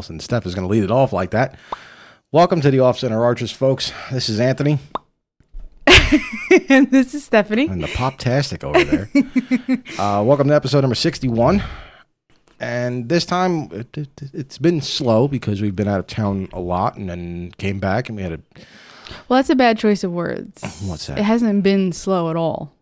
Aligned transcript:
Since 0.00 0.24
Steph 0.24 0.46
is 0.46 0.54
going 0.54 0.66
to 0.66 0.72
lead 0.72 0.84
it 0.84 0.90
off 0.90 1.12
like 1.12 1.30
that, 1.32 1.58
welcome 2.30 2.60
to 2.62 2.70
the 2.70 2.80
Off 2.80 2.98
Center 2.98 3.22
Archers, 3.22 3.52
folks. 3.52 3.92
This 4.10 4.28
is 4.28 4.40
Anthony 4.40 4.78
and 6.68 6.90
this 6.90 7.14
is 7.14 7.24
Stephanie. 7.24 7.66
and 7.68 7.82
the 7.82 7.88
Poptastic 7.88 8.64
over 8.64 8.84
there. 8.84 9.08
uh, 9.98 10.22
welcome 10.22 10.48
to 10.48 10.54
episode 10.54 10.80
number 10.80 10.94
61. 10.94 11.62
And 12.60 13.08
this 13.08 13.24
time 13.24 13.68
it, 13.72 13.96
it, 13.96 14.30
it's 14.32 14.58
been 14.58 14.80
slow 14.80 15.26
because 15.26 15.60
we've 15.60 15.74
been 15.74 15.88
out 15.88 15.98
of 15.98 16.06
town 16.06 16.48
a 16.52 16.60
lot 16.60 16.96
and 16.96 17.08
then 17.10 17.52
came 17.58 17.80
back 17.80 18.08
and 18.08 18.16
we 18.16 18.22
had 18.22 18.32
a. 18.32 18.40
Well, 19.28 19.38
that's 19.38 19.50
a 19.50 19.56
bad 19.56 19.78
choice 19.78 20.04
of 20.04 20.12
words. 20.12 20.62
What's 20.84 21.06
that? 21.06 21.18
It 21.18 21.24
hasn't 21.24 21.62
been 21.62 21.92
slow 21.92 22.30
at 22.30 22.36
all. 22.36 22.72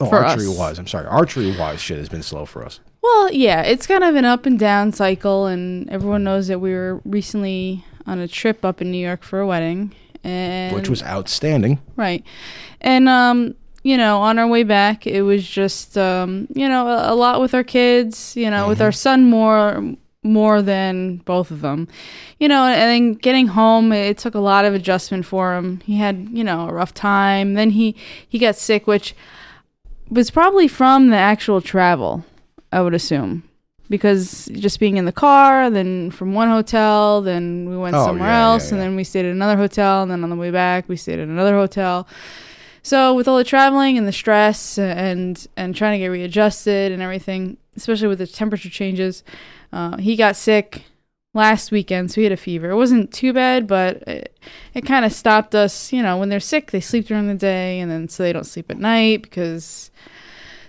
Oh, 0.00 0.08
archery 0.10 0.46
us. 0.46 0.56
wise. 0.56 0.78
I'm 0.78 0.86
sorry. 0.86 1.06
Archery 1.06 1.56
wise 1.58 1.80
shit 1.80 1.98
has 1.98 2.08
been 2.08 2.22
slow 2.22 2.44
for 2.44 2.64
us. 2.64 2.78
Well, 3.08 3.32
yeah, 3.32 3.62
it's 3.62 3.86
kind 3.86 4.04
of 4.04 4.16
an 4.16 4.26
up 4.26 4.44
and 4.44 4.58
down 4.58 4.92
cycle, 4.92 5.46
and 5.46 5.88
everyone 5.88 6.24
knows 6.24 6.48
that 6.48 6.58
we 6.58 6.72
were 6.74 7.00
recently 7.06 7.82
on 8.06 8.18
a 8.18 8.28
trip 8.28 8.66
up 8.66 8.82
in 8.82 8.90
New 8.90 8.98
York 8.98 9.22
for 9.22 9.40
a 9.40 9.46
wedding, 9.46 9.94
and 10.22 10.74
which 10.74 10.90
was 10.90 11.02
outstanding. 11.02 11.80
right, 11.96 12.22
and 12.82 13.08
um, 13.08 13.54
you 13.82 13.96
know, 13.96 14.18
on 14.20 14.38
our 14.38 14.46
way 14.46 14.62
back, 14.62 15.06
it 15.06 15.22
was 15.22 15.48
just 15.48 15.96
um, 15.96 16.48
you 16.54 16.68
know, 16.68 16.86
a, 16.86 17.14
a 17.14 17.14
lot 17.14 17.40
with 17.40 17.54
our 17.54 17.64
kids, 17.64 18.36
you 18.36 18.50
know, 18.50 18.68
with 18.68 18.82
our 18.82 18.92
son 18.92 19.24
more 19.24 19.82
more 20.22 20.60
than 20.60 21.16
both 21.18 21.50
of 21.50 21.62
them, 21.62 21.88
you 22.38 22.46
know, 22.46 22.64
and 22.64 22.90
then 22.90 23.12
getting 23.14 23.46
home, 23.46 23.90
it 23.90 24.18
took 24.18 24.34
a 24.34 24.40
lot 24.40 24.66
of 24.66 24.74
adjustment 24.74 25.24
for 25.24 25.54
him. 25.54 25.80
He 25.80 25.96
had 25.96 26.28
you 26.30 26.44
know 26.44 26.68
a 26.68 26.74
rough 26.74 26.92
time. 26.92 27.54
Then 27.54 27.70
he 27.70 27.96
he 28.28 28.38
got 28.38 28.54
sick, 28.56 28.86
which 28.86 29.14
was 30.10 30.30
probably 30.30 30.68
from 30.68 31.08
the 31.08 31.16
actual 31.16 31.62
travel, 31.62 32.26
I 32.72 32.80
would 32.80 32.94
assume. 32.94 33.44
Because 33.90 34.50
just 34.52 34.80
being 34.80 34.98
in 34.98 35.06
the 35.06 35.12
car, 35.12 35.70
then 35.70 36.10
from 36.10 36.34
one 36.34 36.48
hotel, 36.48 37.22
then 37.22 37.70
we 37.70 37.76
went 37.76 37.96
Oh, 37.96 38.04
somewhere 38.04 38.28
yeah, 38.28 38.40
yeah, 38.40 38.52
else, 38.52 38.70
and 38.70 38.78
yeah. 38.78 38.84
then 38.84 38.96
we 38.96 39.04
stayed 39.04 39.24
at 39.24 39.32
another 39.32 39.56
hotel, 39.56 40.02
and 40.02 40.10
then 40.10 40.22
on 40.22 40.28
the 40.28 40.36
way 40.36 40.50
back, 40.50 40.86
we 40.90 40.96
stayed 40.96 41.18
at 41.18 41.26
another 41.26 41.54
hotel. 41.54 42.06
So 42.82 43.14
with 43.14 43.26
all 43.28 43.38
the 43.38 43.44
traveling 43.44 43.96
and 43.96 44.06
the 44.06 44.12
stress 44.12 44.78
and 44.78 45.46
and 45.56 45.74
trying 45.74 45.98
to 45.98 45.98
get 46.04 46.08
readjusted 46.08 46.92
and 46.92 47.00
everything, 47.00 47.56
especially 47.76 48.08
with 48.08 48.18
the 48.18 48.26
temperature 48.26 48.68
changes, 48.68 49.24
uh, 49.72 49.96
he 49.96 50.16
got 50.16 50.36
sick 50.36 50.84
last 51.32 51.70
weekend, 51.70 52.10
so 52.10 52.16
he 52.16 52.24
had 52.24 52.32
a 52.32 52.36
fever. 52.36 52.68
It 52.70 52.76
wasn't 52.76 53.10
too 53.10 53.32
bad, 53.32 53.66
but 53.66 53.96
it, 54.06 54.38
it 54.74 54.84
kind 54.84 55.06
of 55.06 55.12
stopped 55.14 55.54
us. 55.54 55.94
You 55.94 56.02
know, 56.02 56.18
when 56.18 56.28
they're 56.28 56.40
sick, 56.40 56.72
they 56.72 56.80
sleep 56.80 57.06
during 57.06 57.26
the 57.26 57.34
day, 57.34 57.80
and 57.80 57.90
then 57.90 58.08
so 58.10 58.22
they 58.22 58.34
don't 58.34 58.44
sleep 58.44 58.70
at 58.70 58.78
night 58.78 59.22
because. 59.22 59.90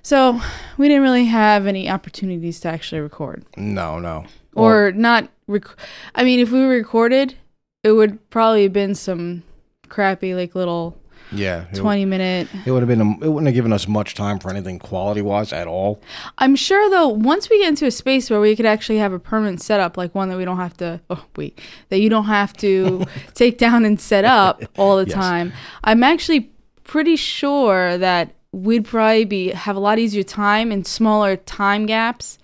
So 0.09 0.41
we 0.79 0.87
didn't 0.87 1.03
really 1.03 1.25
have 1.25 1.67
any 1.67 1.87
opportunities 1.87 2.59
to 2.61 2.67
actually 2.67 3.01
record, 3.01 3.45
No, 3.55 3.99
no. 3.99 4.25
or 4.55 4.91
not. 4.91 5.29
Rec- 5.45 5.75
I 6.15 6.23
mean, 6.23 6.39
if 6.39 6.49
we 6.51 6.61
recorded, 6.63 7.35
it 7.83 7.91
would 7.91 8.17
probably 8.31 8.63
have 8.63 8.73
been 8.73 8.95
some 8.95 9.43
crappy 9.87 10.33
like 10.33 10.55
little 10.55 10.97
yeah. 11.31 11.65
It, 11.71 11.75
twenty 11.75 12.05
minute. 12.05 12.47
it 12.65 12.71
would 12.71 12.81
have 12.81 12.87
been. 12.87 13.01
A, 13.01 13.11
it 13.23 13.29
wouldn't 13.29 13.45
have 13.45 13.53
given 13.53 13.71
us 13.71 13.87
much 13.87 14.15
time 14.15 14.39
for 14.39 14.49
anything 14.49 14.79
quality 14.79 15.21
wise 15.21 15.53
at 15.53 15.67
all. 15.67 16.01
I'm 16.39 16.55
sure 16.55 16.89
though, 16.89 17.09
once 17.09 17.47
we 17.51 17.59
get 17.59 17.67
into 17.69 17.85
a 17.85 17.91
space 17.91 18.31
where 18.31 18.39
we 18.41 18.55
could 18.55 18.65
actually 18.65 18.97
have 18.97 19.13
a 19.13 19.19
permanent 19.19 19.61
setup, 19.61 19.95
like 19.95 20.15
one 20.15 20.29
that 20.29 20.37
we 20.37 20.45
don't 20.45 20.57
have 20.57 20.75
to, 20.77 21.01
oh 21.11 21.23
wait, 21.35 21.59
that 21.89 21.99
you 21.99 22.09
don't 22.09 22.25
have 22.25 22.53
to 22.57 23.05
take 23.35 23.59
down 23.59 23.85
and 23.85 24.01
set 24.01 24.25
up 24.25 24.63
all 24.75 24.97
the 24.97 25.05
Yes. 25.05 25.13
time. 25.13 25.53
I'm 25.83 26.01
actually 26.01 26.49
pretty 26.83 27.15
sure 27.15 27.95
that 27.99 28.33
we'd 28.51 28.85
probably 28.85 29.25
be 29.25 29.49
have 29.49 29.75
a 29.75 29.79
lot 29.79 29.99
easier 29.99 30.23
time 30.23 30.71
and 30.71 30.85
smaller 30.85 31.35
time 31.35 31.85
gaps. 31.85 32.37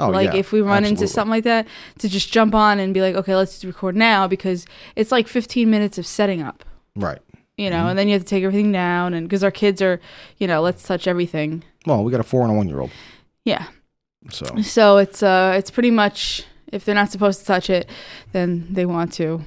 Oh, 0.00 0.10
like 0.10 0.32
yeah, 0.32 0.38
if 0.40 0.52
we 0.52 0.60
run 0.60 0.84
into 0.84 1.08
something 1.08 1.30
like 1.30 1.44
that, 1.44 1.66
to 1.98 2.08
just 2.08 2.30
jump 2.30 2.54
on 2.54 2.78
and 2.78 2.94
be 2.94 3.00
like, 3.00 3.16
okay, 3.16 3.34
let's 3.34 3.64
record 3.64 3.96
now 3.96 4.28
because 4.28 4.64
it's 4.94 5.10
like 5.10 5.26
15 5.26 5.68
minutes 5.68 5.98
of 5.98 6.06
setting 6.06 6.40
up. 6.40 6.64
Right. 6.94 7.18
You 7.56 7.68
know, 7.70 7.78
Mm-hmm. 7.78 7.88
and 7.88 7.98
then 7.98 8.06
you 8.06 8.12
have 8.12 8.22
to 8.22 8.28
take 8.28 8.44
everything 8.44 8.70
down, 8.70 9.12
and 9.14 9.26
because 9.28 9.42
our 9.42 9.50
kids 9.50 9.82
are, 9.82 10.00
you 10.36 10.46
know, 10.46 10.62
let's 10.62 10.84
touch 10.84 11.08
everything. 11.08 11.64
Well, 11.84 12.04
we 12.04 12.12
got 12.12 12.20
a 12.20 12.22
four 12.24 12.42
and 12.42 12.52
a 12.52 12.54
one 12.54 12.68
year 12.68 12.78
old. 12.80 12.92
Yeah, 13.44 13.66
So 14.30 14.44
So 14.62 14.98
it's 14.98 15.22
uh 15.22 15.54
it's 15.58 15.70
pretty 15.72 15.90
much 15.90 16.44
if 16.70 16.84
they're 16.84 16.94
not 16.94 17.10
supposed 17.10 17.40
to 17.40 17.46
touch 17.46 17.68
it, 17.68 17.88
then 18.30 18.68
they 18.70 18.86
want 18.86 19.12
to 19.14 19.42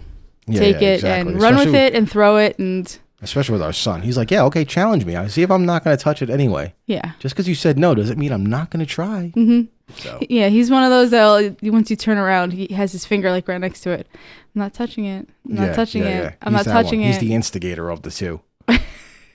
yeah, 0.47 0.59
take 0.59 0.81
yeah, 0.81 0.88
it 0.90 0.94
exactly. 0.95 1.34
and 1.34 1.41
run 1.41 1.56
with 1.56 1.73
it 1.73 1.94
and 1.95 2.09
throw 2.11 2.35
it 2.38 2.59
and 2.59 3.00
Especially 3.22 3.54
with 3.54 3.62
our 3.62 3.74
son. 3.74 4.02
He's 4.02 4.18
like, 4.18 4.32
yeah, 4.32 4.44
okay, 4.46 4.66
challenge 4.66 5.06
me. 5.06 5.16
I 5.16 5.28
see 5.28 5.44
if 5.44 5.52
I'm 5.52 5.66
not 5.66 5.84
going 5.84 5.96
to 5.96 6.04
touch 6.04 6.22
it 6.24 6.30
anyway. 6.32 6.74
yeah. 6.88 7.12
Just 7.20 7.36
because 7.36 7.48
you 7.48 7.54
said 7.56 7.78
no 7.78 7.94
doesn't 7.94 8.18
mean 8.18 8.32
I'm 8.32 8.46
not 8.46 8.72
going 8.72 8.80
to 8.84 8.92
try. 8.92 9.32
Mm-hmm. 9.36 9.62
So 9.98 10.20
Yeah, 10.30 10.48
he's 10.50 10.72
one 10.72 10.84
of 10.84 10.90
those 10.90 11.12
that 11.12 11.58
once 11.62 11.90
you 11.92 11.96
turn 11.96 12.18
around, 12.18 12.52
he 12.54 12.74
has 12.74 12.92
his 12.92 13.06
finger 13.06 13.30
like 13.30 13.48
right 13.48 13.59
next 13.62 13.82
to 13.82 13.92
it. 13.92 14.08
I'm 14.56 14.59
not 14.59 14.74
touching 14.74 15.06
it. 15.06 15.30
I'm 15.48 15.56
not 15.56 15.68
yeah, 15.68 15.74
touching 15.74 16.02
yeah, 16.02 16.08
it. 16.09 16.24
yeah. 16.24 16.32
I'm 16.42 16.56
He's 16.56 16.66
not 16.66 16.72
touching 16.74 16.74
one. 16.74 16.84
touching 16.84 17.02
He's 17.04 17.30
the 17.30 17.34
instigator 17.36 17.90
of 17.92 18.02
the 18.02 18.09
two. 18.12 18.42
you 18.70 18.78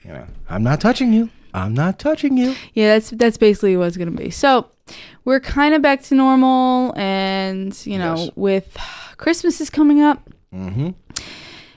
know, 0.06 0.26
I'm 0.48 0.62
not 0.64 0.80
touching 0.80 1.12
you. 1.12 1.30
I'm 1.54 1.72
not 1.72 1.98
touching 1.98 2.36
you. 2.36 2.54
yeah, 2.74 2.94
that's 2.94 3.10
that's 3.10 3.36
basically 3.38 3.76
what 3.78 3.86
it's 3.88 3.96
gonna 3.96 4.10
be. 4.10 4.28
So 4.30 4.68
we're 5.24 5.40
kind 5.40 5.74
of 5.74 5.80
back 5.80 6.02
to 6.04 6.14
normal, 6.14 6.92
and 6.98 7.74
you 7.86 7.98
know, 7.98 8.16
Yes. 8.16 8.30
with 8.36 8.76
Christmas 9.16 9.60
is 9.62 9.70
coming 9.70 10.02
up, 10.02 10.28
Mm-hmm. 10.52 10.90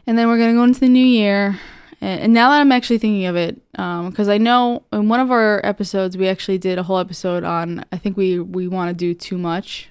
and 0.06 0.18
then 0.18 0.28
we're 0.28 0.38
gonna 0.38 0.54
go 0.54 0.64
into 0.64 0.82
the 0.82 0.90
new 0.90 1.06
year. 1.06 1.58
And, 2.02 2.34
now 2.34 2.50
that 2.52 2.62
I'm 2.62 2.72
actually 2.72 2.98
thinking 2.98 3.26
of 3.26 3.36
it, 3.36 3.62
because 3.74 4.30
I 4.30 4.38
know 4.38 4.84
in 4.94 5.10
one 5.10 5.20
of 5.20 5.32
our 5.32 5.60
episodes 5.66 6.16
we 6.18 6.28
actually 6.30 6.58
did 6.58 6.78
a 6.78 6.84
whole 6.84 6.98
episode 6.98 7.44
on. 7.44 7.84
I 7.92 7.98
think 7.98 8.16
we 8.18 8.40
we 8.40 8.68
want 8.68 8.90
to 8.90 8.94
do 8.94 9.14
too 9.14 9.38
much, 9.38 9.90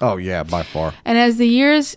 Oh 0.00 0.16
yeah, 0.18 0.42
by 0.42 0.62
far. 0.62 0.92
and 1.04 1.16
as 1.16 1.38
the 1.38 1.48
years 1.48 1.96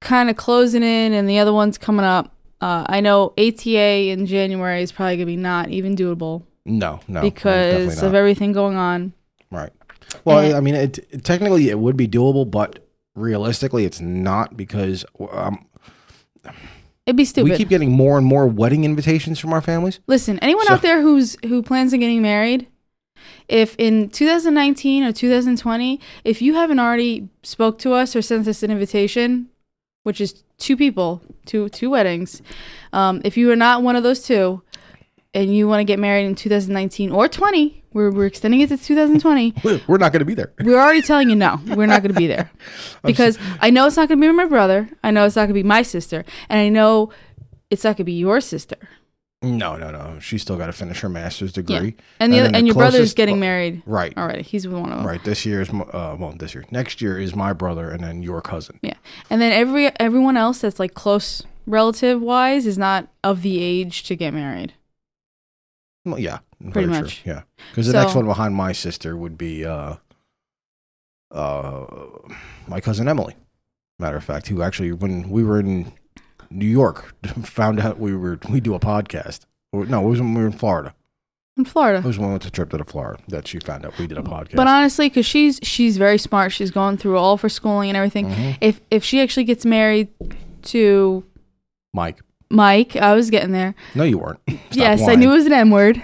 kind 0.00 0.28
of 0.28 0.36
closing 0.36 0.82
in 0.82 1.12
and 1.12 1.28
the 1.28 1.38
other 1.38 1.52
ones 1.52 1.78
coming 1.78 2.04
up, 2.04 2.34
uh, 2.60 2.84
I 2.88 3.00
know 3.00 3.32
ATA 3.38 4.10
in 4.10 4.26
January 4.26 4.82
is 4.82 4.92
probably 4.92 5.16
gonna 5.16 5.26
be 5.26 5.36
not 5.36 5.70
even 5.70 5.96
doable 5.96 6.42
No, 6.66 7.00
no, 7.08 7.22
because 7.22 8.02
of 8.02 8.12
everything 8.14 8.52
going 8.52 8.76
on. 8.76 9.12
right. 9.50 9.70
Well, 10.26 10.40
And- 10.40 10.54
I 10.54 10.60
mean, 10.60 10.74
it, 10.74 10.98
it- 11.10 11.24
technically 11.24 11.70
it 11.70 11.78
would 11.78 11.96
be 11.96 12.06
doable, 12.08 12.50
but 12.50 12.86
realistically, 13.14 13.84
it's 13.86 14.00
not 14.00 14.56
because 14.56 15.04
um, 15.30 15.64
It'd 17.06 17.16
be 17.16 17.24
stupid. 17.24 17.50
we 17.50 17.56
keep 17.56 17.68
getting 17.68 17.90
more 17.90 18.16
and 18.16 18.26
more 18.26 18.46
wedding 18.46 18.84
invitations 18.84 19.38
from 19.38 19.52
our 19.52 19.60
families. 19.60 19.98
Listen, 20.06 20.38
anyone 20.40 20.66
So- 20.66 20.74
out 20.74 20.82
there 20.82 21.02
who's 21.02 21.36
who 21.44 21.62
plans 21.62 21.92
on 21.92 22.00
getting 22.00 22.22
married, 22.22 22.68
if 23.48 23.74
in 23.78 24.08
2019 24.08 25.02
or 25.04 25.12
2020, 25.12 26.00
if 26.24 26.40
you 26.40 26.54
haven't 26.54 26.78
already 26.78 27.28
spoke 27.42 27.78
to 27.80 27.92
us 27.92 28.14
or 28.14 28.22
sent 28.22 28.46
us 28.46 28.62
an 28.62 28.70
invitation, 28.70 29.48
which 30.04 30.20
is 30.20 30.44
two 30.58 30.76
people, 30.76 31.22
two 31.44 31.68
two 31.70 31.90
weddings, 31.90 32.40
um, 32.92 33.20
if 33.24 33.36
you 33.36 33.50
are 33.50 33.56
not 33.56 33.82
one 33.82 33.96
of 33.96 34.04
those 34.04 34.22
two, 34.22 34.62
and 35.34 35.54
you 35.56 35.66
want 35.66 35.80
to 35.80 35.84
get 35.84 35.98
married 35.98 36.24
in 36.26 36.34
2019 36.36 37.10
or 37.10 37.26
20, 37.26 37.81
we're 37.94 38.10
we're 38.10 38.26
extending 38.26 38.60
it 38.60 38.68
to 38.68 38.76
2020. 38.76 39.54
We're 39.86 39.98
not 39.98 40.12
going 40.12 40.20
to 40.20 40.24
be 40.24 40.34
there. 40.34 40.52
we're 40.62 40.80
already 40.80 41.02
telling 41.02 41.30
you 41.30 41.36
no, 41.36 41.60
we're 41.68 41.86
not 41.86 42.02
going 42.02 42.12
to 42.14 42.18
be 42.18 42.26
there 42.26 42.50
because 43.04 43.38
I 43.60 43.70
know 43.70 43.86
it's 43.86 43.96
not 43.96 44.08
going 44.08 44.20
to 44.20 44.26
be 44.26 44.32
my 44.32 44.46
brother. 44.46 44.88
I 45.02 45.10
know 45.10 45.24
it's 45.24 45.36
not 45.36 45.42
going 45.42 45.54
to 45.54 45.54
be 45.54 45.62
my 45.62 45.82
sister, 45.82 46.24
and 46.48 46.58
I 46.58 46.68
know 46.68 47.10
it's 47.70 47.84
not 47.84 47.90
going 47.90 47.96
to 47.98 48.04
be 48.04 48.12
your 48.12 48.40
sister. 48.40 48.76
No, 49.42 49.76
no, 49.76 49.90
no. 49.90 50.20
She's 50.20 50.42
still 50.42 50.56
got 50.56 50.66
to 50.66 50.72
finish 50.72 51.00
her 51.00 51.08
master's 51.08 51.52
degree. 51.52 51.96
And 52.20 52.32
the 52.32 52.38
And 52.38 52.54
the 52.54 52.58
and 52.58 52.66
your 52.66 52.76
brother's 52.76 53.12
getting 53.12 53.40
married 53.40 53.82
Right. 53.86 54.16
already. 54.16 54.42
He's 54.42 54.68
one 54.68 54.92
of 54.92 54.98
them. 54.98 55.06
Right. 55.06 55.22
This 55.24 55.44
year 55.44 55.60
is 55.60 55.68
uh, 55.70 56.16
well, 56.18 56.32
this 56.38 56.54
year. 56.54 56.64
Next 56.70 57.00
year 57.00 57.18
is 57.18 57.34
my 57.34 57.52
brother, 57.52 57.90
and 57.90 58.04
then 58.04 58.22
your 58.22 58.40
cousin. 58.40 58.78
Yeah. 58.82 58.94
And 59.30 59.42
then 59.42 59.52
every 59.52 59.88
everyone 59.98 60.36
else 60.36 60.60
that's 60.60 60.78
like 60.78 60.94
close 60.94 61.42
relative 61.66 62.20
wise 62.22 62.66
is 62.66 62.78
not 62.78 63.08
of 63.24 63.42
the 63.42 63.60
age 63.60 64.04
to 64.04 64.14
get 64.14 64.32
married. 64.32 64.74
Well, 66.04 66.18
yeah, 66.18 66.38
Pretty 66.70 66.88
very 66.88 67.02
much. 67.02 67.22
True. 67.22 67.32
Yeah, 67.32 67.42
because 67.70 67.86
the 67.86 67.92
next 67.94 68.14
one 68.14 68.26
behind 68.26 68.54
my 68.54 68.72
sister 68.72 69.16
would 69.16 69.36
be 69.36 69.64
uh, 69.64 69.96
uh, 71.30 71.86
my 72.66 72.80
cousin 72.80 73.08
Emily. 73.08 73.34
Matter 73.98 74.16
of 74.16 74.24
fact, 74.24 74.48
who 74.48 74.62
actually, 74.62 74.92
when 74.92 75.28
we 75.30 75.44
were 75.44 75.60
in 75.60 75.92
New 76.50 76.66
York, 76.66 77.14
found 77.44 77.80
out 77.80 77.98
we 77.98 78.14
were 78.16 78.38
we 78.48 78.60
do 78.60 78.74
a 78.74 78.80
podcast. 78.80 79.40
Or, 79.72 79.86
no, 79.86 80.04
it 80.04 80.08
was 80.08 80.20
when 80.20 80.34
we 80.34 80.40
were 80.42 80.46
in 80.48 80.52
Florida. 80.52 80.94
In 81.56 81.64
Florida. 81.64 81.98
It 81.98 82.04
was 82.04 82.18
when 82.18 82.28
we 82.28 82.32
went 82.32 82.42
to 82.44 82.50
trip 82.50 82.70
to 82.70 82.78
the 82.78 82.84
Florida 82.84 83.22
that 83.28 83.46
she 83.46 83.58
found 83.60 83.84
out 83.84 83.96
we 83.98 84.06
did 84.06 84.18
a 84.18 84.22
podcast. 84.22 84.56
But 84.56 84.66
honestly, 84.66 85.08
because 85.08 85.26
she's 85.26 85.60
she's 85.62 85.96
very 85.98 86.18
smart, 86.18 86.52
she's 86.52 86.70
going 86.70 86.96
through 86.96 87.18
all 87.18 87.34
of 87.34 87.40
her 87.42 87.48
schooling 87.48 87.90
and 87.90 87.96
everything. 87.96 88.26
Mhm. 88.28 88.56
If 88.60 88.80
if 88.90 89.04
she 89.04 89.20
actually 89.20 89.44
gets 89.44 89.64
married 89.64 90.08
to 90.64 91.24
Mike, 91.92 92.20
Mike, 92.50 92.96
I 92.96 93.14
was 93.14 93.30
getting 93.30 93.52
there. 93.52 93.74
no, 93.94 94.04
you 94.04 94.18
weren't. 94.18 94.40
Stop 94.48 94.58
yes, 94.72 95.06
I 95.08 95.14
knew 95.14 95.30
it 95.30 95.36
was 95.36 95.46
an 95.46 95.52
M 95.52 95.70
word. 95.70 96.02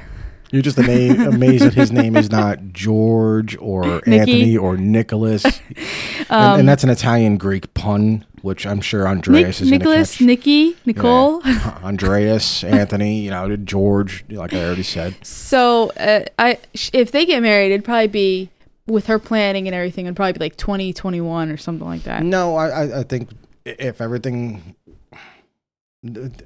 You're 0.51 0.63
just 0.63 0.79
ama- 0.79 1.29
amazed 1.29 1.65
that 1.65 1.75
his 1.75 1.93
name 1.93 2.17
is 2.17 2.31
not 2.31 2.73
George 2.73 3.57
or 3.59 4.01
Nikki. 4.07 4.19
Anthony 4.19 4.57
or 4.57 4.77
Nicholas. 4.77 5.45
and, 5.69 6.31
Um, 6.31 6.61
and 6.61 6.69
that's 6.69 6.85
an 6.85 6.91
Italian 6.91 7.37
Greek 7.37 7.73
pun, 7.75 8.25
which 8.43 8.67
I'm 8.67 8.81
sure 8.81 9.07
Andreas 9.09 9.61
Nick, 9.61 9.67
is 9.67 9.71
Nicholas, 9.71 10.19
going 10.19 10.27
Nikki, 10.27 10.77
Nicole. 10.87 11.41
catch. 11.41 11.83
Andreas, 11.85 12.65
Anthony, 12.65 13.21
you 13.21 13.31
know, 13.31 13.57
George, 13.57 14.25
like 14.31 14.53
I 14.55 14.65
already 14.65 14.83
said. 14.83 15.15
So 15.23 15.91
uh, 15.99 16.25
I 16.39 16.59
if 16.93 17.13
they 17.13 17.25
get 17.27 17.43
married, 17.43 17.73
it'd 17.73 17.85
probably 17.85 18.09
be 18.09 18.51
with 18.87 19.07
her 19.07 19.19
planning 19.19 19.69
and 19.69 19.75
everything, 19.75 20.07
it'd 20.07 20.17
probably 20.17 20.33
be 20.33 20.41
like 20.41 20.57
2021 20.57 21.51
or 21.51 21.57
something 21.59 21.87
like 21.87 22.05
that. 22.05 22.23
No, 22.23 22.57
I, 22.57 22.69
I, 22.69 23.01
I 23.01 23.03
think 23.03 23.29
if 23.65 24.01
everything. 24.01 24.75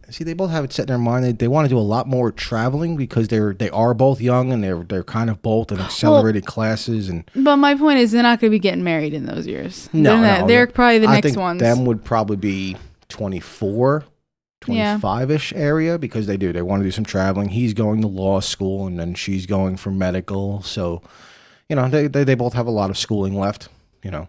See, 0.09 0.25
they 0.25 0.33
both 0.33 0.51
have 0.51 0.65
it 0.65 0.73
set 0.73 0.85
in 0.85 0.87
their 0.89 0.99
mind. 0.99 1.25
They, 1.25 1.33
they 1.33 1.49
want 1.49 1.67
to 1.67 1.69
do 1.69 1.79
a 1.79 1.81
lot 1.81 2.09
more 2.09 2.33
traveling 2.33 2.97
because 2.97 3.29
they're 3.29 3.53
they 3.53 3.69
are 3.69 3.93
both 3.93 4.19
young 4.19 4.51
and 4.51 4.65
they're 4.65 4.83
they're 4.83 5.05
kind 5.05 5.29
of 5.29 5.43
both 5.43 5.71
in 5.71 5.79
accelerated 5.79 6.47
classes 6.47 7.11
and 7.11 7.25
But 7.37 7.57
my 7.57 7.75
point 7.75 7.99
is, 7.99 8.13
they're 8.13 8.23
not 8.23 8.41
going 8.41 8.51
to 8.51 8.55
be 8.55 8.59
getting 8.59 8.83
married 8.83 9.13
in 9.13 9.27
those 9.27 9.47
years. 9.47 9.91
No, 9.93 10.13
they're, 10.13 10.21
not- 10.21 10.41
no, 10.43 10.47
they're 10.47 10.67
no. 10.67 10.73
probably 10.73 10.99
the 11.01 11.09
I 11.09 11.15
next 11.17 11.27
think 11.27 11.37
ones. 11.39 11.61
them 11.61 11.85
would 11.85 12.03
probably 12.03 12.37
be 12.37 12.77
24, 13.11 14.05
25-ish 14.63 15.53
area 15.53 15.99
because 15.99 16.27
they 16.27 16.39
do. 16.39 16.51
They 16.53 16.63
want 16.63 16.81
to 16.81 16.85
do 16.85 16.91
some 16.91 17.05
traveling. 17.05 17.51
He's 17.51 17.75
going 17.75 18.01
to 18.01 18.09
law 18.09 18.41
school 18.41 18.87
and 18.87 18.99
then 18.99 19.13
she's 19.15 19.45
going 19.45 19.77
for 19.77 19.91
medical. 19.91 20.63
So, 20.63 21.03
you 21.69 21.77
know, 21.77 21.89
they, 21.89 22.07
they, 22.07 22.25
they 22.25 22.35
both 22.35 22.55
have 22.55 22.67
a 22.67 22.71
lot 22.71 22.89
of 22.89 22.97
schooling 22.97 23.39
left, 23.39 23.69
you 24.03 24.11
know. 24.11 24.29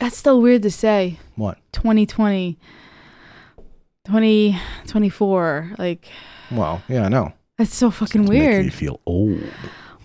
That's 0.00 0.16
still 0.16 0.40
weird 0.40 0.62
to 0.62 0.70
say. 0.70 1.18
What? 1.36 1.58
2020, 1.72 2.56
2024. 4.04 5.72
Like, 5.78 6.08
Well, 6.50 6.82
yeah, 6.88 7.04
I 7.06 7.08
know. 7.08 7.32
that's 7.58 7.74
so 7.74 7.90
fucking 7.90 8.26
weird. 8.26 8.64
you 8.64 8.70
feel 8.70 9.00
old. 9.06 9.42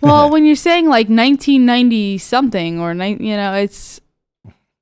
well, 0.01 0.29
when 0.31 0.45
you're 0.45 0.55
saying 0.55 0.85
like 0.85 1.07
1990 1.09 2.17
something 2.17 2.79
or, 2.79 2.93
ni- 2.93 3.17
you 3.19 3.35
know, 3.35 3.53
it's, 3.53 3.99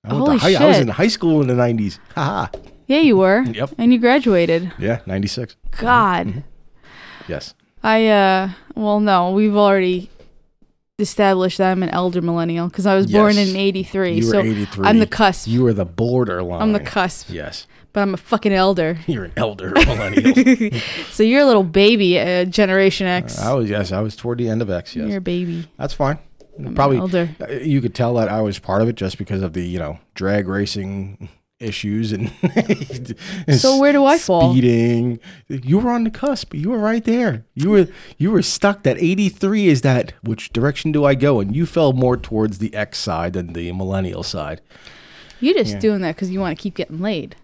I, 0.04 0.14
went 0.14 0.20
Holy 0.26 0.38
to 0.38 0.42
high, 0.44 0.64
I 0.64 0.68
was 0.68 0.76
shit. 0.78 0.82
in 0.84 0.88
high 0.90 1.08
school 1.08 1.42
in 1.42 1.48
the 1.48 1.54
90s. 1.54 2.00
Haha. 2.16 2.48
yeah, 2.88 3.00
you 3.00 3.18
were. 3.18 3.42
Yep. 3.44 3.72
And 3.78 3.92
you 3.92 4.00
graduated. 4.00 4.72
Yeah, 4.80 5.00
96. 5.06 5.56
God. 5.80 6.44
Yes. 7.28 7.54
I, 7.84 8.08
uh, 8.08 8.50
well, 8.76 9.00
no, 9.00 9.32
we've 9.32 9.56
already 9.56 10.10
established 11.00 11.58
that 11.60 11.72
I'm 11.72 11.84
an 11.84 11.90
elder 11.90 12.22
millennial 12.22 12.68
because 12.70 12.86
I 12.86 12.96
was 12.96 13.06
born 13.12 13.36
Yes. 13.36 13.50
in 13.50 13.56
83. 13.56 14.14
You 14.16 14.26
were 14.26 14.32
so 14.32 14.40
83. 14.40 14.86
I'm 14.88 15.00
the 15.00 15.06
cusp. 15.08 15.48
You 15.48 15.64
were 15.64 15.74
the 15.74 15.86
borderline. 15.86 16.62
I'm 16.62 16.74
the 16.74 16.80
cusp, 16.80 17.30
Yes. 17.30 17.68
But 17.98 18.04
I'm 18.04 18.14
a 18.14 18.18
fucking 18.18 18.54
elder. 18.54 19.00
You're 19.08 19.24
an 19.26 19.34
elder 19.36 19.72
millennial. 19.76 20.70
So 21.12 21.24
you're 21.24 21.42
a 21.42 21.46
little 21.48 21.64
baby, 21.64 22.20
uh, 22.20 22.46
Generation 22.46 23.08
X. 23.08 23.40
I 23.40 23.54
was, 23.54 23.68
yes, 23.72 23.92
I 23.92 24.02
was 24.02 24.16
toward 24.16 24.38
the 24.38 24.48
end 24.50 24.62
of 24.62 24.70
X, 24.70 24.96
yes. 24.96 25.08
You're 25.10 25.18
a 25.18 25.22
baby. 25.22 25.68
That's 25.78 25.96
fine. 25.96 26.20
I'm 26.60 26.76
Probably 26.76 26.98
elder. 27.00 27.30
uh, 27.42 27.54
you 27.54 27.82
could 27.82 27.96
tell 27.96 28.14
that 28.16 28.30
I 28.30 28.42
was 28.42 28.60
part 28.60 28.84
of 28.84 28.88
it 28.88 28.96
just 28.98 29.18
because 29.18 29.42
of 29.42 29.54
the 29.54 29.64
you 29.68 29.80
know 29.80 29.98
drag 30.14 30.48
racing 30.48 31.30
issues 31.60 32.12
and 32.12 32.32
So 33.60 33.80
where 33.80 33.92
do 33.94 34.06
I 34.06 34.20
fall? 34.20 34.52
speeding. 34.52 35.20
You 35.50 35.80
were 35.80 35.90
on 35.90 36.04
the 36.04 36.12
cusp. 36.12 36.54
You 36.54 36.70
were 36.70 36.78
right 36.78 37.04
there. 37.04 37.46
You 37.56 37.72
were 37.72 37.88
you 38.20 38.30
were 38.30 38.44
stuck. 38.44 38.84
That 38.84 38.98
eighty 39.00 39.28
three 39.30 39.68
is 39.68 39.82
that. 39.82 40.14
Which 40.22 40.54
direction 40.54 40.92
do 40.92 41.04
I 41.04 41.16
go? 41.16 41.40
And 41.40 41.56
you 41.56 41.66
fell 41.66 41.94
more 41.94 42.16
towards 42.16 42.60
the 42.60 42.72
X 42.76 43.00
side 43.00 43.34
than 43.34 43.54
the 43.54 43.72
millennial 43.72 44.22
side. 44.22 44.62
You're 45.40 45.56
just 45.56 45.74
Yeah. 45.74 45.80
doing 45.80 46.02
that 46.02 46.16
because 46.16 46.30
you 46.30 46.40
want 46.40 46.56
to 46.58 46.62
keep 46.62 46.76
getting 46.76 47.00
laid. 47.02 47.36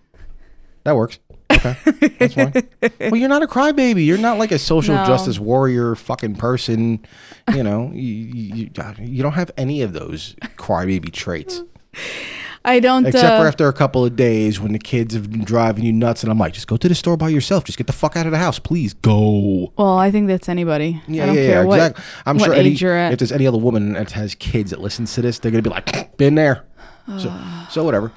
That 0.84 0.96
works. 0.96 1.20
Okay, 1.52 1.76
that's 2.20 2.34
fine. 2.34 2.54
Well, 3.00 3.16
you're 3.16 3.30
not 3.30 3.44
a 3.44 3.48
crybaby. 3.48 4.06
You're 4.06 4.18
not 4.18 4.38
like 4.38 4.52
a 4.52 4.60
social 4.60 4.96
No. 4.96 5.06
justice 5.06 5.40
warrior 5.40 5.96
fucking 5.96 6.36
person. 6.36 7.06
You 7.54 7.64
know, 7.64 7.92
you, 7.94 8.02
you 8.02 8.70
you 9.00 9.24
don't 9.24 9.34
have 9.34 9.52
any 9.58 9.82
of 9.82 9.94
those 9.94 10.36
crybaby 10.58 11.12
traits. 11.12 11.62
I 12.66 12.80
don't. 12.80 13.06
Except 13.06 13.26
uh, 13.26 13.42
for 13.42 13.48
after 13.48 13.68
a 13.68 13.74
couple 13.74 14.06
of 14.06 14.16
days 14.16 14.60
when 14.60 14.72
the 14.72 14.80
kids 14.80 15.14
have 15.14 15.30
been 15.30 15.44
driving 15.44 15.84
you 15.84 15.92
nuts, 15.92 16.24
and 16.24 16.32
I'm 16.32 16.38
like, 16.38 16.54
just 16.54 16.68
go 16.68 16.78
to 16.78 16.88
the 16.88 16.96
store 16.96 17.18
by 17.18 17.30
yourself. 17.30 17.66
Just 17.66 17.78
get 17.78 17.88
the 17.88 17.94
fuck 17.94 18.16
out 18.16 18.26
of 18.26 18.32
the 18.32 18.38
house, 18.38 18.58
please. 18.58 18.94
Go. 18.94 19.74
well, 19.78 19.98
I 19.98 20.12
think 20.12 20.28
that's 20.28 20.48
anybody. 20.48 21.02
Yeah, 21.08 21.24
I 21.24 21.26
don't 21.28 21.36
yeah, 21.36 21.46
care 21.46 21.62
yeah, 21.62 21.68
what, 21.68 21.76
exactly. 21.76 22.04
I'm 22.26 22.40
sure 22.40 22.54
any, 22.54 22.72
if 22.74 23.20
there's 23.20 23.32
any 23.32 23.48
other 23.48 23.58
woman 23.58 23.94
that 23.94 24.12
has 24.12 24.34
kids 24.36 24.72
that 24.72 24.80
listens 24.80 25.14
to 25.16 25.22
this, 25.22 25.40
they're 25.40 25.52
gonna 25.52 25.62
be 25.62 25.70
like, 25.70 26.16
been 26.18 26.36
there. 26.36 26.66
So, 27.06 27.38
so 27.70 27.84
whatever. 27.84 28.14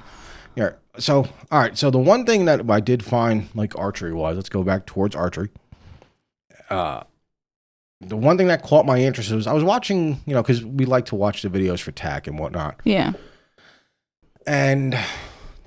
Yeah. 0.55 0.71
So, 0.99 1.27
all 1.51 1.59
right. 1.59 1.77
So 1.77 1.89
the 1.91 1.97
one 1.99 2.25
thing 2.25 2.45
that 2.45 2.69
I 2.69 2.79
did 2.79 3.03
find, 3.03 3.49
like 3.55 3.77
archery 3.77 4.13
wise, 4.13 4.35
let's 4.35 4.49
go 4.49 4.63
back 4.63 4.85
towards 4.85 5.15
archery. 5.15 5.49
Uh, 6.69 7.03
the 8.01 8.17
one 8.17 8.37
thing 8.37 8.47
that 8.47 8.63
caught 8.63 8.85
my 8.85 8.99
interest 8.99 9.31
was 9.31 9.47
I 9.47 9.53
was 9.53 9.63
watching, 9.63 10.19
you 10.25 10.33
know, 10.33 10.41
because 10.41 10.63
we 10.63 10.85
like 10.85 11.05
to 11.05 11.15
watch 11.15 11.41
the 11.41 11.49
videos 11.49 11.79
for 11.79 11.91
TAC 11.91 12.27
and 12.27 12.37
whatnot, 12.37 12.79
yeah. 12.83 13.13
and 14.45 14.93
the 14.93 14.99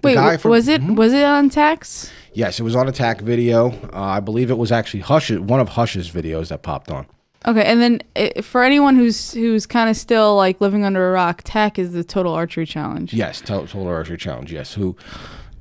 Wait, 0.03 0.15
guy 0.15 0.37
from- 0.37 0.51
was 0.53 0.69
it 0.69 0.81
Mhm. 0.83 0.97
was 0.97 1.13
it 1.13 1.25
on 1.25 1.51
TAC's? 1.51 2.11
Yes, 2.33 2.61
it 2.61 2.63
was 2.63 2.77
on 2.77 2.89
attack 2.89 3.21
video. 3.21 3.71
Uh, 3.93 4.01
I 4.01 4.21
believe 4.21 4.51
it 4.51 4.59
was 4.59 4.71
actually 4.71 5.01
Hush, 5.01 5.31
one 5.31 5.59
of 5.61 5.71
Hush's 5.71 6.11
videos 6.11 6.49
that 6.49 6.63
popped 6.63 6.91
on. 6.91 7.07
Okay, 7.47 7.65
and 7.65 7.81
then 7.81 8.03
uh, 8.17 8.43
for 8.43 8.63
anyone 8.63 8.97
who's 8.97 9.33
who's 9.33 9.65
kind 9.67 9.89
of 9.89 9.97
still 9.97 10.37
like 10.37 10.61
living 10.61 10.85
under 10.85 11.09
a 11.09 11.13
rock, 11.13 11.41
TAC 11.45 11.79
is 11.79 11.93
the 11.93 12.05
total 12.05 12.35
archery 12.35 12.67
challenge. 12.67 13.15
Yes, 13.15 13.41
Total, 13.41 13.67
Total 13.67 13.89
Archery 13.89 14.19
Challenge. 14.19 14.53
Yes, 14.53 14.75
who 14.75 14.95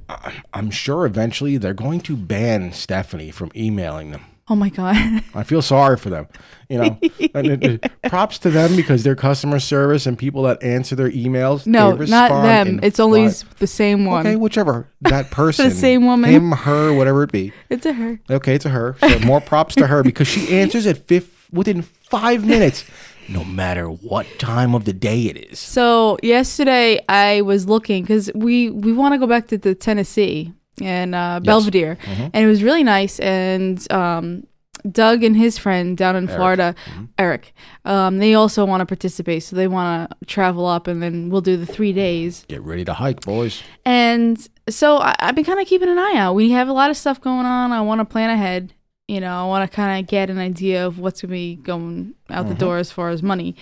I- 0.09 0.41
I'm 0.53 0.71
sure 0.71 1.05
eventually 1.05 1.55
they're 1.57 1.73
going 1.73 2.01
to 2.01 2.17
ban 2.17 2.73
Stephanie 2.73 3.31
from 3.31 3.51
emailing 3.55 4.11
them. 4.11 4.25
Oh 4.49 4.55
my 4.55 4.69
god. 4.69 4.95
I 5.35 5.43
feel 5.43 5.61
sorry 5.61 5.95
for 5.95 6.09
them. 6.09 6.27
You 6.67 6.79
know, 6.79 6.99
and 7.33 7.47
it- 7.47 7.63
it- 7.63 7.91
props 8.09 8.39
to 8.39 8.49
them 8.49 8.75
because 8.75 9.03
their 9.03 9.15
customer 9.15 9.59
service 9.59 10.05
and 10.05 10.17
people 10.17 10.43
that 10.43 10.61
answer 10.61 10.95
their 10.97 11.09
emails. 11.11 11.65
no, 11.65 11.91
they 11.95 12.07
not 12.07 12.23
respond 12.31 12.45
them. 12.45 12.67
in 12.67 12.83
It's 12.83 12.99
always 12.99 13.43
the 13.59 13.67
same 13.67 14.05
one. 14.05 14.27
okay, 14.27 14.35
whichever 14.35 14.89
that 15.01 15.31
person, 15.31 15.69
The 15.69 15.75
same 15.75 16.05
woman. 16.05 16.29
him, 16.31 16.51
her, 16.51 16.91
whatever 16.93 17.23
it 17.23 17.31
be. 17.31 17.53
It's 17.69 17.85
a 17.85 17.93
her. 17.93 18.19
Okay, 18.29 18.55
it's 18.55 18.65
a 18.65 18.69
her. 18.69 18.97
So 18.99 19.19
more 19.19 19.39
props 19.39 19.75
to 19.75 19.87
her 19.87 20.03
because 20.03 20.27
she 20.27 20.49
answers 20.59 20.85
at 20.87 21.07
fifth 21.07 21.38
within 21.51 21.81
five 21.81 22.45
minutes, 22.45 22.85
no 23.27 23.43
matter 23.43 23.87
what 23.89 24.25
time 24.39 24.73
of 24.75 24.85
the 24.85 24.93
day 24.93 25.23
it 25.27 25.37
is. 25.51 25.59
So 25.59 26.17
yesterday 26.23 26.99
I 27.09 27.41
was 27.41 27.67
looking 27.67 28.03
because 28.03 28.31
we 28.35 28.69
we 28.69 28.91
want 28.93 29.13
to 29.13 29.17
go 29.19 29.27
back 29.27 29.47
to 29.47 29.57
the 29.57 29.75
Tennessee 29.75 30.53
and 30.81 31.13
uh, 31.13 31.39
Belvedere, 31.43 31.97
Mm-hmm. 32.03 32.21
and 32.33 32.35
it 32.35 32.47
was 32.47 32.63
really 32.63 32.83
nice. 32.83 33.19
And 33.19 33.91
um, 33.91 34.43
Doug 34.89 35.25
and 35.25 35.35
his 35.35 35.57
friend 35.57 35.97
down 35.97 36.15
in 36.15 36.27
Florida, 36.27 36.73
Mm-hmm. 36.85 37.05
Eric, 37.17 37.53
um, 37.83 38.17
they 38.19 38.33
also 38.33 38.63
want 38.63 38.79
to 38.79 38.85
participate. 38.85 39.43
So 39.43 39.57
they 39.57 39.67
want 39.67 40.09
to 40.09 40.25
travel 40.25 40.65
up, 40.65 40.87
and 40.87 41.03
then 41.03 41.29
we'll 41.29 41.41
do 41.41 41.57
the 41.57 41.65
three 41.65 41.91
days. 41.91 42.45
Get 42.47 42.61
ready 42.61 42.85
to 42.85 42.93
hike, 42.93 43.19
boys. 43.21 43.61
And 43.85 44.37
so 44.69 44.97
I, 44.99 45.15
I've 45.19 45.35
been 45.35 45.43
kind 45.43 45.59
of 45.59 45.67
keeping 45.67 45.89
an 45.89 45.97
eye 45.99 46.15
out. 46.15 46.33
We 46.35 46.51
have 46.51 46.69
a 46.69 46.73
lot 46.73 46.89
of 46.89 46.95
stuff 46.95 47.19
going 47.19 47.45
on. 47.45 47.73
I 47.73 47.81
want 47.81 47.99
to 47.99 48.05
plan 48.05 48.29
ahead. 48.29 48.73
You 49.09 49.19
know, 49.19 49.43
I 49.43 49.47
want 49.47 49.69
to 49.69 49.75
kind 49.75 49.99
of 49.99 50.07
get 50.07 50.29
an 50.29 50.37
idea 50.37 50.85
of 50.85 50.99
what's 50.99 51.21
going 51.21 51.29
to 51.29 51.33
be 51.33 51.55
going 51.55 52.13
out 52.29 52.47
the 52.47 52.53
door 52.53 52.77
as 52.77 52.91
far 52.91 53.09
as 53.09 53.23
money. 53.23 53.55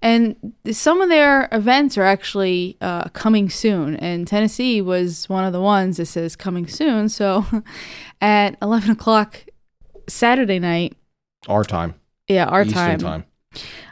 And 0.00 0.54
some 0.72 1.02
of 1.02 1.10
their 1.10 1.48
events 1.52 1.98
are 1.98 2.02
actually 2.04 2.78
uh, 2.80 3.08
coming 3.10 3.50
soon. 3.50 3.96
And 3.96 4.26
Tennessee 4.26 4.80
was 4.80 5.28
one 5.28 5.44
of 5.44 5.52
the 5.52 5.60
ones 5.60 5.98
that 5.98 6.06
says 6.06 6.34
coming 6.34 6.66
soon. 6.66 7.10
So 7.10 7.44
at 8.22 8.56
11 8.62 8.90
o'clock 8.90 9.44
Saturday 10.08 10.58
night, 10.58 10.96
Our 11.46 11.62
time, 11.64 11.94
yeah, 12.26 12.46
our 12.46 12.62
Eastern 12.62 12.98
time, 12.98 12.98
time. 12.98 13.24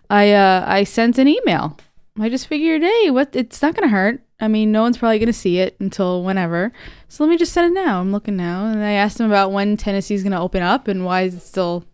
I 0.08 0.32
uh, 0.32 0.64
I 0.66 0.84
sent 0.84 1.18
an 1.18 1.28
email. 1.28 1.76
I 2.18 2.28
just 2.28 2.46
figured, 2.46 2.82
hey, 2.82 3.10
what? 3.10 3.34
It's 3.34 3.60
not 3.60 3.74
gonna 3.74 3.88
hurt. 3.88 4.20
I 4.40 4.48
mean, 4.48 4.70
no 4.72 4.82
one's 4.82 4.98
probably 4.98 5.18
gonna 5.18 5.32
see 5.32 5.58
it 5.58 5.76
until 5.80 6.22
whenever. 6.22 6.72
So 7.08 7.24
let 7.24 7.30
me 7.30 7.36
just 7.36 7.52
send 7.52 7.76
it 7.76 7.80
now. 7.84 8.00
I'm 8.00 8.12
looking 8.12 8.36
now, 8.36 8.66
and 8.66 8.82
I 8.82 8.92
asked 8.92 9.18
him 9.18 9.26
about 9.26 9.50
when 9.52 9.76
Tennessee's 9.76 10.22
gonna 10.22 10.40
open 10.42 10.62
up 10.62 10.86
and 10.88 11.04
why 11.04 11.22
is 11.22 11.34
it 11.34 11.40
still, 11.42 11.84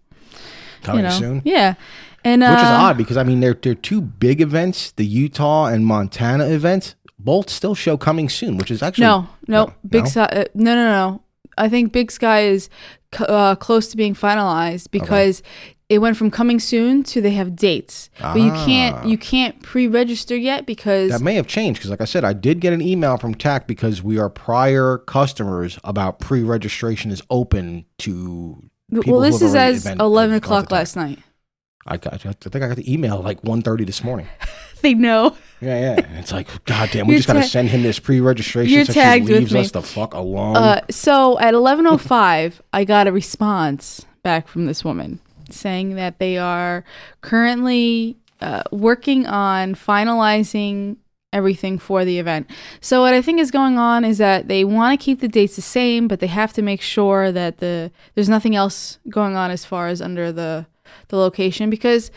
Coming 0.83 1.05
you 1.05 1.11
know, 1.11 1.19
soon. 1.19 1.43
yeah. 1.45 1.75
And 2.23 2.43
uh, 2.43 2.51
Which 2.51 2.63
is 2.63 2.69
odd 2.69 2.99
because 2.99 3.17
I 3.17 3.23
mean 3.25 3.41
they're 3.41 3.55
they're 3.55 3.75
two 3.75 4.03
big 4.03 4.43
events, 4.43 4.93
the 4.93 5.07
Utah 5.07 5.67
and 5.67 5.87
Montana 5.87 6.49
events, 6.49 6.95
both 7.19 7.49
still 7.49 7.75
show 7.75 7.97
coming 7.97 8.29
soon, 8.29 8.59
which 8.59 8.71
is 8.71 8.83
actually 8.83 9.07
No, 9.07 9.27
no, 9.49 9.67
No? 9.67 9.75
Big 9.89 10.05
No? 10.05 10.11
Sky. 10.11 10.25
Uh, 10.25 10.45
no, 10.55 10.75
no, 10.75 10.91
no. 10.91 11.23
I 11.57 11.69
think 11.71 11.93
Big 11.93 12.11
Sky 12.11 12.43
is 12.43 12.69
c- 13.15 13.25
uh, 13.27 13.55
close 13.55 13.89
to 13.89 13.97
being 13.97 14.15
finalized 14.15 14.91
because 14.91 15.43
it 15.91 15.99
went 15.99 16.17
from 16.17 16.31
coming 16.31 16.61
soon 16.61 17.03
to 17.03 17.21
they 17.21 17.33
have 17.33 17.57
dates, 17.57 18.09
but 18.21 18.37
you 18.41 18.53
can't 18.53 18.97
Ah. 18.97 19.05
you 19.05 19.19
can't 19.19 19.61
pre-register 19.63 20.37
yet 20.37 20.65
because 20.65 21.11
that 21.11 21.21
may 21.21 21.35
have 21.35 21.47
changed 21.49 21.81
because 21.81 21.91
like 21.91 22.01
I 22.01 22.05
said, 22.07 22.25
I 22.25 22.33
did 22.33 22.61
get 22.61 22.73
an 22.73 22.81
email 22.81 23.19
from 23.19 23.35
TAC 23.35 23.67
because 23.67 24.03
we 24.03 24.17
are 24.19 24.31
prior 24.31 24.99
customers 24.99 25.79
about 25.85 26.21
pre-registration 26.21 27.11
is 27.11 27.21
open 27.29 27.85
to 27.99 28.71
people 28.93 29.13
well, 29.15 29.21
this 29.21 29.43
is 29.43 29.55
as 29.55 29.85
eleven 29.85 30.37
o'clock 30.37 30.71
last 30.71 30.95
night. 30.97 31.19
I 31.87 31.97
got 31.97 32.15
I 32.15 32.33
think 32.33 32.57
I 32.57 32.69
got 32.69 32.77
the 32.77 32.91
email 32.93 33.21
like 33.21 33.43
1.30 33.43 33.85
this 33.87 34.03
morning. 34.05 34.29
They 34.83 34.95
know. 34.95 35.37
Yeah, 35.61 35.79
yeah. 35.79 36.07
And 36.09 36.17
it's 36.17 36.33
like, 36.33 36.49
God 36.65 36.89
damn, 36.91 37.07
we 37.07 37.15
just 37.17 37.27
gotta 37.29 37.43
send 37.43 37.69
him 37.69 37.83
this 37.83 37.99
pre-registration 37.99 38.73
You're 38.75 38.87
so 38.87 38.95
tagged 38.95 39.27
she 39.27 39.33
with 39.35 39.41
leaves 39.43 39.53
me. 39.53 39.61
us 39.61 39.71
the 39.73 39.83
fuck 39.83 40.15
alone. 40.15 40.57
Uh, 40.57 40.81
so 40.89 41.39
at 41.39 41.53
eleven 41.53 41.87
oh 41.87 41.99
five, 41.99 42.63
I 42.73 42.85
got 42.85 43.07
a 43.07 43.13
response 43.13 44.07
back 44.23 44.49
from 44.49 44.65
this 44.65 44.83
woman 44.87 45.21
saying 45.53 45.95
that 45.97 46.19
they 46.19 46.39
are 46.39 46.85
currently 47.21 48.17
uh, 48.41 48.63
working 48.73 49.27
on 49.27 49.75
finalizing 49.75 50.97
everything 51.33 51.79
for 51.79 52.05
the 52.05 52.19
event. 52.19 52.51
So 52.81 53.03
what 53.03 53.15
I 53.15 53.23
think 53.23 53.39
is 53.39 53.51
going 53.51 53.79
on 53.79 54.05
is 54.05 54.19
that 54.19 54.49
they 54.49 54.65
want 54.65 54.99
to 54.99 55.05
keep 55.05 55.21
the 55.21 55.29
dates 55.29 55.57
the 55.57 55.63
same, 55.63 56.09
but 56.09 56.21
they 56.21 56.27
have 56.27 56.53
to 56.55 56.63
make 56.63 56.81
sure 56.81 57.31
that 57.33 57.59
the 57.59 57.93
there's 58.15 58.29
nothing 58.29 58.57
else 58.57 58.99
going 59.09 59.37
on 59.37 59.51
as 59.51 59.65
far 59.65 59.89
as 59.89 60.03
under 60.03 60.33
the 60.33 60.67
the 61.09 61.17
location 61.17 61.71
because 61.71 62.11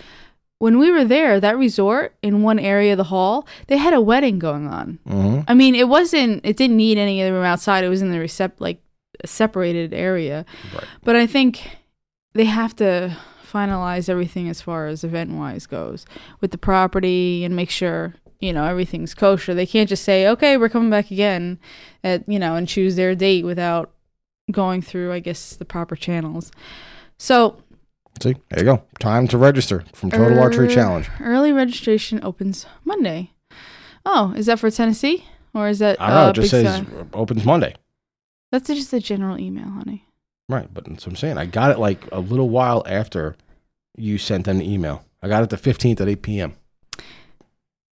when 0.58 0.80
we 0.80 0.92
were 0.92 1.04
there, 1.04 1.40
that 1.42 1.58
resort 1.58 2.16
in 2.22 2.42
one 2.42 2.58
area 2.58 2.94
of 2.94 2.98
the 2.98 3.04
hall, 3.06 3.46
they 3.68 3.76
had 3.76 3.94
a 3.94 4.00
wedding 4.00 4.40
going 4.40 4.68
on. 4.68 4.98
hmm 5.06 5.42
I 5.46 5.54
mean, 5.54 5.76
it 5.76 5.90
wasn't. 5.90 6.40
It 6.46 6.56
didn't 6.56 6.78
need 6.78 6.98
any 6.98 7.22
of 7.22 7.28
the 7.28 7.34
room 7.34 7.44
outside. 7.44 7.84
It 7.84 7.90
was 7.90 8.02
in 8.02 8.12
the 8.12 8.18
recep 8.18 8.54
like 8.60 8.80
a 9.24 9.28
separated 9.28 9.94
area. 9.94 10.46
Right. 10.74 10.86
But 11.04 11.18
I 11.18 11.28
think 11.28 11.70
they 12.34 12.46
have 12.46 12.76
to 12.78 13.16
finalize 13.52 14.10
everything 14.10 14.50
as 14.50 14.62
far 14.62 14.88
as 14.88 15.04
event 15.04 15.32
wise 15.32 15.66
goes 15.68 16.06
with 16.42 16.52
the 16.52 16.58
property 16.58 17.44
and 17.44 17.56
make 17.56 17.70
sure 17.70 18.16
you 18.40 18.52
know 18.52 18.66
everything's 18.66 19.14
kosher. 19.14 19.54
They 19.54 19.66
can't 19.68 19.88
just 19.90 20.04
say, 20.04 20.28
"Okay, 20.28 20.58
we're 20.58 20.70
coming 20.70 20.90
back 20.90 21.12
again," 21.12 21.60
at 22.04 22.28
you 22.28 22.40
know, 22.40 22.56
and 22.56 22.68
choose 22.68 22.96
their 22.96 23.16
date 23.16 23.46
without 23.46 23.92
going 24.52 24.82
through, 24.82 25.14
I 25.14 25.20
guess, 25.20 25.56
the 25.56 25.66
proper 25.66 25.96
channels. 25.96 26.52
So 27.18 27.62
See, 28.22 28.36
there 28.50 28.60
you 28.60 28.66
go. 28.66 28.84
Time 29.00 29.28
to 29.30 29.38
register 29.38 29.84
from 29.94 30.12
Total 30.12 30.40
Archery 30.40 30.68
Er, 30.68 30.70
Challenge. 30.70 31.10
Early 31.20 31.52
registration 31.52 32.20
opens 32.24 32.66
Monday. 32.86 33.32
Oh, 34.06 34.34
is 34.36 34.46
that 34.48 34.60
for 34.60 34.70
Tennessee 34.70 35.26
or 35.54 35.68
is 35.68 35.80
that? 35.80 36.00
I 36.02 36.08
don't 36.10 36.16
know. 36.16 36.26
uh, 36.26 36.30
It 36.30 36.34
just 36.36 36.50
says 36.52 36.86
opens 37.14 37.46
Monday. 37.46 37.76
that's 38.52 38.68
just 38.68 38.94
a 38.94 39.00
general 39.00 39.40
email, 39.40 39.68
honey. 39.70 40.06
Right, 40.50 40.72
but 40.74 40.86
that's 40.86 41.06
what 41.06 41.14
I'm 41.14 41.16
saying. 41.16 41.38
I 41.38 41.46
got 41.46 41.72
it 41.72 41.80
like 41.80 42.00
a 42.12 42.20
little 42.20 42.50
while 42.50 42.84
after 42.86 43.36
you 43.98 44.18
sent 44.18 44.48
an 44.48 44.62
email. 44.62 45.04
I 45.22 45.28
got 45.30 45.44
it 45.44 45.50
the 45.50 45.58
15th 45.58 46.02
at 46.02 46.10
8 46.10 46.22
p.m. 46.22 46.56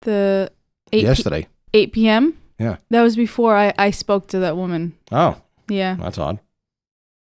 The 0.01 0.51
eight 0.93 0.99
p- 1.01 1.05
yesterday. 1.05 1.47
eight 1.73 1.91
p.m. 1.93 2.37
Yeah. 2.59 2.77
that 2.89 3.01
was 3.01 3.15
before 3.15 3.55
I 3.57 3.73
I 3.77 3.91
spoke 3.91 4.27
to 4.27 4.39
that 4.39 4.55
woman. 4.55 4.93
Oh, 5.11 5.41
Yeah. 5.67 5.95
that's 5.99 6.17
odd. 6.17 6.39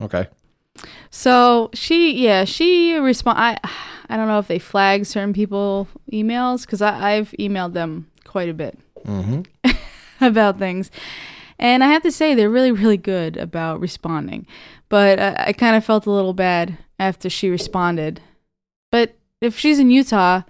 Okay. 0.02 0.26
So 1.10 1.70
she, 1.74 2.12
yeah, 2.24 2.44
she 2.44 2.94
respond. 2.94 3.38
I, 3.38 3.58
I 4.08 4.16
don't 4.16 4.26
know 4.26 4.38
if 4.38 4.48
they 4.48 4.58
flag 4.58 5.04
certain 5.06 5.32
people 5.34 5.86
emails 6.10 6.62
because 6.62 6.80
I've 6.82 7.30
emailed 7.38 7.74
them 7.74 8.10
quite 8.24 8.48
a 8.48 8.54
bit 8.54 8.78
Mm-hmm. 9.06 9.70
about 10.24 10.58
things, 10.58 10.90
and 11.58 11.82
I 11.84 11.88
have 11.88 12.02
to 12.04 12.12
say 12.12 12.34
they're 12.34 12.48
really, 12.48 12.70
really 12.72 12.96
good 12.96 13.36
about 13.36 13.80
responding. 13.80 14.46
But 14.92 15.18
I, 15.18 15.44
I 15.46 15.52
kind 15.54 15.74
of 15.74 15.86
felt 15.86 16.04
a 16.04 16.10
little 16.10 16.34
bad 16.34 16.76
after 16.98 17.30
she 17.30 17.48
responded. 17.48 18.20
But 18.90 19.16
if 19.40 19.58
she's 19.58 19.78
in 19.78 19.88
Utah, 19.88 20.42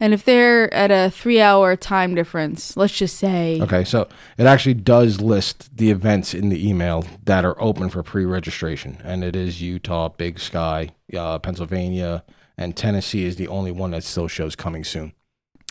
and 0.00 0.12
if 0.12 0.24
they're 0.24 0.74
at 0.74 0.90
a 0.90 1.12
three-hour 1.12 1.76
time 1.76 2.16
difference, 2.16 2.76
let's 2.76 2.98
just 2.98 3.18
say, 3.18 3.60
Okay, 3.62 3.84
so 3.84 4.08
it 4.36 4.46
actually 4.46 4.74
does 4.74 5.20
list 5.20 5.76
the 5.76 5.92
events 5.92 6.34
in 6.34 6.48
the 6.48 6.68
email 6.68 7.06
that 7.24 7.44
are 7.44 7.54
open 7.62 7.88
for 7.88 8.02
pre-registration, 8.02 8.98
and 9.04 9.22
it 9.22 9.36
is 9.36 9.62
Utah, 9.62 10.08
Big 10.08 10.40
Sky, 10.40 10.90
uh, 11.16 11.38
Pennsylvania, 11.38 12.24
and 12.56 12.76
Tennessee 12.76 13.26
is 13.26 13.36
the 13.36 13.46
only 13.46 13.70
one 13.70 13.92
that 13.92 14.02
still 14.02 14.26
shows 14.26 14.56
coming 14.56 14.82
soon. 14.82 15.12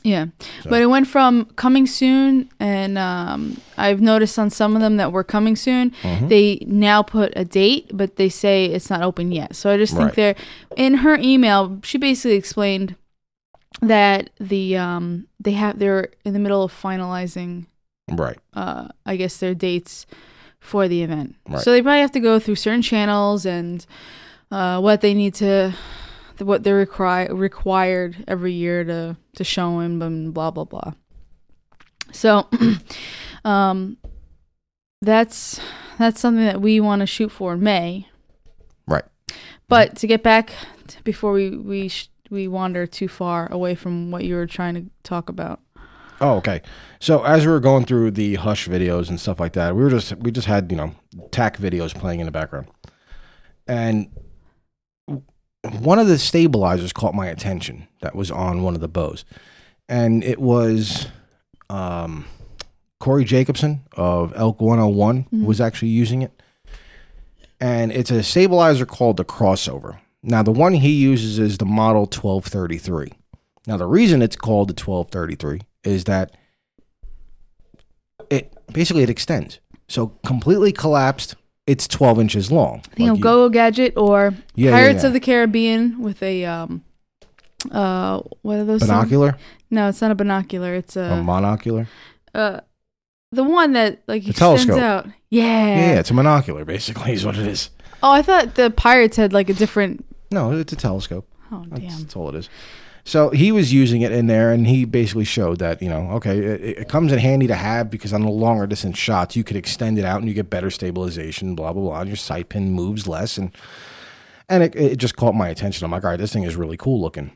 Yeah. 0.04 0.28
So- 0.64 0.70
But 0.70 0.82
it 0.82 0.86
went 0.86 1.08
from 1.08 1.46
coming 1.56 1.86
soon, 1.88 2.50
and 2.60 2.98
um, 2.98 3.58
I've 3.78 4.00
noticed 4.00 4.40
on 4.40 4.50
some 4.50 4.76
of 4.76 4.82
them 4.82 4.98
that 4.98 5.12
were 5.12 5.24
coming 5.24 5.56
soon, 5.56 5.92
Mhm. 6.04 6.30
they 6.30 6.64
now 6.68 7.02
put 7.04 7.34
a 7.36 7.44
date, 7.44 7.90
but 7.94 8.16
they 8.16 8.30
say 8.30 8.66
it's 8.66 8.90
not 8.90 9.02
open 9.02 9.32
yet. 9.32 9.56
So 9.56 9.70
I 9.72 9.78
just 9.78 9.94
think 9.94 10.08
Right. 10.08 10.16
they're 10.16 10.36
in 10.78 10.96
her 10.96 11.16
email. 11.18 11.80
She 11.84 11.98
basically 11.98 12.36
explained 12.38 12.96
that 13.82 14.30
the 14.40 14.78
um, 14.78 15.28
they 15.40 15.52
have 15.54 15.78
they're 15.80 16.10
in 16.24 16.34
the 16.34 16.40
middle 16.40 16.64
of 16.64 16.72
finalizing, 16.72 17.66
Right. 18.12 18.38
uh, 18.54 18.88
I 19.06 19.18
guess 19.18 19.38
their 19.38 19.54
dates 19.54 20.06
for 20.60 20.88
the 20.88 21.04
event. 21.04 21.36
Right. 21.50 21.62
So 21.62 21.72
they 21.72 21.82
probably 21.82 22.02
have 22.02 22.12
to 22.14 22.20
go 22.20 22.40
through 22.40 22.56
certain 22.56 22.82
channels 22.82 23.46
and 23.46 23.86
uh, 24.52 24.80
what 24.80 25.02
they 25.02 25.14
need 25.14 25.34
to 25.36 25.74
what 26.42 26.64
they're 26.64 26.76
require, 26.76 27.34
required 27.34 28.24
every 28.28 28.54
year 28.54 28.84
to 28.84 29.18
to 29.36 29.44
show 29.44 29.80
him 29.80 30.02
and 30.02 30.34
blah 30.34 30.52
blah 30.52 30.66
blah. 30.66 30.94
So, 32.12 32.48
um, 33.46 33.98
that's 35.02 35.60
that's 35.98 36.20
something 36.20 36.46
that 36.46 36.62
we 36.62 36.80
want 36.80 37.02
to 37.02 37.06
shoot 37.06 37.32
for 37.32 37.54
in 37.54 37.62
May. 37.62 38.08
Right. 38.88 39.06
But 39.68 39.98
to 39.98 40.08
get 40.08 40.24
back 40.24 40.52
before 41.04 41.32
we 41.32 41.52
we 41.58 41.90
sh- 41.90 42.10
we 42.30 42.48
wander 42.48 42.86
too 42.86 43.08
far 43.08 43.52
away 43.52 43.76
from 43.76 44.12
what 44.12 44.24
you 44.24 44.36
were 44.36 44.48
trying 44.48 44.76
to 44.76 44.86
talk 45.04 45.30
about. 45.30 45.62
Oh, 46.20 46.36
okay. 46.38 46.62
So 47.00 47.24
as 47.24 47.46
we 47.46 47.52
were 47.52 47.60
going 47.60 47.86
through 47.86 48.12
the 48.12 48.36
Hush 48.36 48.68
videos 48.68 49.10
and 49.10 49.20
stuff 49.20 49.40
like 49.40 49.54
that, 49.54 49.76
we 49.76 49.84
were 49.84 49.90
just 49.90 50.16
we 50.18 50.32
just 50.32 50.48
had 50.48 50.72
you 50.72 50.78
know 50.78 50.96
TAC 51.32 51.58
videos 51.58 51.94
playing 51.94 52.20
in 52.20 52.26
the 52.26 52.32
background, 52.32 52.68
and 53.68 54.08
one 55.68 56.00
of 56.00 56.08
the 56.08 56.18
stabilizers 56.18 56.94
caught 56.94 57.14
my 57.14 57.28
attention. 57.28 57.88
That 58.02 58.16
was 58.16 58.32
on 58.32 58.64
one 58.64 58.76
of 58.76 58.82
the 58.82 58.88
bows, 58.88 59.26
and 59.88 60.24
it 60.24 60.40
was 60.40 61.08
um, 61.70 62.26
Corey 63.00 63.26
Jacobsen 63.26 63.84
of 63.94 64.34
Elk 64.36 64.62
101 64.62 65.28
was 65.44 65.62
actually 65.62 65.90
using 65.90 66.22
it, 66.22 66.42
and 67.60 67.92
it's 67.92 68.12
a 68.12 68.24
stabilizer 68.24 68.86
called 68.86 69.18
the 69.18 69.26
Crossover. 69.26 70.00
Now 70.24 70.44
the 70.44 70.52
one 70.52 70.74
he 70.74 70.92
uses 70.92 71.40
is 71.40 71.58
the 71.58 71.66
Model 71.66 72.02
1233. 72.02 73.14
Now, 73.68 73.76
the 73.76 73.86
reason 73.86 74.22
it's 74.22 74.38
called 74.38 74.70
the 74.70 74.82
1233 74.82 75.62
is 75.84 76.06
that 76.06 76.32
it 78.30 78.54
basically 78.72 79.04
it 79.04 79.10
extends. 79.10 79.60
So 79.90 80.08
completely 80.26 80.72
collapsed, 80.72 81.36
it's 81.68 81.88
12 81.88 82.20
inches 82.22 82.52
long. 82.52 82.82
You 82.98 83.06
know, 83.08 83.12
Like 83.14 83.18
you- 83.20 83.24
Go 83.24 83.50
Gadget 83.50 83.94
or 83.98 84.34
Yeah, 84.56 84.70
yeah, 84.70 84.72
Pirates 84.72 85.04
yeah. 85.04 85.08
of 85.08 85.14
the 85.14 85.20
Caribbean 85.20 86.02
with 86.02 86.24
a 86.24 86.46
um, 86.46 86.84
uh, 87.72 88.22
what 88.42 88.58
are 88.60 88.66
those? 88.66 88.82
binocular, 88.82 89.36
No, 89.70 89.90
it's 89.90 90.02
not 90.02 90.12
a 90.12 90.16
binocular. 90.16 90.74
It's 90.76 90.96
a 90.96 91.02
a 91.02 91.22
monocular. 91.24 91.88
uh, 92.34 92.62
the 93.32 93.44
one 93.44 93.74
that 93.74 94.02
like 94.08 94.26
extends 94.28 94.66
telescope. 94.66 94.80
out. 94.80 95.06
Yeah. 95.30 95.44
Yeah, 95.94 96.00
it's 96.00 96.10
a 96.12 96.14
monocular, 96.14 96.66
basically, 96.66 97.12
is 97.18 97.26
what 97.26 97.38
it 97.38 97.46
is. 97.46 97.70
Oh, 98.02 98.12
I 98.12 98.22
thought 98.22 98.56
the 98.56 98.70
pirates 98.70 99.18
had 99.18 99.34
like 99.34 99.50
a 99.50 99.54
different. 99.54 100.06
No, 100.32 100.52
it's 100.52 100.72
a 100.74 100.76
telescope. 100.76 101.28
Oh 101.52 101.66
That's, 101.70 101.82
damn. 101.82 102.02
that's 102.02 102.16
all 102.16 102.30
it 102.30 102.36
is. 102.36 102.50
So 103.08 103.30
he 103.30 103.54
was 103.54 103.72
using 103.72 104.02
it 104.02 104.12
in 104.12 104.28
there, 104.28 104.52
and 104.52 104.68
he 104.68 104.84
basically 104.84 105.24
showed 105.24 105.60
that 105.60 105.82
you 105.82 105.88
know, 105.88 106.12
okay, 106.12 106.38
it, 106.40 106.80
it 106.80 106.90
comes 106.90 107.14
in 107.14 107.20
handy 107.20 107.48
to 107.48 107.56
have 107.56 107.90
because 107.90 108.12
on 108.12 108.22
the 108.22 108.30
longer 108.30 108.68
distance 108.68 108.98
shots, 108.98 109.34
you 109.34 109.46
could 109.46 109.56
extend 109.56 109.98
it 109.98 110.04
out 110.04 110.20
and 110.20 110.28
you 110.28 110.34
get 110.34 110.50
better 110.50 110.70
stabilization, 110.70 111.56
blah 111.56 111.72
blah 111.72 111.82
blah. 111.82 112.02
And 112.02 112.10
your 112.10 112.18
sight 112.18 112.50
pin 112.50 112.72
moves 112.72 113.08
less, 113.08 113.38
and 113.38 113.52
and 114.50 114.62
it, 114.62 114.76
it 114.76 114.98
just 114.98 115.16
caught 115.16 115.36
my 115.36 115.48
attention. 115.48 115.86
I'm 115.86 115.92
like, 115.92 116.04
all 116.04 116.10
right, 116.10 116.20
this 116.20 116.34
thing 116.34 116.44
is 116.44 116.58
really 116.58 116.76
cool 116.76 117.00
looking. 117.00 117.32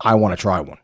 I 0.00 0.16
want 0.16 0.36
to 0.36 0.40
try 0.42 0.58
one. 0.58 0.78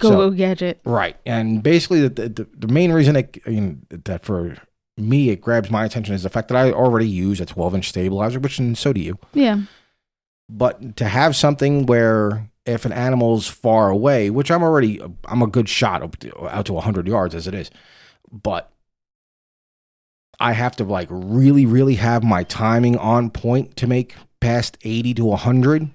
Go 0.00 0.10
So- 0.10 0.16
Go 0.16 0.30
Gadget. 0.30 0.80
Right, 0.84 1.16
and 1.24 1.62
basically 1.62 2.08
the 2.08 2.28
the, 2.28 2.48
the 2.52 2.66
main 2.68 2.90
reason 2.90 3.14
it, 3.14 3.38
I 3.46 3.50
mean, 3.50 3.86
that 3.90 4.24
for 4.24 4.56
me 4.96 5.30
it 5.30 5.40
grabs 5.40 5.70
my 5.70 5.84
attention 5.84 6.16
is 6.16 6.24
the 6.24 6.30
fact 6.30 6.48
that 6.48 6.56
I 6.56 6.72
already 6.72 7.08
use 7.08 7.40
a 7.40 7.46
12 7.46 7.76
inch 7.76 7.88
stabilizer, 7.90 8.40
which 8.40 8.58
and 8.58 8.76
so 8.76 8.92
do 8.92 9.00
you. 9.00 9.20
Yeah. 9.34 9.60
But 10.48 10.96
to 10.96 11.04
have 11.06 11.36
something 11.36 11.86
where 11.86 12.48
if 12.64 12.84
an 12.84 12.92
animal's 12.92 13.48
far 13.48 13.90
away, 13.90 14.30
which 14.30 14.50
I'm 14.50 14.62
already, 14.62 15.00
I'm 15.24 15.42
a 15.42 15.46
good 15.46 15.68
shot 15.68 16.02
out 16.02 16.66
to 16.66 16.72
100 16.72 17.08
yards 17.08 17.34
as 17.34 17.46
it 17.46 17.54
is, 17.54 17.70
but 18.30 18.70
I 20.38 20.52
have 20.52 20.76
to 20.76 20.84
like 20.84 21.08
really, 21.10 21.66
really 21.66 21.96
have 21.96 22.22
my 22.24 22.44
timing 22.44 22.96
on 22.96 23.30
point 23.30 23.76
to 23.76 23.86
make 23.86 24.14
past 24.40 24.78
80 24.82 25.14
to 25.14 25.24
100, 25.24 25.90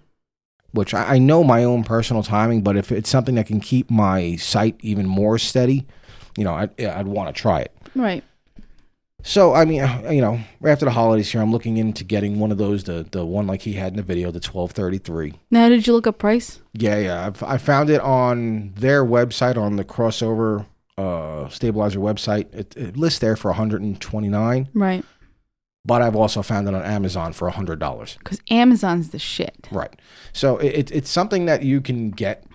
which 0.72 0.94
I, 0.94 1.16
I 1.16 1.18
know 1.18 1.44
my 1.44 1.64
own 1.64 1.84
personal 1.84 2.24
timing, 2.24 2.62
but 2.62 2.78
if 2.78 2.92
it's 2.92 3.10
something 3.10 3.36
that 3.36 3.48
can 3.48 3.60
keep 3.60 3.90
my 3.90 4.36
sight 4.36 4.78
even 4.82 5.06
more 5.06 5.38
steady, 5.38 5.88
you 6.38 6.44
know, 6.44 6.54
I'd, 6.54 6.82
I'd 6.82 7.08
want 7.08 7.34
to 7.34 7.42
try 7.42 7.62
it. 7.62 7.76
Right. 7.96 8.24
So 9.24 9.54
I 9.54 9.66
mean, 9.66 9.82
uh, 9.82 10.10
you 10.12 10.22
know, 10.22 10.40
right 10.62 10.72
after 10.72 10.86
the 10.86 10.92
holidays 10.92 11.32
here, 11.32 11.42
I'm 11.42 11.52
looking 11.52 11.78
into 11.78 12.04
getting 12.04 12.40
one 12.40 12.52
of 12.52 12.58
those, 12.58 12.84
the 12.84 13.06
the 13.10 13.26
one 13.26 13.48
like 13.48 13.62
he 13.64 13.74
had 13.74 13.94
in 13.94 13.98
the 13.98 14.04
video, 14.04 14.28
the 14.32 14.38
1233. 14.38 15.34
Now, 15.52 15.70
did 15.70 15.86
you 15.88 15.94
look 15.94 16.08
up 16.08 16.20
price? 16.20 16.62
Yeah, 16.74 16.98
yeah. 17.00 17.26
I've, 17.28 17.42
I 17.44 17.58
found 17.58 17.90
it 17.90 18.00
on 18.02 18.74
their 18.76 19.04
website, 19.04 19.58
on 19.58 19.76
the 19.76 19.84
crossover 19.84 20.66
uh, 20.98 21.50
stabilizer 21.50 22.00
website. 22.00 22.54
It, 22.54 22.78
it 22.78 22.96
lists 22.98 23.20
there 23.20 23.36
for 23.36 23.50
129, 23.50 24.70
Right. 24.74 25.04
but 25.84 26.02
I've 26.02 26.16
also 26.16 26.42
found 26.44 26.68
it 26.68 26.74
on 26.76 26.84
Amazon 26.84 27.34
for 27.34 27.50
$100. 27.52 28.18
Because 28.20 28.40
Amazon's 28.52 29.10
the 29.10 29.20
shit. 29.20 29.68
Right. 29.72 30.00
So 30.32 30.58
it, 30.58 30.68
it, 30.76 30.92
it's 30.92 31.10
something 31.10 31.46
that 31.48 31.64
you 31.64 31.82
can 31.82 32.12
get, 32.12 32.46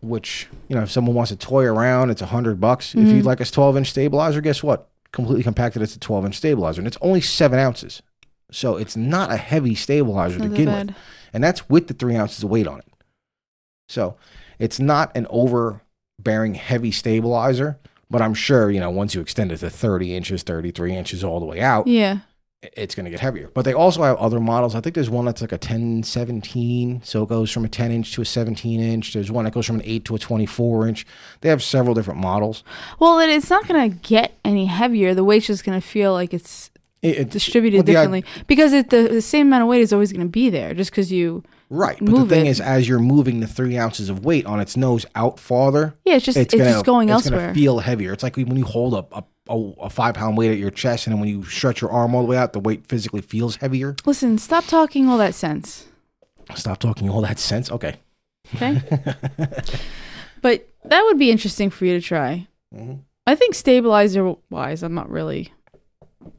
which 0.00 0.46
you 0.68 0.76
know, 0.76 0.82
if 0.82 0.90
someone 0.90 1.14
wants 1.16 1.30
to 1.30 1.36
toy 1.36 1.64
around, 1.64 2.10
it's 2.10 2.22
a 2.22 2.26
hundred 2.26 2.60
bucks. 2.60 2.94
If 2.94 3.08
you'd 3.08 3.24
like 3.24 3.40
a 3.40 3.44
12 3.44 3.76
inch 3.76 3.90
stabilizer, 3.90 4.40
guess 4.40 4.62
what? 4.62 4.88
Completely 5.12 5.42
compacted. 5.42 5.82
It's 5.82 5.94
a 5.96 6.00
12 6.00 6.26
inch 6.26 6.36
stabilizer, 6.36 6.80
and 6.80 6.86
it's 6.86 6.96
only 7.00 7.20
seven 7.20 7.58
ounces. 7.58 8.02
So 8.50 8.76
it's 8.76 8.96
not 8.96 9.30
a 9.32 9.36
heavy 9.36 9.74
stabilizer 9.74 10.38
to 10.38 10.48
begin 10.48 10.66
bad. 10.66 10.86
with, 10.88 10.96
and 11.32 11.42
that's 11.44 11.68
with 11.68 11.88
the 11.88 11.94
three 11.94 12.16
ounces 12.16 12.42
of 12.42 12.50
weight 12.50 12.66
on 12.66 12.78
it. 12.80 12.86
So 13.88 14.16
it's 14.58 14.78
not 14.78 15.14
an 15.16 15.26
overbearing 15.30 16.54
heavy 16.54 16.90
stabilizer, 16.92 17.78
but 18.10 18.20
I'm 18.22 18.34
sure 18.34 18.70
you 18.70 18.80
know 18.80 18.90
once 18.90 19.14
you 19.14 19.20
extend 19.20 19.52
it 19.52 19.58
to 19.58 19.70
30 19.70 20.14
inches, 20.14 20.42
33 20.42 20.94
inches 20.94 21.24
all 21.24 21.40
the 21.40 21.46
way 21.46 21.60
out, 21.60 21.86
Yeah. 21.86 22.18
It's 22.62 22.94
going 22.94 23.04
to 23.04 23.10
get 23.10 23.20
heavier. 23.20 23.50
But 23.52 23.64
they 23.64 23.72
also 23.74 24.02
have 24.02 24.16
other 24.18 24.38
models. 24.38 24.74
I 24.74 24.80
think 24.80 24.94
there's 24.94 25.10
one 25.10 25.24
that's 25.24 25.40
like 25.40 25.52
a 25.52 25.58
10 25.58 26.04
17, 26.04 27.02
so 27.02 27.22
it 27.24 27.28
goes 27.28 27.50
from 27.50 27.64
a 27.64 27.68
10 27.68 27.90
inch 27.90 28.12
to 28.14 28.22
a 28.22 28.24
17 28.24 28.80
inch. 28.80 29.12
There's 29.14 29.30
one 29.32 29.44
that 29.44 29.52
goes 29.54 29.66
from 29.66 29.76
an 29.76 29.82
8 29.84 30.04
to 30.06 30.14
a 30.14 30.18
24 30.18 30.88
inch. 30.88 31.06
They 31.40 31.48
have 31.48 31.62
several 31.62 31.94
different 31.94 32.20
models. 32.20 32.62
Well, 32.98 33.18
it, 33.18 33.28
it's 33.30 33.50
not 33.50 33.66
going 33.66 33.90
to 33.90 33.96
get 33.98 34.38
any 34.44 34.66
heavier. 34.66 35.14
The 35.14 35.24
weight's 35.24 35.46
just 35.48 35.64
going 35.64 35.80
to 35.80 35.86
feel 35.86 36.12
like 36.12 36.32
it's 36.32 36.70
It, 37.02 37.18
it- 37.18 37.30
distributed 37.30 37.78
well, 37.78 37.84
the 37.84 37.92
i- 37.96 38.04
differently 38.04 38.24
because 38.46 38.72
it, 38.72 38.90
the, 38.90 39.08
the 39.08 39.22
same 39.22 39.48
amount 39.48 39.62
of 39.62 39.68
weight 39.68 39.82
is 39.82 39.92
always 39.92 40.12
going 40.12 40.26
to 40.26 40.30
be 40.30 40.48
there 40.50 40.74
just 40.74 40.90
because 40.90 41.10
you. 41.12 41.42
Right. 41.72 41.98
But 42.00 42.14
the 42.14 42.26
thing 42.26 42.46
it. 42.46 42.50
is, 42.50 42.60
as 42.60 42.88
you're 42.88 42.98
moving 43.00 43.40
the 43.40 43.46
three 43.46 43.76
ounces 43.78 44.08
of 44.08 44.24
weight 44.24 44.46
on 44.46 44.60
its 44.60 44.76
nose 44.76 45.06
out 45.14 45.38
farther, 45.38 45.94
Yeah, 46.04 46.16
it's 46.16 46.24
just 46.24 46.36
it's, 46.38 46.52
gonna, 46.54 46.64
just 46.70 46.84
going 46.84 47.08
it's 47.08 47.26
elsewhere. 47.26 47.40
gonna 47.48 47.54
feel 47.54 47.78
heavier. 47.80 48.12
It's 48.12 48.22
like 48.22 48.36
when 48.36 48.56
you 48.56 48.64
hold 48.64 48.94
a, 48.94 49.24
a, 49.48 49.54
a 49.80 49.90
five 49.90 50.14
pound 50.14 50.36
weight 50.36 50.50
at 50.52 50.58
your 50.58 50.70
chest, 50.70 51.06
and 51.06 51.12
then 51.14 51.20
when 51.20 51.28
you 51.28 51.44
stretch 51.44 51.80
your 51.80 51.90
arm 51.90 52.14
all 52.14 52.22
the 52.22 52.28
way 52.28 52.36
out, 52.36 52.52
the 52.52 52.60
weight 52.60 52.86
physically 52.86 53.20
feels 53.22 53.56
heavier. 53.56 53.96
Listen, 54.06 54.38
stop 54.38 54.66
talking 54.66 55.08
all 55.08 55.18
that 55.18 55.34
sense. 55.34 55.86
Stop 56.54 56.78
talking 56.78 57.08
all 57.08 57.20
that 57.22 57.38
sense. 57.38 57.70
Okay. 57.70 57.96
Okay. 58.54 58.82
but 60.42 60.68
that 60.84 61.02
would 61.04 61.18
be 61.18 61.30
interesting 61.30 61.70
for 61.70 61.86
you 61.86 61.98
to 61.98 62.04
try. 62.04 62.46
Mhm. 62.74 63.00
I 63.26 63.34
think 63.36 63.54
stabilizer 63.54 64.34
wise, 64.50 64.82
I'm 64.82 64.94
not 64.94 65.08
really. 65.08 65.52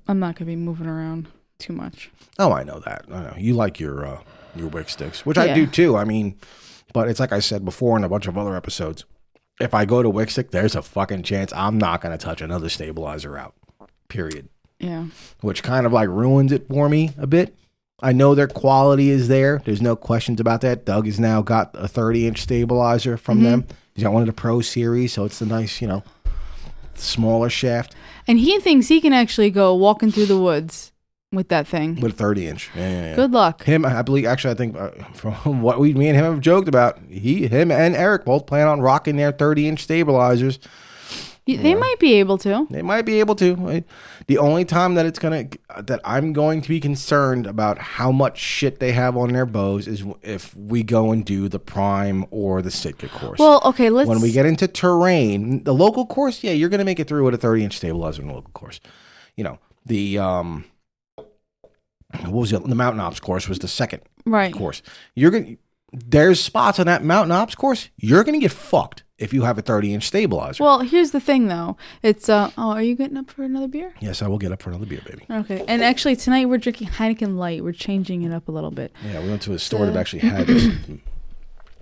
I'm 0.08 0.20
not 0.20 0.36
going 0.36 0.46
to 0.46 0.52
be 0.52 0.56
moving 0.56 0.88
around 0.88 1.28
too 1.60 1.74
much. 1.74 2.10
Oh, 2.40 2.52
I 2.52 2.63
know 2.63 2.80
that. 2.80 3.06
I 3.10 3.22
know 3.24 3.34
you 3.38 3.54
like 3.54 3.80
your 3.80 4.06
uh, 4.06 4.20
your 4.55 4.67
wick 4.67 4.89
sticks, 4.89 5.25
which 5.25 5.38
I 5.38 5.53
do 5.53 5.65
too. 5.67 5.98
I 5.98 6.03
mean, 6.03 6.38
but 6.93 7.07
it's 7.07 7.19
like 7.19 7.31
I 7.31 7.39
said 7.39 7.65
before 7.65 7.98
in 7.98 8.03
a 8.03 8.10
bunch 8.10 8.27
of 8.27 8.38
other 8.38 8.55
episodes. 8.55 9.05
If 9.60 9.74
I 9.74 9.86
go 9.86 10.01
to 10.01 10.10
wick 10.10 10.29
stick, 10.31 10.51
there's 10.51 10.75
a 10.75 10.81
fucking 10.81 11.24
chance 11.24 11.53
I'm 11.53 11.77
not 11.77 12.01
going 12.01 12.17
to 12.17 12.24
touch 12.24 12.41
another 12.41 12.69
stabilizer 12.69 13.38
out. 13.38 13.53
Period. 14.07 14.50
Yeah. 14.79 15.05
Which 15.41 15.62
kind 15.63 15.86
of 15.86 15.93
like 15.93 16.10
ruins 16.10 16.51
it 16.51 16.67
for 16.67 16.89
me 16.89 17.12
a 17.17 17.27
bit. 17.27 17.55
I 18.01 18.12
know 18.12 18.36
their 18.36 18.48
quality 18.48 19.10
is 19.10 19.27
there. 19.27 19.62
There's 19.63 19.81
no 19.81 19.95
questions 19.95 20.39
about 20.41 20.62
that. 20.62 20.86
Doug 20.86 21.05
has 21.05 21.19
now 21.19 21.41
got 21.41 21.72
a 21.75 21.88
30 21.88 22.27
inch 22.27 22.41
stabilizer 22.41 23.15
from 23.15 23.38
Mm-hmm. 23.39 23.45
them. 23.45 23.67
He's 23.95 24.03
got 24.03 24.12
one 24.13 24.24
of 24.24 24.27
the 24.27 24.33
Pro 24.33 24.60
Series, 24.62 25.13
so 25.13 25.24
it's 25.24 25.38
the 25.39 25.45
nice, 25.45 25.79
you 25.79 25.88
know, 25.88 26.03
smaller 26.95 27.50
shaft 27.50 27.95
And 28.27 28.39
he 28.39 28.60
thinks 28.60 28.88
he 28.88 29.01
can 29.01 29.13
actually 29.13 29.50
go 29.51 29.74
walking 29.75 30.12
through 30.12 30.25
the 30.27 30.38
woods 30.39 30.91
with 31.34 31.50
that 31.50 31.68
thing. 31.68 32.00
with 32.00 32.13
a 32.13 32.16
30 32.16 32.48
inch. 32.48 32.70
Yeah, 32.75 32.90
yeah, 32.90 33.06
yeah. 33.10 33.16
Good 33.16 33.32
luck. 33.32 33.63
Him, 33.63 33.86
I 33.86 34.02
believe. 34.02 34.25
Actually, 34.25 34.52
I 34.54 34.58
think 34.58 34.75
uh, 34.78 34.90
from 35.13 35.62
what 35.62 35.80
we, 35.80 35.94
me 35.94 36.08
and 36.08 36.16
him 36.18 36.25
have 36.25 36.40
joked 36.40 36.68
about, 36.68 37.00
he, 37.10 37.48
him, 37.48 37.72
and 37.72 37.96
Eric 37.96 38.25
both 38.25 38.46
plan 38.46 38.68
on 38.68 38.80
rocking 38.82 39.16
their 39.18 39.32
thirty-inch 39.32 39.82
stabilizers. 39.84 40.60
Y- 41.46 41.58
They 41.58 41.75
might 41.75 42.00
be 42.00 42.13
able 42.13 42.38
to. 42.38 42.68
They 42.70 42.82
might 42.82 43.02
be 43.02 43.20
able 43.20 43.36
to. 43.36 43.58
I- 43.70 43.84
The 44.28 44.38
only 44.38 44.63
time 44.63 44.94
that 44.96 45.06
it's 45.06 45.20
gonna 45.20 45.48
that 45.78 46.00
I'm 46.06 46.32
going 46.32 46.62
to 46.62 46.70
be 46.70 46.80
concerned 46.80 47.46
about 47.48 47.78
how 47.80 48.13
much 48.13 48.38
shit 48.38 48.80
they 48.80 48.94
have 48.94 49.18
on 49.18 49.34
their 49.34 49.46
bows 49.46 49.86
is 49.86 50.06
if 50.22 50.56
we 50.56 50.84
go 50.84 51.12
and 51.12 51.25
do 51.25 51.50
the 51.50 51.60
prime 51.60 52.25
or 52.32 52.62
the 52.62 52.72
Sitka 52.72 53.10
course. 53.10 53.40
Well, 53.40 53.62
okay, 53.66 53.90
let's. 53.90 54.08
when 54.08 54.22
we 54.22 54.32
get 54.32 54.46
into 54.46 54.70
terrain, 54.70 55.66
the 55.66 55.74
local 55.74 56.06
course, 56.06 56.44
yeah, 56.46 56.52
you're 56.54 56.70
gonna 56.70 56.86
make 56.86 57.02
it 57.02 57.10
through 57.10 57.25
with 57.25 57.34
a 57.34 57.38
30-inch 57.46 57.75
stabilizer 57.75 58.22
in 58.22 58.30
the 58.30 58.34
local 58.36 58.52
course. 58.52 58.80
You 59.36 59.44
know 59.44 59.60
the 59.86 60.18
um, 60.20 60.63
what 62.22 62.32
was 62.34 62.53
it? 62.53 62.63
The 62.63 62.75
mountain 62.75 63.00
ops 63.00 63.20
course 63.20 63.48
was 63.48 63.60
the 63.60 63.67
second 63.67 64.01
right. 64.25 64.53
course. 64.53 64.82
You're 65.15 65.32
gonna 65.32 65.58
there's 65.91 66.39
spots 66.39 66.79
on 66.79 66.88
that 66.88 67.03
mountain 67.03 67.32
ops 67.32 67.53
course 67.53 67.89
you're 67.98 68.24
gonna 68.24 68.39
get 68.39 68.51
fucked 68.51 69.03
if 69.17 69.34
you 69.34 69.43
have 69.43 69.58
a 69.58 69.62
30 69.62 69.93
inch 69.93 70.08
stabilizer. 70.08 70.63
Well, 70.63 70.79
here's 70.79 71.12
the 71.12 71.20
thing, 71.20 71.48
though. 71.48 71.77
It's 72.01 72.27
uh. 72.29 72.51
Oh, 72.58 72.72
are 72.72 72.82
you 72.82 72.96
getting 72.96 73.17
up 73.17 73.29
for 73.29 73.43
another 73.43 73.67
beer? 73.67 73.93
yes, 74.00 74.22
I 74.22 74.27
will 74.27 74.38
get 74.38 74.51
up 74.51 74.62
for 74.62 74.70
another 74.70 74.86
beer, 74.86 75.01
baby. 75.05 75.25
Okay. 75.29 75.63
And 75.67 75.84
actually, 75.84 76.15
tonight 76.15 76.50
we're 76.50 76.58
drinking 76.58 76.89
Heineken 76.89 77.38
Light. 77.38 77.63
We're 77.63 77.72
changing 77.74 78.24
it 78.24 78.34
up 78.34 78.48
a 78.48 78.51
little 78.51 78.72
bit. 78.72 78.93
Yeah, 79.05 79.22
we 79.22 79.29
went 79.29 79.41
to 79.43 79.53
a 79.53 79.60
store 79.60 79.86
that 79.86 79.96
actually 79.96 80.20
had 80.20 80.48
this. 80.48 80.67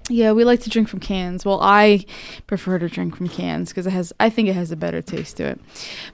Yeah, 0.10 0.32
we 0.34 0.44
like 0.44 0.60
to 0.62 0.70
drink 0.70 0.90
from 0.90 1.00
cans. 1.00 1.46
Well, 1.46 1.60
I 1.62 2.06
prefer 2.48 2.80
to 2.80 2.90
drink 2.90 3.16
from 3.16 3.30
cans 3.30 3.70
because 3.70 3.88
it 3.88 3.92
has. 3.92 4.12
I 4.20 4.30
think 4.30 4.50
it 4.50 4.54
has 4.54 4.72
a 4.72 4.76
better 4.76 5.02
taste 5.02 5.38
to 5.38 5.44
it. 5.46 5.60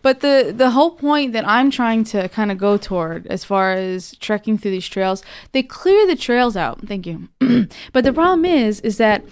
But 0.01 0.19
the 0.19 0.53
the 0.55 0.71
whole 0.71 0.91
point 0.91 1.33
that 1.33 1.47
I'm 1.47 1.71
trying 1.71 2.03
to 2.05 2.29
kind 2.29 2.51
of 2.51 2.57
go 2.57 2.77
toward, 2.77 3.25
as 3.27 3.43
far 3.43 3.71
as 3.73 4.15
trekking 4.17 4.57
through 4.57 4.71
these 4.71 4.87
trails, 4.87 5.23
they 5.51 5.63
clear 5.63 6.05
the 6.05 6.15
trails 6.15 6.55
out. 6.57 6.85
Thank 6.87 7.07
you. 7.07 7.29
but 7.93 8.03
the 8.03 8.13
problem 8.13 8.45
is, 8.45 8.81
is 8.81 8.97
that 8.97 9.23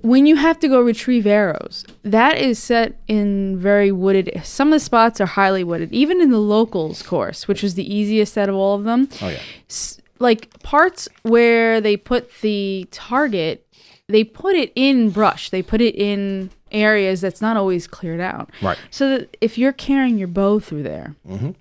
when 0.00 0.26
you 0.26 0.34
have 0.34 0.58
to 0.60 0.68
go 0.68 0.80
retrieve 0.80 1.26
arrows, 1.26 1.84
that 2.02 2.36
is 2.38 2.58
set 2.58 2.98
in 3.06 3.56
very 3.60 3.92
wooded. 3.92 4.40
Some 4.42 4.68
of 4.68 4.72
the 4.72 4.80
spots 4.80 5.20
are 5.20 5.26
highly 5.26 5.62
wooded, 5.62 5.92
even 5.92 6.20
in 6.20 6.30
the 6.30 6.40
locals 6.40 7.02
course, 7.02 7.46
which 7.46 7.62
is 7.62 7.74
the 7.74 7.94
easiest 7.94 8.36
out 8.36 8.48
of 8.48 8.56
all 8.56 8.74
of 8.74 8.82
them 8.84 9.08
Oh 9.20 9.28
yeah. 9.28 9.38
s- 9.70 10.00
like 10.18 10.60
parts 10.64 11.08
where 11.22 11.80
they 11.80 11.96
put 11.96 12.40
the 12.40 12.88
target, 12.90 13.64
they 14.12 14.22
put 14.24 14.54
it 14.54 14.70
in 14.76 15.10
brush. 15.10 15.50
They 15.50 15.62
put 15.62 15.80
it 15.80 15.94
in 15.96 16.50
areas 16.70 17.20
that's 17.20 17.40
not 17.42 17.56
always 17.56 17.86
cleared 17.86 18.20
out. 18.20 18.50
Right. 18.62 18.78
So 18.90 19.08
that 19.10 19.36
if 19.40 19.58
you're 19.58 19.72
carrying 19.72 20.18
your 20.18 20.28
bow 20.28 20.58
through 20.60 20.84
there, 20.84 21.14
Mhm. 21.28 21.54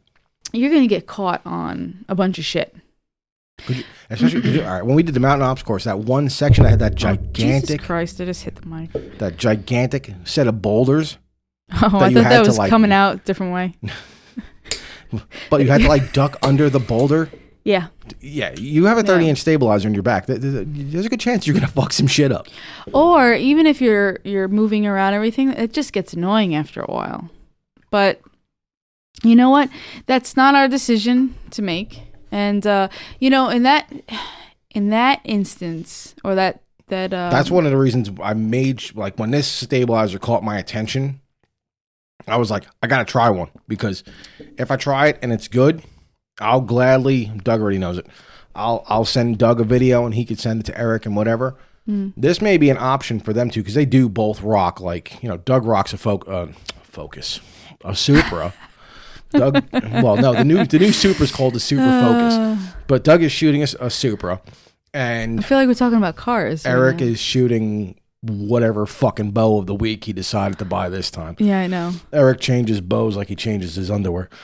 you're 0.54 0.72
gonna 0.72 0.88
get 0.88 1.08
caught 1.08 1.42
on 1.46 2.06
a 2.08 2.16
bunch 2.16 2.38
of 2.38 2.46
shit. 2.46 2.76
You, 3.68 3.84
especially 4.10 4.50
you, 4.50 4.64
all 4.64 4.74
right, 4.74 4.86
when 4.86 4.96
we 4.96 5.04
did 5.04 5.14
the 5.14 5.20
mountain 5.20 5.48
ops 5.48 5.62
course, 5.64 5.84
that 5.84 6.00
one 6.00 6.30
section 6.30 6.66
I 6.66 6.70
had 6.70 6.80
that 6.80 6.96
Jesus 6.96 7.22
gigantic 7.34 7.82
Christ! 7.84 8.20
I 8.20 8.26
just 8.26 8.44
hit 8.44 8.56
the 8.56 8.66
mic. 8.68 9.18
that 9.20 9.38
gigantic 9.38 10.14
set 10.24 10.48
of 10.48 10.62
boulders, 10.62 11.18
Oh, 11.74 11.78
I 12.00 12.12
thought 12.12 12.14
that 12.14 12.46
was 12.46 12.58
like- 12.58 12.70
coming 12.72 12.92
out 12.92 13.24
different 13.26 13.54
way. 13.54 13.74
but 15.50 15.62
you 15.62 15.68
had 15.70 15.82
to 15.82 15.88
like 15.88 16.14
duck 16.14 16.38
under 16.42 16.70
the 16.70 16.80
boulder. 16.80 17.30
Yeah. 17.64 17.88
Yeah, 18.20 18.54
you 18.58 18.86
have 18.86 18.98
a 18.98 19.04
30 19.04 19.24
Yeah. 19.26 19.30
inch 19.32 19.40
stabilizer 19.42 19.88
in 19.88 19.94
your 19.94 20.02
back. 20.04 20.26
Th- 20.26 20.42
th- 20.42 20.66
There's 20.68 21.06
a 21.06 21.10
good 21.10 21.20
chance 21.20 21.46
you're 21.46 21.54
gonna 21.54 21.68
fuck 21.82 21.94
some 21.94 22.08
shit 22.08 22.32
up. 22.32 22.48
Or 22.94 23.34
even 23.34 23.68
if 23.68 23.82
you're 23.82 24.20
you're 24.24 24.48
moving 24.48 24.88
around 24.88 25.14
everything, 25.14 25.52
it 25.52 25.72
just 25.74 25.94
gets 25.94 26.14
annoying 26.14 26.56
after 26.56 26.82
a 26.82 26.92
while. 26.92 27.30
But 27.92 28.20
you 29.24 29.36
know 29.36 29.50
what? 29.52 29.70
That's 30.08 30.36
not 30.36 30.56
our 30.56 30.68
decision 30.68 31.36
to 31.52 31.62
make. 31.62 32.02
And 32.32 32.66
uh, 32.66 32.88
you 33.20 33.30
know, 33.30 33.50
in 33.50 33.64
that 33.64 33.92
in 34.72 34.90
that 34.90 35.22
instance, 35.24 36.16
or 36.24 36.34
that 36.36 36.62
that 36.88 37.14
uh, 37.14 37.30
That's 37.30 37.52
one 37.52 37.66
of 37.66 37.72
the 37.72 37.78
reasons 37.78 38.10
I 38.24 38.34
made 38.34 38.82
like 38.96 39.20
when 39.20 39.30
this 39.32 39.48
stabilizer 39.48 40.18
caught 40.18 40.44
my 40.44 40.58
attention. 40.58 41.20
I 42.28 42.38
was 42.38 42.50
like, 42.52 42.66
I 42.82 42.88
gotta 42.88 43.06
try 43.06 43.30
one 43.30 43.50
because 43.68 44.04
if 44.58 44.72
I 44.72 44.78
try 44.78 45.08
it 45.08 45.20
and 45.22 45.32
it's 45.34 45.48
good, 45.48 45.84
I'll 46.40 46.62
gladly. 46.62 47.32
Doug 47.44 47.62
already 47.62 47.78
knows 47.78 47.98
it. 47.98 48.08
I'll 48.56 48.84
I'll 48.88 49.06
send 49.06 49.38
Doug 49.38 49.60
a 49.60 49.64
video 49.64 50.06
and 50.06 50.16
he 50.16 50.26
could 50.26 50.40
send 50.40 50.60
it 50.62 50.66
to 50.68 50.78
Eric 50.78 51.06
and 51.06 51.16
whatever. 51.16 51.56
This 52.16 52.40
may 52.42 52.58
be 52.58 52.70
an 52.70 52.78
option 52.80 53.20
for 53.20 53.34
them 53.34 53.50
too 53.50 53.60
because 53.62 53.74
they 53.74 53.86
do 53.86 54.08
both 54.08 54.42
rock. 54.42 54.80
Like 54.80 55.22
you 55.22 55.28
know, 55.28 55.36
Doug 55.38 55.66
rocks 55.66 55.92
a 55.92 55.98
folk 55.98 56.26
uh, 56.26 56.48
focus, 56.84 57.42
a 57.84 57.94
Supra. 57.94 58.54
Doug, 59.32 59.62
well, 60.02 60.16
no, 60.16 60.34
the 60.34 60.46
new 60.46 60.66
the 60.66 60.80
new 60.80 60.94
Supra 60.94 61.26
is 61.26 61.34
called 61.34 61.54
the 61.54 61.60
Super 61.60 61.84
Focus, 61.84 62.74
but 62.88 63.04
Doug 63.04 63.24
is 63.24 63.32
shooting 63.34 63.62
a 63.62 63.90
Supra, 63.90 64.42
and 64.94 65.40
I 65.40 65.44
feel 65.44 65.58
like 65.58 65.68
we're 65.68 65.74
talking 65.74 65.98
about 65.98 66.16
cars. 66.16 66.66
Eric 66.66 67.02
is 67.02 67.20
shooting 67.20 68.00
whatever 68.22 68.86
fucking 68.86 69.32
bow 69.32 69.58
of 69.58 69.66
the 69.66 69.76
week 69.76 70.06
he 70.06 70.14
decided 70.14 70.60
to 70.60 70.66
buy 70.66 70.88
this 70.88 71.12
time. 71.12 71.36
Yeah, 71.40 71.60
I 71.60 71.68
know. 71.68 71.92
Eric 72.14 72.40
changes 72.40 72.80
bows 72.80 73.18
like 73.18 73.28
he 73.28 73.36
changes 73.36 73.76
his 73.76 73.92
underwear. 73.92 74.30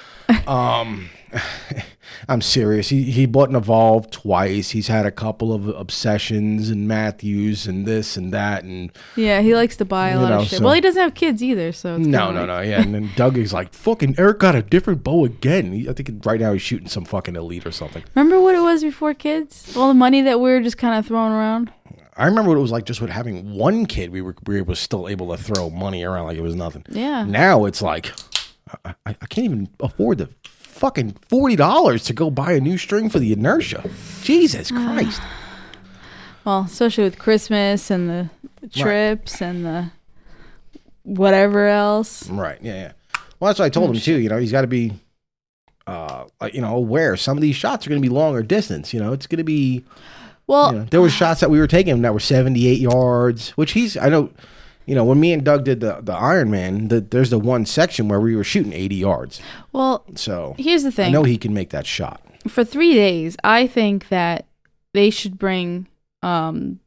Um, 0.48 1.10
I'm 2.30 2.42
serious. 2.42 2.90
He 2.90 3.04
he 3.04 3.26
bought 3.26 3.50
an 3.50 3.56
Evolve 3.56 4.10
twice. 4.12 4.72
He's 4.72 4.88
had 4.88 5.06
a 5.06 5.12
couple 5.12 5.54
of 5.54 5.68
obsessions 5.68 6.70
and 6.70 6.88
Mathews 6.88 7.68
and 7.68 7.86
this 7.86 8.18
and 8.18 8.34
that 8.34 8.64
and 8.64 8.92
Yeah, 9.16 9.42
he 9.42 9.56
likes 9.56 9.78
to 9.78 9.86
buy 9.86 10.10
a 10.10 10.20
lot 10.22 10.30
know, 10.30 10.40
of 10.40 10.48
shit. 10.48 10.60
so- 10.60 10.66
well, 10.66 10.74
he 10.74 10.82
doesn't 10.82 11.02
have 11.02 11.14
kids 11.14 11.44
either, 11.44 11.72
so 11.72 11.96
it's 11.96 12.06
no 12.08 12.32
no 12.32 12.40
like- 12.42 12.48
no 12.48 12.62
yeah. 12.62 12.82
And 12.82 12.94
then 12.94 13.12
Doug 13.16 13.38
is 13.38 13.54
like 13.54 13.74
fucking 13.74 14.16
Eric 14.18 14.40
got 14.40 14.56
a 14.56 14.62
different 14.62 15.04
bow 15.04 15.26
again. 15.26 15.72
He, 15.74 15.90
I 15.90 15.94
think 15.94 16.26
right 16.26 16.40
now 16.40 16.54
he's 16.54 16.62
shooting 16.62 16.88
some 16.88 17.06
fucking 17.06 17.36
elite 17.36 17.66
or 17.66 17.72
something. 17.72 18.04
Remember 18.16 18.40
what 18.42 18.56
it 18.56 18.62
was 18.62 18.84
before 18.84 19.14
kids? 19.14 19.76
All 19.78 19.88
the 19.88 19.94
money 19.94 20.22
that 20.24 20.40
we 20.40 20.50
were 20.50 20.62
just 20.62 20.78
kind 20.78 20.98
of 20.98 21.06
throwing 21.06 21.32
around. 21.34 21.72
I 22.16 22.26
remember 22.26 22.50
what 22.50 22.58
it 22.58 22.62
was 22.62 22.72
like 22.72 22.86
just 22.86 23.00
with 23.00 23.12
having 23.12 23.54
one 23.54 23.86
kid. 23.86 24.10
We 24.12 24.22
were 24.22 24.36
we 24.46 24.62
were 24.62 24.76
still 24.76 25.08
able 25.08 25.36
to 25.36 25.42
throw 25.42 25.70
money 25.70 26.04
around 26.04 26.26
like 26.26 26.38
it 26.38 26.42
was 26.42 26.56
nothing. 26.56 26.84
Yeah. 26.90 27.24
Now 27.26 27.66
it's 27.66 27.82
like 27.82 28.12
I, 28.84 28.96
I, 29.06 29.16
I 29.22 29.26
can't 29.28 29.46
even 29.46 29.70
afford 29.80 30.18
the 30.18 30.30
fucking 30.78 31.16
forty 31.30 31.56
dollars 31.56 32.04
to 32.06 32.14
go 32.14 32.30
buy 32.30 32.54
a 32.54 32.60
new 32.60 32.78
string 32.78 33.10
for 33.10 33.20
the 33.20 33.34
inertia. 33.34 33.90
Jesus 34.24 34.72
Christ! 34.72 35.22
Well, 36.46 36.62
especially 36.62 37.04
with 37.04 37.20
Christmas 37.20 37.92
and 37.92 38.10
the, 38.10 38.30
trips 38.74 39.42
and 39.42 39.66
the 39.66 39.92
whatever 41.04 41.68
else. 41.68 42.30
right? 42.30 42.58
Yeah, 42.62 42.74
yeah. 42.74 42.92
Well, 43.40 43.50
that's 43.50 43.60
what 43.60 43.66
I 43.66 43.70
told 43.70 43.94
him 43.96 44.02
too. 44.02 44.16
You 44.18 44.30
know, 44.30 44.38
he's 44.38 44.52
got 44.52 44.62
to 44.62 44.68
be, 44.68 44.94
uh, 45.86 46.26
like, 46.42 46.54
you 46.54 46.62
know, 46.62 46.76
aware. 46.76 47.16
Some 47.18 47.38
of 47.38 47.42
these 47.42 47.56
shots 47.56 47.86
are 47.86 47.90
going 47.90 48.02
to 48.02 48.08
be 48.08 48.14
longer 48.14 48.44
distance. 48.44 48.94
You 48.94 49.00
know, 49.00 49.14
it's 49.14 49.28
going 49.28 49.38
to 49.38 49.44
be. 49.44 49.84
Well, 50.48 50.72
You 50.72 50.80
know, 50.80 50.86
there 50.86 51.02
were 51.02 51.10
shots 51.22 51.42
that 51.42 51.50
we 51.50 51.60
were 51.60 51.68
taking 51.68 52.02
that 52.02 52.14
were 52.14 52.20
seventy-eight 52.20 52.80
yards, 52.80 53.50
which 53.52 53.72
he's. 53.74 53.98
I 53.98 54.10
know. 54.10 54.32
You 54.88 54.96
know, 54.96 55.04
when 55.04 55.20
me 55.20 55.34
and 55.34 55.44
Doug 55.44 55.64
did 55.66 55.80
the 55.82 56.00
the 56.02 56.14
Iron 56.14 56.50
Man, 56.50 56.88
the, 56.88 57.00
there's 57.02 57.30
the 57.30 57.38
one 57.40 57.66
section 57.68 58.08
where 58.08 58.20
we 58.20 58.36
were 58.36 58.44
shooting 58.44 58.74
80 58.74 58.96
yards. 58.96 59.42
Well, 59.72 60.04
So 60.16 60.56
here's 60.58 60.82
the 60.84 60.92
thing. 60.92 61.08
I 61.08 61.12
know 61.12 61.24
he 61.24 61.38
can 61.38 61.54
make 61.54 61.70
that 61.70 61.86
shot. 61.86 62.22
for 62.48 62.64
three 62.64 62.94
days, 62.96 63.38
I 63.44 63.68
think 63.68 64.08
that 64.10 64.46
they 64.94 65.10
should 65.12 65.38
bring 65.38 65.88
um, 66.24 66.80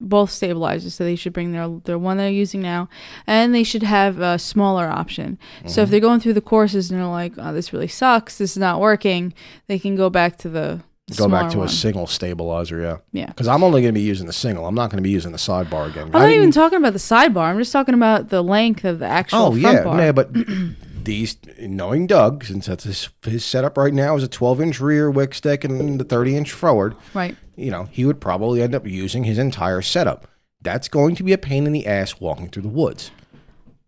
both 0.00 0.30
stabilizers. 0.30 0.92
So 0.94 1.04
they 1.04 1.16
should 1.16 1.32
bring 1.32 1.52
their 1.52 1.68
their 1.84 1.98
one 1.98 2.16
they're 2.18 2.28
using 2.28 2.60
now, 2.60 2.88
and 3.26 3.54
they 3.54 3.62
should 3.64 3.84
have 3.84 4.18
a 4.20 4.38
smaller 4.38 4.86
option. 4.88 5.38
So 5.62 5.66
Mm-hmm. 5.68 5.80
if 5.82 5.90
they're 5.90 6.00
going 6.08 6.20
through 6.20 6.34
the 6.34 6.40
courses 6.54 6.90
and 6.90 6.98
they're 7.00 7.06
like, 7.06 7.32
"Oh, 7.38 7.52
this 7.54 7.72
really 7.72 7.88
sucks. 7.88 8.36
This 8.38 8.50
is 8.52 8.58
not 8.58 8.80
working," 8.80 9.32
they 9.68 9.78
can 9.78 9.94
go 9.96 10.10
back 10.10 10.36
to 10.38 10.48
the 10.48 10.80
Go 11.16 11.28
back 11.28 11.50
to 11.50 11.58
one. 11.58 11.66
a 11.66 11.70
single 11.70 12.06
stabilizer, 12.06 12.80
yeah. 12.80 12.96
Yeah. 13.12 13.26
Because 13.26 13.46
I'm 13.46 13.62
only 13.62 13.82
going 13.82 13.92
to 13.92 13.98
be 14.00 14.04
using 14.06 14.26
the 14.26 14.32
single. 14.32 14.66
I'm 14.66 14.74
not 14.74 14.88
going 14.90 14.96
to 14.98 15.02
be 15.02 15.10
using 15.10 15.32
the 15.32 15.38
sidebar 15.38 15.90
again. 15.90 16.04
I'm 16.06 16.12
not 16.12 16.30
even 16.30 16.50
talking 16.50 16.78
about 16.78 16.94
the 16.94 16.98
sidebar. 16.98 17.42
I'm 17.50 17.58
just 17.58 17.72
talking 17.72 17.94
about 17.94 18.30
the 18.30 18.42
length 18.42 18.84
of 18.86 19.00
the 19.00 19.06
actual 19.06 19.38
Oh 19.38 19.54
yeah, 19.54 19.84
bar. 19.84 19.98
yeah, 20.00 20.12
but 20.12 20.30
these 21.04 21.36
knowing 21.60 22.06
Doug, 22.06 22.44
since 22.44 22.66
that's 22.66 22.84
his, 22.84 23.08
his 23.22 23.44
setup 23.44 23.76
right 23.76 23.92
now 23.92 24.16
is 24.16 24.22
a 24.22 24.28
12 24.28 24.60
inch 24.62 24.80
rear 24.80 25.10
wick 25.10 25.34
stick 25.34 25.62
and 25.62 26.00
the 26.00 26.04
30 26.04 26.36
inch 26.38 26.52
forward, 26.52 26.96
Right. 27.12 27.36
you 27.54 27.70
know, 27.70 27.84
he 27.90 28.06
would 28.06 28.18
probably 28.20 28.62
end 28.62 28.74
up 28.74 28.86
using 28.86 29.24
his 29.24 29.36
entire 29.36 29.82
setup. 29.82 30.26
That's 30.62 30.88
going 30.88 31.16
to 31.16 31.22
be 31.22 31.34
a 31.34 31.38
pain 31.38 31.66
in 31.66 31.72
the 31.72 31.86
ass 31.86 32.18
walking 32.18 32.48
through 32.48 32.62
the 32.62 32.68
woods. 32.70 33.10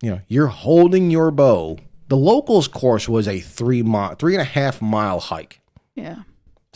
You 0.03 0.11
know, 0.11 0.21
you're 0.27 0.47
holding 0.47 1.09
your 1.09 1.31
bow. 1.31 1.79
The 2.09 2.17
locals 2.17 2.67
course 2.67 3.09
was 3.09 3.27
a 3.27 3.39
three 3.39 3.81
mile, 3.81 4.13
three 4.13 4.35
and 4.35 4.41
a 4.41 4.45
half 4.45 4.79
mile 4.83 5.19
hike. 5.19 5.59
Yeah. 5.95 6.17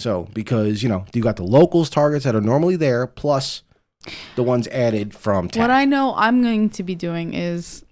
So 0.01 0.27
because 0.33 0.81
you 0.83 0.89
know 0.89 1.05
you 1.13 1.21
got 1.21 1.35
the 1.35 1.43
locals 1.43 1.89
targets 1.89 2.25
that 2.25 2.35
are 2.35 2.41
normally 2.41 2.75
there, 2.75 3.05
plus 3.07 3.61
the 4.35 4.43
ones 4.43 4.67
added 4.69 5.13
from. 5.13 5.49
What 5.55 5.69
I 5.69 5.85
know 5.85 6.13
I'm 6.17 6.41
going 6.41 6.69
to 6.71 6.83
be 6.83 6.95
doing 6.95 7.33
is 7.33 7.85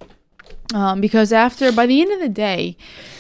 um, 0.74 1.02
because 1.02 1.32
after 1.32 1.72
by 1.72 1.86
the 1.86 2.02
end 2.02 2.12
of 2.12 2.20
the 2.20 2.30
day, 2.30 2.78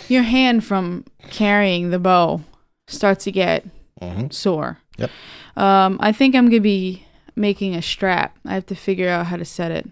your 0.07 0.23
hand 0.23 0.63
from 0.63 1.05
carrying 1.29 1.91
the 1.91 1.99
bow 1.99 2.41
starts 2.87 3.23
to 3.25 3.31
get 3.31 3.65
Mhm. 4.01 4.33
sore. 4.33 4.79
Yep. 4.97 5.11
Um, 5.55 5.97
I 6.01 6.11
think 6.11 6.35
I'm 6.35 6.47
gonna 6.49 6.61
be 6.61 7.03
making 7.35 7.75
a 7.75 7.81
strap. 7.81 8.37
I 8.45 8.53
have 8.55 8.65
to 8.67 8.75
figure 8.75 9.09
out 9.09 9.27
how 9.27 9.37
to 9.37 9.45
set 9.45 9.71
it, 9.71 9.87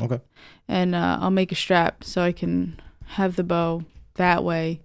Okay. 0.00 0.20
and 0.68 0.94
uh, 0.94 1.18
I'll 1.20 1.30
make 1.30 1.52
a 1.52 1.54
strap 1.56 2.02
so 2.02 2.22
I 2.22 2.32
can 2.32 2.80
have 3.18 3.36
the 3.36 3.44
bow 3.44 3.84
that 4.14 4.42
way. 4.42 4.80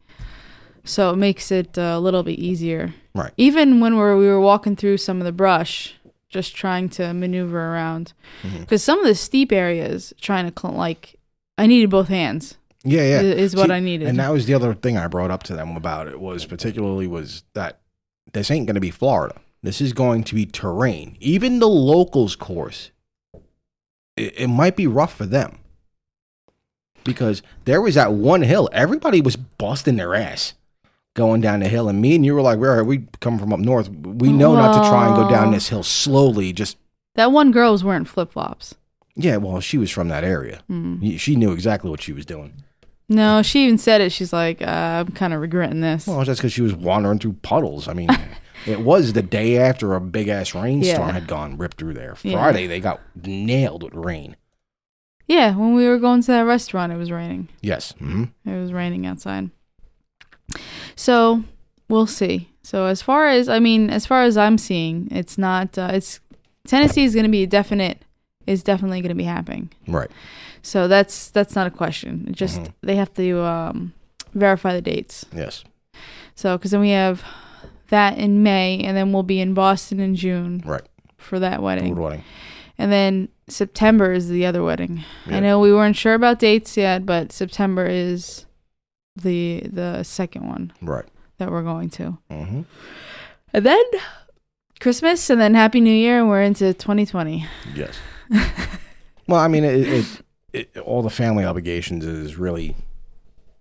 So 0.83 1.11
it 1.11 1.17
makes 1.17 1.51
it 1.51 1.77
uh, 1.77 1.95
a 1.95 1.99
little 1.99 2.23
bit 2.23 2.39
easier. 2.39 2.93
Right. 3.17 3.33
Even 3.37 3.79
when 3.79 3.97
we're, 3.97 4.15
we 4.17 4.27
were 4.27 4.39
walking 4.39 4.75
through 4.75 4.97
some 4.97 5.19
of 5.19 5.25
the 5.25 5.31
brush, 5.31 5.95
just 6.29 6.55
trying 6.55 6.89
to 6.89 7.13
maneuver 7.13 7.59
around, 7.73 8.13
mm-hmm. 8.43 8.59
because 8.59 8.83
some 8.83 8.99
of 8.99 9.05
the 9.05 9.15
steep 9.15 9.51
areas, 9.51 10.13
trying 10.21 10.49
to 10.49 10.59
cl- 10.59 10.75
like, 10.75 11.15
I 11.57 11.65
needed 11.67 11.89
both 11.89 12.09
hands. 12.09 12.57
Yeah, 12.83 13.01
yeah. 13.01 13.17
i- 13.19 13.33
Is, 13.33 13.55
what 13.55 13.67
See, 13.67 13.73
I 13.73 13.79
needed. 13.79 14.07
And 14.07 14.19
that 14.19 14.31
was 14.31 14.45
the 14.45 14.53
other 14.53 14.73
thing 14.73 14.97
I 14.97 15.07
brought 15.07 15.31
up 15.31 15.43
to 15.43 15.55
them 15.55 15.75
about 15.75 16.07
it 16.07 16.19
was 16.19 16.45
particularly 16.45 17.07
was 17.07 17.43
that 17.53 17.79
this 18.33 18.51
ain't 18.51 18.67
going 18.67 18.75
to 18.75 18.81
be 18.81 18.91
Florida. 18.91 19.35
This 19.63 19.81
is 19.81 19.93
going 19.93 20.23
to 20.25 20.35
be 20.35 20.45
terrain. 20.45 21.17
Even 21.19 21.59
the 21.59 21.67
locals 21.67 22.35
course, 22.35 22.91
it, 24.15 24.41
it 24.41 24.47
might 24.47 24.75
be 24.75 24.85
rough 24.85 25.15
for 25.15 25.25
them 25.25 25.59
because 27.03 27.41
there 27.65 27.81
was 27.81 27.95
that 27.95 28.13
one 28.13 28.43
hill. 28.43 28.69
Everybody 28.71 29.21
was 29.21 29.35
busting 29.35 29.95
their 29.95 30.13
ass 30.13 30.53
going 31.17 31.41
down 31.41 31.59
the 31.59 31.67
hill, 31.67 31.89
and 31.89 32.01
me 32.01 32.15
and 32.15 32.23
you 32.23 32.33
were 32.33 32.41
like, 32.41 32.59
"Where 32.59 32.77
are 32.79 32.83
we 32.85 33.07
come 33.19 33.37
from 33.37 33.51
up 33.51 33.59
north? 33.59 33.89
We 33.89 34.31
know 34.31 34.55
not 34.55 34.81
to 34.81 34.87
try 34.89 35.07
and 35.07 35.15
go 35.17 35.29
down 35.29 35.51
this 35.51 35.67
hill 35.67 35.83
slowly. 35.83 36.53
Just 36.53 36.77
that 37.15 37.33
one 37.33 37.51
girl 37.51 37.73
was 37.73 37.83
wearing 37.83 38.05
flip 38.05 38.31
flops. 38.31 38.75
yeah. 39.15 39.35
Well, 39.37 39.59
she 39.59 39.77
was 39.77 39.91
from 39.91 40.07
that 40.07 40.23
area. 40.23 40.61
Mm. 40.69 41.19
She 41.19 41.35
knew 41.35 41.51
exactly 41.51 41.89
what 41.89 42.01
she 42.01 42.13
was 42.13 42.25
doing. 42.25 42.63
No, 43.09 43.41
she 43.41 43.63
even 43.65 43.77
said 43.77 44.01
it. 44.01 44.11
She's 44.11 44.31
like, 44.33 44.61
uh, 44.61 44.65
I'm 45.05 45.07
kind 45.13 45.33
of 45.33 45.39
regretting 45.41 45.79
this. 45.81 46.07
Well, 46.07 46.23
that's 46.25 46.39
because 46.39 46.51
she 46.53 46.61
was 46.61 46.73
wandering 46.75 47.19
through 47.19 47.33
puddles. 47.41 47.87
I 47.87 47.93
mean, 47.93 48.09
it 48.67 48.81
was 48.81 49.13
the 49.13 49.21
day 49.21 49.57
after 49.57 49.95
a 49.95 50.01
big 50.01 50.27
ass 50.27 50.53
rainstorm 50.53 51.07
Yeah. 51.07 51.13
had 51.13 51.25
gone 51.27 51.57
ripped 51.57 51.77
through 51.77 51.93
there. 51.93 52.17
Yeah. 52.21 52.33
Friday, 52.33 52.67
they 52.67 52.79
got 52.81 52.99
nailed 53.25 53.83
with 53.83 53.93
rain. 53.93 54.35
yeah, 55.25 55.55
when 55.55 55.73
we 55.73 55.87
were 55.87 55.99
going 55.99 56.21
to 56.21 56.27
that 56.33 56.41
restaurant, 56.41 56.91
it 56.91 56.97
was 56.97 57.09
raining. 57.09 57.47
Yes. 57.61 57.93
hmm 57.97 58.25
It 58.45 58.59
was 58.61 58.73
raining 58.73 59.05
outside. 59.05 59.51
So 60.97 61.43
we'll 61.87 62.07
see. 62.07 62.49
So 62.63 62.85
as 62.87 63.01
far 63.01 63.27
as 63.29 63.47
I 63.47 63.59
mean, 63.59 63.89
as 63.89 64.05
far 64.05 64.23
as 64.23 64.35
I'm 64.35 64.57
seeing, 64.57 65.07
it's 65.11 65.37
not. 65.37 65.77
Uh, 65.77 65.91
it's 65.93 66.19
Tennessee 66.67 67.05
is 67.05 67.13
going 67.13 67.23
to 67.25 67.31
be 67.31 67.43
a 67.43 67.47
definite. 67.47 68.01
Is 68.45 68.63
definitely 68.63 68.99
going 69.01 69.09
to 69.09 69.15
be 69.15 69.23
happening. 69.25 69.69
Right. 69.87 70.09
So 70.61 70.87
that's 70.87 71.29
that's 71.31 71.55
not 71.55 71.67
a 71.67 71.71
question. 71.71 72.25
It 72.29 72.33
just 72.35 72.59
Mhm. 72.61 72.73
they 72.81 72.95
have 72.95 73.13
to 73.13 73.41
um, 73.41 73.93
verify 74.33 74.73
the 74.73 74.81
dates. 74.81 75.25
Yes. 75.33 75.63
So 76.35 76.57
because 76.57 76.71
then 76.71 76.79
we 76.81 76.89
have 76.91 77.23
that 77.89 78.17
in 78.17 78.43
May, 78.43 78.79
and 78.83 78.95
then 78.97 79.11
we'll 79.13 79.23
be 79.23 79.39
in 79.41 79.53
Boston 79.53 79.99
in 79.99 80.15
June 80.15 80.61
Right. 80.65 80.81
for 81.17 81.39
that 81.39 81.61
wedding. 81.61 81.89
Wood 81.95 82.01
wedding. 82.03 82.23
And 82.77 82.91
then 82.91 83.29
September 83.49 84.11
is 84.13 84.29
the 84.29 84.45
other 84.45 84.63
wedding. 84.63 85.03
Yeah. 85.25 85.37
I 85.37 85.39
know 85.41 85.59
we 85.59 85.73
weren't 85.73 85.95
sure 85.95 86.13
about 86.13 86.39
dates 86.39 86.75
yet, 86.77 87.05
but 87.05 87.31
September 87.31 87.85
is 87.85 88.45
the 89.21 89.63
the 89.71 90.03
second 90.03 90.47
one 90.47 90.73
Right. 90.81 91.05
that 91.37 91.51
we're 91.51 91.63
going 91.63 91.89
to. 91.91 92.17
hmm 92.29 92.61
And 93.53 93.65
then 93.65 93.83
Christmas 94.79 95.29
and 95.29 95.39
then 95.41 95.53
Happy 95.55 95.81
New 95.81 95.93
Year 95.93 96.19
and 96.19 96.29
we're 96.29 96.41
into 96.43 96.73
2020. 96.73 97.45
Yes. 97.75 97.95
well, 99.27 99.39
I 99.39 99.47
mean, 99.47 99.63
it, 99.63 99.87
it, 99.87 100.21
it, 100.53 100.77
all 100.79 101.01
the 101.01 101.09
family 101.09 101.43
obligations 101.45 102.05
is 102.05 102.35
really 102.37 102.75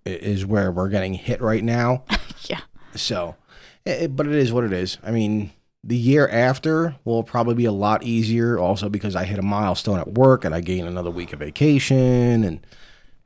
is 0.05 0.45
where 0.45 0.71
we're 0.71 0.89
getting 0.89 1.13
hit 1.13 1.41
right 1.41 1.63
now. 1.63 2.03
Yeah. 2.49 2.61
So, 2.95 3.35
but 3.83 4.25
it 4.27 4.31
is 4.33 4.53
what 4.53 4.63
it 4.63 4.71
is. 4.71 4.99
I 5.03 5.09
mean, 5.11 5.51
the 5.83 5.97
year 5.97 6.27
after 6.29 6.95
will 7.03 7.23
probably 7.23 7.55
be 7.55 7.65
a 7.65 7.71
lot 7.73 8.03
easier. 8.03 8.57
Also, 8.59 8.87
because 8.89 9.15
I 9.15 9.25
hit 9.25 9.39
a 9.39 9.41
milestone 9.41 9.99
at 9.99 10.13
work 10.13 10.45
and 10.45 10.53
I 10.55 10.61
gain 10.61 10.85
another 10.85 11.09
week 11.09 11.33
of 11.33 11.39
vacation, 11.39 12.43
and 12.43 12.65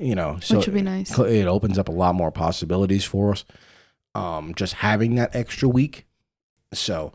you 0.01 0.15
know, 0.15 0.39
so 0.41 0.57
Which 0.57 0.67
would 0.67 0.73
be 0.75 0.81
nice. 0.81 1.17
It, 1.17 1.31
it 1.31 1.47
opens 1.47 1.77
up 1.77 1.87
a 1.89 1.91
lot 1.91 2.15
more 2.15 2.31
possibilities 2.31 3.03
for 3.05 3.31
us. 3.31 3.45
Um, 4.15 4.53
just 4.55 4.73
having 4.73 5.15
that 5.15 5.35
extra 5.35 5.69
week. 5.69 6.05
So, 6.73 7.13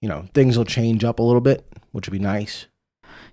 you 0.00 0.08
know, 0.08 0.26
things 0.34 0.56
will 0.56 0.64
change 0.64 1.02
up 1.04 1.18
a 1.18 1.22
little 1.22 1.40
bit, 1.40 1.66
which 1.92 2.06
would 2.08 2.12
be 2.12 2.18
nice. 2.24 2.66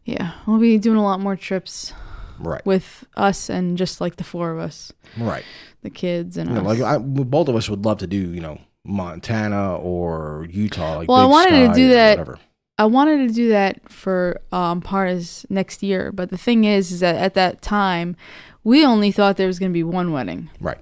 Yeah, 0.05 0.33
we'll 0.47 0.59
be 0.59 0.77
doing 0.77 0.97
a 0.97 1.03
lot 1.03 1.19
more 1.19 1.35
trips 1.35 1.93
Right. 2.39 2.65
with 2.65 3.05
us 3.15 3.49
and 3.49 3.77
just 3.77 4.01
like 4.01 4.15
the 4.15 4.23
four 4.23 4.51
of 4.51 4.59
us, 4.59 4.91
Right. 5.17 5.43
the 5.83 5.89
kids 5.89 6.35
and 6.37 6.49
us. 6.49 6.63
like 6.63 6.81
I, 6.81 6.97
both 6.97 7.47
of 7.47 7.55
us 7.55 7.69
would 7.69 7.85
love 7.85 7.99
to 7.99 8.07
do, 8.07 8.17
you 8.17 8.41
know, 8.41 8.59
Montana 8.85 9.75
or 9.77 10.47
Utah. 10.49 10.97
Like 10.97 11.07
Well, 11.09 11.17
I 11.19 11.25
wanted 11.25 11.67
to 11.67 11.73
do 11.73 11.89
that- 11.89 12.17
Whatever. 12.17 12.39
I 12.79 12.85
wanted 12.85 13.27
to 13.29 13.33
do 13.33 13.49
that 13.49 13.87
for 13.91 14.41
um 14.51 14.81
Parnas 14.81 15.45
next 15.49 15.83
year, 15.83 16.11
but 16.11 16.31
the 16.31 16.37
thing 16.37 16.63
is, 16.63 16.91
is 16.91 16.99
that 17.01 17.15
at 17.15 17.35
that 17.35 17.61
time, 17.61 18.15
we 18.63 18.85
only 18.85 19.11
thought 19.11 19.37
there 19.37 19.47
was 19.47 19.59
going 19.59 19.71
to 19.71 19.73
be 19.73 19.83
one 19.83 20.11
wedding, 20.11 20.49
Right. 20.59 20.79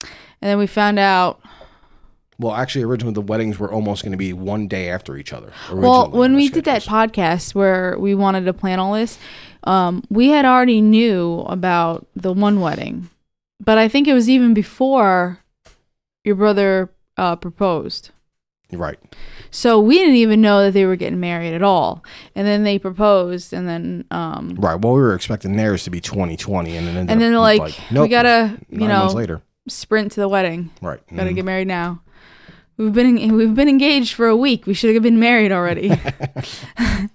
and 0.00 0.10
then 0.50 0.58
we 0.58 0.66
found 0.66 0.98
out. 0.98 1.40
Well, 2.38 2.52
actually, 2.54 2.82
originally 2.84 3.14
the 3.14 3.20
weddings 3.20 3.58
were 3.60 3.70
almost 3.72 4.02
going 4.02 4.10
to 4.12 4.18
be 4.18 4.32
one 4.32 4.66
day 4.66 4.88
after 4.90 5.16
each 5.16 5.32
other. 5.32 5.52
Well, 5.72 6.10
when 6.10 6.34
we 6.34 6.48
did 6.48 6.64
that 6.64 6.82
podcast 6.82 7.54
where 7.54 7.96
we 7.96 8.14
wanted 8.16 8.44
to 8.46 8.52
plan 8.52 8.80
all 8.80 8.94
this, 8.94 9.18
um, 9.62 10.02
we 10.10 10.28
had 10.30 10.44
already 10.44 10.80
knew 10.80 11.40
about 11.46 12.06
the 12.16 12.32
one 12.32 12.60
wedding, 12.60 13.08
but 13.64 13.78
I 13.78 13.86
think 13.86 14.08
it 14.08 14.14
was 14.14 14.28
even 14.28 14.52
before 14.52 15.38
your 16.24 16.34
brother 16.34 16.90
uh, 17.16 17.36
proposed. 17.36 18.10
right, 18.72 18.98
So 19.54 19.78
we 19.78 19.98
didn't 19.98 20.16
even 20.16 20.40
know 20.40 20.64
that 20.64 20.72
they 20.72 20.84
were 20.84 20.96
getting 20.96 21.20
married 21.20 21.54
at 21.54 21.62
all. 21.62 22.02
And 22.34 22.44
then 22.44 22.64
they 22.64 22.76
proposed, 22.76 23.52
and 23.52 23.68
then 23.68 24.04
um, 24.10 24.56
right. 24.58 24.74
Well, 24.74 24.94
we 24.94 25.00
were 25.00 25.14
expecting 25.14 25.54
theirs 25.56 25.84
to 25.84 25.90
be 25.90 26.00
2020, 26.00 26.76
and 26.76 26.88
then 26.88 26.96
and 26.96 27.08
then 27.08 27.18
they're 27.20 27.38
like, 27.38 27.60
nope, 27.92 28.02
we 28.02 28.08
gotta, 28.08 28.58
you 28.68 28.88
know, 28.88 29.06
later. 29.14 29.42
sprint 29.68 30.10
to 30.12 30.20
the 30.20 30.28
wedding. 30.28 30.70
Right. 30.82 30.98
Gotta 31.14 31.30
Mhm. 31.30 31.34
get 31.36 31.44
married 31.44 31.68
now. 31.68 32.00
We've 32.78 32.92
been 32.92 33.36
we've 33.36 33.54
been 33.54 33.68
engaged 33.68 34.14
for 34.14 34.26
a 34.26 34.34
week. 34.36 34.66
We 34.66 34.74
should 34.74 34.92
have 34.92 35.04
been 35.04 35.20
married 35.20 35.52
already. 35.52 35.92
I 36.76 37.08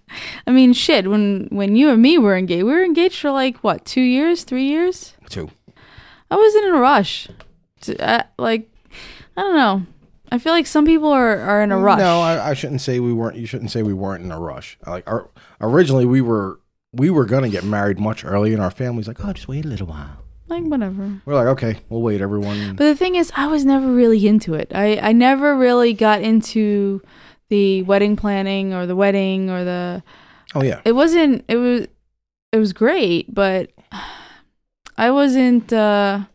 mean, 0.47 0.71
shit. 0.71 1.09
When 1.09 1.49
when 1.51 1.75
you 1.75 1.89
and 1.89 2.01
me 2.01 2.17
were 2.17 2.37
engaged, 2.37 2.63
we 2.63 2.71
were 2.71 2.85
engaged 2.85 3.19
for 3.19 3.31
like 3.31 3.57
what, 3.57 3.83
two 3.83 3.99
years, 4.01 4.45
three 4.45 4.63
years. 4.63 5.13
Two. 5.29 5.49
I 6.31 6.37
wasn't 6.37 6.65
in 6.67 6.75
a 6.75 6.79
rush. 6.79 7.27
To, 7.81 7.97
uh, 8.01 8.23
like, 8.37 8.69
I 9.35 9.41
don't 9.41 9.55
know. 9.57 9.85
I 10.31 10.37
feel 10.37 10.53
like 10.53 10.67
some 10.67 10.85
people 10.85 11.09
are, 11.09 11.37
are 11.39 11.61
in 11.61 11.71
a 11.71 11.77
rush. 11.77 11.99
No, 11.99 12.21
I, 12.21 12.49
I 12.51 12.53
shouldn't 12.53 12.81
say 12.81 12.99
we 12.99 13.13
weren't. 13.13 13.37
You 13.37 13.45
shouldn't 13.45 13.71
say 13.71 13.83
we 13.83 13.93
weren't 13.93 14.23
in 14.23 14.31
a 14.31 14.39
rush. 14.39 14.77
Like 14.85 15.07
our, 15.09 15.29
originally, 15.61 16.05
we 16.05 16.21
were 16.21 16.59
we 16.93 17.09
were 17.09 17.25
gonna 17.25 17.49
get 17.49 17.63
married 17.63 17.99
much 17.99 18.23
earlier, 18.25 18.53
and 18.53 18.63
our 18.63 18.71
family's 18.71 19.07
like, 19.07 19.23
oh, 19.23 19.33
just 19.33 19.47
wait 19.47 19.65
a 19.65 19.67
little 19.67 19.87
while. 19.87 20.17
like 20.47 20.63
whatever. 20.63 21.21
We're 21.25 21.35
like, 21.35 21.47
okay, 21.47 21.79
we'll 21.89 22.01
wait, 22.01 22.21
everyone. 22.21 22.75
But 22.75 22.85
the 22.85 22.95
thing 22.95 23.15
is, 23.15 23.31
I 23.35 23.47
was 23.47 23.65
never 23.65 23.91
really 23.91 24.27
into 24.27 24.53
it. 24.55 24.71
I, 24.73 24.97
I 24.97 25.11
never 25.11 25.55
really 25.55 25.93
got 25.93 26.21
into 26.21 27.01
the 27.49 27.81
wedding 27.83 28.15
planning 28.15 28.73
or 28.73 28.85
the 28.85 28.95
wedding 28.95 29.49
or 29.49 29.63
the. 29.63 30.03
oh 30.55 30.63
yeah, 30.63 30.81
It 30.85 30.93
wasn't. 30.93 31.45
It 31.47 31.57
was. 31.57 31.87
It 32.51 32.57
was 32.57 32.73
great, 32.73 33.31
but 33.33 33.71
I 34.97 35.11
wasn't 35.11 35.71
uh 35.71 36.25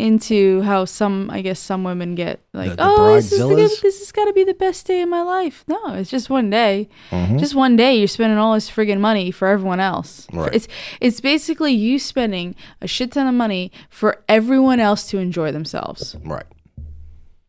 into 0.00 0.62
how 0.62 0.84
some 0.86 1.30
I 1.30 1.42
guess 1.42 1.60
some 1.60 1.84
women 1.84 2.14
get 2.14 2.40
like, 2.52 2.70
The- 2.70 2.76
the 2.76 2.82
oh, 2.84 3.14
this 3.14 3.32
is, 3.32 3.38
the, 3.38 3.54
this 3.82 3.98
has 4.00 4.12
got 4.12 4.24
to 4.24 4.32
be 4.32 4.44
the 4.44 4.54
best 4.54 4.86
day 4.86 5.02
of 5.02 5.08
my 5.08 5.22
life. 5.22 5.64
No, 5.68 5.78
it's 5.94 6.10
just 6.10 6.30
one 6.30 6.48
day. 6.50 6.88
Mhm. 7.10 7.38
Just 7.38 7.54
one 7.54 7.76
day, 7.76 7.94
you're 7.96 8.08
spending 8.08 8.38
all 8.38 8.54
this 8.54 8.70
friggin' 8.70 9.00
money 9.00 9.30
for 9.30 9.46
everyone 9.48 9.80
else. 9.80 10.26
Right. 10.32 10.54
It's 10.54 10.68
it's 11.00 11.20
basically 11.20 11.72
you 11.72 11.98
spending 11.98 12.54
a 12.80 12.86
shit 12.86 13.12
ton 13.12 13.26
of 13.26 13.34
money 13.34 13.70
for 13.90 14.22
everyone 14.28 14.80
else 14.80 15.06
to 15.10 15.18
enjoy 15.18 15.52
themselves. 15.52 16.16
right. 16.24 16.46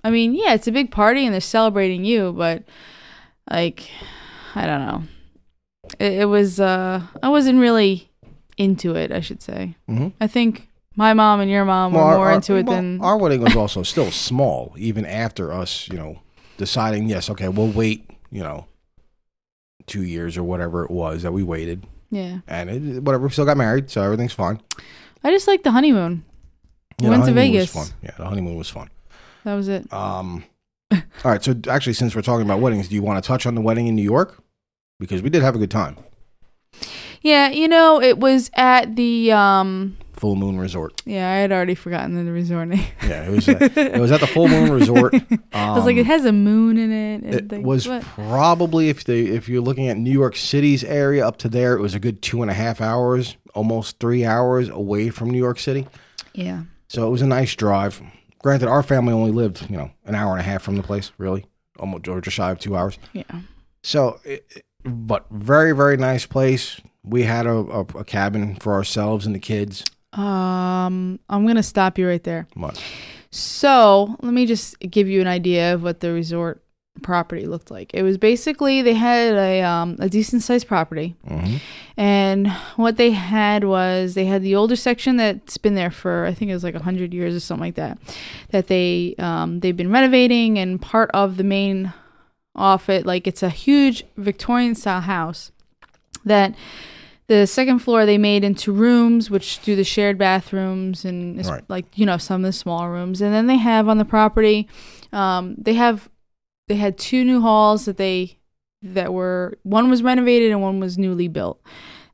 I 0.04 0.10
mean, 0.10 0.34
yeah, 0.34 0.54
it's 0.56 0.68
a 0.68 0.72
big 0.72 0.90
party 0.92 1.26
and 1.26 1.34
they're 1.34 1.42
celebrating 1.42 2.04
you, 2.06 2.34
but 2.34 2.64
like, 3.50 3.88
I 4.56 4.66
don't 4.66 4.82
know. 4.88 5.04
It, 6.00 6.14
it 6.22 6.26
was 6.26 6.60
uh, 6.60 7.02
I 7.22 7.30
wasn't 7.30 7.60
really 7.60 8.10
into 8.58 8.96
it. 8.96 9.12
I 9.12 9.20
should 9.22 9.42
say. 9.42 9.76
Mhm. 9.90 10.14
I 10.20 10.28
think 10.28 10.68
my 11.02 11.16
mom 11.16 11.40
and 11.40 11.50
your 11.50 11.66
mom 11.66 11.94
were 11.94 12.00
our- 12.00 12.16
more 12.18 12.28
our- 12.28 12.34
into 12.36 12.56
it 12.58 12.68
well, 12.68 12.76
than 12.76 13.02
our 13.02 13.18
wedding 13.18 13.42
was 13.42 13.56
also 13.64 13.82
still 13.82 14.12
small, 14.12 14.72
even 14.78 15.04
after 15.04 15.52
us, 15.52 15.90
you 15.90 15.98
know, 15.98 16.20
deciding 16.58 17.10
yes, 17.10 17.28
okay, 17.28 17.48
we'll 17.48 17.72
wait, 17.72 18.08
you 18.30 18.44
know, 18.44 18.68
two 19.88 20.04
years 20.04 20.38
or 20.38 20.44
whatever 20.44 20.86
it 20.86 20.92
was 20.92 21.24
that 21.24 21.32
we 21.32 21.42
waited, 21.42 21.88
yeah. 22.12 22.40
and 22.48 22.70
it, 22.70 23.04
whatever, 23.04 23.26
we 23.26 23.32
still 23.32 23.46
got 23.46 23.58
married, 23.58 23.90
so 23.90 24.04
everything's 24.04 24.32
fine. 24.34 24.62
I 25.24 25.32
just 25.32 25.48
like 25.48 25.64
the 25.64 25.72
honeymoon. 25.72 26.24
Yeah, 27.02 27.10
Went 27.10 27.26
the 27.26 27.32
to 27.32 27.34
honeymoon 27.40 27.56
was 27.58 27.72
Vegas. 27.72 27.90
fun. 27.90 27.98
Yeah, 28.04 28.12
the 28.18 28.26
honeymoon 28.26 28.56
was 28.58 28.70
fun. 28.70 28.90
That 29.44 29.56
was 29.56 29.68
it. 29.70 29.92
Um, 29.92 30.44
all 30.92 31.00
right, 31.26 31.44
so 31.44 31.56
actually, 31.68 31.94
since 31.94 32.16
we're 32.16 32.22
talking 32.22 32.46
about 32.46 32.60
weddings, 32.60 32.90
do 32.90 32.94
you 32.96 33.02
want 33.02 33.24
to 33.24 33.28
touch 33.28 33.48
on 33.48 33.56
the 33.56 33.62
wedding 33.62 33.88
in 33.88 33.96
New 33.96 34.04
York? 34.04 34.40
Because 35.00 35.24
we 35.24 35.32
did 35.32 35.42
have 35.42 35.56
a 35.56 35.58
good 35.58 35.72
time. 35.72 35.98
Yeah, 37.24 37.50
you 37.50 37.68
know, 37.68 38.00
it 38.00 38.20
was 38.20 38.52
at 38.54 38.96
the 38.96 39.32
um. 39.32 39.98
Full 40.22 40.36
Moon 40.36 40.58
Resort. 40.60 41.02
Yeah, 41.06 41.30
I 41.30 41.38
had 41.38 41.52
already 41.52 41.74
forgotten 41.76 42.24
the 42.26 42.32
resort 42.32 42.68
name. 42.68 42.86
Yeah, 43.04 43.24
it 43.28 43.32
was. 43.32 43.50
uh, 43.50 43.58
it 43.60 44.00
was 44.00 44.12
at 44.12 44.20
the 44.22 44.28
Full 44.28 44.48
Moon 44.48 44.72
Resort. 44.72 45.16
I 45.52 45.76
was 45.76 45.84
like, 45.86 45.98
it 45.98 46.02
Um, 46.02 46.06
has 46.06 46.26
a 46.26 46.32
moon 46.32 46.78
in 46.78 46.92
it. 46.92 47.24
and 47.24 47.34
It 47.34 47.52
like, 47.52 47.66
was 47.66 47.88
what? 47.88 48.04
probably 48.04 48.90
if 48.90 49.04
they 49.04 49.22
if 49.22 49.50
you're 49.50 49.62
looking 49.64 49.88
at 49.88 49.98
New 49.98 50.12
York 50.12 50.36
City's 50.36 50.84
area 50.84 51.28
up 51.28 51.38
to 51.38 51.50
there, 51.50 51.74
it 51.76 51.82
was 51.82 51.96
a 51.96 52.00
good 52.00 52.22
two 52.22 52.42
and 52.44 52.52
a 52.52 52.54
half 52.54 52.82
hours, 52.82 53.36
almost 53.56 54.00
three 54.00 54.24
hours 54.24 54.70
away 54.70 55.10
from 55.10 55.30
New 55.32 55.40
York 55.40 55.58
City. 55.60 55.88
Yeah. 56.34 56.64
So 56.88 57.08
it 57.08 57.10
was 57.10 57.22
a 57.24 57.28
nice 57.28 57.56
drive. 57.56 58.00
Granted, 58.44 58.68
our 58.70 58.84
family 58.84 59.14
only 59.14 59.32
lived 59.32 59.70
you 59.72 59.76
know 59.78 59.90
an 60.06 60.14
hour 60.14 60.32
and 60.34 60.40
a 60.40 60.44
half 60.44 60.62
from 60.62 60.76
the 60.78 60.84
place, 60.84 61.12
really, 61.18 61.46
almost 61.80 62.08
or 62.08 62.22
just 62.22 62.36
shy 62.38 62.52
of 62.52 62.60
two 62.60 62.76
hours. 62.78 63.00
Yeah. 63.14 63.24
So, 63.84 64.20
it- 64.24 64.64
but 64.84 65.26
very 65.32 65.74
very 65.76 65.98
nice 65.98 66.26
place. 66.28 66.80
We 67.04 67.24
had 67.24 67.48
a, 67.48 67.52
a, 67.54 67.80
a 68.02 68.04
cabin 68.04 68.56
for 68.58 68.74
ourselves 68.74 69.26
and 69.26 69.34
the 69.34 69.40
kids. 69.40 69.84
Um, 70.14 71.20
I'm 71.30 71.48
gonna 71.48 71.64
stop 71.64 71.98
you 71.98 72.08
right 72.08 72.24
there. 72.24 72.48
But 72.56 72.82
So 73.30 74.16
let 74.22 74.34
me 74.34 74.46
just 74.46 74.80
give 74.80 75.08
you 75.08 75.22
an 75.22 75.28
idea 75.28 75.74
of 75.74 75.84
what 75.84 76.02
the 76.02 76.12
resort 76.12 76.62
property 77.02 77.46
looked 77.46 77.72
like. 77.72 77.94
It 77.94 78.04
was 78.04 78.18
basically 78.18 78.82
they 78.82 78.94
had 78.94 79.34
a 79.34 79.62
um, 79.62 79.96
a 80.00 80.10
decent 80.10 80.44
sized 80.44 80.68
property, 80.68 81.16
mhm. 81.28 81.60
and 81.98 82.50
what 82.76 82.98
they 82.98 83.12
had 83.12 83.64
was 83.64 84.14
they 84.14 84.26
had 84.26 84.44
the 84.44 84.56
older 84.56 84.76
section 84.76 85.18
that's 85.18 85.58
been 85.58 85.76
there 85.76 85.92
for 85.92 86.26
I 86.26 86.34
think 86.34 86.52
it 86.52 86.54
was 86.54 86.64
like 86.64 86.76
hundred 86.76 87.14
years 87.14 87.36
or 87.36 87.40
something 87.40 87.68
like 87.68 87.76
that. 87.76 87.98
That 88.50 88.68
they 88.68 89.16
um, 89.18 89.62
they've 89.62 89.78
been 89.78 89.92
renovating, 89.92 90.60
and 90.60 90.82
part 90.82 91.10
of 91.14 91.38
the 91.38 91.44
main 91.44 91.94
off 92.54 92.90
it 92.90 93.06
like 93.06 93.28
it's 93.28 93.44
a 93.44 93.50
huge 93.50 94.04
Victorian 94.18 94.76
style 94.76 95.02
house 95.02 95.52
that. 96.26 96.56
The 97.32 97.48
second 97.48 97.80
floor 97.80 98.06
they 98.06 98.18
made 98.18 98.44
into 98.44 98.74
rooms, 98.74 99.32
which 99.32 99.62
do 99.62 99.74
the 99.74 99.86
shared 99.86 100.18
bathrooms 100.18 101.06
and 101.06 101.38
Right. 101.48 101.64
like 101.70 101.86
you 101.98 102.06
know 102.06 102.18
some 102.18 102.42
of 102.42 102.46
the 102.46 102.52
small 102.52 102.90
rooms. 102.90 103.22
And 103.22 103.34
then 103.34 103.48
they 103.48 103.56
have 103.56 103.88
on 103.88 103.98
the 103.98 104.04
property, 104.04 104.68
um, 105.14 105.56
they 105.58 105.76
have 105.76 106.10
they 106.68 106.76
had 106.76 106.98
two 106.98 107.24
new 107.24 107.40
halls 107.40 107.86
that 107.86 107.96
they 107.96 108.38
that 108.82 109.14
were 109.14 109.58
one 109.64 109.90
was 109.90 110.04
renovated 110.04 110.52
and 110.52 110.62
one 110.62 110.82
was 110.82 110.98
newly 110.98 111.30
built. 111.30 111.62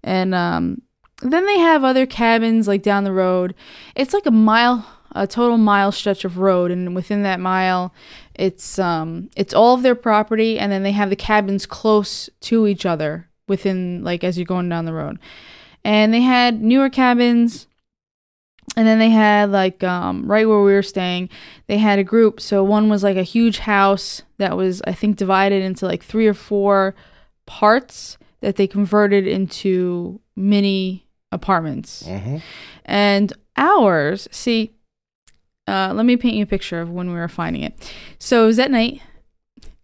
And 0.04 0.36
um 0.36 0.84
then 1.24 1.48
they 1.48 1.58
have 1.58 1.84
other 1.84 2.06
cabins 2.06 2.68
like 2.68 2.84
down 2.84 3.04
the 3.04 3.12
road. 3.12 3.56
It's 3.96 4.14
like 4.14 4.28
a 4.28 4.32
mile 4.32 4.86
a 5.16 5.26
total 5.26 5.58
mile 5.58 5.92
stretch 5.92 6.26
of 6.26 6.38
road. 6.38 6.70
And 6.70 6.94
within 6.94 7.24
that 7.24 7.40
mile 7.40 7.92
it's 8.36 8.78
um 8.78 9.32
it's 9.36 9.56
all 9.56 9.74
of 9.74 9.82
their 9.82 9.96
property. 9.96 10.60
And 10.60 10.72
then 10.72 10.84
they 10.84 10.92
have 10.92 11.10
the 11.10 11.16
cabins 11.16 11.66
close 11.66 12.30
to 12.42 12.68
each 12.68 12.86
other 12.86 13.27
within 13.48 14.04
like 14.04 14.24
as 14.24 14.38
you're 14.38 14.46
going 14.46 14.70
down 14.70 14.86
the 14.86 14.94
road. 14.94 15.20
And 15.84 16.14
they 16.14 16.22
had 16.22 16.62
newer 16.62 16.90
cabins 16.90 17.68
and 18.76 18.86
then 18.88 19.00
they 19.00 19.10
had 19.10 19.52
like 19.52 19.84
um 19.84 20.30
right 20.30 20.48
where 20.48 20.62
we 20.62 20.74
were 20.74 20.84
staying 20.84 21.30
they 21.68 21.78
had 21.78 22.00
a 22.00 22.04
group. 22.04 22.40
So 22.42 22.64
one 22.64 22.90
was 22.90 23.04
like 23.04 23.18
a 23.18 23.24
huge 23.24 23.60
house 23.60 24.22
that 24.38 24.56
was 24.58 24.82
i 24.86 24.94
think 24.94 25.16
divided 25.18 25.64
into 25.64 25.86
like 25.86 26.04
three 26.04 26.28
or 26.28 26.34
four 26.34 26.94
parts 27.46 28.18
that 28.42 28.56
they 28.58 28.68
converted 28.68 29.26
into 29.26 30.20
mini 30.36 31.08
apartments. 31.32 32.04
Mhm. 32.08 32.42
and 32.86 33.34
ours 33.56 34.28
see 34.32 34.74
uh, 35.68 35.92
let 35.94 36.06
me 36.06 36.16
paint 36.16 36.36
you 36.36 36.44
a 36.44 36.48
picture 36.48 36.80
of 36.80 36.90
when 36.90 37.10
we 37.10 37.16
were 37.16 37.28
finding 37.28 37.62
it. 37.62 37.94
So 38.20 38.44
it 38.44 38.48
was 38.48 38.58
at 38.60 38.72
night 38.72 39.02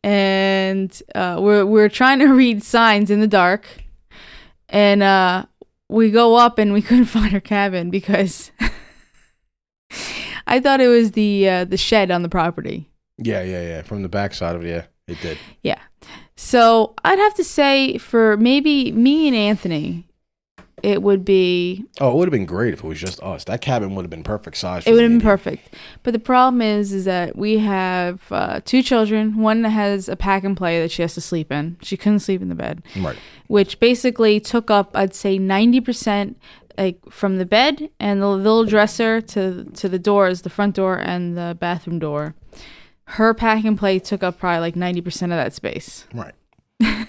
and 0.04 1.02
uh, 1.16 1.38
we're, 1.40 1.66
we're 1.66 1.90
trying 1.90 2.20
to 2.20 2.28
read 2.34 2.64
signs 2.64 3.10
in 3.10 3.20
the 3.20 3.28
dark 3.28 3.66
and 4.70 5.02
uh, 5.02 5.46
we 5.90 6.12
go 6.12 6.36
up 6.36 6.58
and 6.60 6.74
we 6.74 6.82
couldn't 6.82 7.06
find 7.18 7.34
our 7.34 7.40
cabin 7.40 7.90
because 7.90 8.52
i 10.48 10.60
thought 10.60 10.82
it 10.82 10.88
was 10.88 11.12
the 11.12 11.48
uh, 11.48 11.66
the 11.66 11.78
shed 11.78 12.12
on 12.12 12.22
the 12.24 12.30
property 12.30 12.90
yeah, 13.18 13.44
yeah, 13.44 13.62
yeah. 13.62 13.82
From 13.84 14.02
the 14.02 14.10
backside 14.10 14.56
of 14.56 14.66
it, 14.66 14.70
yeah, 14.70 14.86
it 15.08 15.22
did. 15.22 15.38
Yeah. 15.62 15.80
So 16.36 16.96
i'd 17.06 17.20
have 17.20 17.36
to 17.36 17.44
say 17.44 17.98
for 17.98 18.38
maybe 18.38 18.92
me 18.92 19.28
and 19.28 19.36
anthony 19.36 20.08
it 20.84 21.02
would 21.02 21.24
be 21.24 21.86
Oh, 22.02 22.12
it 22.12 22.16
would 22.16 22.28
have 22.28 22.32
been 22.34 22.46
great 22.46 22.74
if 22.74 22.84
it 22.84 22.88
was 22.88 23.00
just 23.00 23.24
us. 23.24 23.46
That 23.46 23.62
cabin 23.62 23.96
would 23.96 24.04
have 24.04 24.10
been 24.10 24.24
perfect 24.24 24.58
size. 24.58 24.84
For 24.84 24.90
it 24.90 24.94
would 24.94 25.02
have 25.04 25.12
been 25.12 25.22
perfect 25.22 25.74
but 26.04 26.12
the 26.14 26.20
problem 26.20 26.62
is 26.62 26.92
is 26.94 27.06
that 27.06 27.36
we 27.38 27.58
have 27.60 28.22
uh, 28.32 28.60
two 28.66 28.84
children 28.84 29.38
one 29.38 29.62
that 29.64 29.70
has 29.70 30.10
a 30.10 30.16
pack 30.16 30.44
and 30.44 30.56
play 30.58 30.80
that 30.82 30.92
she 30.92 31.02
has 31.02 31.14
to 31.16 31.22
sleep 31.22 31.52
in 31.52 31.78
she 31.82 31.96
couldn't 31.98 32.20
sleep 32.20 32.42
in 32.42 32.50
the 32.50 32.56
bed 32.56 32.84
Right. 33.00 33.16
which 33.48 33.80
basically 33.80 34.40
took 34.40 34.70
up 34.70 34.92
i'd 34.96 35.14
say 35.16 35.40
90% 35.40 36.36
like 36.78 37.00
from 37.10 37.38
the 37.38 37.46
bed 37.46 37.90
and 38.00 38.22
the 38.22 38.28
little 38.28 38.66
dresser 38.66 39.22
to 39.22 39.64
to 39.66 39.88
the 39.88 40.00
doors 40.00 40.42
the 40.42 40.50
front 40.50 40.76
door 40.76 40.98
and 40.98 41.38
the 41.38 41.56
bathroom 41.60 42.00
door 42.00 42.36
her 43.06 43.34
pack 43.34 43.64
and 43.64 43.78
play 43.78 44.00
took 44.00 44.24
up 44.24 44.40
probably 44.40 44.60
like 44.60 44.76
90% 44.76 45.24
of 45.24 45.30
that 45.30 45.54
space 45.54 46.08
Right. 46.14 46.34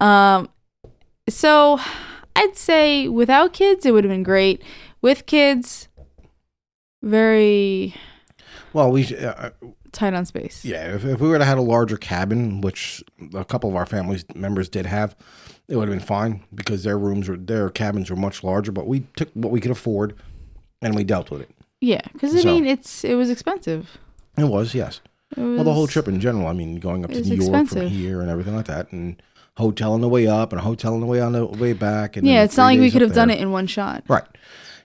um 0.00 0.48
so 1.28 1.78
i'd 2.36 2.56
say 2.56 3.08
without 3.08 3.52
kids 3.52 3.84
it 3.86 3.92
would 3.92 4.04
have 4.04 4.10
been 4.10 4.22
great 4.22 4.62
with 5.02 5.26
kids 5.26 5.88
very 7.02 7.94
Well, 8.72 8.90
we 8.90 9.14
uh, 9.16 9.50
tight 9.92 10.14
on 10.14 10.24
space 10.24 10.64
yeah. 10.64 10.94
If, 10.94 11.04
if 11.04 11.20
we 11.20 11.28
would 11.28 11.40
have 11.40 11.48
had 11.48 11.58
a 11.58 11.62
larger 11.62 11.96
cabin, 11.96 12.60
which 12.60 13.02
a 13.34 13.44
couple 13.44 13.70
of 13.70 13.76
our 13.76 13.86
families 13.86 14.24
members 14.34 14.68
did 14.68 14.86
have, 14.86 15.14
it 15.68 15.76
would 15.76 15.88
have 15.88 15.96
been 15.98 16.06
fine 16.06 16.42
because 16.54 16.82
their 16.84 16.98
rooms 16.98 17.28
were 17.28 17.36
their 17.36 17.68
cabins 17.70 18.10
were 18.10 18.16
much 18.16 18.42
larger. 18.42 18.72
But 18.72 18.86
we 18.86 19.00
took 19.16 19.30
what 19.34 19.52
we 19.52 19.60
could 19.60 19.70
afford, 19.70 20.16
and 20.82 20.94
we 20.94 21.04
dealt 21.04 21.30
with 21.30 21.42
it. 21.42 21.50
yeah 21.80 22.00
because 22.12 22.34
i 22.34 22.40
So- 22.40 22.48
mean 22.52 22.66
it's 22.66 23.04
it 23.04 23.14
was 23.14 23.30
expensive 23.30 23.98
It 24.38 24.44
was 24.44 24.74
yes. 24.74 25.00
It 25.36 25.40
Well, 25.40 25.64
the 25.64 25.72
whole 25.74 25.86
trip 25.86 26.08
in 26.08 26.20
general. 26.20 26.46
I 26.46 26.52
mean, 26.54 26.76
going 26.76 27.04
up 27.04 27.10
to 27.10 27.20
New 27.20 27.36
York 27.36 27.68
from 27.68 27.86
here 27.88 28.20
and 28.20 28.30
everything 28.30 28.54
like 28.56 28.66
that, 28.66 28.90
and 28.92 29.20
hotel 29.56 29.92
on 29.92 30.00
the 30.00 30.08
way 30.08 30.26
up 30.26 30.52
and 30.52 30.60
a 30.60 30.64
hotel 30.64 30.94
on 30.94 31.00
the 31.00 31.06
way 31.06 31.20
on 31.20 31.32
the 31.32 31.46
way 31.46 31.72
back. 31.72 32.16
And 32.16 32.26
yeah 32.26 32.42
it's 32.42 32.56
not 32.56 32.66
like 32.66 32.80
we 32.80 32.90
could 32.90 33.02
have 33.02 33.14
done 33.14 33.30
it 33.30 33.40
in 33.40 33.52
one 33.52 33.66
shot 33.66 34.04
Right. 34.08 34.24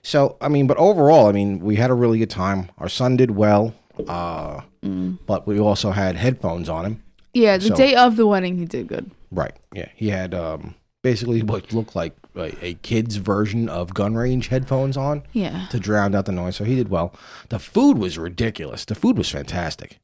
So, 0.02 0.36
I 0.40 0.48
mean, 0.48 0.66
but 0.66 0.78
overall, 0.78 1.26
I 1.26 1.32
mean, 1.32 1.60
we 1.60 1.76
had 1.76 1.90
a 1.90 1.94
really 1.94 2.18
good 2.18 2.30
time. 2.30 2.70
Our 2.78 2.88
son 2.88 3.16
did 3.18 3.32
well, 3.32 3.74
uh, 4.08 4.60
Mm. 4.82 5.18
but 5.26 5.46
we 5.46 5.60
also 5.60 5.90
had 5.90 6.16
headphones 6.16 6.70
on 6.70 6.86
him. 6.86 7.02
yeah 7.34 7.58
the 7.58 7.66
So- 7.66 7.74
day 7.74 7.94
of 7.94 8.16
the 8.16 8.26
wedding 8.26 8.56
he 8.56 8.64
did 8.64 8.86
good 8.88 9.10
Right. 9.30 9.52
Yeah. 9.74 9.88
He 9.94 10.08
had 10.08 10.34
um, 10.34 10.74
basically 11.02 11.42
what 11.42 11.72
looked 11.72 11.94
like 11.94 12.16
a, 12.34 12.52
a 12.64 12.74
kid's 12.74 13.16
version 13.16 13.68
of 13.68 13.92
gun 13.92 14.14
range 14.14 14.48
headphones 14.48 14.96
on 14.96 15.22
yeah 15.32 15.66
to 15.70 15.78
drown 15.78 16.14
out 16.14 16.24
the 16.24 16.32
noise. 16.32 16.56
So 16.56 16.64
he 16.64 16.74
did 16.76 16.88
well. 16.88 17.12
The 17.50 17.58
food 17.58 17.98
was 17.98 18.16
ridiculous. 18.18 18.84
The 18.86 18.94
food 18.94 19.18
was 19.18 19.28
fantastic. 19.28 19.98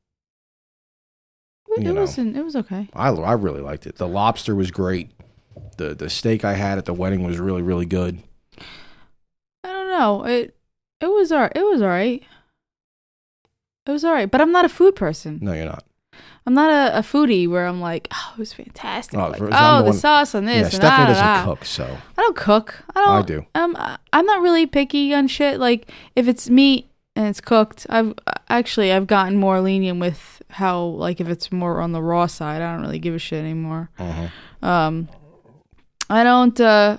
It, 1.76 1.92
know. 1.92 2.00
wasn't 2.00 2.36
it 2.36 2.42
was 2.44 2.56
okay 2.56 2.88
I, 2.94 3.10
I 3.10 3.32
really 3.32 3.60
liked 3.60 3.86
it. 3.86 3.96
The 3.96 4.08
lobster 4.08 4.54
was 4.54 4.70
great. 4.70 5.10
The 5.76 5.94
the 5.94 6.10
steak 6.10 6.44
I 6.44 6.54
had 6.54 6.78
at 6.78 6.84
the 6.84 6.94
wedding 6.94 7.24
was 7.24 7.38
really 7.38 7.62
really 7.62 7.86
good. 7.86 8.22
I 9.64 9.68
don't 9.68 9.88
know. 9.88 10.24
It 10.24 10.56
it 11.00 11.06
was 11.06 11.32
all 11.32 11.48
it 11.54 11.62
was 11.62 11.82
all 11.82 11.88
right. 11.88 12.22
It 13.86 13.90
was 13.90 14.04
all 14.04 14.12
right, 14.12 14.30
but 14.30 14.40
I'm 14.40 14.52
not 14.52 14.64
a 14.64 14.68
food 14.68 14.96
person. 14.96 15.38
No, 15.40 15.52
you're 15.52 15.66
not. 15.66 15.84
I'm 16.46 16.54
not 16.54 16.70
a, 16.70 16.98
a 16.98 17.02
foodie 17.02 17.48
where 17.48 17.66
I'm 17.66 17.80
like, 17.80 18.06
oh, 18.12 18.32
it 18.36 18.38
was 18.38 18.52
fantastic. 18.52 19.18
Oh, 19.18 19.28
like, 19.28 19.40
oh, 19.40 19.78
the 19.78 19.84
one- 19.86 19.92
sauce 19.92 20.34
on 20.34 20.44
this. 20.44 20.72
yeah, 20.72 20.78
Stephanie 20.78 21.06
da, 21.06 21.06
doesn't 21.06 21.24
da. 21.24 21.44
cook, 21.44 21.64
so 21.64 21.98
I 22.16 22.22
don't 22.22 22.36
cook. 22.36 22.82
I 22.94 23.04
don't. 23.04 23.08
I 23.08 23.22
do. 23.22 23.46
Um, 23.54 23.76
I'm 24.12 24.26
not 24.26 24.42
really 24.42 24.66
picky 24.66 25.12
on 25.12 25.26
shit. 25.28 25.58
Like 25.58 25.90
if 26.14 26.28
it's 26.28 26.48
meat 26.48 26.88
and 27.16 27.26
it's 27.26 27.40
cooked, 27.40 27.87
I've 27.88 28.14
actually 28.48 28.92
I've 28.92 29.07
gotten 29.09 29.37
more 29.37 29.61
lenient 29.61 29.98
with 29.98 30.42
how 30.50 30.85
like 30.85 31.20
if 31.20 31.29
it's 31.29 31.50
more 31.50 31.81
on 31.81 31.92
the 31.92 32.02
raw 32.02 32.26
side, 32.26 32.62
I 32.62 32.72
don't 32.72 32.83
really 32.83 32.98
give 33.00 33.14
a 33.14 33.18
shit 33.18 33.40
anymore. 33.40 33.90
uh 33.98 34.29
Um, 34.62 35.09
I 36.09 36.22
don't. 36.22 36.61
uh 36.61 36.98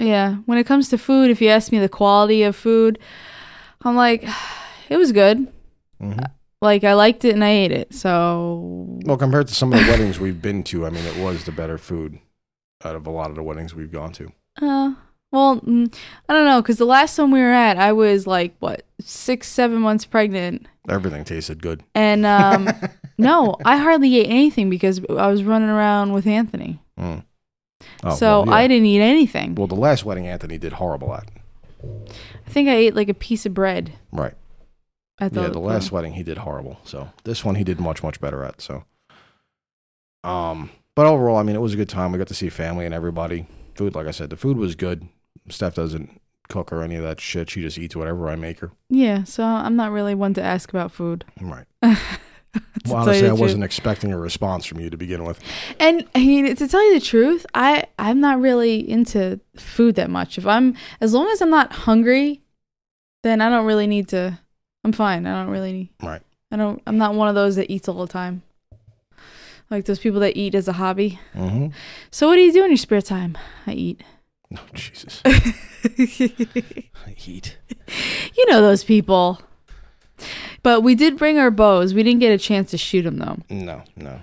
Yeah, 0.00 0.36
when 0.46 0.58
it 0.58 0.64
comes 0.64 0.88
to 0.88 0.98
food, 0.98 1.30
if 1.30 1.40
you 1.40 1.48
ask 1.50 1.70
me 1.70 1.78
the 1.78 1.88
quality 1.88 2.42
of 2.42 2.56
food, 2.56 2.98
I'm 3.82 3.94
like, 3.94 4.24
it 4.88 4.96
was 4.96 5.12
good. 5.12 5.46
Mm-hmm. 6.02 6.18
Like 6.60 6.82
I 6.82 6.94
liked 6.94 7.24
it 7.24 7.34
and 7.34 7.44
I 7.44 7.50
ate 7.50 7.70
it. 7.72 7.94
So 7.94 8.98
well, 9.04 9.16
compared 9.16 9.46
to 9.48 9.54
some 9.54 9.72
of 9.72 9.78
the 9.78 9.86
weddings 9.90 10.18
we've 10.18 10.42
been 10.42 10.64
to, 10.64 10.86
I 10.86 10.90
mean, 10.90 11.04
it 11.04 11.16
was 11.22 11.44
the 11.44 11.52
better 11.52 11.78
food 11.78 12.18
out 12.84 12.96
of 12.96 13.06
a 13.06 13.10
lot 13.10 13.30
of 13.30 13.36
the 13.36 13.42
weddings 13.42 13.74
we've 13.74 13.92
gone 13.92 14.12
to. 14.12 14.32
Uh, 14.60 14.94
well, 15.30 15.60
mm, 15.60 15.92
I 16.28 16.32
don't 16.32 16.44
know, 16.46 16.62
because 16.62 16.78
the 16.78 16.86
last 16.86 17.18
one 17.18 17.30
we 17.30 17.40
were 17.40 17.52
at, 17.52 17.76
I 17.76 17.92
was 17.92 18.26
like 18.26 18.54
what 18.60 18.82
six, 19.00 19.48
seven 19.48 19.78
months 19.80 20.04
pregnant, 20.04 20.66
Everything 20.88 21.24
tasted 21.24 21.62
good. 21.62 21.82
and 21.94 22.24
um, 22.24 22.68
no, 23.18 23.56
I 23.64 23.76
hardly 23.76 24.16
ate 24.18 24.28
anything 24.30 24.70
because 24.70 25.00
I 25.10 25.26
was 25.28 25.42
running 25.42 25.68
around 25.68 26.12
with 26.12 26.26
Anthony. 26.26 26.80
Mm. 26.98 27.24
Oh, 28.02 28.14
so 28.16 28.40
well, 28.40 28.46
yeah. 28.48 28.54
I 28.54 28.68
didn't 28.68 28.86
eat 28.86 29.00
anything. 29.00 29.54
Well, 29.54 29.66
the 29.66 29.74
last 29.76 30.04
wedding 30.04 30.26
Anthony 30.26 30.56
did 30.58 30.74
horrible 30.74 31.14
at. 31.14 31.28
I 31.84 32.50
think 32.50 32.68
I 32.68 32.74
ate 32.74 32.94
like 32.96 33.08
a 33.08 33.14
piece 33.14 33.46
of 33.46 33.54
bread 33.54 33.92
Right. 34.10 34.34
at 35.20 35.32
the, 35.32 35.42
yeah, 35.42 35.48
the 35.48 35.60
last 35.60 35.92
wedding 35.92 36.14
he 36.14 36.22
did 36.24 36.38
horrible. 36.38 36.80
So 36.84 37.10
this 37.24 37.44
one 37.44 37.54
he 37.54 37.62
did 37.64 37.78
much 37.78 38.02
much 38.02 38.20
better 38.20 38.42
at. 38.44 38.60
So, 38.60 38.84
um, 40.24 40.70
but 40.96 41.06
overall, 41.06 41.36
I 41.36 41.42
mean, 41.44 41.54
it 41.54 41.60
was 41.60 41.74
a 41.74 41.76
good 41.76 41.88
time. 41.88 42.10
We 42.12 42.18
got 42.18 42.28
to 42.28 42.34
see 42.34 42.48
family 42.48 42.84
and 42.86 42.94
everybody. 42.94 43.46
Food, 43.76 43.94
like 43.94 44.08
I 44.08 44.10
said, 44.10 44.30
the 44.30 44.36
food 44.36 44.56
was 44.56 44.74
good. 44.74 45.06
Steph 45.50 45.74
doesn't 45.74 46.20
cook 46.48 46.72
or 46.72 46.82
any 46.82 46.96
of 46.96 47.02
that 47.02 47.20
shit. 47.20 47.50
She 47.50 47.60
just 47.60 47.78
eats 47.78 47.94
whatever 47.94 48.28
I 48.28 48.36
make 48.36 48.60
her. 48.60 48.72
Yeah, 48.88 49.24
so 49.24 49.44
I'm 49.44 49.76
not 49.76 49.92
really 49.92 50.14
one 50.14 50.34
to 50.34 50.42
ask 50.42 50.70
about 50.70 50.92
food. 50.92 51.24
Right. 51.40 51.66
Well, 52.86 52.96
honestly, 52.96 53.28
I 53.28 53.32
wasn't 53.32 53.64
expecting 53.64 54.12
a 54.12 54.18
response 54.18 54.64
from 54.64 54.80
you 54.80 54.88
to 54.88 54.96
begin 54.96 55.24
with. 55.24 55.38
And 55.78 56.06
I 56.14 56.20
mean, 56.20 56.56
to 56.56 56.68
tell 56.68 56.82
you 56.86 56.94
the 56.94 57.04
truth, 57.04 57.44
I 57.54 57.84
I'm 57.98 58.20
not 58.20 58.40
really 58.40 58.88
into 58.88 59.40
food 59.56 59.96
that 59.96 60.08
much. 60.10 60.38
If 60.38 60.46
I'm 60.46 60.74
as 61.00 61.12
long 61.12 61.28
as 61.28 61.42
I'm 61.42 61.50
not 61.50 61.72
hungry, 61.72 62.40
then 63.22 63.40
I 63.40 63.50
don't 63.50 63.66
really 63.66 63.86
need 63.86 64.08
to. 64.08 64.38
I'm 64.84 64.92
fine. 64.92 65.26
I 65.26 65.42
don't 65.42 65.52
really 65.52 65.72
need. 65.72 65.88
Right. 66.02 66.22
I 66.50 66.56
don't. 66.56 66.82
I'm 66.86 66.96
not 66.96 67.14
one 67.14 67.28
of 67.28 67.34
those 67.34 67.56
that 67.56 67.70
eats 67.70 67.88
all 67.88 68.06
the 68.06 68.12
time. 68.12 68.42
Like 69.70 69.84
those 69.84 69.98
people 69.98 70.20
that 70.20 70.36
eat 70.36 70.54
as 70.54 70.66
a 70.66 70.72
hobby. 70.72 71.20
Mm-hmm. 71.34 71.68
So 72.10 72.28
what 72.28 72.36
do 72.36 72.40
you 72.40 72.52
do 72.52 72.64
in 72.64 72.70
your 72.70 72.78
spare 72.78 73.02
time? 73.02 73.36
I 73.66 73.72
eat. 73.72 74.02
Oh, 74.56 74.64
Jesus. 74.74 75.22
Heat. 77.16 77.58
You 78.36 78.46
know 78.50 78.60
those 78.62 78.84
people. 78.84 79.40
But 80.62 80.82
we 80.82 80.94
did 80.94 81.16
bring 81.16 81.38
our 81.38 81.50
bows. 81.50 81.94
We 81.94 82.02
didn't 82.02 82.20
get 82.20 82.32
a 82.32 82.38
chance 82.38 82.70
to 82.72 82.78
shoot 82.78 83.02
them 83.02 83.18
though. 83.18 83.38
No, 83.50 83.82
no. 83.96 84.20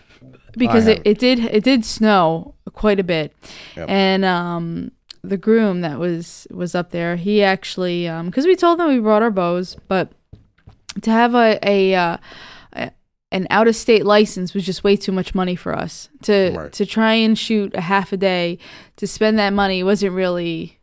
because 0.57 0.87
it, 0.87 1.01
it 1.05 1.19
did 1.19 1.39
it 1.39 1.63
did 1.63 1.85
snow 1.85 2.55
quite 2.73 2.99
a 2.99 3.03
bit 3.03 3.33
Yep. 3.75 3.89
and 3.89 4.25
um 4.25 4.91
the 5.23 5.37
groom 5.37 5.81
that 5.81 5.97
was 5.99 6.47
was 6.51 6.75
up 6.75 6.91
there 6.91 7.15
he 7.15 7.41
actually 7.43 8.07
um 8.07 8.27
because 8.27 8.45
we 8.45 8.55
told 8.55 8.79
them 8.79 8.87
we 8.89 8.99
brought 8.99 9.21
our 9.23 9.31
bows 9.31 9.75
but 9.87 10.11
to 11.01 11.09
have 11.11 11.33
a 11.35 11.57
a, 11.63 11.93
uh, 11.95 12.17
a 12.17 12.19
an 13.35 13.47
out 13.49 13.67
of 13.67 13.75
state 13.75 14.05
license 14.05 14.53
was 14.55 14.65
just 14.65 14.83
way 14.83 14.95
too 14.95 15.11
much 15.11 15.35
money 15.35 15.55
for 15.55 15.71
us 15.83 16.09
to 16.23 16.35
Right. 16.55 16.71
to 16.73 16.85
try 16.85 17.13
and 17.25 17.37
shoot 17.37 17.69
a 17.75 17.81
half 17.81 18.13
a 18.13 18.17
day 18.17 18.57
to 18.95 19.05
spend 19.07 19.37
that 19.39 19.51
money 19.53 19.83
wasn't 19.83 20.13
really 20.13 20.79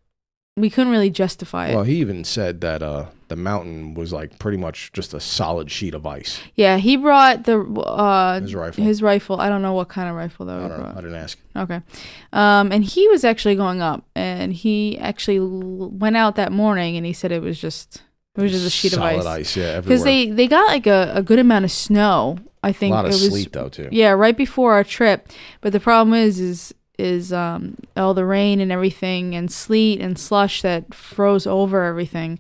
we 0.57 0.69
couldn't 0.69 0.93
really 0.93 1.09
justify 1.11 1.69
it 1.69 1.75
Well, 1.75 1.85
he 1.85 1.97
even 2.05 2.25
said 2.25 2.61
that 2.61 2.83
uh, 2.83 3.07
the 3.29 3.37
mountain 3.37 3.95
was 3.95 4.13
like 4.13 4.39
pretty 4.39 4.59
much 4.59 4.93
just 4.93 5.15
a 5.15 5.21
solid 5.21 5.71
sheet 5.71 5.95
of 5.95 6.05
ice. 6.05 6.41
yeah 6.55 6.77
he 6.77 6.97
brought 6.99 7.45
the 7.45 7.57
uh 7.81 8.41
His 8.41 8.55
rifle. 8.55 8.85
his 8.85 9.01
rifle 9.03 9.41
i 9.41 9.49
don't 9.49 9.63
know 9.63 9.73
what 9.73 9.89
kind 9.89 10.11
of 10.11 10.15
rifle 10.15 10.45
though 10.45 10.65
I 10.67 10.69
don't 10.69 10.81
know. 10.83 10.93
I 10.99 11.01
didn't 11.01 11.15
ask. 11.27 11.39
Okay. 11.57 11.81
Um, 12.35 12.71
and 12.73 12.85
he 12.85 13.09
was 13.09 13.25
actually 13.25 13.57
going 13.57 13.81
up, 13.83 14.05
and 14.15 14.53
he 14.53 14.99
actually 14.99 15.39
l- 15.39 15.91
went 16.05 16.17
out 16.17 16.37
that 16.37 16.51
morning, 16.53 16.97
and 16.97 17.05
he 17.07 17.13
said 17.13 17.31
it 17.33 17.43
was 17.43 17.59
just 17.61 18.03
it 18.37 18.41
was 18.43 18.53
just 18.53 18.67
a 18.67 18.71
sheet 18.71 18.93
solid 18.93 19.15
of 19.21 19.27
ice 19.27 19.27
ice. 19.27 19.57
Yeah, 19.57 19.81
because 19.81 20.05
they 20.05 20.31
they 20.31 20.47
got 20.47 20.69
like 20.69 20.87
a, 20.87 21.13
a 21.15 21.23
good 21.23 21.39
amount 21.39 21.65
of 21.65 21.71
snow. 21.73 22.39
I 22.63 22.73
think 22.73 22.93
a 22.93 22.95
lot 22.97 23.05
of 23.07 23.11
it 23.11 23.15
was 23.15 23.29
sleet 23.29 23.53
though 23.53 23.69
too. 23.69 23.89
yeah 23.91 24.11
right 24.11 24.37
before 24.37 24.73
our 24.75 24.85
trip. 24.85 25.29
But 25.61 25.73
the 25.73 25.81
problem 25.81 26.15
is 26.15 26.39
is 26.41 26.75
is 26.99 27.33
um 27.33 27.77
all 27.97 28.15
the 28.15 28.25
rain 28.25 28.61
and 28.61 28.71
everything 28.71 29.35
and 29.35 29.51
sleet 29.51 30.01
and 30.01 30.19
slush 30.19 30.63
that 30.63 30.95
froze 30.95 31.47
over 31.47 31.83
everything. 31.85 32.39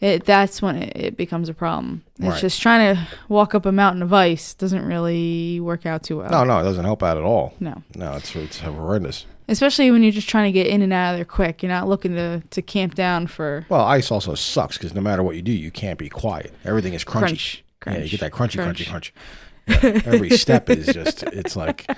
It, 0.00 0.24
that's 0.24 0.60
when 0.60 0.82
it, 0.82 0.96
it 0.96 1.16
becomes 1.16 1.48
a 1.48 1.54
problem. 1.54 2.02
It's 2.18 2.26
Right. 2.28 2.40
just 2.40 2.60
trying 2.60 2.96
to 2.96 3.06
walk 3.28 3.54
up 3.54 3.64
a 3.66 3.70
mountain 3.70 4.02
of 4.02 4.12
ice 4.12 4.52
doesn't 4.52 4.84
really 4.84 5.60
work 5.60 5.86
out 5.86 6.02
too 6.02 6.18
well. 6.18 6.28
No, 6.30 6.42
no, 6.42 6.58
it 6.58 6.64
doesn't 6.64 6.84
help 6.84 7.04
out 7.04 7.16
at 7.16 7.22
all. 7.22 7.54
No. 7.60 7.82
No, 7.94 8.14
it's 8.14 8.34
it's 8.34 8.58
horrendous. 8.60 9.26
Especially 9.52 9.90
when 9.90 10.02
you're 10.02 10.12
just 10.12 10.28
trying 10.28 10.52
to 10.52 10.52
get 10.52 10.66
in 10.66 10.82
and 10.82 10.92
out 10.92 11.12
of 11.12 11.18
there 11.18 11.24
quick. 11.24 11.62
You're 11.62 11.70
not 11.70 11.86
looking 11.88 12.14
to, 12.16 12.42
to 12.50 12.62
camp 12.62 12.94
down 12.94 13.26
for 13.28 13.64
Well, 13.68 13.82
ice 13.84 14.10
also 14.10 14.34
sucks 14.34 14.76
because 14.78 14.94
no 14.94 15.00
matter 15.00 15.22
what 15.22 15.36
you 15.36 15.42
do, 15.42 15.52
you 15.52 15.70
can't 15.70 15.98
be 15.98 16.08
quiet. 16.08 16.52
Everything 16.64 16.94
is 16.94 17.04
crunchy. 17.04 17.10
crunch. 17.20 17.64
crunch 17.80 17.98
Yeah, 17.98 18.04
you 18.04 18.10
get 18.10 18.20
that 18.20 18.32
crunchy, 18.32 18.54
crunch. 18.56 18.80
crunchy, 18.84 18.88
crunch. 18.90 19.14
Yeah, 19.68 20.00
every 20.06 20.30
step 20.30 20.68
is 20.68 20.86
just, 20.86 21.22
it's 21.22 21.54
like 21.54 21.88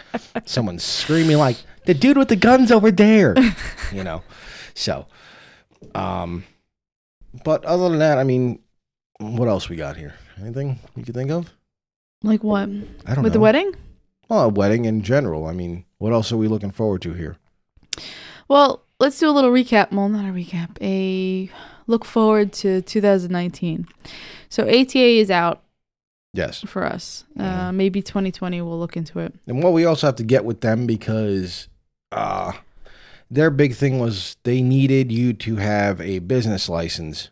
someone 0.45 0.79
screaming, 0.79 1.39
like, 1.39 1.57
the 1.87 1.95
dude 1.95 2.19
with 2.19 2.29
the 2.29 2.37
gun's 2.37 2.71
over 2.71 2.91
there, 2.91 3.35
you 3.91 4.05
know? 4.05 4.23
So, 4.75 5.07
um, 5.95 6.45
but 7.45 7.65
other 7.65 7.89
than 7.89 8.01
that, 8.01 8.19
I 8.19 8.25
mean, 8.25 8.59
what 9.19 9.49
else 9.49 9.69
we 9.69 9.77
got 9.77 9.97
here? 9.97 10.15
Anything 10.41 10.79
you 10.95 11.05
could 11.05 11.15
think 11.15 11.31
of? 11.31 11.51
Like 12.23 12.43
what? 12.43 12.69
I 13.07 13.15
don't 13.15 13.23
With 13.23 13.33
know. 13.33 13.35
the 13.35 13.41
wedding? 13.41 13.73
Well, 14.29 14.45
a 14.45 14.49
wedding 14.49 14.85
in 14.85 15.03
general. 15.03 15.47
I 15.47 15.53
mean, 15.53 15.85
what 15.99 16.13
else 16.13 16.33
are 16.33 16.37
we 16.37 16.49
looking 16.49 16.71
forward 16.71 17.03
to 17.03 17.13
here? 17.15 17.37
Well, 18.49 18.83
let's 19.01 19.19
do 19.19 19.29
a 19.29 19.33
little 19.33 19.51
recap. 19.51 19.93
Well, 19.93 20.09
not 20.09 20.25
a 20.25 20.33
recap. 20.33 20.77
A 20.81 21.51
look 21.87 22.05
forward 22.05 22.53
to 22.55 22.83
2019. 22.83 23.87
So 24.49 24.65
ATA 24.69 24.99
is 24.99 25.31
out 25.31 25.63
Yes. 26.33 26.63
for 26.67 26.85
us. 26.85 27.25
Uh, 27.39 27.71
maybe 27.73 28.03
2020 28.03 28.61
we'll 28.63 28.79
look 28.79 28.97
into 28.97 29.21
it. 29.21 29.33
And 29.47 29.63
what 29.63 29.73
we 29.73 29.85
also 29.85 30.09
have 30.09 30.17
to 30.17 30.25
get 30.25 30.45
with 30.45 30.63
them 30.63 30.85
because 30.87 31.69
uh, 32.11 32.53
their 33.31 33.51
big 33.51 33.75
thing 33.75 33.99
was 34.01 34.37
they 34.43 34.61
needed 34.61 35.13
you 35.13 35.33
to 35.35 35.57
have 35.57 36.01
a 36.01 36.19
business 36.21 36.69
license 36.69 37.31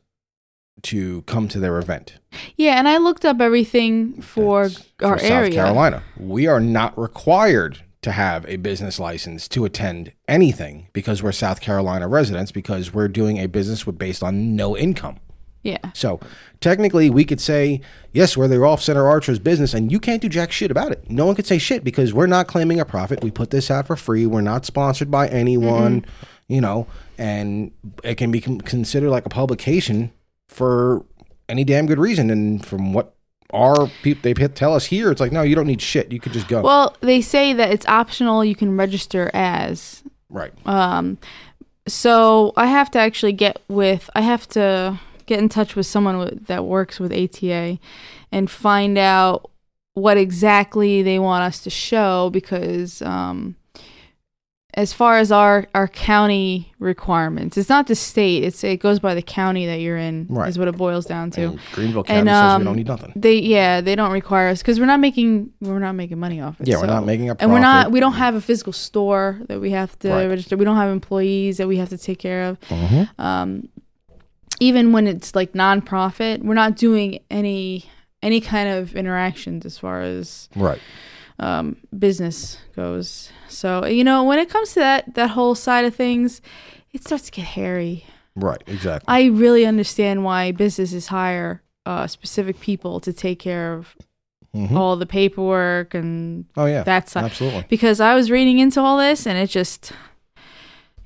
to 0.82 1.22
come 1.22 1.48
to 1.48 1.58
their 1.60 1.78
event. 1.78 2.18
Yeah, 2.56 2.78
and 2.78 2.88
I 2.88 2.96
looked 2.98 3.24
up 3.24 3.40
everything 3.40 4.20
for 4.22 4.68
That's 4.68 4.84
our 5.02 5.18
for 5.18 5.24
area. 5.24 5.52
South 5.52 5.54
Carolina. 5.54 6.02
We 6.18 6.46
are 6.46 6.60
not 6.60 6.96
required 6.98 7.82
to 8.02 8.12
have 8.12 8.44
a 8.48 8.56
business 8.56 8.98
license 8.98 9.48
to 9.48 9.64
attend 9.64 10.12
anything 10.28 10.88
because 10.92 11.22
we're 11.22 11.32
South 11.32 11.60
Carolina 11.60 12.08
residents 12.08 12.52
because 12.52 12.92
we're 12.92 13.08
doing 13.08 13.38
a 13.38 13.46
business 13.46 13.86
with 13.86 13.96
based 13.96 14.22
on 14.22 14.56
no 14.56 14.76
income. 14.76 15.20
Yeah. 15.62 15.78
So 15.94 16.18
technically, 16.60 17.08
we 17.08 17.24
could 17.24 17.40
say, 17.40 17.80
yes, 18.12 18.36
we're 18.36 18.48
the 18.48 18.60
off 18.60 18.82
center 18.82 19.06
archers 19.06 19.38
business, 19.38 19.74
and 19.74 19.92
you 19.92 20.00
can't 20.00 20.20
do 20.20 20.28
jack 20.28 20.50
shit 20.50 20.72
about 20.72 20.90
it. 20.90 21.08
No 21.08 21.24
one 21.24 21.36
could 21.36 21.46
say 21.46 21.58
shit 21.58 21.84
because 21.84 22.12
we're 22.12 22.26
not 22.26 22.48
claiming 22.48 22.80
a 22.80 22.84
profit. 22.84 23.22
We 23.22 23.30
put 23.30 23.50
this 23.50 23.70
out 23.70 23.86
for 23.86 23.94
free. 23.94 24.26
We're 24.26 24.40
not 24.40 24.66
sponsored 24.66 25.10
by 25.10 25.28
anyone, 25.28 26.00
mm-hmm. 26.00 26.52
you 26.52 26.60
know, 26.60 26.88
and 27.16 27.70
it 28.02 28.16
can 28.16 28.32
be 28.32 28.40
considered 28.40 29.10
like 29.10 29.24
a 29.24 29.28
publication 29.30 30.12
for 30.48 31.04
any 31.48 31.62
damn 31.62 31.86
good 31.86 32.00
reason. 32.00 32.30
And 32.30 32.66
from 32.66 32.92
what 32.92 33.14
our 33.52 33.88
people 34.02 34.22
they 34.22 34.34
tell 34.34 34.74
us 34.74 34.86
here, 34.86 35.10
it's 35.10 35.20
like, 35.20 35.32
no, 35.32 35.42
you 35.42 35.54
don't 35.54 35.66
need 35.66 35.82
shit. 35.82 36.10
You 36.12 36.20
could 36.20 36.32
just 36.32 36.48
go. 36.48 36.62
Well, 36.62 36.96
they 37.00 37.20
say 37.20 37.52
that 37.52 37.70
it's 37.70 37.86
optional. 37.86 38.44
You 38.44 38.54
can 38.54 38.76
register 38.76 39.30
as. 39.34 40.02
right. 40.28 40.52
Um, 40.66 41.18
so 41.86 42.52
I 42.56 42.66
have 42.66 42.90
to 42.92 42.98
actually 42.98 43.32
get 43.32 43.60
with. 43.68 44.08
I 44.14 44.20
have 44.20 44.48
to 44.50 45.00
get 45.26 45.38
in 45.38 45.48
touch 45.48 45.76
with 45.76 45.86
someone 45.86 46.18
with, 46.18 46.46
that 46.46 46.64
works 46.64 47.00
with 47.00 47.12
ATA, 47.12 47.78
and 48.30 48.50
find 48.50 48.98
out 48.98 49.50
what 49.94 50.16
exactly 50.16 51.02
they 51.02 51.18
want 51.18 51.44
us 51.44 51.62
to 51.64 51.70
show 51.70 52.30
because 52.30 53.02
um, 53.02 53.56
as 54.74 54.92
far 54.92 55.18
as 55.18 55.30
our 55.30 55.66
our 55.74 55.86
county 55.86 56.72
requirements, 56.78 57.58
it's 57.58 57.68
not 57.68 57.86
the 57.88 57.94
state. 57.94 58.42
It's 58.42 58.64
it 58.64 58.78
goes 58.80 58.98
by 59.00 59.14
the 59.14 59.20
county 59.22 59.66
that 59.66 59.80
you're 59.80 59.98
in. 59.98 60.26
Right. 60.30 60.48
Is 60.48 60.58
what 60.58 60.66
it 60.68 60.76
boils 60.76 61.04
down 61.04 61.30
to. 61.32 61.42
And 61.42 61.60
Greenville 61.72 62.04
County 62.04 62.20
And, 62.20 62.28
says 62.28 62.34
um, 62.42 62.60
we 62.60 62.64
don't 62.64 62.76
need 62.76 62.86
nothing. 62.86 63.12
They 63.14 63.34
yeah 63.38 63.80
they 63.82 63.94
don't 63.94 64.12
require 64.12 64.48
us 64.48 64.62
because 64.62 64.80
we're 64.80 64.86
not 64.86 65.00
making 65.00 65.52
we're 65.60 65.78
not 65.78 65.92
making 65.94 66.18
money 66.18 66.40
off 66.40 66.60
it. 66.60 66.68
Yeah, 66.68 66.78
we're 66.80 66.86
not 66.86 67.04
making 67.04 67.28
a 67.28 67.34
profit. 67.34 67.42
and 67.42 67.52
we're 67.52 67.60
not 67.60 67.90
we 67.92 68.00
don't 68.00 68.14
have 68.14 68.34
a 68.34 68.40
physical 68.40 68.72
store 68.72 69.40
that 69.48 69.60
we 69.60 69.70
have 69.72 69.98
to 70.00 70.08
Right. 70.10 70.26
register. 70.26 70.56
We 70.56 70.64
don't 70.64 70.76
have 70.76 70.90
employees 70.90 71.58
that 71.58 71.68
we 71.68 71.76
have 71.76 71.90
to 71.90 71.98
take 71.98 72.18
care 72.18 72.44
of. 72.44 72.58
Mhm. 72.68 73.08
Um, 73.20 73.68
even 74.60 74.92
when 74.92 75.06
it's 75.06 75.34
like 75.34 75.52
nonprofit, 75.52 76.42
we're 76.42 76.54
not 76.54 76.76
doing 76.76 77.18
any 77.30 77.84
any 78.22 78.40
kind 78.40 78.68
of 78.68 78.94
interactions 78.94 79.66
as 79.66 79.76
far 79.76 80.00
as 80.00 80.48
Right. 80.56 80.78
Um, 81.42 81.76
business 81.98 82.58
goes. 82.76 83.30
So 83.48 83.84
you 83.86 84.04
know, 84.04 84.24
when 84.24 84.38
it 84.38 84.48
comes 84.48 84.72
to 84.74 84.80
that 84.80 85.14
that 85.14 85.30
whole 85.30 85.54
side 85.54 85.84
of 85.84 85.94
things, 85.94 86.40
it 86.92 87.02
starts 87.04 87.24
to 87.26 87.30
get 87.32 87.44
hairy. 87.46 88.04
Right, 88.34 88.62
exactly. 88.66 89.04
I 89.08 89.26
really 89.26 89.66
understand 89.66 90.24
why 90.24 90.52
businesses 90.52 91.08
hire 91.08 91.62
uh, 91.84 92.06
specific 92.06 92.60
people 92.60 93.00
to 93.00 93.12
take 93.12 93.38
care 93.38 93.74
of 93.74 93.94
Mhm. 94.54 94.76
all 94.76 94.96
the 94.96 95.06
paperwork 95.06 95.94
and 95.94 96.44
Oh 96.58 96.66
yeah, 96.66 96.82
that 96.84 97.08
side. 97.08 97.24
absolutely. 97.24 97.64
Because 97.70 98.00
I 98.00 98.14
was 98.14 98.30
reading 98.30 98.58
into 98.58 98.80
all 98.82 98.98
this, 98.98 99.26
and 99.26 99.38
it 99.38 99.48
just 99.48 99.92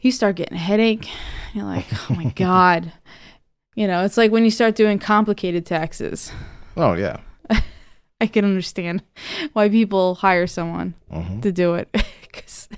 you 0.01 0.11
start 0.13 0.37
getting 0.37 0.57
a 0.57 0.61
headache. 0.61 1.09
You're 1.55 1.65
like, 1.65 1.87
oh 2.11 2.15
my 2.15 2.25
god. 2.37 2.93
You 3.77 3.87
know, 3.87 4.05
it's 4.05 4.17
like 4.17 4.33
when 4.33 4.45
you 4.45 4.51
start 4.51 4.75
doing 4.75 4.99
complicated 4.99 5.65
taxes. 5.67 6.33
Oh 6.77 6.95
yeah. 6.95 7.19
I 8.21 8.27
can 8.27 8.45
understand 8.45 9.03
why 9.53 9.69
people 9.69 10.15
hire 10.17 10.47
someone 10.47 10.95
Mhm. 11.13 11.43
to 11.43 11.53
do 11.53 11.75
it 11.75 11.89
because 12.23 12.69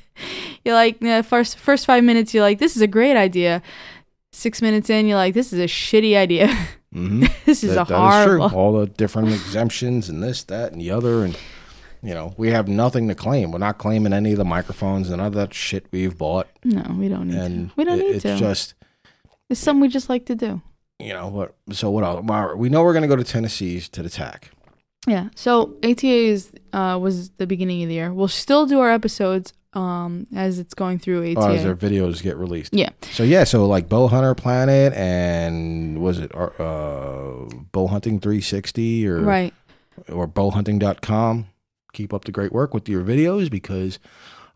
you're 0.64 0.74
like, 0.74 0.98
the 1.00 1.22
first 1.26 1.58
first 1.58 1.86
five 1.86 2.02
minutes, 2.04 2.34
you're 2.34 2.42
like, 2.42 2.58
this 2.58 2.74
is 2.76 2.82
a 2.82 2.86
great 2.88 3.16
idea. 3.16 3.62
Six 4.32 4.60
minutes 4.62 4.90
in, 4.90 5.06
you're 5.06 5.16
like, 5.16 5.34
this 5.34 5.52
is 5.52 5.58
a 5.58 5.64
shitty 5.66 6.16
idea. 6.16 6.48
hmm 6.92 7.24
this 7.44 7.62
is 7.62 7.74
that, 7.74 7.86
a 7.88 7.92
that 7.92 8.20
is 8.20 8.26
true. 8.26 8.42
All 8.42 8.72
the 8.80 8.86
different 8.86 9.28
exemptions 9.28 10.08
and 10.08 10.22
this, 10.22 10.42
that, 10.44 10.72
and 10.72 10.80
the 10.80 10.90
other, 10.90 11.24
and 11.24 11.36
you 12.02 12.14
know, 12.14 12.34
we 12.36 12.50
have 12.50 12.68
nothing 12.68 13.08
to 13.08 13.14
claim. 13.14 13.50
We're 13.52 13.58
not 13.58 13.78
claiming 13.78 14.12
any 14.12 14.32
of 14.32 14.38
the 14.38 14.44
microphones 14.44 15.10
and 15.10 15.20
that 15.34 15.52
shit 15.54 15.86
we've 15.90 16.16
bought. 16.16 16.46
No, 16.64 16.82
we 16.96 17.08
don't 17.08 17.28
need 17.28 17.36
And 17.38 17.68
to. 17.70 17.74
We 17.76 17.84
don't 17.84 17.98
it- 17.98 18.02
need 18.04 18.14
it's 18.16 18.22
to. 18.22 18.36
just 18.38 18.74
it's 19.50 19.60
something 19.60 19.80
we 19.80 19.88
just 19.88 20.08
like 20.08 20.26
to 20.26 20.34
do. 20.34 20.62
you 21.00 21.12
know 21.12 21.28
what. 21.28 21.54
So 21.72 21.90
what 21.90 22.04
else? 22.04 22.54
We 22.56 22.68
know 22.68 22.82
we're 22.84 22.92
going 22.92 23.02
to 23.02 23.08
go 23.08 23.16
to 23.16 23.24
Tennessee's 23.24 23.88
to 23.90 24.02
the 24.02 24.10
TAC. 24.10 24.50
Yeah. 25.08 25.28
So 25.34 25.76
ATA 25.82 26.06
is 26.06 26.52
uh, 26.72 26.98
was 27.00 27.30
the 27.30 27.46
beginning 27.46 27.82
of 27.82 27.88
the 27.88 27.94
year. 27.94 28.12
We'll 28.12 28.28
still 28.28 28.66
do 28.66 28.80
our 28.80 28.90
episodes 28.90 29.52
um, 29.72 30.26
as 30.34 30.58
it's 30.58 30.74
going 30.74 30.98
through 30.98 31.32
ATA. 31.32 31.40
Oh, 31.40 31.52
as 31.52 31.62
their 31.62 31.76
videos 31.76 32.22
get 32.22 32.36
released. 32.36 32.74
Yeah. 32.74 32.90
So 33.12 33.22
yeah, 33.22 33.44
so 33.44 33.66
like 33.66 33.88
Bow 33.88 34.08
Hunter 34.08 34.34
Planet 34.34 34.92
and 34.94 36.00
was 36.00 36.18
it 36.18 36.34
uh, 36.34 37.46
Bow 37.72 37.86
Hunting 37.86 38.20
360 38.20 39.08
or 39.08 39.20
right. 39.20 39.54
or 40.10 40.28
bowhunting.com. 40.28 41.46
Keep 41.92 42.12
up 42.14 42.24
the 42.24 42.32
great 42.32 42.52
work 42.52 42.74
with 42.74 42.88
your 42.88 43.02
videos 43.02 43.50
because 43.50 43.98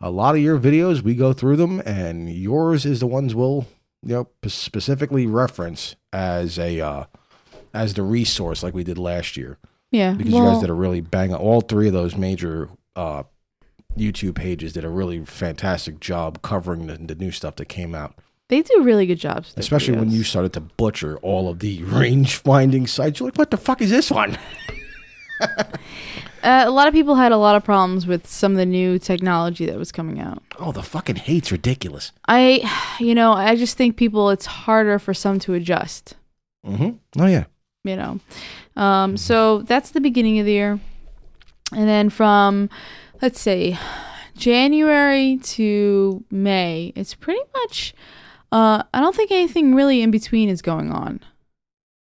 a 0.01 0.11
lot 0.11 0.35
of 0.35 0.41
your 0.41 0.59
videos 0.59 1.03
we 1.03 1.15
go 1.15 1.33
through 1.33 1.57
them 1.57 1.81
and 1.87 2.29
yours 2.31 2.85
is 2.85 3.01
the 3.01 3.07
ones 3.07 3.35
we'll 3.35 3.67
you 4.03 4.15
know 4.15 4.25
p- 4.43 4.49
specifically 4.49 5.27
reference 5.27 5.97
as 6.13 6.59
a 6.59 6.81
uh, 6.81 7.05
as 7.73 7.95
the 7.95 8.03
resource 8.03 8.63
like 8.63 8.75
we 8.75 8.85
did 8.85 8.99
last 8.99 9.37
year 9.37 9.59
Yeah. 9.93 10.15
because 10.15 10.33
you 10.33 10.43
guys 10.43 10.61
did 10.61 10.71
a 10.71 10.75
really 10.75 11.01
bang 11.01 11.33
all 11.33 11.61
three 11.61 11.87
of 11.87 11.93
those 11.93 12.17
major 12.17 12.69
uh, 12.97 13.23
YouTube 13.97 14.35
pages 14.35 14.73
did 14.73 14.85
a 14.85 14.89
really 14.89 15.25
fantastic 15.25 16.01
job 16.01 16.43
covering 16.43 16.87
the, 16.89 16.97
the 16.97 17.15
new 17.15 17.31
stuff 17.31 17.55
that 17.57 17.67
came 17.67 17.95
out 17.95 18.17
they 18.49 18.61
do 18.63 18.83
really 18.83 19.07
good 19.07 19.19
jobs. 19.21 19.55
especially 19.57 19.97
when 19.97 20.11
you 20.11 20.25
started 20.25 20.53
to 20.55 20.61
butcher 20.61 21.17
all 21.19 21.49
of 21.49 21.61
the 21.61 21.83
range 21.85 22.37
finding 22.37 22.87
sites 22.87 23.21
you're 23.21 23.29
like 23.29 23.39
what 23.39 23.51
the 23.51 23.57
fuck 23.57 23.81
is 23.81 23.91
this 23.91 24.11
one 24.11 24.37
Uh, 26.43 26.65
a 26.67 26.71
lot 26.73 26.89
of 26.89 26.93
people 26.95 27.15
had 27.15 27.31
a 27.31 27.37
lot 27.37 27.55
of 27.55 27.63
problems 27.63 28.05
with 28.05 28.27
some 28.27 28.51
of 28.51 28.59
the 28.59 28.67
new 28.67 28.99
technology 28.99 29.65
that 29.65 29.77
was 29.79 29.93
coming 29.93 30.19
out. 30.19 30.43
oh 30.59 30.73
the 30.73 30.83
fucking 30.83 31.15
hate's 31.15 31.53
ridiculous 31.53 32.11
I, 32.27 32.97
you 33.01 33.15
know, 33.15 33.33
I 33.33 33.55
just 33.55 33.77
think 33.77 33.97
people 33.97 34.29
it's 34.31 34.47
harder 34.47 34.99
for 34.99 35.15
some 35.15 35.39
to 35.41 35.55
adjust. 35.55 36.15
mm-hmm. 36.67 36.97
oh 37.23 37.27
yeah 37.27 37.45
You 37.85 37.95
know, 37.97 38.21
um, 38.77 39.17
so 39.17 39.63
that's 39.63 39.91
the 39.91 40.01
beginning 40.01 40.39
of 40.39 40.47
the 40.47 40.53
year, 40.53 40.81
and 41.73 41.89
then 41.89 42.11
from 42.11 42.69
let's 43.21 43.41
say 43.41 43.79
January 44.37 45.39
to 45.39 46.25
May, 46.31 46.93
it's 46.97 47.15
pretty 47.15 47.43
much. 47.55 47.95
Uh, 48.51 48.83
I 48.93 49.01
don't 49.01 49.17
think 49.17 49.31
anything 49.31 49.75
really 49.75 50.03
in 50.03 50.11
between 50.11 50.49
is 50.49 50.61
going 50.61 50.93
on. 50.93 51.21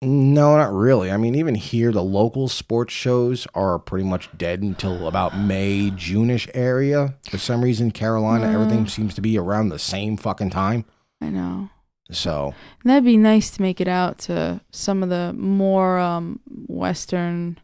No, 0.01 0.57
not 0.57 0.73
really. 0.73 1.11
I 1.11 1.17
mean, 1.17 1.35
even 1.35 1.57
here, 1.57 1.91
the 1.91 2.05
local 2.05 2.47
sports 2.47 2.95
shows 2.95 3.49
are 3.53 3.81
pretty 3.81 4.05
much 4.05 4.29
dead 4.39 4.63
until 4.63 5.09
about 5.09 5.37
May, 5.37 5.91
June-ish 5.91 6.49
area. 6.55 7.17
For 7.29 7.37
some 7.37 7.65
reason, 7.65 7.91
Carolina, 7.91 8.47
everything 8.47 8.87
seems 8.87 9.15
to 9.17 9.21
be 9.21 9.37
around 9.37 9.71
the 9.71 9.79
same 9.79 10.17
fucking 10.17 10.51
time. 10.51 10.85
I 11.21 11.31
know. 11.31 11.71
So, 12.11 12.55
And 12.83 12.91
that'd 12.91 13.05
be 13.05 13.17
nice 13.17 13.51
to 13.51 13.63
make 13.63 13.81
it 13.81 13.89
out 13.89 14.19
to 14.21 14.61
some 14.71 15.03
of 15.03 15.09
the 15.09 15.35
more 15.35 15.99
um, 15.99 16.41
western 16.47 17.59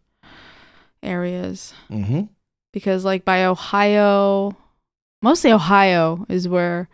areas 1.03 1.75
hmm 1.89 2.23
because, 2.75 3.05
like 3.05 3.25
by 3.25 3.45
Ohio, 3.45 4.57
mostly 5.23 5.53
Ohio 5.53 6.27
is 6.29 6.49
where 6.49 6.89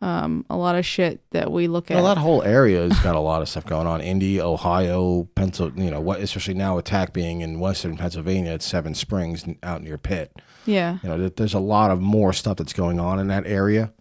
um, 0.00 0.46
a 0.48 0.56
lot 0.56 0.76
of 0.76 0.86
shit 0.86 1.20
that 1.32 1.50
we 1.50 1.66
look 1.66 1.90
at. 1.90 1.96
well, 1.96 2.04
that 2.04 2.18
whole 2.18 2.42
area 2.44 2.82
has 2.82 3.00
got 3.00 3.16
a 3.16 3.20
lot 3.20 3.42
of 3.42 3.48
stuff 3.48 3.66
going 3.66 3.88
on. 3.88 4.00
Indy, 4.00 4.40
Ohio, 4.40 5.24
Pennsylvania, 5.34 5.84
you 5.84 5.90
know, 5.90 6.00
what, 6.00 6.20
especially 6.20 6.54
now 6.54 6.78
TAC 6.80 7.12
being 7.12 7.40
in 7.40 7.58
western 7.58 7.96
Pennsylvania 7.96 8.52
at 8.52 8.62
Seven 8.62 8.94
Springs 8.94 9.44
out 9.64 9.82
near 9.82 9.98
Pitt. 9.98 10.32
yeah, 10.64 10.98
You 11.02 11.08
know, 11.08 11.28
there's 11.28 11.54
a 11.54 11.58
lot 11.58 11.90
of 11.90 12.00
more 12.00 12.32
stuff 12.32 12.58
that's 12.58 12.72
going 12.72 13.00
on 13.00 13.18
in 13.18 13.26
that 13.26 13.46
area. 13.46 13.92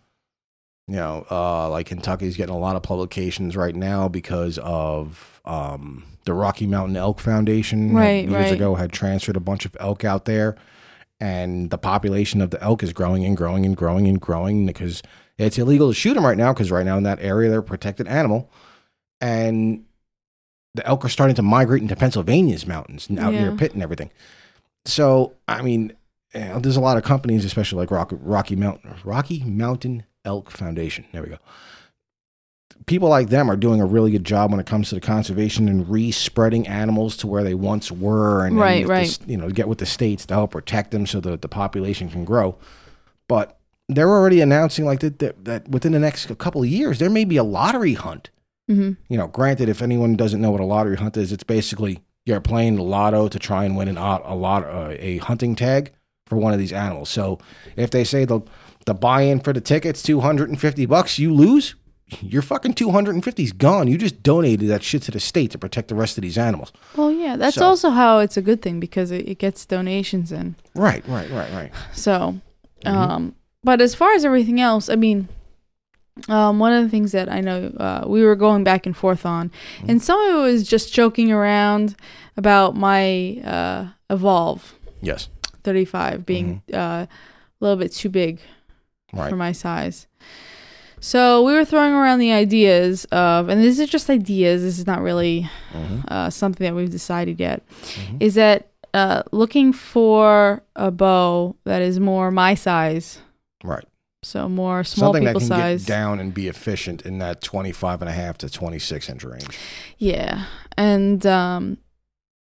You 0.87 0.97
know, 0.97 1.25
uh, 1.31 1.69
like 1.69 1.87
Kentucky's 1.87 2.37
getting 2.37 2.53
a 2.53 2.59
lot 2.59 2.75
of 2.75 2.83
publications 2.83 3.57
right 3.57 3.75
now 3.75 4.07
because 4.07 4.59
of 4.59 5.41
um, 5.43 6.03
the 6.25 6.33
Rocky 6.33 6.67
Mountain 6.67 6.95
Elk 6.95 7.19
Foundation. 7.19 7.93
Right, 7.93 8.27
years 8.27 8.33
right. 8.33 8.53
ago 8.53 8.75
had 8.75 8.91
transferred 8.91 9.35
a 9.35 9.39
bunch 9.39 9.65
of 9.65 9.75
elk 9.79 10.05
out 10.05 10.25
there, 10.25 10.55
and 11.19 11.71
the 11.71 11.79
population 11.79 12.39
of 12.39 12.51
the 12.51 12.61
elk 12.61 12.83
is 12.83 12.93
growing 12.93 13.25
and 13.25 13.35
growing 13.35 13.65
and 13.65 13.75
growing 13.75 14.07
and 14.07 14.21
growing 14.21 14.67
because 14.67 15.01
it's 15.39 15.57
illegal 15.57 15.89
to 15.89 15.95
shoot 15.95 16.13
them 16.13 16.25
right 16.25 16.37
now 16.37 16.53
because 16.53 16.69
right 16.71 16.85
now 16.85 16.97
in 16.97 17.03
that 17.03 17.19
area 17.19 17.49
they're 17.49 17.59
a 17.59 17.63
protected 17.63 18.07
animal, 18.07 18.51
and 19.19 19.85
the 20.75 20.85
elk 20.85 21.03
are 21.03 21.09
starting 21.09 21.35
to 21.35 21.41
migrate 21.41 21.81
into 21.81 21.95
Pennsylvania's 21.95 22.67
mountains 22.67 23.09
out 23.17 23.33
near 23.33 23.53
Pitt 23.53 23.73
and 23.73 23.81
everything. 23.81 24.11
So, 24.85 25.33
I 25.47 25.61
mean, 25.61 25.93
you 26.33 26.41
know, 26.41 26.59
there's 26.59 26.77
a 26.77 26.81
lot 26.81 26.97
of 26.97 27.03
companies, 27.03 27.43
especially 27.43 27.79
like 27.79 27.91
Rocky, 27.91 28.17
Rocky 28.17 28.55
Mountain, 28.55 28.93
Rocky 29.03 29.43
Mountain 29.43 30.03
Elk 30.25 30.51
Foundation. 30.51 31.05
There 31.11 31.21
we 31.23 31.29
go. 31.29 31.37
People 32.87 33.09
like 33.09 33.29
them 33.29 33.49
are 33.49 33.55
doing 33.55 33.81
a 33.81 33.85
really 33.85 34.11
good 34.11 34.23
job 34.25 34.51
when 34.51 34.59
it 34.59 34.65
comes 34.67 34.89
to 34.89 34.95
the 34.95 35.01
conservation 35.01 35.67
and 35.67 35.89
re-spreading 35.89 36.67
animals 36.67 37.17
to 37.17 37.27
where 37.27 37.43
they 37.43 37.55
once 37.55 37.91
were, 37.91 38.45
and, 38.45 38.57
Right, 38.57 38.81
and 38.81 38.89
right. 38.89 39.05
this- 39.07 39.19
you 39.25 39.37
know, 39.37 39.49
get 39.49 39.67
with 39.67 39.79
the 39.79 39.85
states 39.85 40.25
to 40.27 40.33
help 40.35 40.51
protect 40.51 40.91
them 40.91 41.07
so 41.07 41.19
that 41.21 41.41
the 41.41 41.47
population 41.47 42.09
can 42.09 42.25
grow. 42.25 42.55
But 43.27 43.57
they're 43.89 44.09
already 44.09 44.41
announcing 44.41 44.85
like 44.85 44.99
that, 44.99 45.19
that, 45.19 45.45
that 45.45 45.67
within 45.69 45.93
the 45.93 45.99
next 45.99 46.25
couple 46.37 46.61
of 46.61 46.67
years 46.67 46.97
there 46.99 47.09
may 47.09 47.23
be 47.23 47.37
a 47.37 47.43
lottery 47.43 47.93
hunt 47.93 48.29
hmm 48.67 48.93
you 49.09 49.15
know, 49.17 49.27
granted, 49.27 49.69
if 49.69 49.83
anyone 49.83 50.15
doesn't 50.15 50.41
know 50.41 50.49
what 50.49 50.59
a 50.59 50.65
lottery 50.65 50.95
hunt 50.97 51.15
is, 51.17 51.31
it's 51.31 51.43
basically 51.43 51.99
you're 52.25 52.41
playing 52.41 52.77
the 52.77 52.81
lotto 52.81 53.27
to 53.27 53.37
try 53.37 53.63
and 53.63 53.77
win 53.77 53.87
an 53.87 53.97
a 53.97 54.33
lot 54.33 54.63
uh, 54.63 54.89
a 54.97 55.17
hunting 55.19 55.55
tag 55.55 55.91
for 56.25 56.37
one 56.37 56.51
of 56.51 56.57
these 56.57 56.73
animals. 56.73 57.09
So 57.09 57.37
if 57.75 57.91
they 57.91 58.03
say 58.03 58.25
the 58.25 58.41
the 58.85 58.93
buy-in 58.93 59.39
for 59.39 59.53
the 59.53 59.61
ticket's 59.61 60.01
two 60.03 60.19
hundred 60.21 60.49
and 60.49 60.59
fifty 60.59 60.85
bucks, 60.85 61.19
you 61.19 61.33
lose. 61.33 61.75
Your 62.21 62.43
fucking 62.43 62.73
two 62.75 62.91
hundred 62.91 63.15
and 63.15 63.23
fifty 63.23 63.43
is 63.43 63.51
gone. 63.51 63.87
You 63.87 63.97
just 63.97 64.21
donated 64.21 64.69
that 64.69 64.83
shit 64.83 65.01
to 65.03 65.11
the 65.11 65.19
state 65.19 65.51
to 65.51 65.57
protect 65.57 65.87
the 65.87 65.95
rest 65.95 66.17
of 66.17 66.21
these 66.21 66.37
animals. 66.37 66.71
Well, 66.95 67.11
yeah, 67.11 67.35
that's 67.35 67.55
So- 67.55 67.65
also 67.65 67.89
how 67.89 68.19
it's 68.19 68.37
a 68.37 68.41
good 68.43 68.61
thing 68.61 68.79
because 68.79 69.09
it, 69.11 69.27
it 69.27 69.39
gets 69.39 69.65
donations 69.65 70.31
in. 70.31 70.55
Right, 70.75 71.03
right, 71.07 71.29
right, 71.31 71.51
right. 71.51 71.71
So, 71.93 72.35
Mhm. 72.85 72.91
um, 72.91 73.35
but 73.63 73.81
as 73.81 73.95
far 73.95 74.13
as 74.13 74.23
everything 74.23 74.61
else, 74.61 74.87
I 74.87 74.95
mean, 74.95 75.27
um, 76.29 76.59
one 76.59 76.73
of 76.73 76.83
the 76.83 76.89
things 76.89 77.11
that 77.13 77.27
I 77.27 77.41
know 77.41 77.73
uh, 77.77 78.03
we 78.07 78.23
were 78.23 78.35
going 78.35 78.63
back 78.63 78.85
and 78.85 78.95
forth 78.95 79.25
on, 79.25 79.49
Mm-hmm. 79.79 79.89
and 79.89 80.01
some 80.03 80.19
of 80.19 80.35
it 80.35 80.51
was 80.51 80.67
just 80.67 80.93
joking 80.93 81.31
around 81.31 81.95
about 82.37 82.75
my 82.75 83.41
uh, 83.43 83.87
Evolve 84.11 84.75
Yes, 85.01 85.27
35 85.63 86.23
being 86.25 86.61
uh, 86.71 86.77
a 86.77 87.07
little 87.59 87.77
bit 87.77 87.91
too 87.93 88.09
big 88.09 88.37
Mm-hmm. 88.37 88.51
Right. 89.15 89.29
for 89.29 89.35
my 89.35 89.51
size. 89.51 90.07
So 90.99 91.43
we 91.43 91.53
were 91.53 91.65
throwing 91.65 91.93
around 91.93 92.19
the 92.19 92.31
ideas 92.31 93.05
of, 93.05 93.49
and 93.49 93.61
this 93.61 93.77
is 93.79 93.89
just 93.89 94.09
ideas. 94.09 94.61
This 94.63 94.79
is 94.79 94.87
not 94.87 95.01
really 95.01 95.49
Mhm. 95.73 96.05
uh, 96.07 96.29
something 96.29 96.65
that 96.65 96.73
we've 96.75 96.89
decided 96.89 97.39
yet. 97.39 97.61
Mhm. 97.69 98.17
Is 98.21 98.35
that 98.35 98.69
uh, 98.93 99.21
looking 99.33 99.73
for 99.73 100.63
a 100.77 100.89
bow 100.89 101.53
that 101.65 101.81
is 101.81 101.99
more 101.99 102.31
my 102.31 102.55
size, 102.55 103.19
Right. 103.61 103.83
so 104.23 104.47
more 104.47 104.85
small 104.85 105.11
Something 105.11 105.25
that 105.25 105.33
can 105.35 105.41
size. 105.47 105.83
get 105.83 105.87
down 105.93 106.19
and 106.21 106.33
be 106.33 106.47
efficient 106.47 107.01
in 107.01 107.17
that 107.17 107.41
25 107.41 108.01
and 108.01 108.07
a 108.07 108.13
half 108.13 108.37
to 108.37 108.49
26 108.49 109.09
inch 109.09 109.25
range. 109.25 109.47
Yeah, 109.97 110.45
and 110.77 111.25
um, 111.25 111.77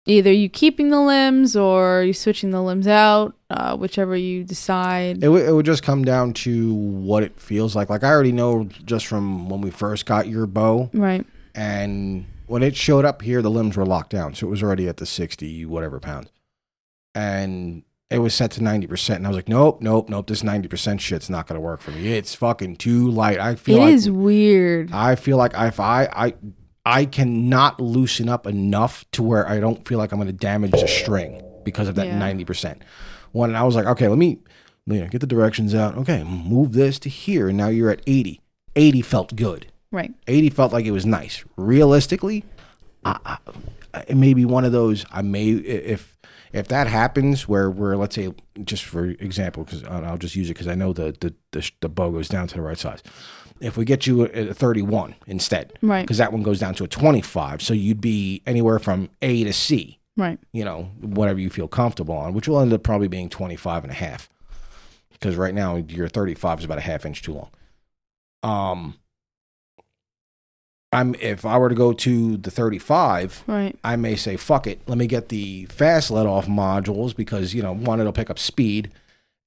either 0.05 0.31
you 0.31 0.49
keeping 0.49 0.89
the 0.89 0.99
limbs 1.01 1.55
or 1.55 2.03
you 2.03 2.13
switching 2.13 2.51
the 2.51 2.61
limbs 2.61 2.87
out, 2.87 3.35
uh, 3.49 3.75
whichever 3.77 4.15
you 4.15 4.43
decide. 4.43 5.17
It, 5.17 5.21
w- 5.27 5.45
it 5.47 5.51
would 5.51 5.65
just 5.65 5.83
come 5.83 6.03
down 6.03 6.33
to 6.33 6.73
what 6.73 7.23
it 7.23 7.39
feels 7.39 7.75
like. 7.75 7.89
Like 7.89 8.03
I 8.03 8.09
already 8.09 8.31
know 8.31 8.65
just 8.85 9.05
from 9.07 9.49
when 9.49 9.61
we 9.61 9.69
first 9.71 10.05
got 10.05 10.27
your 10.27 10.45
bow, 10.45 10.89
right. 10.93 11.25
and 11.55 12.25
when 12.47 12.61
it 12.63 12.75
showed 12.75 13.05
up 13.05 13.21
here, 13.21 13.41
the 13.41 13.49
limbs 13.51 13.77
were 13.77 13.85
locked 13.85 14.09
down, 14.11 14.33
so 14.35 14.47
it 14.47 14.49
was 14.49 14.61
already 14.61 14.87
at 14.87 14.97
the 14.97 15.05
sixty 15.05 15.65
whatever 15.65 15.99
pounds. 15.99 16.29
And 17.15 17.83
it 18.09 18.19
was 18.19 18.33
set 18.35 18.51
to 18.51 18.61
90%. 18.61 19.15
And 19.15 19.25
I 19.25 19.29
was 19.29 19.35
like, 19.35 19.47
nope, 19.49 19.81
nope, 19.81 20.07
nope. 20.09 20.27
This 20.27 20.43
90% 20.43 20.99
shit's 20.99 21.29
not 21.29 21.47
going 21.47 21.55
to 21.55 21.61
work 21.61 21.81
for 21.81 21.91
me. 21.91 22.13
It's 22.13 22.35
fucking 22.35 22.75
too 22.77 23.09
light. 23.09 23.39
I 23.39 23.51
It 23.51 23.59
feel 23.59 23.79
like 23.79 23.93
is 23.93 24.09
weird. 24.09 24.91
I 24.91 25.15
feel 25.15 25.37
like 25.37 25.53
if 25.55 25.79
I, 25.79 26.05
I, 26.05 26.33
I 26.85 27.05
cannot 27.05 27.79
loosen 27.79 28.27
up 28.27 28.45
enough 28.45 29.05
to 29.11 29.23
where 29.23 29.47
I 29.47 29.59
don't 29.59 29.87
feel 29.87 29.97
like 29.97 30.11
I'm 30.11 30.17
going 30.19 30.27
to 30.27 30.33
damage 30.33 30.71
the 30.71 30.87
string 30.87 31.41
because 31.63 31.87
of 31.87 31.95
that 31.95 32.07
Yeah. 32.07 32.19
90%. 32.19 32.81
When 33.31 33.55
I 33.55 33.63
was 33.63 33.75
like, 33.75 33.85
okay, 33.85 34.07
let 34.07 34.17
me, 34.17 34.39
you 34.85 34.99
know, 34.99 35.07
get 35.07 35.21
the 35.21 35.27
directions 35.27 35.73
out. 35.73 35.95
Okay, 35.97 36.23
move 36.23 36.73
this 36.73 36.99
to 36.99 37.09
here. 37.09 37.47
And 37.47 37.57
now 37.57 37.69
you're 37.69 37.89
at 37.89 38.01
80. 38.05 38.41
80 38.75 39.01
felt 39.01 39.35
good. 39.35 39.67
Right. 39.91 40.13
80 40.27 40.49
felt 40.49 40.73
like 40.73 40.85
it 40.85 40.91
was 40.91 41.05
nice. 41.05 41.43
Realistically, 41.55 42.43
I, 43.05 43.37
I, 43.93 43.99
it 44.07 44.17
may 44.17 44.33
be 44.33 44.43
one 44.45 44.65
of 44.65 44.71
those. 44.71 45.05
I 45.11 45.21
may 45.21 45.49
if 45.49 46.17
if 46.51 46.67
that 46.67 46.87
happens 46.87 47.47
where 47.47 47.69
where 47.69 47.95
let's 47.95 48.15
say 48.15 48.33
just 48.63 48.85
for 48.85 49.05
example, 49.05 49.63
because 49.63 49.83
I'll 49.83 50.17
just 50.17 50.35
use 50.35 50.49
it 50.49 50.53
because 50.53 50.67
I 50.67 50.75
know 50.75 50.93
the, 50.93 51.15
the 51.19 51.33
the 51.51 51.71
the 51.81 51.89
bow 51.89 52.09
goes 52.11 52.27
down 52.27 52.47
to 52.47 52.55
the 52.55 52.61
right 52.61 52.77
size. 52.77 53.03
If 53.63 53.77
we 53.77 53.85
get 53.85 54.05
you 54.05 54.25
a, 54.25 54.49
a 54.49 54.53
31 54.53 55.15
instead, 55.25 55.73
Right. 55.81 56.01
Because 56.01 56.17
that 56.17 56.33
one 56.33 56.43
goes 56.43 56.59
down 56.59 56.75
to 56.75 56.83
a 56.83 56.87
25, 56.87 57.61
so 57.61 57.73
you'd 57.73 58.01
be 58.01 58.41
anywhere 58.45 58.77
from 58.79 59.09
A 59.21 59.43
to 59.45 59.53
C. 59.53 59.99
Right. 60.17 60.37
You 60.51 60.65
know, 60.65 60.91
whatever 61.01 61.39
you 61.39 61.49
feel 61.49 61.67
comfortable 61.67 62.15
on, 62.15 62.33
which 62.33 62.47
will 62.47 62.59
end 62.59 62.73
up 62.73 62.83
probably 62.83 63.07
being 63.07 63.29
25 63.29 63.83
and 63.85 63.91
a 63.91 63.95
half. 63.95 64.29
Because 65.11 65.35
right 65.37 65.53
now 65.55 65.77
your 65.77 66.07
35 66.09 66.59
is 66.59 66.65
about 66.65 66.77
a 66.77 66.81
half 66.81 67.05
inch 67.05 67.21
too 67.21 67.33
long. 67.33 67.49
Um, 68.43 68.95
I'm 70.91 71.15
if 71.15 71.45
I 71.45 71.57
were 71.57 71.69
to 71.69 71.75
go 71.75 71.93
to 71.93 72.37
the 72.37 72.51
35, 72.51 73.43
Right. 73.47 73.75
I 73.83 73.95
may 73.95 74.15
say 74.15 74.35
fuck 74.37 74.67
it. 74.67 74.81
Let 74.87 74.97
me 74.97 75.07
get 75.07 75.29
the 75.29 75.65
fast 75.65 76.11
let 76.11 76.25
off 76.27 76.45
modules 76.47 77.15
because 77.15 77.53
you 77.53 77.63
know 77.63 77.73
one 77.73 77.99
it'll 77.99 78.11
pick 78.11 78.29
up 78.29 78.37
speed, 78.37 78.91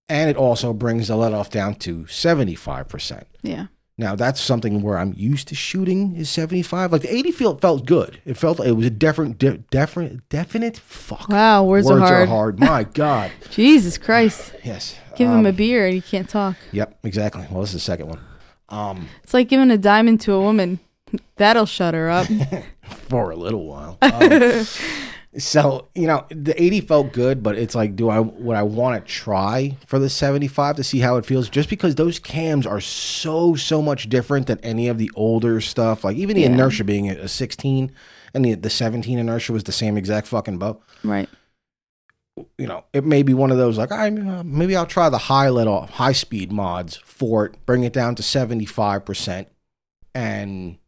and 0.08 0.28
it 0.28 0.36
also 0.36 0.72
brings 0.72 1.08
the 1.08 1.16
let 1.16 1.32
off 1.32 1.50
down 1.50 1.76
to 1.76 2.06
75 2.06 2.88
percent. 2.88 3.26
Yeah. 3.42 3.66
Now 3.98 4.14
that's 4.14 4.40
something 4.40 4.82
where 4.82 4.98
I'm 4.98 5.14
used 5.16 5.48
to 5.48 5.54
shooting 5.54 6.16
is 6.16 6.28
75. 6.28 6.92
Like 6.92 7.02
the 7.02 7.14
80 7.14 7.30
felt 7.32 7.60
felt 7.62 7.86
good. 7.86 8.20
It 8.26 8.36
felt 8.36 8.60
it 8.60 8.72
was 8.72 8.86
a 8.86 8.90
different, 8.90 9.38
de- 9.38 9.58
definite, 9.70 10.28
definite. 10.28 10.76
Fuck. 10.78 11.28
Wow. 11.30 11.64
Words, 11.64 11.90
are 11.90 12.26
hard. 12.26 12.60
My 12.60 12.84
God. 12.84 13.30
Jesus 13.50 13.96
Christ. 13.96 14.54
Yes. 14.62 14.96
Give 15.16 15.30
Um, 15.30 15.40
him 15.40 15.46
a 15.46 15.52
beer 15.52 15.86
and 15.86 15.94
he 15.94 16.02
can't 16.02 16.28
talk. 16.28 16.56
Yep. 16.72 16.98
Exactly. 17.04 17.46
Well, 17.50 17.62
this 17.62 17.70
is 17.70 17.74
the 17.74 17.80
second 17.80 18.08
one. 18.08 18.20
Um, 18.68 19.08
It's 19.22 19.32
like 19.32 19.48
giving 19.48 19.70
a 19.70 19.78
diamond 19.78 20.20
to 20.22 20.32
a 20.32 20.40
woman. 20.40 20.78
That'll 21.36 21.66
shut 21.66 21.94
her 21.94 22.10
up. 22.10 22.26
for 23.08 23.30
a 23.30 23.36
little 23.36 23.66
while. 23.66 23.96
Um, 24.02 24.66
so 25.38 25.88
you 25.94 26.06
know, 26.06 26.24
the 26.30 26.60
80 26.62 26.80
felt 26.82 27.12
good, 27.12 27.42
but 27.42 27.56
it's 27.56 27.74
like, 27.74 27.94
do 27.96 28.08
I 28.08 28.20
would 28.20 28.56
I 28.56 28.62
want 28.62 29.04
to 29.04 29.12
try 29.12 29.76
for 29.86 29.98
the 29.98 30.08
75 30.08 30.76
to 30.76 30.84
see 30.84 31.00
how 31.00 31.16
it 31.16 31.26
feels? 31.26 31.48
Just 31.50 31.68
because 31.68 31.94
those 31.96 32.18
cams 32.18 32.66
are 32.66 32.80
so 32.80 33.54
so 33.54 33.82
much 33.82 34.08
different 34.08 34.46
than 34.46 34.58
any 34.60 34.88
of 34.88 34.98
the 34.98 35.10
older 35.14 35.60
stuff. 35.60 36.04
Like 36.04 36.16
even 36.16 36.36
the 36.36 36.42
Yeah. 36.42 36.52
inertia 36.52 36.84
being 36.84 37.10
a 37.10 37.28
16 37.28 37.92
and 38.34 38.44
the 38.44 38.54
the 38.54 38.70
17 38.70 39.18
inertia 39.18 39.52
was 39.52 39.64
the 39.64 39.72
same 39.72 39.96
exact 39.96 40.26
fucking 40.26 40.58
bow. 40.58 40.80
right. 41.04 41.28
you 42.58 42.66
know, 42.66 42.84
it 42.92 43.04
may 43.04 43.22
be 43.22 43.32
one 43.34 43.50
of 43.50 43.56
those 43.58 43.78
like 43.78 43.92
I 43.92 44.08
uh, 44.08 44.42
maybe 44.44 44.76
I'll 44.76 44.86
try 44.86 45.08
the 45.08 45.18
high 45.18 45.48
let 45.48 45.66
off 45.66 45.90
high 45.90 46.12
speed 46.12 46.52
mods 46.52 46.96
for 47.04 47.46
it, 47.46 47.66
bring 47.66 47.82
it 47.84 47.92
down 47.92 48.14
to 48.16 48.22
seventy 48.22 48.66
five 48.66 49.04
percent, 49.04 49.48
and 50.14 50.78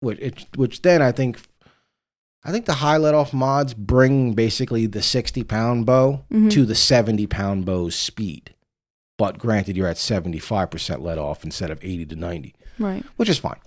which 0.00 0.18
it, 0.20 0.46
which 0.56 0.82
then 0.82 1.02
I 1.02 1.12
think 1.12 1.40
I 2.46 2.52
think 2.52 2.64
the 2.66 2.74
high 2.74 2.96
let 2.96 3.12
off 3.14 3.32
mods 3.34 3.74
bring 3.74 4.32
basically 4.34 4.86
the 4.86 5.02
sixty 5.02 5.42
pound 5.42 5.84
bow 5.84 6.22
Mhm. 6.32 6.50
to 6.52 6.64
the 6.64 6.74
seventy 6.76 7.26
pound 7.26 7.64
bow's 7.66 7.94
speed, 7.96 8.54
but 9.18 9.36
granted 9.38 9.76
you're 9.76 9.88
at 9.88 9.98
seventy 9.98 10.38
five 10.38 10.70
percent 10.70 11.02
let 11.02 11.18
off 11.18 11.44
instead 11.44 11.70
of 11.70 11.78
eighty 11.82 12.06
to 12.06 12.14
ninety 12.16 12.54
Right. 12.78 13.04
which 13.16 13.28
is 13.28 13.38
fine. 13.38 13.58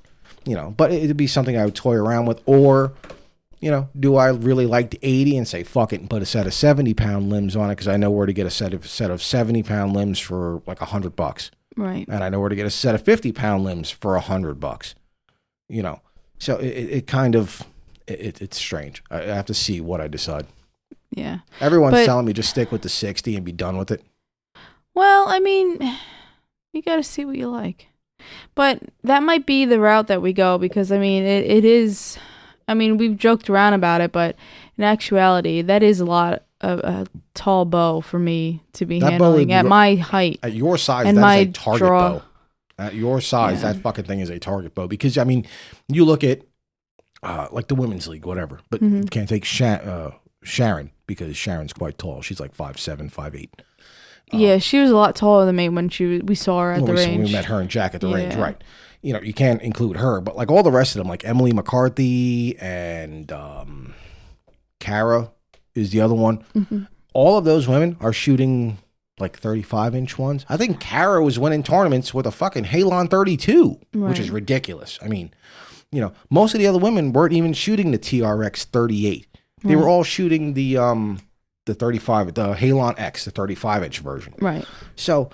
You 0.45 0.55
know, 0.55 0.73
but 0.77 0.91
it'd 0.91 1.17
be 1.17 1.27
something 1.27 1.57
I 1.57 1.65
would 1.65 1.75
toy 1.75 1.95
around 1.95 2.25
with. 2.25 2.41
Or, 2.45 2.93
you 3.59 3.69
know, 3.69 3.89
do 3.99 4.15
I 4.15 4.29
really 4.29 4.65
like 4.65 4.91
the 4.91 4.99
80 5.03 5.37
and 5.37 5.45
say 5.47 5.63
fuck 5.63 5.91
it 5.91 5.99
and 5.99 6.09
put 6.09 6.21
a 6.21 6.25
set 6.25 6.47
of 6.47 6.53
70 6.53 6.93
pound 6.93 7.29
limbs 7.29 7.55
on 7.57 7.69
it 7.69 7.73
because 7.73 7.89
I 7.89 7.97
know 7.97 8.09
where 8.09 8.25
to 8.25 8.31
get 8.33 8.47
a 8.47 8.49
set 8.49 8.73
of 8.73 8.87
set 8.87 9.11
of 9.11 9.21
70 9.21 9.61
pound 9.63 9.93
limbs 9.93 10.17
for 10.19 10.61
like 10.65 10.79
a 10.79 10.85
hundred 10.85 11.17
bucks, 11.17 11.51
Right. 11.75 12.07
and 12.07 12.23
I 12.23 12.29
know 12.29 12.39
where 12.39 12.47
to 12.49 12.55
get 12.55 12.65
a 12.65 12.69
set 12.71 12.95
of 12.95 13.01
50 13.01 13.33
pound 13.33 13.65
limbs 13.65 13.89
for 13.91 14.15
a 14.15 14.21
hundred 14.21 14.61
bucks. 14.61 14.95
You 15.67 15.83
know, 15.83 15.99
so 16.37 16.55
it 16.57 16.67
it 16.67 17.07
kind 17.07 17.35
of 17.35 17.63
it, 18.09 18.41
it's 18.41 18.57
strange. 18.57 19.03
I, 19.11 19.21
have 19.21 19.45
to 19.45 19.53
see 19.53 19.81
what 19.81 20.01
I 20.01 20.07
decide. 20.07 20.45
Yeah. 21.11 21.39
Everyone's 21.59 21.93
But- 21.93 22.05
telling 22.05 22.25
me 22.25 22.33
just 22.33 22.49
stick 22.49 22.71
with 22.71 22.81
the 22.81 22.89
60 22.89 23.35
and 23.35 23.45
be 23.45 23.51
done 23.51 23.77
with 23.77 23.91
it. 23.91 24.01
Well, 24.95 25.27
I 25.27 25.39
mean, 25.39 25.79
you 26.73 26.81
got 26.81 26.97
to 26.97 27.03
see 27.03 27.25
what 27.25 27.37
you 27.37 27.47
like. 27.49 27.87
But 28.55 28.81
that 29.03 29.23
might 29.23 29.45
be 29.45 29.65
the 29.65 29.79
route 29.79 30.07
that 30.07 30.21
we 30.21 30.33
go 30.33 30.57
because, 30.57 30.91
I 30.91 30.97
mean, 30.99 31.23
it, 31.23 31.45
it 31.45 31.65
is. 31.65 32.17
I 32.67 32.73
mean, 32.73 32.97
we've 32.97 33.17
joked 33.17 33.49
around 33.49 33.73
about 33.73 34.01
it, 34.01 34.11
but 34.11 34.35
in 34.77 34.83
actuality, 34.83 35.61
that 35.61 35.81
is 35.83 35.99
a 35.99 36.05
lot 36.05 36.43
of 36.61 36.79
a 36.79 37.07
tall 37.33 37.63
bow 37.65 38.01
for 38.01 38.19
me 38.19 38.61
to 38.73 38.85
be 38.85 38.99
That 38.99 39.13
handling 39.13 39.53
at 39.53 39.63
ro- 39.63 39.69
my 39.69 39.95
height. 39.95 40.39
At 40.43 40.53
your 40.53 40.77
size, 40.77 41.07
And 41.07 41.17
that's 41.17 41.21
my 41.23 41.35
a 41.37 41.45
target 41.47 41.79
draw- 41.79 42.09
bow. 42.19 42.21
At 42.77 42.95
your 42.95 43.19
size, 43.21 43.61
Yeah. 43.63 43.73
that 43.73 43.81
fucking 43.81 44.05
thing 44.05 44.19
is 44.19 44.29
a 44.29 44.39
target 44.39 44.75
bow. 44.75 44.87
Because 44.87 45.17
I 45.17 45.23
mean, 45.23 45.45
you 45.87 46.03
look 46.05 46.23
at 46.23 46.41
uh, 47.23 47.47
like 47.51 47.67
the 47.67 47.75
women's 47.75 48.07
league, 48.07 48.25
whatever, 48.25 48.59
but 48.69 48.81
Mhm. 48.81 49.03
you 49.03 49.09
can't 49.09 49.27
take 49.29 49.45
Sha- 49.45 49.65
uh, 49.83 50.11
Sharon 50.43 50.91
because 51.07 51.35
Sharon's 51.35 51.73
quite 51.73 51.97
tall. 51.97 52.21
She's 52.21 52.39
like 52.39 52.53
five 52.55 52.79
seven, 52.79 53.09
five 53.09 53.35
eight. 53.35 53.61
yeah, 54.31 54.57
she 54.59 54.79
was 54.79 54.91
a 54.91 54.95
lot 54.95 55.15
taller 55.15 55.45
than 55.45 55.55
me 55.55 55.69
when 55.69 55.89
she 55.89 56.05
was, 56.05 56.21
we 56.23 56.35
saw 56.35 56.61
her 56.61 56.71
at 56.73 56.85
the 56.85 56.91
we, 56.93 56.97
range. 56.97 57.25
we 57.27 57.31
met 57.31 57.45
her 57.45 57.59
and 57.59 57.69
Jack 57.69 57.95
at 57.95 58.01
the 58.01 58.07
range, 58.07 58.35
right? 58.35 58.61
You 59.01 59.13
know, 59.13 59.21
you 59.21 59.33
can't 59.33 59.61
include 59.61 59.97
her, 59.97 60.21
but 60.21 60.35
like 60.37 60.51
all 60.51 60.61
the 60.61 60.71
rest 60.71 60.95
of 60.95 60.99
them, 60.99 61.07
like 61.07 61.25
Emily 61.25 61.51
McCarthy 61.51 62.57
and 62.59 63.31
um, 63.31 63.93
Kara 64.79 65.31
is 65.75 65.91
the 65.91 66.01
other 66.01 66.13
one. 66.15 66.43
Mhm. 66.55 66.87
All 67.13 67.37
of 67.37 67.45
those 67.45 67.67
women 67.67 67.97
are 67.99 68.13
shooting 68.13 68.77
like 69.19 69.37
35 69.37 69.95
inch 69.95 70.17
ones. 70.17 70.45
I 70.47 70.57
think 70.57 70.79
Kara 70.79 71.21
was 71.23 71.37
winning 71.39 71.63
tournaments 71.63 72.13
with 72.13 72.25
a 72.25 72.31
fucking 72.31 72.65
Halon 72.65 73.09
32, 73.09 73.79
which 73.93 74.19
is 74.19 74.29
ridiculous. 74.29 74.97
I 75.01 75.07
mean, 75.07 75.31
you 75.91 76.01
know, 76.01 76.13
most 76.29 76.53
of 76.53 76.59
the 76.59 76.67
other 76.67 76.79
women 76.79 77.13
weren't 77.13 77.33
even 77.33 77.53
shooting 77.53 77.91
the 77.91 77.99
TRX 77.99 78.65
38. 78.65 79.27
They 79.63 79.75
were 79.75 79.89
all 79.89 80.03
shooting 80.03 80.53
the 80.53 80.77
um 80.77 81.19
the 81.65 81.73
35, 81.75 82.33
the 82.33 82.53
Halon 82.55 82.99
X, 82.99 83.25
the 83.25 83.31
35 83.31 83.83
inch 83.83 83.99
version. 83.99 84.33
Right. 84.39 84.65
So, 84.95 85.29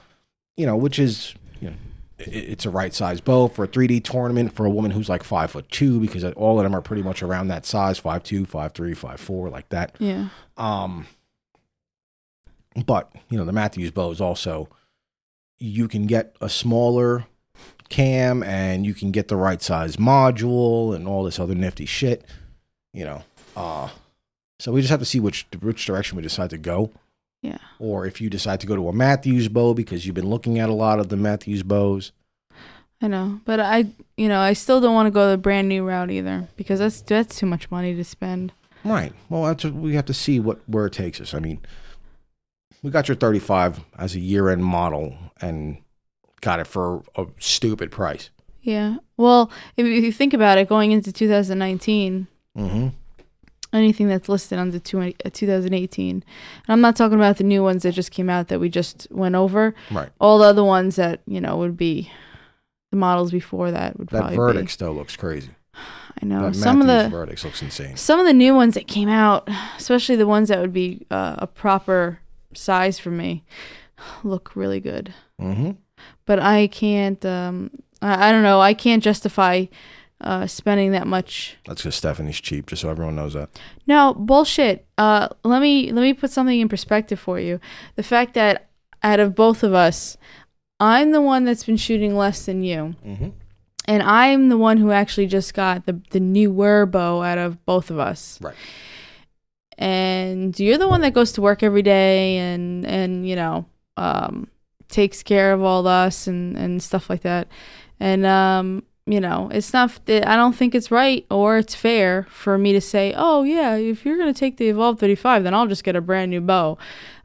you 0.57 0.65
know, 0.65 0.75
which 0.75 0.99
is, 0.99 1.33
you 1.61 1.69
know, 1.69 1.75
it's 2.17 2.65
a 2.65 2.69
right 2.69 2.93
size 2.93 3.21
bow 3.21 3.47
for 3.47 3.65
a 3.65 3.67
3D 3.67 4.03
tournament 4.03 4.53
for 4.53 4.65
a 4.65 4.69
woman 4.69 4.91
who's 4.91 5.09
like 5.09 5.23
five 5.23 5.51
foot 5.51 5.69
two 5.69 5.99
because 5.99 6.23
all 6.33 6.59
of 6.59 6.63
them 6.63 6.75
are 6.75 6.81
pretty 6.81 7.03
much 7.03 7.21
around 7.21 7.47
that 7.49 7.65
size 7.65 7.97
five 7.99 8.23
two, 8.23 8.45
five 8.45 8.73
three, 8.73 8.93
five 8.93 9.19
four, 9.19 9.49
like 9.49 9.69
that. 9.69 9.95
Yeah. 9.99 10.29
Um, 10.57 11.07
but 12.85 13.11
you 13.29 13.37
know, 13.37 13.45
the 13.45 13.53
Mathews 13.53 13.91
bow 13.91 14.11
is 14.11 14.21
also 14.21 14.69
you 15.57 15.87
can 15.87 16.05
get 16.05 16.35
a 16.41 16.49
smaller 16.49 17.25
cam 17.89 18.43
and 18.43 18.85
you 18.85 18.93
can 18.93 19.11
get 19.11 19.27
the 19.27 19.35
right 19.35 19.61
size 19.61 19.97
module 19.97 20.95
and 20.95 21.07
all 21.07 21.23
this 21.23 21.39
other 21.39 21.55
nifty 21.55 21.85
shit. 21.85 22.25
You 22.93 23.05
know, 23.05 23.23
uh, 23.55 23.89
so 24.59 24.71
we 24.71 24.81
just 24.81 24.91
have 24.91 24.99
to 24.99 25.05
see 25.05 25.19
which 25.19 25.45
which 25.61 25.85
direction 25.85 26.15
we 26.15 26.23
decide 26.23 26.49
to 26.51 26.57
go 26.57 26.91
Yeah. 27.41 27.57
or 27.79 28.05
if 28.05 28.21
you 28.21 28.29
decide 28.29 28.59
to 28.61 28.67
go 28.67 28.75
to 28.75 28.87
a 28.87 28.93
Mathews 28.93 29.47
bow 29.49 29.73
because 29.73 30.05
you've 30.05 30.15
been 30.15 30.29
looking 30.29 30.59
at 30.59 30.69
a 30.69 30.73
lot 30.73 30.99
of 30.99 31.09
the 31.09 31.17
Mathews 31.17 31.63
bows. 31.63 32.11
I 33.01 33.07
know, 33.09 33.41
but 33.43 33.59
I, 33.59 33.87
you 34.15 34.29
know, 34.29 34.39
I 34.39 34.53
still 34.53 34.79
don't 34.79 34.95
want 34.95 35.07
to 35.07 35.11
go 35.11 35.29
the 35.29 35.37
brand 35.37 35.67
new 35.67 35.85
route 35.85 36.09
either 36.09 36.47
because 36.55 36.79
that's 36.79 37.01
that's 37.01 37.37
too 37.37 37.45
much 37.45 37.69
money 37.69 37.93
to 37.93 38.03
spend. 38.05 38.53
Right. 38.85 39.11
Well, 39.29 39.43
that's 39.43 39.65
we 39.65 39.95
have 39.95 40.05
to 40.05 40.13
see 40.13 40.39
what 40.39 40.61
where 40.67 40.85
it 40.85 40.93
takes 40.93 41.19
us. 41.19 41.33
I 41.33 41.39
mean, 41.39 41.59
we 42.81 42.91
got 42.91 43.07
your 43.09 43.15
35 43.15 43.81
as 43.97 44.15
a 44.15 44.19
year-end 44.19 44.63
model 44.63 45.17
and 45.41 45.77
got 46.41 46.59
it 46.59 46.67
for 46.67 47.03
a 47.15 47.25
stupid 47.39 47.91
price. 47.91 48.29
Yeah. 48.61 48.97
Well, 49.17 49.51
if 49.77 49.85
you 49.85 50.11
think 50.11 50.33
about 50.33 50.57
it, 50.57 50.67
going 50.69 50.91
into 50.91 51.11
2019, 51.11 52.27
Mm-hmm. 52.57 52.87
anything 53.73 54.07
that's 54.07 54.29
listed 54.29 54.57
under 54.57 54.79
two- 54.79 54.99
uh, 55.25 55.29
2018, 55.33 56.09
and 56.15 56.23
I'm 56.69 56.79
not 56.81 56.95
talking 56.95 57.17
about 57.17 57.37
the 57.37 57.43
new 57.43 57.61
ones 57.63 57.83
that 57.83 57.91
just 57.91 58.11
came 58.11 58.29
out 58.29 58.47
that 58.47 58.59
we 58.59 58.69
just 58.69 59.07
went 59.11 59.35
over. 59.35 59.75
Right. 59.91 60.09
All 60.21 60.37
the 60.39 60.45
other 60.45 60.63
ones 60.63 60.95
that 60.95 61.19
you 61.27 61.41
know 61.41 61.57
would 61.57 61.75
be 61.75 62.09
the 62.91 62.97
models 62.97 63.31
before 63.31 63.71
that 63.71 63.99
would 63.99 64.07
That 64.09 64.33
probably 64.33 64.37
Vertix 64.37 64.77
though 64.77 64.93
looks 64.93 65.15
crazy. 65.17 65.49
I 66.21 66.25
know 66.25 66.43
that 66.49 66.55
some 66.55 66.79
of 66.79 66.87
the 66.87 67.13
Vertix 67.13 67.43
looks 67.43 67.61
insane. 67.61 67.97
some 67.97 68.19
of 68.21 68.25
the 68.25 68.31
new 68.33 68.55
ones 68.55 68.75
that 68.75 68.87
came 68.87 69.09
out, 69.09 69.49
especially 69.77 70.15
the 70.15 70.27
ones 70.27 70.47
that 70.47 70.59
would 70.61 70.71
be 70.73 71.05
uh, 71.11 71.35
a 71.39 71.45
proper 71.47 72.19
size 72.53 72.97
for 72.99 73.11
me, 73.11 73.43
look 74.23 74.55
really 74.55 74.79
good. 74.79 75.13
Mm-hmm. 75.41 75.71
But 76.25 76.39
I 76.39 76.67
can't. 76.67 77.23
Um, 77.25 77.71
I, 78.01 78.29
I 78.29 78.31
don't 78.31 78.43
know. 78.43 78.59
I 78.61 78.73
can't 78.73 79.03
justify 79.03 79.65
uh, 80.21 80.47
spending 80.47 80.91
that 80.91 81.07
much. 81.07 81.57
That's 81.65 81.81
because 81.81 81.95
Stephanie's 81.95 82.39
cheap, 82.41 82.67
just 82.67 82.81
so 82.81 82.89
everyone 82.89 83.15
knows 83.15 83.33
that. 83.33 83.49
No 83.87 84.13
bullshit. 84.13 84.85
Uh, 84.97 85.29
let 85.43 85.61
me 85.61 85.91
let 85.91 86.01
me 86.01 86.13
put 86.13 86.31
something 86.31 86.59
in 86.59 86.69
perspective 86.69 87.19
for 87.19 87.39
you. 87.39 87.59
The 87.95 88.03
fact 88.03 88.33
that 88.35 88.69
out 89.03 89.19
of 89.19 89.35
both 89.35 89.61
of 89.63 89.73
us, 89.73 90.17
I'm 90.79 91.11
the 91.11 91.21
one 91.21 91.45
that's 91.45 91.63
been 91.65 91.77
shooting 91.77 92.15
less 92.15 92.45
than 92.45 92.63
you, 92.63 92.95
Mm-hmm. 93.05 93.29
and 93.87 94.03
I'm 94.03 94.49
the 94.49 94.57
one 94.57 94.77
who 94.77 94.91
actually 94.91 95.27
just 95.27 95.53
got 95.53 95.85
the 95.85 95.99
the 96.11 96.19
newer 96.19 96.85
bow 96.85 97.21
out 97.21 97.37
of 97.37 97.63
both 97.65 97.91
of 97.91 97.99
us. 97.99 98.39
Right. 98.41 98.55
And 99.77 100.57
you're 100.57 100.77
the 100.77 100.87
one 100.87 101.01
that 101.01 101.13
goes 101.13 101.33
to 101.33 101.41
work 101.41 101.61
every 101.61 101.81
day 101.81 102.37
and 102.37 102.85
and 102.85 103.27
you 103.27 103.35
know 103.35 103.65
um, 103.97 104.47
takes 104.89 105.23
care 105.23 105.53
of 105.53 105.61
all 105.61 105.87
us 105.87 106.27
and 106.27 106.57
and 106.57 106.81
stuff 106.81 107.09
like 107.09 107.21
that. 107.21 107.47
And 107.99 108.25
um, 108.25 108.83
you 109.05 109.21
know, 109.21 109.49
it's 109.53 109.71
not. 109.71 109.99
I 110.07 110.35
don't 110.35 110.55
think 110.55 110.73
it's 110.73 110.89
right 110.91 111.25
or 111.29 111.57
it's 111.57 111.75
fair 111.75 112.25
for 112.29 112.57
me 112.57 112.73
to 112.73 112.81
say, 112.81 113.13
"Oh 113.15 113.43
yeah, 113.43 113.75
if 113.75 114.05
you're 114.05 114.17
gonna 114.17 114.33
take 114.33 114.57
the 114.57 114.69
Evolve 114.69 114.99
35, 114.99 115.43
then 115.43 115.53
I'll 115.53 115.67
just 115.67 115.83
get 115.83 115.95
a 115.95 116.01
brand 116.01 116.31
new 116.31 116.41
bow." 116.41 116.77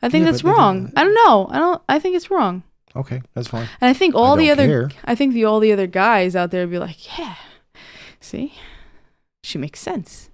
I 0.03 0.09
think 0.09 0.25
Yeah, 0.25 0.31
that's 0.33 0.45
wrong. 0.45 0.93
I 0.97 1.05
don't 1.05 1.15
know. 1.15 1.49
I 1.51 1.59
don't. 1.59 1.83
I 1.89 1.99
think 1.99 2.17
it's 2.17 2.31
wrong. 2.31 2.63
Okay, 2.97 3.23
that's 3.35 3.49
fine. 3.49 3.69
And 3.81 3.89
I 3.89 3.93
think 3.93 4.15
all 4.15 4.37
the 4.37 4.51
other, 4.51 4.67
care. 4.67 4.91
I 5.05 5.15
think 5.15 5.33
the 5.33 5.45
all 5.45 5.61
the 5.61 5.73
other 5.73 5.87
guys 5.87 6.35
out 6.35 6.51
there 6.51 6.63
would 6.63 6.73
be 6.73 6.79
like, 6.79 7.19
"Yeah, 7.19 7.37
see, 8.21 8.55
she 9.43 9.59
makes 9.59 9.81
sense." 9.81 10.30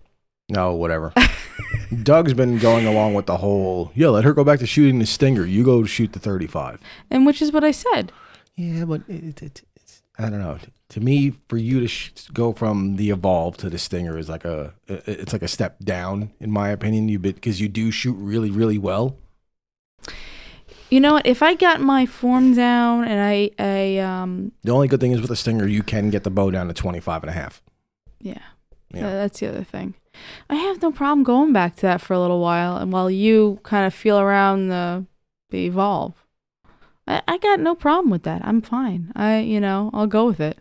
No, 0.48 0.74
whatever. 0.74 1.12
Doug's 2.02 2.34
been 2.34 2.58
going 2.58 2.86
along 2.86 3.14
with 3.14 3.26
the 3.26 3.36
whole, 3.38 3.90
yeah, 3.94 4.08
let 4.08 4.24
her 4.24 4.32
go 4.32 4.44
back 4.44 4.58
to 4.60 4.66
shooting 4.66 4.98
the 4.98 5.06
Stinger. 5.06 5.44
You 5.44 5.64
go 5.64 5.84
shoot 5.84 6.12
the 6.12 6.18
35. 6.20 6.80
And 7.10 7.26
which 7.26 7.42
is 7.42 7.52
what 7.52 7.64
I 7.64 7.70
said. 7.72 8.12
Yeah, 8.54 8.84
but 8.84 9.02
it, 9.08 9.42
it, 9.42 9.62
it's, 9.76 10.02
I 10.18 10.30
don't 10.30 10.38
know. 10.40 10.58
To 10.90 11.00
me, 11.00 11.32
for 11.48 11.56
you 11.56 11.80
to 11.80 11.88
sh- 11.88 12.12
go 12.32 12.52
from 12.52 12.94
the 12.96 13.10
Evolve 13.10 13.56
to 13.58 13.68
the 13.70 13.78
Stinger 13.78 14.16
is 14.16 14.28
like 14.28 14.44
a, 14.44 14.74
it's 14.86 15.32
like 15.32 15.42
a 15.42 15.48
step 15.48 15.78
down, 15.80 16.30
in 16.40 16.50
my 16.52 16.68
opinion. 16.70 17.08
You 17.08 17.18
because 17.18 17.60
you 17.60 17.68
do 17.68 17.90
shoot 17.90 18.14
really, 18.14 18.50
really 18.50 18.78
well. 18.78 19.16
You 20.90 21.00
know 21.00 21.14
what? 21.14 21.26
If 21.26 21.42
I 21.42 21.54
got 21.56 21.80
my 21.80 22.06
form 22.06 22.54
down 22.54 23.04
and 23.04 23.20
I, 23.20 23.50
I, 23.58 23.98
um, 23.98 24.52
The 24.62 24.70
only 24.70 24.86
good 24.86 25.00
thing 25.00 25.10
is 25.10 25.20
with 25.20 25.30
the 25.30 25.36
Stinger, 25.36 25.66
you 25.66 25.82
can 25.82 26.10
get 26.10 26.22
the 26.22 26.30
bow 26.30 26.52
down 26.52 26.68
to 26.68 26.74
25 26.74 27.24
and 27.24 27.30
a 27.30 27.32
half. 27.32 27.60
yeah, 28.20 28.38
Yeah. 28.94 29.08
Uh, 29.08 29.10
that's 29.10 29.40
the 29.40 29.48
other 29.48 29.64
thing. 29.64 29.94
I 30.50 30.54
have 30.56 30.80
no 30.82 30.90
problem 30.92 31.24
going 31.24 31.52
back 31.52 31.76
to 31.76 31.82
that 31.82 32.00
for 32.00 32.14
a 32.14 32.20
little 32.20 32.40
while, 32.40 32.76
and 32.76 32.92
while 32.92 33.10
you 33.10 33.60
kind 33.62 33.86
of 33.86 33.94
feel 33.94 34.18
around 34.18 34.68
the, 34.68 35.04
the 35.50 35.66
evolve, 35.66 36.14
I, 37.06 37.22
I 37.28 37.38
got 37.38 37.60
no 37.60 37.74
problem 37.74 38.10
with 38.10 38.22
that. 38.24 38.42
I'm 38.44 38.62
fine. 38.62 39.12
I, 39.16 39.38
you 39.40 39.60
know, 39.60 39.90
I'll 39.92 40.06
go 40.06 40.26
with 40.26 40.40
it. 40.40 40.58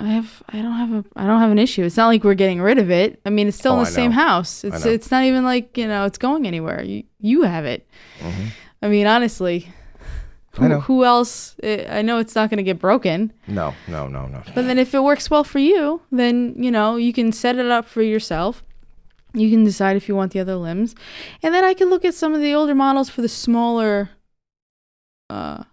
I 0.00 0.08
have, 0.08 0.42
I 0.48 0.60
don't 0.60 0.72
have 0.72 0.92
a, 0.92 1.04
I 1.16 1.26
don't 1.26 1.40
have 1.40 1.50
an 1.52 1.58
issue. 1.58 1.84
It's 1.84 1.96
not 1.96 2.08
like 2.08 2.24
we're 2.24 2.34
getting 2.34 2.60
rid 2.60 2.78
of 2.78 2.90
it. 2.90 3.20
I 3.24 3.30
mean, 3.30 3.48
it's 3.48 3.56
still 3.56 3.72
Oh, 3.72 3.78
in 3.78 3.84
the 3.84 3.88
I 3.90 3.92
same 3.92 4.10
know. 4.10 4.16
house. 4.16 4.64
It's, 4.64 4.84
it's 4.84 5.10
not 5.10 5.24
even 5.24 5.44
like 5.44 5.78
you 5.78 5.86
know, 5.86 6.04
it's 6.04 6.18
going 6.18 6.46
anywhere. 6.46 6.82
You, 6.82 7.04
you 7.20 7.42
have 7.42 7.64
it. 7.64 7.88
Mhm. 8.20 8.48
I 8.82 8.88
mean, 8.88 9.06
honestly, 9.06 9.72
who, 10.54 10.64
I 10.64 10.68
know. 10.68 10.80
who 10.80 11.04
else? 11.04 11.56
eh, 11.62 11.84
I 11.88 12.02
know 12.02 12.18
it's 12.18 12.34
not 12.34 12.50
going 12.50 12.58
to 12.58 12.62
get 12.64 12.78
broken, 12.78 13.32
No, 13.46 13.74
no, 13.88 14.06
no, 14.08 14.26
no. 14.26 14.42
but 14.54 14.62
then 14.66 14.78
if 14.78 14.94
it 14.94 15.02
works 15.02 15.30
well 15.30 15.44
for 15.44 15.58
you, 15.58 16.00
then 16.10 16.54
you 16.56 16.70
know 16.70 16.96
you 16.96 17.12
can 17.12 17.32
set 17.32 17.56
it 17.56 17.66
up 17.70 17.86
for 17.86 18.02
yourself. 18.02 18.62
You 19.32 19.50
can 19.50 19.64
decide 19.64 19.96
if 19.96 20.08
you 20.08 20.14
want 20.14 20.32
the 20.32 20.40
other 20.40 20.54
limbs, 20.56 20.94
and 21.42 21.52
then 21.54 21.64
I 21.64 21.74
can 21.74 21.90
look 21.90 22.04
at 22.04 22.14
some 22.14 22.34
of 22.34 22.40
the 22.40 22.54
older 22.54 22.74
models 22.74 23.08
for 23.10 23.20
the 23.22 23.28
smaller. 23.28 24.10
Uh, 25.28 25.64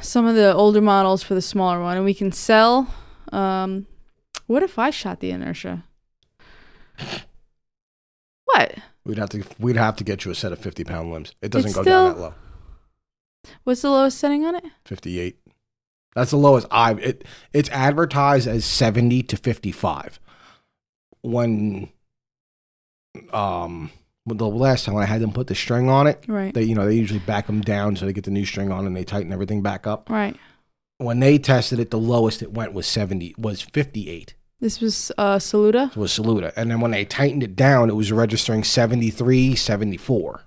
some 0.00 0.26
of 0.26 0.34
the 0.36 0.52
older 0.54 0.80
models 0.80 1.22
for 1.22 1.34
the 1.34 1.42
smaller 1.42 1.80
one, 1.82 1.96
and 1.96 2.04
we 2.04 2.14
can 2.14 2.32
sell. 2.32 2.86
Um, 3.32 3.86
what 4.46 4.62
if 4.62 4.78
I 4.78 4.90
shot 4.90 5.20
the 5.20 5.30
inertia? 5.30 5.84
What? 8.44 8.74
We'd 9.04 9.18
have 9.18 9.30
to, 9.30 9.44
we'd 9.58 9.76
have 9.76 9.96
to 9.96 10.04
get 10.04 10.24
you 10.24 10.30
a 10.30 10.34
set 10.34 10.52
of 10.52 10.58
50 10.58 10.84
pound 10.84 11.12
limbs. 11.12 11.34
It 11.42 11.50
doesn't 11.50 11.68
It's 11.68 11.76
go 11.76 11.82
still- 11.82 12.06
down 12.08 12.14
that 12.16 12.20
low. 12.20 12.34
What's 13.64 13.82
the 13.82 13.90
lowest 13.90 14.18
setting 14.18 14.44
on 14.44 14.54
it? 14.54 14.64
58. 14.84 15.38
That's 16.14 16.30
the 16.32 16.36
lowest 16.36 16.66
I 16.70 16.92
it 16.94 17.24
it's 17.52 17.68
advertised 17.70 18.48
as 18.48 18.64
70 18.64 19.22
to 19.24 19.36
55. 19.36 20.18
When 21.22 21.88
um 23.32 23.90
the 24.26 24.46
last 24.46 24.84
time 24.84 24.96
I 24.96 25.06
had 25.06 25.20
them 25.20 25.32
put 25.32 25.46
the 25.48 25.54
string 25.54 25.88
on 25.88 26.06
it, 26.06 26.24
Right. 26.28 26.52
they 26.54 26.62
you 26.62 26.74
know, 26.74 26.84
they 26.86 26.94
usually 26.94 27.18
back 27.20 27.46
them 27.46 27.60
down 27.62 27.96
so 27.96 28.06
they 28.06 28.12
get 28.12 28.24
the 28.24 28.30
new 28.30 28.44
string 28.44 28.70
on 28.70 28.86
and 28.86 28.96
they 28.96 29.04
tighten 29.04 29.32
everything 29.32 29.62
back 29.62 29.86
up. 29.86 30.08
Right. 30.10 30.36
When 30.98 31.20
they 31.20 31.38
tested 31.38 31.78
it, 31.80 31.90
the 31.90 31.98
lowest 31.98 32.42
it 32.42 32.52
went 32.52 32.72
was 32.74 32.86
70 32.86 33.34
was 33.38 33.62
58. 33.62 34.34
This 34.60 34.80
was 34.80 35.10
uh, 35.16 35.38
Saluda. 35.38 35.90
Was 35.96 36.12
Saluda. 36.12 36.52
And 36.54 36.70
then 36.70 36.80
when 36.80 36.90
they 36.90 37.06
tightened 37.06 37.42
it 37.42 37.56
down, 37.56 37.88
it 37.88 37.96
was 37.96 38.12
registering 38.12 38.62
73, 38.62 39.54
74. 39.56 40.42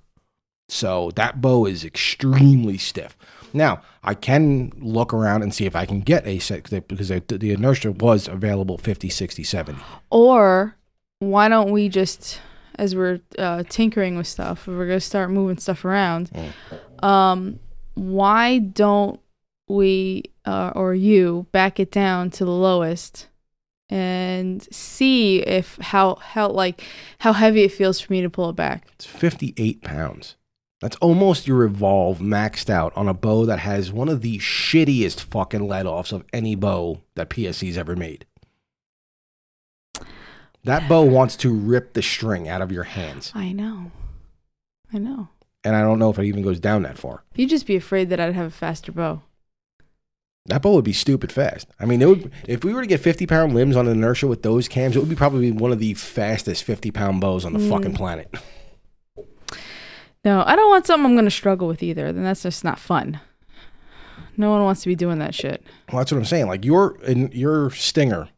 So 0.69 1.11
that 1.15 1.41
bow 1.41 1.65
is 1.65 1.83
extremely 1.83 2.77
stiff. 2.77 3.17
Now, 3.53 3.81
I 4.03 4.15
can 4.15 4.71
look 4.77 5.13
around 5.13 5.43
and 5.43 5.53
see 5.53 5.65
if 5.65 5.75
I 5.75 5.85
can 5.85 6.01
get 6.01 6.25
a 6.25 6.39
set 6.39 6.63
because 6.87 7.09
the, 7.09 7.21
the 7.27 7.51
inertia 7.51 7.91
was 7.91 8.27
available 8.27 8.77
50, 8.77 9.09
60, 9.09 9.43
70. 9.43 9.79
Or 10.09 10.75
why 11.19 11.49
don't 11.49 11.71
we 11.71 11.89
just, 11.89 12.41
as 12.75 12.95
we're 12.95 13.21
uh, 13.37 13.63
tinkering 13.69 14.17
with 14.17 14.27
stuff, 14.27 14.65
we're 14.65 14.87
gonna 14.87 14.99
start 14.99 15.29
moving 15.29 15.57
stuff 15.57 15.85
around. 15.85 16.31
Um, 16.99 17.59
why 17.93 18.57
don't 18.57 19.19
we 19.67 20.23
uh, 20.45 20.71
or 20.75 20.93
you 20.93 21.45
back 21.51 21.79
it 21.79 21.91
down 21.91 22.29
to 22.31 22.45
the 22.45 22.51
lowest 22.51 23.27
and 23.89 24.67
see 24.73 25.39
if 25.41 25.77
how 25.77 26.15
how 26.15 26.49
like 26.49 26.83
how 27.19 27.33
heavy 27.33 27.63
it 27.63 27.71
feels 27.71 27.99
for 27.99 28.11
me 28.11 28.21
to 28.21 28.29
pull 28.29 28.49
it 28.49 28.55
back? 28.55 28.87
It's 28.93 29.05
58 29.05 29.81
pounds. 29.83 30.35
That's 30.83 30.97
almost 30.97 31.47
your 31.47 31.63
Evolve 31.63 32.19
maxed 32.19 32.69
out 32.69 32.91
on 32.97 33.07
a 33.07 33.13
bow 33.13 33.45
that 33.45 33.59
has 33.59 33.89
one 33.89 34.09
of 34.09 34.19
the 34.19 34.37
shittiest 34.39 35.21
fucking 35.21 35.65
let 35.65 35.85
offs 35.85 36.11
of 36.11 36.25
any 36.33 36.55
bow 36.55 36.99
that 37.15 37.29
PSE's 37.29 37.77
ever 37.77 37.95
made. 37.95 38.25
That 40.65 40.89
bow 40.89 41.03
wants 41.03 41.37
to 41.37 41.53
rip 41.53 41.93
the 41.93 42.01
string 42.01 42.49
out 42.49 42.61
of 42.61 42.69
your 42.69 42.83
hands. 42.83 43.31
I 43.33 43.53
know, 43.53 43.91
I 44.91 44.97
know. 44.97 45.29
And 45.63 45.73
I 45.73 45.79
don't 45.83 45.99
know 45.99 46.09
if 46.09 46.19
it 46.19 46.25
even 46.25 46.43
goes 46.43 46.59
down 46.59 46.83
that 46.83 46.97
far. 46.97 47.23
You'd 47.33 47.49
just 47.49 47.65
be 47.65 47.77
afraid 47.77 48.09
that 48.09 48.19
I'd 48.19 48.35
have 48.35 48.47
a 48.47 48.51
faster 48.51 48.91
bow. 48.91 49.21
That 50.47 50.63
bow 50.63 50.73
would 50.73 50.83
be 50.83 50.91
stupid 50.91 51.31
fast. 51.31 51.69
I 51.79 51.85
mean, 51.85 52.01
it 52.01 52.09
would 52.09 52.29
if 52.45 52.65
we 52.65 52.73
were 52.73 52.81
to 52.81 52.87
get 52.87 52.99
50 52.99 53.25
pound 53.25 53.55
limbs 53.55 53.77
on 53.77 53.87
an 53.87 53.93
inertia 53.93 54.27
with 54.27 54.43
those 54.43 54.67
cams, 54.67 54.97
it 54.97 54.99
would 54.99 55.07
be 55.07 55.15
probably 55.15 55.49
one 55.49 55.71
of 55.71 55.79
the 55.79 55.93
fastest 55.93 56.65
50 56.65 56.91
pound 56.91 57.21
bows 57.21 57.45
on 57.45 57.53
the 57.53 57.59
mm. 57.59 57.69
fucking 57.69 57.93
planet. 57.93 58.29
No, 60.25 60.43
I 60.45 60.55
don't 60.55 60.69
want 60.69 60.85
something 60.87 61.05
I'm 61.05 61.15
gonna 61.15 61.29
struggle 61.29 61.67
with 61.67 61.83
either. 61.83 62.11
Then 62.13 62.23
that's 62.23 62.43
just 62.43 62.63
not 62.63 62.79
fun. 62.79 63.19
No 64.37 64.49
one 64.51 64.63
wants 64.63 64.81
to 64.83 64.87
be 64.89 64.95
doing 64.95 65.19
that 65.19 65.35
shit. 65.35 65.63
Well, 65.91 65.99
that's 65.99 66.11
what 66.11 66.17
I'm 66.17 66.25
saying. 66.25 66.47
Like 66.47 66.63
your 66.65 66.97
in 67.03 67.29
your 67.33 67.69
stinger 67.71 68.29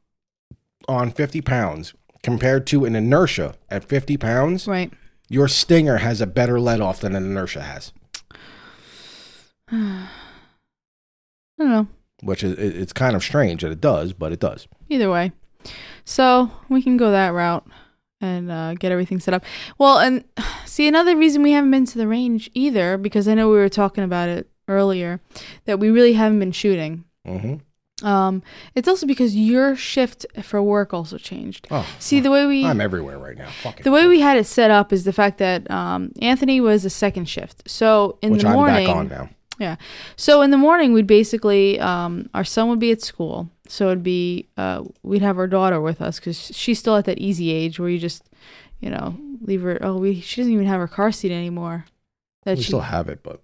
on 0.87 1.11
50 1.11 1.41
pounds 1.41 1.93
compared 2.23 2.65
to 2.67 2.85
an 2.85 2.95
inertia 2.95 3.55
at 3.69 3.83
50 3.85 4.17
pounds, 4.17 4.67
Right. 4.67 4.91
your 5.29 5.47
stinger 5.47 5.97
has 5.97 6.21
a 6.21 6.27
better 6.27 6.59
let 6.59 6.81
off 6.81 6.99
than 7.01 7.15
an 7.15 7.23
inertia 7.25 7.61
has, 7.61 7.91
I 9.71 10.07
don't 11.57 11.69
know. 11.69 11.87
which 12.23 12.43
is 12.43 12.57
it's 12.57 12.93
kind 12.93 13.15
of 13.15 13.23
strange 13.23 13.61
that 13.61 13.71
it 13.71 13.81
does, 13.81 14.13
but 14.13 14.31
it 14.31 14.39
does. 14.39 14.67
Either 14.89 15.09
way. 15.09 15.31
So 16.03 16.51
we 16.69 16.81
can 16.81 16.97
go 16.97 17.11
that 17.11 17.29
route 17.29 17.65
and 18.25 18.51
uh, 18.51 18.73
get 18.73 18.91
everything 18.91 19.19
set 19.19 19.33
up. 19.33 19.43
Well, 19.77 19.99
and 19.99 20.23
see, 20.65 20.87
another 20.87 21.15
reason 21.15 21.41
we 21.43 21.51
haven't 21.51 21.71
been 21.71 21.85
to 21.85 21.97
the 21.97 22.07
range 22.07 22.49
either, 22.53 22.97
because 22.97 23.27
I 23.27 23.33
know 23.35 23.49
we 23.49 23.57
were 23.57 23.69
talking 23.69 24.03
about 24.03 24.27
it 24.29 24.49
earlier, 24.67 25.21
that 25.65 25.79
we 25.79 25.89
really 25.89 26.13
haven't 26.13 26.39
been 26.39 26.51
shooting. 26.51 27.05
Mm-hmm. 27.27 28.05
Um, 28.05 28.43
it's 28.75 28.89
also 28.89 29.07
because 29.07 29.35
your 29.37 29.75
shift 29.77 30.25
for 30.43 30.61
work 30.61 30.93
also 30.93 31.17
changed. 31.17 31.67
Oh, 31.71 31.87
See, 31.97 32.19
the 32.19 32.29
way 32.29 32.45
we 32.45 32.65
I'm 32.65 32.81
everywhere 32.81 33.17
right 33.17 33.37
now. 33.37 33.49
Fuck 33.49 33.79
it. 33.79 33.83
the 33.83 33.91
way 33.91 34.05
we 34.07 34.19
had 34.19 34.37
it 34.37 34.45
set 34.45 34.69
up 34.69 34.91
is 34.91 35.05
the 35.05 35.13
fact 35.13 35.37
that 35.37 35.69
um, 35.71 36.11
Anthony 36.21 36.59
was 36.59 36.83
a 36.83 36.89
second 36.89 37.29
shift. 37.29 37.63
So 37.69 38.17
in 38.21 38.33
which 38.33 38.41
the 38.41 38.49
I'm 38.49 38.53
morning, 38.53 38.87
back 38.87 38.95
on 38.95 39.07
now. 39.07 39.29
yeah. 39.59 39.75
So 40.17 40.41
in 40.41 40.51
the 40.51 40.57
morning, 40.57 40.91
we'd 40.91 41.07
basically, 41.07 41.79
um, 41.79 42.29
our 42.33 42.43
son 42.43 42.67
would 42.67 42.79
be 42.79 42.91
at 42.91 43.01
school. 43.01 43.49
So 43.67 43.87
it'd 43.87 44.03
be, 44.03 44.47
uh, 44.57 44.83
we'd 45.03 45.21
have 45.21 45.37
our 45.37 45.47
daughter 45.47 45.81
with 45.81 46.01
us 46.01 46.19
because 46.19 46.51
she's 46.55 46.77
still 46.79 46.95
at 46.95 47.05
that 47.05 47.17
easy 47.17 47.51
age 47.51 47.79
where 47.79 47.89
you 47.89 47.97
just, 47.99 48.23
you 48.79 48.89
know, 48.89 49.17
leave 49.41 49.61
her. 49.63 49.77
Oh, 49.81 49.97
we, 49.97 50.21
she 50.21 50.41
doesn't 50.41 50.53
even 50.53 50.65
have 50.67 50.79
her 50.79 50.87
car 50.87 51.11
seat 51.11 51.31
anymore. 51.31 51.85
That 52.43 52.57
We 52.57 52.63
she, 52.63 52.67
still 52.67 52.81
have 52.81 53.09
it, 53.09 53.21
but 53.23 53.41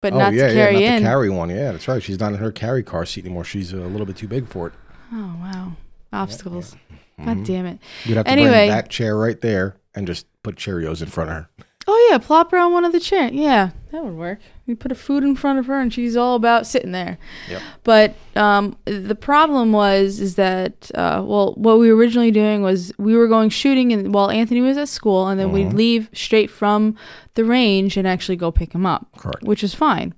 but 0.00 0.12
oh 0.14 0.18
not 0.18 0.32
yeah, 0.32 0.48
to 0.48 0.54
carry 0.54 0.78
yeah, 0.80 0.88
not 0.90 0.96
in. 0.96 1.02
the 1.02 1.08
carry 1.08 1.28
one. 1.30 1.50
Yeah, 1.50 1.72
that's 1.72 1.86
right. 1.88 2.02
She's 2.02 2.18
not 2.18 2.32
in 2.32 2.38
her 2.38 2.50
carry 2.52 2.82
car 2.82 3.04
seat 3.04 3.24
anymore. 3.26 3.44
She's 3.44 3.72
a 3.72 3.76
little 3.76 4.06
bit 4.06 4.16
too 4.16 4.28
big 4.28 4.48
for 4.48 4.68
it. 4.68 4.72
oh 5.12 5.36
wow, 5.40 5.72
obstacles. 6.14 6.76
Mhm. 7.20 7.24
God 7.26 7.44
damn 7.44 7.66
it. 7.66 7.78
We'd 8.06 8.16
have 8.16 8.24
to 8.24 8.30
Anyway. 8.30 8.50
bring 8.52 8.70
that 8.70 8.88
chair 8.90 9.16
right 9.18 9.38
there 9.40 9.76
and 9.94 10.06
just 10.06 10.26
put 10.42 10.56
Cheerios 10.56 11.02
in 11.02 11.08
front 11.08 11.30
of 11.30 11.36
her. 11.36 11.48
Oh 11.86 12.08
yeah, 12.10 12.18
plop 12.18 12.52
her 12.52 12.58
on 12.58 12.72
one 12.72 12.84
of 12.86 12.92
the 12.92 13.00
chairs. 13.00 13.32
Yeah, 13.32 13.70
that 13.92 14.02
would 14.04 14.14
work. 14.14 14.38
We 14.68 14.74
put 14.74 14.92
a 14.92 14.94
food 14.94 15.24
in 15.24 15.34
front 15.34 15.58
of 15.58 15.66
her, 15.66 15.80
and 15.80 15.92
she's 15.92 16.14
all 16.16 16.36
about 16.36 16.66
sitting 16.66 16.92
there. 16.92 17.18
Yep. 17.48 17.62
But 17.84 18.14
um, 18.36 18.76
the 18.84 19.14
problem 19.16 19.72
was 19.72 20.20
is 20.20 20.34
that 20.36 20.90
uh, 20.94 21.22
well, 21.26 21.54
what 21.56 21.78
we 21.78 21.90
were 21.90 21.96
originally 21.98 22.30
doing 22.30 22.62
was 22.62 22.92
we 22.98 23.16
were 23.16 23.26
going 23.28 23.48
shooting, 23.48 23.92
and 23.92 24.12
while 24.14 24.30
Anthony 24.30 24.60
was 24.60 24.76
at 24.76 24.88
school, 24.88 25.26
and 25.26 25.40
then 25.40 25.50
we'd 25.52 25.72
leave 25.72 26.10
straight 26.12 26.50
from 26.50 26.94
the 27.34 27.44
range 27.44 27.96
and 27.96 28.06
actually 28.06 28.36
go 28.36 28.52
pick 28.52 28.72
him 28.74 28.84
up, 28.86 29.08
Correct. 29.16 29.42
which 29.42 29.64
is 29.64 29.74
fine. 29.74 30.12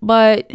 But 0.00 0.50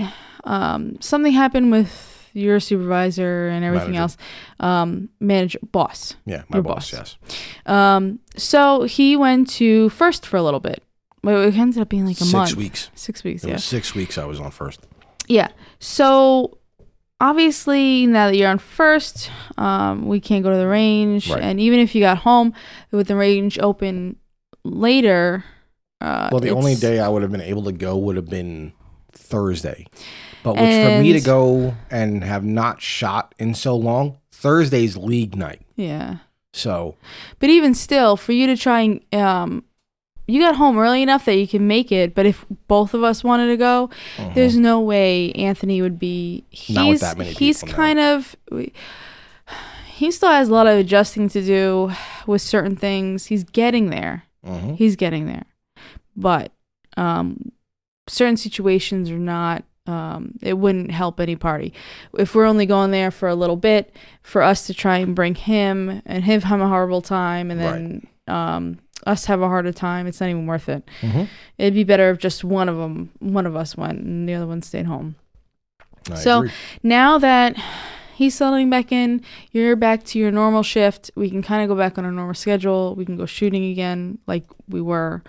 um, 0.45 0.99
something 1.01 1.33
happened 1.33 1.71
with 1.71 2.29
your 2.33 2.61
supervisor 2.61 3.49
and 3.49 3.65
everything 3.65 3.91
Manager. 3.91 4.01
else, 4.03 4.17
um, 4.61 5.09
manager, 5.19 5.59
boss. 5.73 6.15
Yeah, 6.25 6.43
my 6.47 6.61
boss, 6.61 6.91
boss. 6.91 7.17
yes. 7.27 7.35
Um, 7.65 8.19
so 8.37 8.83
he 8.83 9.17
went 9.17 9.49
to 9.49 9.89
first 9.89 10.25
for 10.25 10.37
a 10.37 10.41
little 10.43 10.61
bit. 10.61 10.81
Well, 11.23 11.41
it 11.43 11.55
ended 11.55 11.79
up 11.81 11.89
being 11.89 12.05
like 12.05 12.17
a 12.17 12.23
Six 12.25 12.33
month. 12.33 12.55
weeks. 12.55 12.89
Six 12.95 13.23
weeks, 13.23 13.43
It 13.43 13.47
yeah. 13.47 13.53
was 13.53 13.63
six 13.63 13.93
weeks 13.93 14.17
I 14.17 14.25
was 14.25 14.39
on 14.39 14.49
first. 14.51 14.81
Yeah. 15.27 15.49
So 15.79 16.57
obviously, 17.19 18.07
now 18.07 18.27
that 18.27 18.35
you're 18.37 18.49
on 18.49 18.57
first, 18.57 19.29
um, 19.57 20.07
we 20.07 20.19
can't 20.19 20.43
go 20.43 20.49
to 20.51 20.57
the 20.57 20.67
range. 20.67 21.29
Right. 21.29 21.41
And 21.41 21.59
even 21.59 21.79
if 21.79 21.93
you 21.95 22.01
got 22.01 22.17
home 22.19 22.53
with 22.91 23.07
the 23.07 23.15
range 23.15 23.59
open 23.59 24.17
later, 24.63 25.43
uh, 26.01 26.29
Well, 26.31 26.41
the 26.41 26.49
only 26.49 26.75
day 26.75 26.99
I 26.99 27.07
would 27.07 27.21
have 27.21 27.31
been 27.31 27.41
able 27.41 27.63
to 27.65 27.71
go 27.71 27.97
would 27.97 28.15
have 28.15 28.29
been 28.29 28.73
Thursday. 29.11 29.85
But 30.43 30.53
which 30.53 30.63
for 30.63 30.99
me 31.01 31.13
to 31.13 31.21
go 31.21 31.75
and 31.91 32.23
have 32.23 32.43
not 32.43 32.81
shot 32.81 33.35
in 33.37 33.53
so 33.53 33.75
long, 33.75 34.17
Thursday's 34.31 34.97
league 34.97 35.35
night. 35.35 35.61
Yeah. 35.75 36.17
So 36.53 36.95
But 37.39 37.49
even 37.51 37.75
still, 37.75 38.17
for 38.17 38.31
you 38.31 38.47
to 38.47 38.57
try 38.57 38.81
and 38.81 39.01
um, 39.13 39.63
you 40.27 40.39
got 40.41 40.55
home 40.55 40.77
early 40.77 41.01
enough 41.01 41.25
that 41.25 41.35
you 41.35 41.47
can 41.47 41.67
make 41.67 41.91
it. 41.91 42.13
But 42.15 42.25
if 42.25 42.45
both 42.67 42.93
of 42.93 43.03
us 43.03 43.23
wanted 43.23 43.47
to 43.47 43.57
go, 43.57 43.89
there's 44.33 44.57
no 44.57 44.79
way 44.79 45.31
Anthony 45.33 45.81
would 45.81 45.99
be. 45.99 46.43
He's, 46.49 46.75
Not 46.75 46.87
with 46.89 47.01
that 47.01 47.17
many 47.17 47.31
He's 47.31 47.61
kind 47.63 47.99
of. 47.99 48.35
He 49.93 50.09
still 50.11 50.29
has 50.29 50.49
a 50.49 50.53
lot 50.53 50.67
of 50.67 50.77
adjusting 50.79 51.29
to 51.29 51.41
do 51.43 51.91
with 52.25 52.41
certain 52.41 52.75
things. 52.75 53.27
He's 53.27 53.43
getting 53.43 53.89
there. 53.89 54.23
mhm. 54.45 54.75
He's 54.75 54.95
getting 54.95 55.27
there, 55.27 55.45
but 56.15 56.51
um, 56.97 57.51
certain 58.07 58.37
situations 58.37 59.09
are 59.11 59.19
not. 59.19 59.63
Um, 59.87 60.35
it 60.41 60.53
wouldn't 60.59 60.91
help 60.91 61.19
any 61.19 61.35
party 61.35 61.73
if 62.17 62.35
we're 62.35 62.45
only 62.45 62.67
going 62.67 62.91
there 62.91 63.09
for 63.11 63.27
a 63.27 63.33
little 63.35 63.55
bit 63.57 63.93
for 64.21 64.43
us 64.43 64.67
to 64.67 64.75
try 64.75 64.97
and 64.99 65.15
bring 65.15 65.33
him 65.33 66.03
and 66.05 66.23
him 66.23 66.41
have 66.41 66.61
a 66.61 66.67
horrible 66.67 67.01
time, 67.01 67.49
and 67.51 67.59
then 67.59 68.07
um, 68.27 68.79
us 69.05 69.25
have 69.25 69.41
a 69.41 69.47
harder 69.47 69.71
time. 69.71 70.07
It's 70.07 70.19
not 70.21 70.29
even 70.29 70.45
worth 70.47 70.69
it. 70.69 70.87
Mhm. 71.01 71.27
It'd 71.57 71.73
be 71.73 71.83
better 71.83 72.09
if 72.11 72.17
just 72.19 72.43
one 72.43 72.69
of 72.69 72.77
them, 72.77 73.09
one 73.19 73.45
of 73.45 73.55
us 73.55 73.75
went, 73.77 73.99
and 73.99 74.27
the 74.27 74.33
other 74.33 74.47
one 74.47 74.61
stayed 74.61 74.85
home. 74.85 75.15
I 76.11 76.15
So- 76.15 76.39
agree. 76.39 76.51
Now 76.83 77.17
that 77.19 77.55
he's 78.15 78.35
settling 78.35 78.69
back 78.69 78.91
in, 78.91 79.21
you're 79.51 79.75
back 79.75 80.03
to 80.05 80.19
your 80.19 80.31
normal 80.31 80.63
shift. 80.63 81.11
We 81.15 81.29
can 81.29 81.41
kind 81.41 81.61
of 81.63 81.67
go 81.69 81.75
back 81.75 81.97
on 81.97 82.05
our 82.05 82.11
normal 82.11 82.35
schedule. 82.35 82.95
We 82.95 83.05
can 83.05 83.17
go 83.17 83.25
shooting 83.25 83.65
again 83.71 84.17
like 84.27 84.45
we 84.69 84.81
were. 84.81 85.21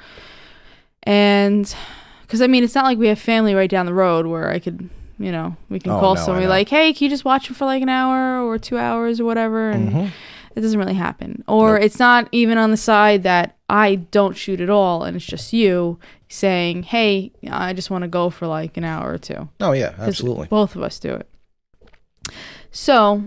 And 1.05 1.75
because 2.23 2.41
I 2.43 2.47
mean, 2.47 2.64
it's 2.64 2.75
not 2.75 2.85
like 2.85 2.99
we 2.99 3.09
have 3.09 3.18
family 3.18 3.55
right 3.55 3.70
down 3.70 3.87
the 3.87 3.95
road 3.95 4.27
where 4.27 4.51
I 4.51 4.59
could, 4.59 4.89
you 5.18 5.33
know, 5.33 5.57
we 5.68 5.79
can 5.81 5.93
Oh, 5.93 6.01
call 6.01 6.14
no, 6.14 6.20
I 6.20 6.25
somebody 6.25 6.47
like, 6.47 6.68
hey, 6.68 6.93
can 6.93 7.05
you 7.07 7.11
just 7.11 7.25
watch 7.25 7.51
it 7.51 7.55
for 7.55 7.64
like 7.64 7.83
an 7.83 7.89
hour 7.89 8.43
or 8.47 8.59
two 8.59 8.79
hours 8.79 9.20
or 9.20 9.25
whatever? 9.25 9.70
And 9.70 9.91
Mhm. 9.91 10.11
It 10.55 10.61
doesn't 10.61 10.79
really 10.79 10.95
happen. 10.95 11.43
Or 11.49 11.75
Nope. 11.75 11.85
it's 11.85 11.99
not 11.99 12.29
even 12.33 12.59
on 12.59 12.71
the 12.71 12.77
side 12.77 13.23
that 13.23 13.57
I 13.69 13.97
don't 13.97 14.37
shoot 14.37 14.61
at 14.61 14.69
all 14.71 15.05
and 15.05 15.17
it's 15.17 15.25
just 15.25 15.53
you 15.53 15.99
saying, 16.29 16.85
hey, 16.85 17.33
I 17.51 17.73
just 17.73 17.91
want 17.91 18.03
to 18.03 18.09
go 18.09 18.31
for 18.31 18.47
like 18.47 18.77
an 18.77 18.85
hour 18.85 19.13
or 19.13 19.19
two. 19.19 19.49
Oh 19.61 19.73
yeah, 19.73 19.95
absolutely. 19.99 20.47
Both 20.49 20.77
of 20.77 20.83
us 20.83 20.99
do 20.99 21.15
it. 21.15 21.29
So, 22.71 23.23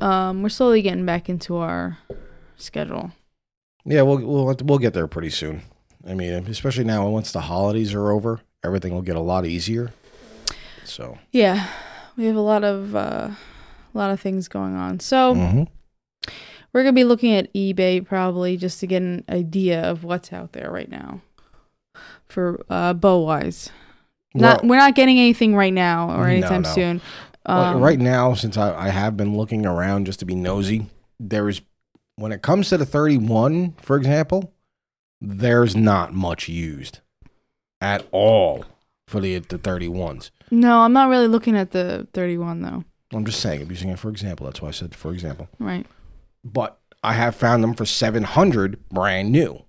um, 0.00 0.42
we're 0.42 0.48
slowly 0.48 0.82
getting 0.82 1.06
back 1.06 1.28
into 1.28 1.56
our 1.56 1.98
schedule. 2.56 3.10
Yeah, 3.84 4.02
we'll 4.02 4.18
we'll 4.18 4.56
we'll 4.64 4.78
get 4.78 4.94
there 4.94 5.06
pretty 5.06 5.30
soon. 5.30 5.62
I 6.06 6.14
mean, 6.14 6.32
especially 6.46 6.84
now 6.84 7.08
once 7.08 7.32
the 7.32 7.40
holidays 7.40 7.94
are 7.94 8.10
over, 8.10 8.40
everything 8.62 8.92
will 8.94 9.02
get 9.02 9.16
a 9.16 9.20
lot 9.20 9.46
easier. 9.46 9.92
So, 10.84 11.18
Yeah, 11.32 11.66
we 12.16 12.26
have 12.26 12.36
a 12.36 12.40
lot 12.40 12.62
of 12.62 12.94
uh, 12.94 13.30
a 13.94 13.98
lot 13.98 14.10
of 14.10 14.20
things 14.20 14.48
going 14.48 14.74
on. 14.74 15.00
So 15.00 15.34
mhm. 15.34 15.68
We're 16.74 16.82
gonna 16.82 16.92
be 16.92 17.04
looking 17.04 17.32
at 17.32 17.50
eBay 17.54 18.04
probably 18.04 18.56
just 18.58 18.80
to 18.80 18.86
get 18.86 19.00
an 19.00 19.24
idea 19.30 19.80
of 19.82 20.04
what's 20.04 20.32
out 20.32 20.52
there 20.52 20.70
right 20.70 20.90
now 20.90 21.20
for 22.28 22.64
uh, 22.68 22.92
bow 22.92 23.20
wise. 23.20 23.70
Not 24.34 24.62
Well- 24.62 24.70
we're 24.70 24.76
not 24.76 24.94
getting 24.94 25.18
anything 25.18 25.54
right 25.54 25.72
now 25.72 26.10
or 26.10 26.26
anytime 26.28 26.62
no. 26.62 26.74
soon. 26.74 27.00
Well, 27.46 27.76
Um, 27.76 27.80
right 27.80 27.98
now, 28.00 28.34
since 28.34 28.56
I, 28.56 28.74
I 28.74 28.88
have 28.88 29.16
been 29.16 29.36
looking 29.36 29.64
around 29.66 30.06
just 30.06 30.18
to 30.20 30.24
be 30.26 30.34
nosy, 30.34 30.86
there 31.20 31.48
is 31.48 31.60
when 32.16 32.32
it 32.32 32.42
comes 32.42 32.68
to 32.70 32.78
the 32.78 32.86
31, 32.86 33.74
for 33.80 33.96
example, 33.96 34.52
there's 35.20 35.76
not 35.76 36.12
much 36.12 36.48
used 36.48 37.00
at 37.80 38.06
all 38.10 38.64
for 39.06 39.20
the 39.20 39.38
the 39.38 39.58
31s. 39.58 40.30
No, 40.50 40.80
I'm 40.80 40.92
not 40.92 41.08
really 41.08 41.28
looking 41.28 41.56
at 41.56 41.70
the 41.70 42.08
31 42.14 42.62
though. 42.62 42.84
I'm 43.12 43.24
just 43.24 43.40
saying, 43.40 43.62
I'm 43.62 43.70
using 43.70 43.90
it 43.90 43.98
for 43.98 44.08
example. 44.08 44.46
That's 44.46 44.60
why 44.60 44.68
I 44.68 44.72
said 44.72 44.94
for 44.94 45.12
example. 45.12 45.48
Right. 45.60 45.86
But 46.44 46.78
I 47.02 47.14
have 47.14 47.34
found 47.34 47.62
them 47.64 47.74
for 47.74 47.84
700 47.86 48.88
brand 48.90 49.32
new. 49.32 49.64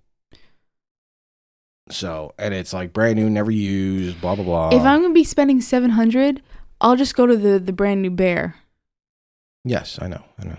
So, 1.90 2.34
and 2.40 2.54
it's 2.54 2.74
like 2.74 2.94
brand 2.94 3.16
new, 3.18 3.30
never 3.30 3.52
used, 3.52 4.20
blah, 4.20 4.36
blah, 4.36 4.44
blah. 4.44 4.70
if 4.76 4.82
I'm 4.84 5.02
gonna 5.02 5.14
be 5.14 5.24
spending 5.24 5.62
700, 5.62 6.42
I'll 6.82 6.96
just 6.96 7.16
go 7.16 7.26
to 7.28 7.38
the 7.38 7.60
the 7.60 7.72
brand 7.74 8.02
new 8.02 8.10
bear. 8.10 8.56
yes, 9.64 10.00
I 10.02 10.08
know, 10.08 10.24
I 10.40 10.46
know. 10.46 10.58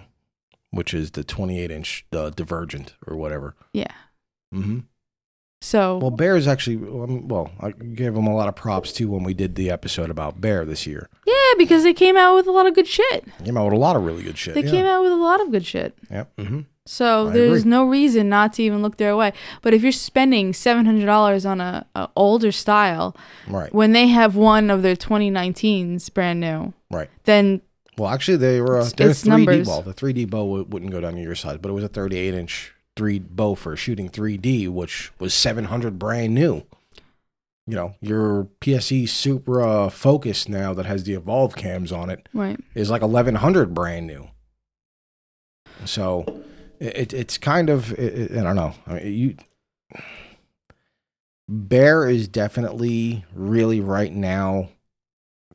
Which 0.71 0.95
is 0.95 1.13
the 1.13 1.25
28 1.25 1.71
inch 1.71 2.07
uh, 2.13 2.31
Divergent 2.31 2.95
or 3.07 3.17
whatever. 3.17 3.57
Yeah. 3.73 3.93
hmm 4.53 4.81
So 5.67 5.99
Well, 5.99 6.13
Bear 6.13 6.37
is 6.37 6.47
actually 6.47 6.77
um, 6.77 7.27
well. 7.27 7.51
I 7.61 7.71
gave 7.73 8.15
them 8.15 8.29
a 8.29 8.35
lot 8.37 8.47
of 8.49 8.55
props 8.55 8.93
too 8.93 9.11
when 9.11 9.25
we 9.25 9.35
did 9.35 9.57
the 9.57 9.69
episode 9.71 10.11
about 10.11 10.41
Bear 10.41 10.65
this 10.65 10.87
year. 10.87 11.09
yeah, 11.27 11.35
because 11.59 11.83
they 11.83 11.93
came 11.93 12.17
out 12.17 12.37
with 12.37 12.47
a 12.47 12.53
lot 12.53 12.67
of 12.67 12.75
good 12.75 12.87
shit. 12.87 13.25
Came 13.45 13.57
out 13.57 13.65
with 13.65 13.75
a 13.75 13.79
lot 13.79 13.97
of 13.97 14.05
really 14.05 14.23
good 14.23 14.39
shit. 14.39 14.55
They 14.55 14.63
yeah. 14.63 14.71
came 14.71 14.87
out 14.87 15.03
with 15.03 15.11
a 15.11 15.17
lot 15.17 15.41
of 15.41 15.51
good 15.51 15.67
shit. 15.67 15.97
Yep. 16.09 16.33
hmm 16.39 16.61
So 16.85 17.27
I 17.29 17.33
there's 17.33 17.61
agree. 17.63 17.71
no 17.71 17.85
reason 17.85 18.29
not 18.29 18.53
to 18.55 18.63
even 18.63 18.81
look 18.81 18.97
their 18.97 19.17
way. 19.17 19.33
But 19.63 19.75
if 19.75 19.83
you're 19.83 19.91
spending 19.91 20.53
seven 20.53 20.87
hundred 20.87 21.07
dollars 21.07 21.45
on 21.45 21.61
a, 21.61 21.85
a 21.97 22.09
older 22.15 22.53
style 22.53 23.17
Right. 23.49 23.75
when 23.75 23.91
they 23.93 24.07
have 24.07 24.37
one 24.37 24.71
of 24.71 24.83
their 24.83 24.95
2019s 24.97 26.09
brand 26.15 26.39
new, 26.39 26.75
Right. 26.93 27.11
then 27.25 27.61
Well, 27.99 28.11
actually, 28.11 28.37
they 28.37 28.61
were 28.61 28.79
uh, 28.79 28.87
It's- 28.87 28.93
it's 29.11 29.25
3D. 29.25 29.29
numbers. 29.29 29.67
Well, 29.67 29.83
the 29.83 29.95
3D 29.95 30.27
bow 30.31 30.45
w- 30.47 30.67
wouldn't 30.69 30.93
go 30.93 31.01
down 31.01 31.15
to 31.15 31.21
your 31.23 31.35
size, 31.35 31.59
but 31.61 31.71
it 31.71 31.73
was 31.73 31.83
a 31.83 31.89
38 31.89 32.35
inch 32.35 32.73
three 32.97 33.19
bow 33.19 33.55
for 33.55 33.77
shooting 33.77 34.09
3D, 34.09 34.69
which 34.69 35.13
was 35.19 35.35
700 35.35 35.99
brand 35.99 36.35
new. 36.35 36.63
You 37.69 37.75
know, 37.75 37.95
your 38.01 38.49
PSE 38.61 39.09
Supra 39.09 39.91
Focus 39.91 40.49
now 40.49 40.73
that 40.75 40.87
has 40.87 41.05
the 41.05 41.15
Evolve 41.15 41.57
cams 41.57 41.91
on 41.93 42.11
it 42.11 42.29
right, 42.33 42.59
is 42.75 42.91
like 42.91 43.03
1100 43.03 43.75
brand 43.75 44.07
new. 44.07 44.29
So 45.85 46.43
it, 46.79 47.13
it's 47.13 47.39
kind 47.39 47.69
of 47.69 47.93
it, 47.93 48.31
it- 48.33 48.39
I 48.39 48.43
don't 48.43 48.57
know. 48.57 48.75
I 48.87 48.95
mean, 48.95 49.13
you 49.13 49.37
Bear 51.49 52.09
is 52.09 52.27
definitely 52.27 53.25
really 53.33 53.81
right 53.81 54.13
now 54.13 54.71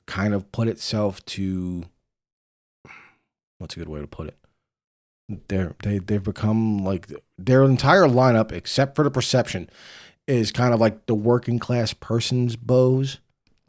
kind 0.08 0.34
of 0.34 0.52
put 0.52 0.68
itself 0.70 1.24
to 1.26 1.84
what's 3.58 3.76
a 3.76 3.80
good 3.80 3.90
way 3.90 4.00
to 4.00 4.08
put 4.08 4.28
it? 4.28 4.38
They're 5.48 5.76
they 5.84 5.98
they've 6.00 6.24
become 6.24 6.84
like 6.84 7.08
their 7.46 7.64
entire 7.64 8.04
lineup 8.04 8.52
except 8.52 8.96
for 8.96 9.04
the 9.04 9.12
perception 9.12 9.70
is 10.28 10.52
kind 10.52 10.74
of 10.74 10.80
like 10.80 11.06
the 11.08 11.16
working 11.16 11.60
class 11.60 11.94
person's 11.94 12.56
bows. 12.56 13.20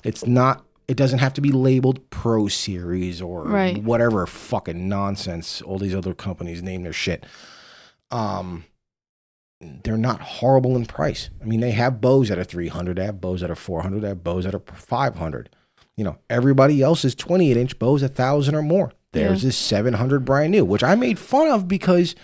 It's 0.05 0.27
not 0.27 0.64
it 0.89 0.97
doesn't 0.97 1.20
have 1.20 1.33
to 1.35 1.41
be 1.41 1.51
labeled 1.53 2.11
pro 2.11 2.49
series 2.49 3.23
or 3.23 3.45
Right. 3.45 3.83
whatever 3.83 4.27
fucking 4.27 4.89
nonsense 4.89 5.62
all 5.62 5.79
these 5.79 5.95
other 5.95 6.12
companies 6.12 6.62
name 6.62 6.83
their 6.83 6.93
shit. 6.93 7.25
Um 8.11 8.64
they're 9.85 9.97
not 9.97 10.20
horrible 10.20 10.75
in 10.75 10.87
price. 10.87 11.31
I 11.41 11.45
mean, 11.45 11.61
they 11.61 11.70
have 11.70 12.01
bows 12.01 12.29
that 12.31 12.39
are 12.39 12.43
300, 12.45 12.97
they 12.97 13.05
have 13.05 13.20
bows 13.20 13.43
that 13.43 13.51
are 13.51 13.55
400, 13.55 14.01
they 14.01 14.09
have 14.09 14.25
bows 14.25 14.43
that 14.45 14.57
are 14.57 14.62
500. 14.75 15.51
You 15.97 16.03
know, 16.03 16.18
everybody 16.29 16.83
else's 16.83 17.14
28 17.14 17.57
inch 17.57 17.79
bows 17.79 18.03
a 18.03 18.09
thousand 18.09 18.57
or 18.57 18.62
more. 18.62 18.93
There's 19.12 19.45
Yeah. 19.45 19.51
is 19.51 19.57
700 19.57 20.25
brand 20.25 20.51
new, 20.51 20.64
which 20.64 20.83
I 20.83 20.97
made 20.97 21.18
fun 21.18 21.47
of 21.49 21.68
because 21.68 22.16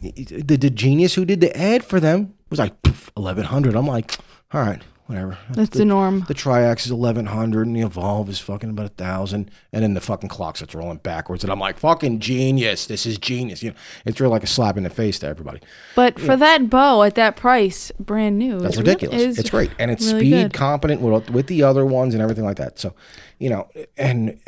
the, 0.00 0.56
the 0.56 0.70
genius 0.70 1.14
who 1.14 1.24
did 1.24 1.40
the 1.40 1.56
ad 1.56 1.84
for 1.84 2.00
them 2.00 2.34
was 2.50 2.58
like 2.58 2.82
"Poof, 2.82 3.10
1100. 3.14 3.74
I'm 3.74 3.86
like, 3.86 4.18
all 4.52 4.60
right, 4.60 4.80
whatever. 5.06 5.38
That's 5.50 5.70
the, 5.70 5.78
the 5.78 5.84
norm. 5.84 6.24
the 6.28 6.34
Triax 6.34 6.84
is 6.86 6.90
eleven 6.92 7.26
hundred, 7.26 7.66
and 7.66 7.74
the 7.74 7.80
Evolve 7.80 8.28
is 8.28 8.38
fucking 8.38 8.70
about 8.70 8.86
a 8.86 8.90
thousand, 8.90 9.50
and 9.72 9.82
then 9.82 9.94
the 9.94 10.00
fucking 10.00 10.28
clock 10.28 10.56
starts 10.56 10.74
rolling 10.74 10.98
backwards, 10.98 11.42
and 11.44 11.52
I'm 11.52 11.58
like, 11.58 11.78
fucking 11.78 12.20
genius! 12.20 12.86
This 12.86 13.06
is 13.06 13.18
genius. 13.18 13.62
You 13.62 13.70
know, 13.70 13.76
it's 14.04 14.20
really 14.20 14.30
like 14.32 14.44
a 14.44 14.48
slap 14.48 14.76
in 14.76 14.82
the 14.84 14.90
face 14.90 15.18
to 15.20 15.26
everybody. 15.26 15.60
But 15.94 16.20
for 16.20 16.36
that 16.36 16.68
bow 16.70 17.02
at 17.02 17.14
that 17.16 17.36
price, 17.36 17.90
brand 17.98 18.38
new, 18.38 18.60
That's 18.60 18.76
ridiculous. 18.76 19.38
it's 19.38 19.50
great, 19.50 19.70
and 19.78 19.90
it's 19.90 20.06
really 20.06 20.20
speed 20.20 20.30
good. 20.42 20.52
competent 20.52 21.00
with 21.00 21.30
with 21.30 21.46
the 21.46 21.62
other 21.62 21.84
ones 21.86 22.14
and 22.14 22.22
everything 22.22 22.44
like 22.44 22.58
that. 22.58 22.78
So, 22.78 22.94
you 23.38 23.50
know, 23.50 23.68
and 23.96 24.38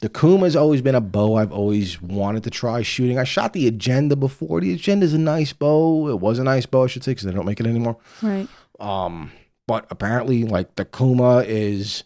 the 0.00 0.08
Kuma's 0.08 0.56
always 0.56 0.80
been 0.80 0.94
a 0.94 1.00
bow 1.00 1.34
I've 1.34 1.52
always 1.52 2.00
wanted 2.00 2.44
to 2.44 2.50
try 2.50 2.82
shooting. 2.82 3.18
I 3.18 3.24
shot 3.24 3.52
the 3.52 3.66
Agenda 3.68 4.16
before. 4.16 4.60
The 4.60 4.72
Agenda's 4.72 5.12
a 5.12 5.18
nice 5.18 5.52
bow. 5.52 6.08
It 6.08 6.20
was 6.20 6.38
a 6.38 6.44
nice 6.44 6.66
bow, 6.66 6.84
I 6.84 6.86
should 6.86 7.04
say, 7.04 7.12
because 7.12 7.24
they 7.24 7.32
don't 7.32 7.46
make 7.46 7.60
it 7.60 7.66
anymore. 7.66 7.98
Right. 8.22 8.48
Um, 8.78 9.30
but 9.66 9.86
apparently, 9.90 10.44
like 10.44 10.76
the 10.76 10.86
Kuma 10.86 11.44
is 11.46 12.04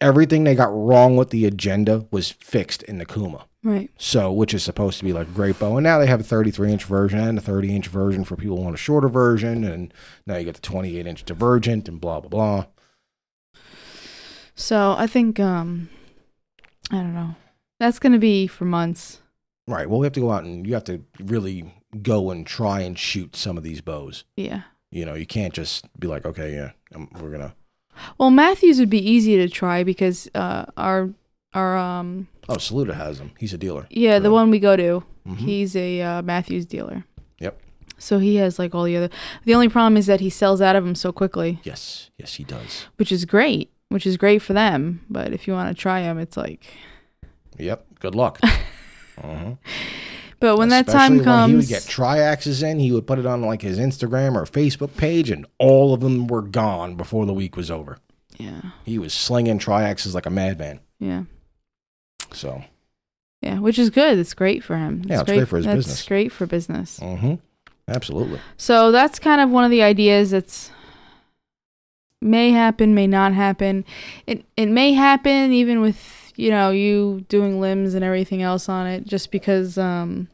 everything 0.00 0.42
they 0.42 0.56
got 0.56 0.74
wrong 0.74 1.16
with 1.16 1.30
the 1.30 1.46
Agenda 1.46 2.06
was 2.10 2.30
fixed 2.30 2.82
in 2.82 2.98
the 2.98 3.06
Kuma. 3.06 3.46
Right. 3.62 3.88
So, 3.96 4.32
which 4.32 4.54
is 4.54 4.64
supposed 4.64 4.98
to 4.98 5.04
be 5.04 5.12
like 5.12 5.28
a 5.28 5.30
great 5.30 5.60
bow, 5.60 5.76
and 5.76 5.84
now 5.84 6.00
they 6.00 6.08
have 6.08 6.20
a 6.20 6.24
33 6.24 6.72
inch 6.72 6.84
version 6.84 7.20
and 7.20 7.38
a 7.38 7.40
30 7.40 7.76
inch 7.76 7.86
version 7.86 8.24
for 8.24 8.34
people 8.34 8.56
who 8.56 8.64
want 8.64 8.74
a 8.74 8.78
shorter 8.78 9.08
version, 9.08 9.62
and 9.62 9.94
now 10.26 10.36
you 10.36 10.44
get 10.44 10.56
the 10.56 10.60
28 10.60 11.06
inch 11.06 11.24
divergent 11.24 11.88
and 11.88 12.00
blah 12.00 12.18
blah 12.18 12.28
blah. 12.28 12.66
So 14.62 14.94
I 14.96 15.06
think 15.08 15.40
um 15.40 15.88
I 16.90 16.96
don't 16.96 17.14
know. 17.14 17.34
That's 17.80 17.98
gonna 17.98 18.18
be 18.18 18.46
for 18.46 18.64
months. 18.64 19.20
Right. 19.66 19.88
Well, 19.88 19.98
we 20.00 20.06
have 20.06 20.12
to 20.14 20.20
go 20.20 20.30
out 20.30 20.44
and 20.44 20.66
you 20.66 20.74
have 20.74 20.84
to 20.84 21.02
really 21.20 21.72
go 22.02 22.30
and 22.30 22.46
try 22.46 22.80
and 22.80 22.98
shoot 22.98 23.34
some 23.36 23.56
of 23.56 23.62
these 23.64 23.80
bows. 23.80 24.24
Yeah. 24.36 24.62
You 24.90 25.04
know, 25.06 25.14
you 25.14 25.26
can't 25.26 25.54
just 25.54 25.86
be 25.98 26.06
like, 26.06 26.24
okay, 26.26 26.54
yeah, 26.54 26.72
um, 26.94 27.08
we're 27.20 27.30
gonna. 27.30 27.54
Well, 28.18 28.30
Mathews 28.30 28.78
would 28.78 28.90
be 28.90 28.98
easy 29.10 29.36
to 29.36 29.48
try 29.48 29.82
because 29.82 30.28
uh 30.34 30.66
our 30.76 31.10
our 31.54 31.76
um 31.76 32.28
Oh, 32.48 32.54
Saluda 32.58 32.94
has 32.94 33.18
him. 33.20 33.32
He's 33.38 33.52
a 33.54 33.58
dealer. 33.58 33.86
yeah 33.90 34.18
the 34.20 34.30
one 34.30 34.50
we 34.50 34.58
go 34.60 34.76
to 34.76 35.02
Mhm. 35.26 35.36
he's 35.38 35.74
a 35.76 36.00
uh, 36.02 36.22
Mathews 36.22 36.66
dealer. 36.66 37.04
Yep. 37.40 37.60
So 37.98 38.18
he 38.18 38.36
has 38.36 38.58
like 38.58 38.74
all 38.74 38.84
the 38.84 38.96
other. 38.96 39.10
The 39.44 39.54
only 39.54 39.68
problem 39.68 39.96
is 39.96 40.06
that 40.06 40.20
he 40.20 40.30
sells 40.30 40.60
out 40.60 40.74
of 40.76 40.84
them 40.84 40.94
so 40.96 41.12
quickly, 41.12 41.60
Yes, 41.64 42.10
yes, 42.18 42.34
he 42.34 42.44
does. 42.44 42.86
which 42.96 43.12
is 43.12 43.24
great, 43.24 43.70
which 43.92 44.06
is 44.06 44.16
great 44.16 44.40
for 44.42 44.52
them. 44.52 45.04
But 45.10 45.32
if 45.32 45.46
you 45.46 45.52
want 45.54 45.68
to 45.74 45.80
try 45.80 46.02
them, 46.02 46.18
it's 46.18 46.36
like. 46.36 46.66
Yep. 47.58 47.86
Good 48.00 48.14
luck. 48.14 48.38
uh-huh. 48.42 49.54
But 50.40 50.56
when 50.58 50.70
that 50.70 50.88
Especially 50.88 51.18
time 51.18 51.24
comes, 51.24 51.40
when 51.42 51.50
he 51.50 51.54
would 51.56 51.68
get 51.68 51.82
triaxes 51.82 52.68
in, 52.68 52.80
he 52.80 52.90
would 52.90 53.06
put 53.06 53.20
it 53.20 53.26
on 53.26 53.42
like 53.42 53.62
his 53.62 53.78
Instagram 53.78 54.34
or 54.34 54.44
Facebook 54.44 54.96
page, 54.96 55.30
and 55.30 55.46
all 55.60 55.94
of 55.94 56.00
them 56.00 56.26
were 56.26 56.42
gone 56.42 56.96
before 56.96 57.26
the 57.26 57.32
week 57.32 57.56
was 57.56 57.70
over. 57.70 57.98
yeah, 58.38 58.60
He 58.84 58.98
was 58.98 59.14
slinging 59.14 59.60
triaxes 59.60 60.14
like 60.14 60.26
a 60.26 60.30
madman. 60.30 60.80
yeah, 60.98 61.22
So, 62.32 62.64
yeah, 63.40 63.60
which 63.60 63.78
is 63.78 63.88
good. 63.90 64.18
It's 64.18 64.34
great 64.34 64.64
for 64.64 64.76
him. 64.76 65.02
Yeah, 65.06 65.20
it's 65.20 65.30
great 65.30 65.46
for 65.46 65.58
his 65.58 65.66
that's 65.66 65.76
business. 65.76 66.08
great 66.08 66.32
for 66.32 66.44
business. 66.46 66.98
hmm 66.98 67.34
absolutely. 67.86 68.40
So 68.56 68.90
that's 68.90 69.20
kind 69.20 69.40
of 69.40 69.48
one 69.50 69.62
of 69.62 69.70
the 69.70 69.82
ideas 69.84 70.32
that's 70.32 70.72
may 72.22 72.50
happen, 72.50 72.94
may 72.94 73.06
not 73.06 73.32
happen. 73.32 73.84
It 74.26 74.44
it 74.56 74.66
may 74.66 74.92
happen 74.92 75.52
even 75.52 75.80
with 75.80 76.32
you 76.36 76.50
know 76.50 76.70
you 76.70 77.24
doing 77.28 77.60
limbs 77.60 77.94
and 77.94 78.04
everything 78.04 78.42
else 78.42 78.68
on 78.68 78.86
it, 78.86 79.06
just 79.06 79.30
because 79.30 79.76
um 79.78 80.28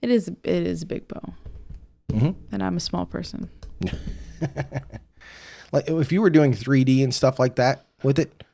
it 0.00 0.10
is 0.10 0.28
it 0.28 0.66
is 0.66 0.82
a 0.82 0.86
big 0.86 1.08
bow, 1.08 1.34
hmm 2.12 2.30
and 2.50 2.62
I'm 2.62 2.76
a 2.76 2.80
small 2.80 3.06
person. 3.06 3.48
like 5.72 5.88
if 5.88 6.12
you 6.12 6.20
were 6.20 6.30
doing 6.30 6.52
3D 6.52 7.02
and 7.02 7.14
stuff 7.14 7.38
like 7.38 7.56
that 7.56 7.86
with 8.02 8.18
it, 8.18 8.44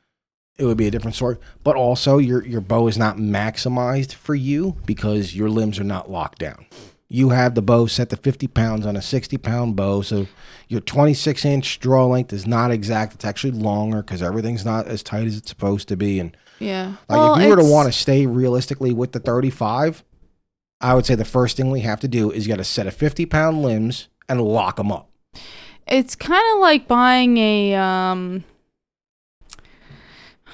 it 0.57 0.65
would 0.65 0.77
be 0.77 0.87
a 0.87 0.91
different 0.91 1.15
story. 1.15 1.37
But 1.63 1.75
also, 1.75 2.17
your 2.17 2.45
your 2.45 2.61
bow 2.61 2.87
is 2.87 2.97
not 2.97 3.17
maximized 3.17 4.13
for 4.13 4.35
you 4.35 4.75
because 4.85 5.35
your 5.35 5.49
limbs 5.49 5.79
are 5.79 5.83
not 5.85 6.09
locked 6.11 6.39
down. 6.39 6.65
You 7.11 7.29
have 7.29 7.55
the 7.55 7.63
bow 7.63 7.87
set 7.87 8.09
to 8.11 8.17
50 8.17 8.47
pounds 8.47 8.85
on 8.85 8.95
a 8.95 9.01
60 9.01 9.37
pound 9.39 9.75
bow, 9.75 10.01
so 10.03 10.27
your 10.67 10.79
26 10.79 11.43
inch 11.43 11.79
draw 11.79 12.05
length 12.05 12.31
is 12.31 12.45
not 12.45 12.69
exact. 12.69 13.15
It's 13.15 13.25
actually 13.25 13.51
longer 13.51 14.03
because 14.03 14.21
everything's 14.21 14.63
not 14.63 14.85
as 14.87 15.01
tight 15.01 15.25
as 15.25 15.35
it's 15.35 15.49
supposed 15.49 15.87
to 15.87 15.97
be. 15.97 16.19
And 16.19 16.37
Yeah. 16.59 16.93
like 17.07 17.19
Well, 17.19 17.35
if 17.35 17.43
you 17.43 17.49
were 17.49 17.55
to 17.55 17.63
want 17.63 17.87
to 17.87 17.91
stay 17.91 18.27
realistically 18.27 18.93
with 18.93 19.13
the 19.13 19.19
35, 19.19 20.03
I 20.81 20.93
would 20.93 21.05
say 21.07 21.15
the 21.15 21.25
first 21.25 21.57
thing 21.57 21.71
we 21.71 21.81
have 21.81 21.99
to 22.01 22.07
do 22.07 22.29
is 22.31 22.45
you 22.45 22.53
got 22.53 22.57
to 22.57 22.63
set 22.63 22.85
a 22.85 22.91
50 22.91 23.25
pound 23.25 23.63
limbs 23.63 24.07
and 24.29 24.39
lock 24.41 24.75
them 24.75 24.91
up. 24.91 25.09
It's 25.87 26.15
kind 26.15 26.43
of 26.53 26.61
like 26.61 26.87
buying 26.87 27.37
a 27.37 27.73
um 27.73 28.43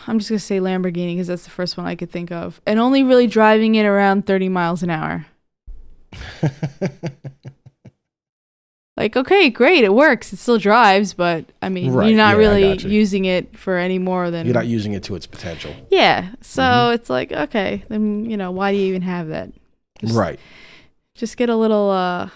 I'm 0.07 0.19
just 0.19 0.29
going 0.29 0.39
to 0.39 0.45
say 0.45 0.59
Lamborghini 0.59 1.15
because 1.15 1.27
that's 1.27 1.43
the 1.45 1.49
first 1.49 1.77
one 1.77 1.85
I 1.85 1.95
could 1.95 2.11
think 2.11 2.31
of. 2.31 2.61
And 2.65 2.79
only 2.79 3.03
really 3.03 3.27
driving 3.27 3.75
it 3.75 3.85
around 3.85 4.25
30 4.27 4.49
miles 4.49 4.83
an 4.83 4.91
hour. 4.91 5.25
Like, 8.97 9.17
okay, 9.17 9.49
great, 9.49 9.83
it 9.83 9.93
works. 9.93 10.31
It 10.31 10.37
still 10.37 10.57
drives, 10.57 11.13
but 11.13 11.43
I 11.61 11.67
mean, 11.67 11.91
Right, 11.91 12.07
you're 12.07 12.15
not 12.17 12.35
yeah, 12.35 12.37
really 12.37 12.75
gotcha. 12.75 12.87
using 12.87 13.25
it 13.25 13.57
for 13.57 13.75
any 13.77 13.99
more 13.99 14.31
than 14.31 14.45
You're 14.45 14.55
not 14.55 14.67
using 14.67 14.93
it 14.93 15.03
to 15.03 15.15
its 15.15 15.25
potential. 15.27 15.75
Yeah. 15.91 16.29
So 16.39 16.61
Mhm. 16.61 16.95
it's 16.95 17.09
like, 17.09 17.33
okay, 17.33 17.83
then 17.89 18.23
you 18.29 18.37
know, 18.37 18.51
why 18.51 18.71
do 18.71 18.77
you 18.77 18.85
even 18.87 19.01
have 19.01 19.27
that? 19.27 19.51
Just, 19.99 20.15
right. 20.15 20.39
Just 21.13 21.35
get 21.35 21.49
a 21.49 21.57
little 21.57 21.89
uh 21.91 22.29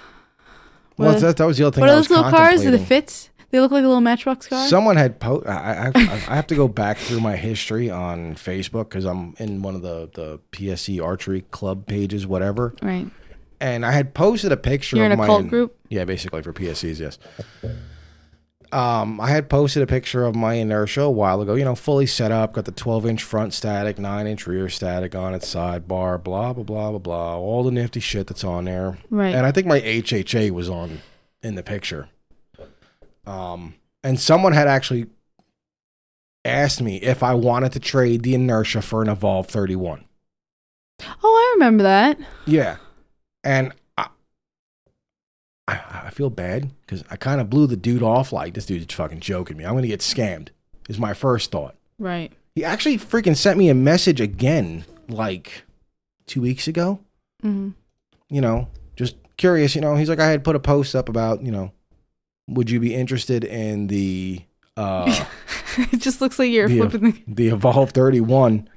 Well, 0.97 1.17
that, 1.17 1.37
that 1.37 1.45
was 1.47 1.57
the 1.57 1.67
other 1.67 1.75
thing. 1.75 1.81
what 1.81 1.89
are 1.91 1.95
those 1.95 2.09
little 2.09 2.29
cars? 2.29 2.65
Are 2.65 2.71
the 2.71 2.77
fits? 2.77 3.29
They 3.51 3.61
look 3.61 3.71
like 3.71 3.85
a 3.85 3.87
little 3.87 4.01
matchbox 4.01 4.47
car? 4.47 4.67
Someone 4.67 4.97
had 4.97 5.17
po- 5.21 5.41
I, 5.45 5.51
I, 5.53 5.91
I 5.95 6.23
I 6.27 6.35
have 6.35 6.45
to 6.47 6.55
go 6.55 6.67
back 6.67 6.97
through 6.97 7.21
my 7.21 7.37
history 7.37 7.89
on 7.89 8.35
Facebook 8.35 8.89
because 8.89 9.05
I'm 9.05 9.33
in 9.39 9.61
one 9.61 9.75
of 9.75 9.81
the 9.81 10.09
the 10.13 10.39
PSE 10.51 11.01
archery 11.01 11.43
club 11.51 11.87
pages, 11.87 12.27
whatever. 12.27 12.75
right. 12.81 13.07
And 13.61 13.85
I 13.85 13.91
had 13.91 14.13
posted 14.13 14.51
a 14.51 14.57
picture. 14.57 14.95
You're 14.95 15.05
of 15.07 15.11
in 15.11 15.19
a 15.19 15.21
my 15.21 15.25
cult 15.27 15.47
group? 15.47 15.77
Yeah, 15.89 16.05
basically 16.05 16.41
for 16.41 16.53
PSEs, 16.53 16.99
yes. 16.99 17.17
Um, 18.71 19.19
I 19.19 19.29
had 19.29 19.49
posted 19.49 19.81
a 19.81 19.87
picture 19.87 20.25
of 20.25 20.35
my 20.35 20.53
inertia 20.53 21.01
a 21.01 21.09
while 21.09 21.41
ago. 21.41 21.55
You 21.55 21.65
know, 21.65 21.73
fully 21.75 22.05
set 22.05 22.31
up, 22.31 22.53
got 22.53 22.65
the 22.65 22.71
12 22.71 23.05
inch 23.07 23.23
front 23.23 23.53
static, 23.53 23.97
9 23.97 24.27
inch 24.27 24.45
rear 24.45 24.69
static 24.69 25.15
on 25.15 25.33
its 25.33 25.53
sidebar, 25.53 26.23
blah 26.23 26.53
blah 26.53 26.63
blah 26.63 26.91
blah 26.91 26.99
blah, 26.99 27.37
all 27.37 27.63
the 27.63 27.71
nifty 27.71 27.99
shit 27.99 28.27
that's 28.27 28.43
on 28.43 28.65
there. 28.65 28.99
Right. 29.09 29.33
And 29.33 29.45
I 29.45 29.51
think 29.51 29.65
my 29.65 29.81
HHA 29.81 30.51
was 30.51 30.69
on 30.69 31.01
in 31.41 31.55
the 31.55 31.63
picture. 31.63 32.09
Um, 33.25 33.75
and 34.03 34.19
someone 34.19 34.53
had 34.53 34.67
actually 34.67 35.07
asked 36.45 36.81
me 36.81 36.97
if 36.97 37.23
I 37.23 37.33
wanted 37.33 37.71
to 37.73 37.79
trade 37.79 38.23
the 38.23 38.35
inertia 38.35 38.81
for 38.81 39.01
an 39.01 39.09
Evolve 39.09 39.47
31. 39.47 40.05
oh, 41.01 41.05
I 41.23 41.53
remember 41.55 41.83
that. 41.83 42.19
Yeah, 42.45 42.77
and 43.43 43.73
I, 43.97 44.07
I, 45.67 45.79
I 46.05 46.09
feel 46.11 46.29
bad 46.29 46.71
because 46.81 47.03
I 47.09 47.15
kind 47.15 47.39
of 47.41 47.49
blew 47.49 47.67
the 47.67 47.77
dude 47.77 48.03
off 48.03 48.31
like 48.33 48.53
this 48.53 48.65
dude's 48.65 48.93
fucking 48.93 49.19
joking 49.19 49.57
me. 49.57 49.65
I'm 49.65 49.73
gonna 49.75 49.87
get 49.87 49.99
scammed. 50.01 50.49
Is 50.87 50.97
my 50.99 51.13
first 51.13 51.51
thought. 51.51 51.75
Right. 51.99 52.31
He 52.55 52.65
actually 52.65 52.97
freaking 52.97 53.35
sent 53.37 53.57
me 53.59 53.69
a 53.69 53.75
message 53.75 54.19
again 54.19 54.85
like 55.07 55.63
two 56.25 56.41
weeks 56.41 56.67
ago. 56.67 56.99
hmm 57.41 57.69
You 58.29 58.41
know, 58.41 58.67
just 58.95 59.15
curious. 59.37 59.75
You 59.75 59.81
know, 59.81 59.95
he's 59.95 60.09
like, 60.09 60.19
I 60.19 60.27
had 60.29 60.43
put 60.43 60.55
a 60.55 60.59
post 60.59 60.95
up 60.95 61.09
about 61.09 61.43
you 61.43 61.51
know, 61.51 61.71
would 62.47 62.69
you 62.71 62.79
be 62.79 62.95
interested 62.95 63.43
in 63.43 63.87
the 63.87 64.41
uh 64.77 65.25
it 65.77 65.97
just 65.97 66.21
looks 66.21 66.39
like 66.39 66.49
you're 66.51 66.67
Yeah. 66.69 66.87
flipping 66.89 67.11
the 67.11 67.23
the 67.27 67.47
Evolve 67.49 67.91
31 67.91 68.67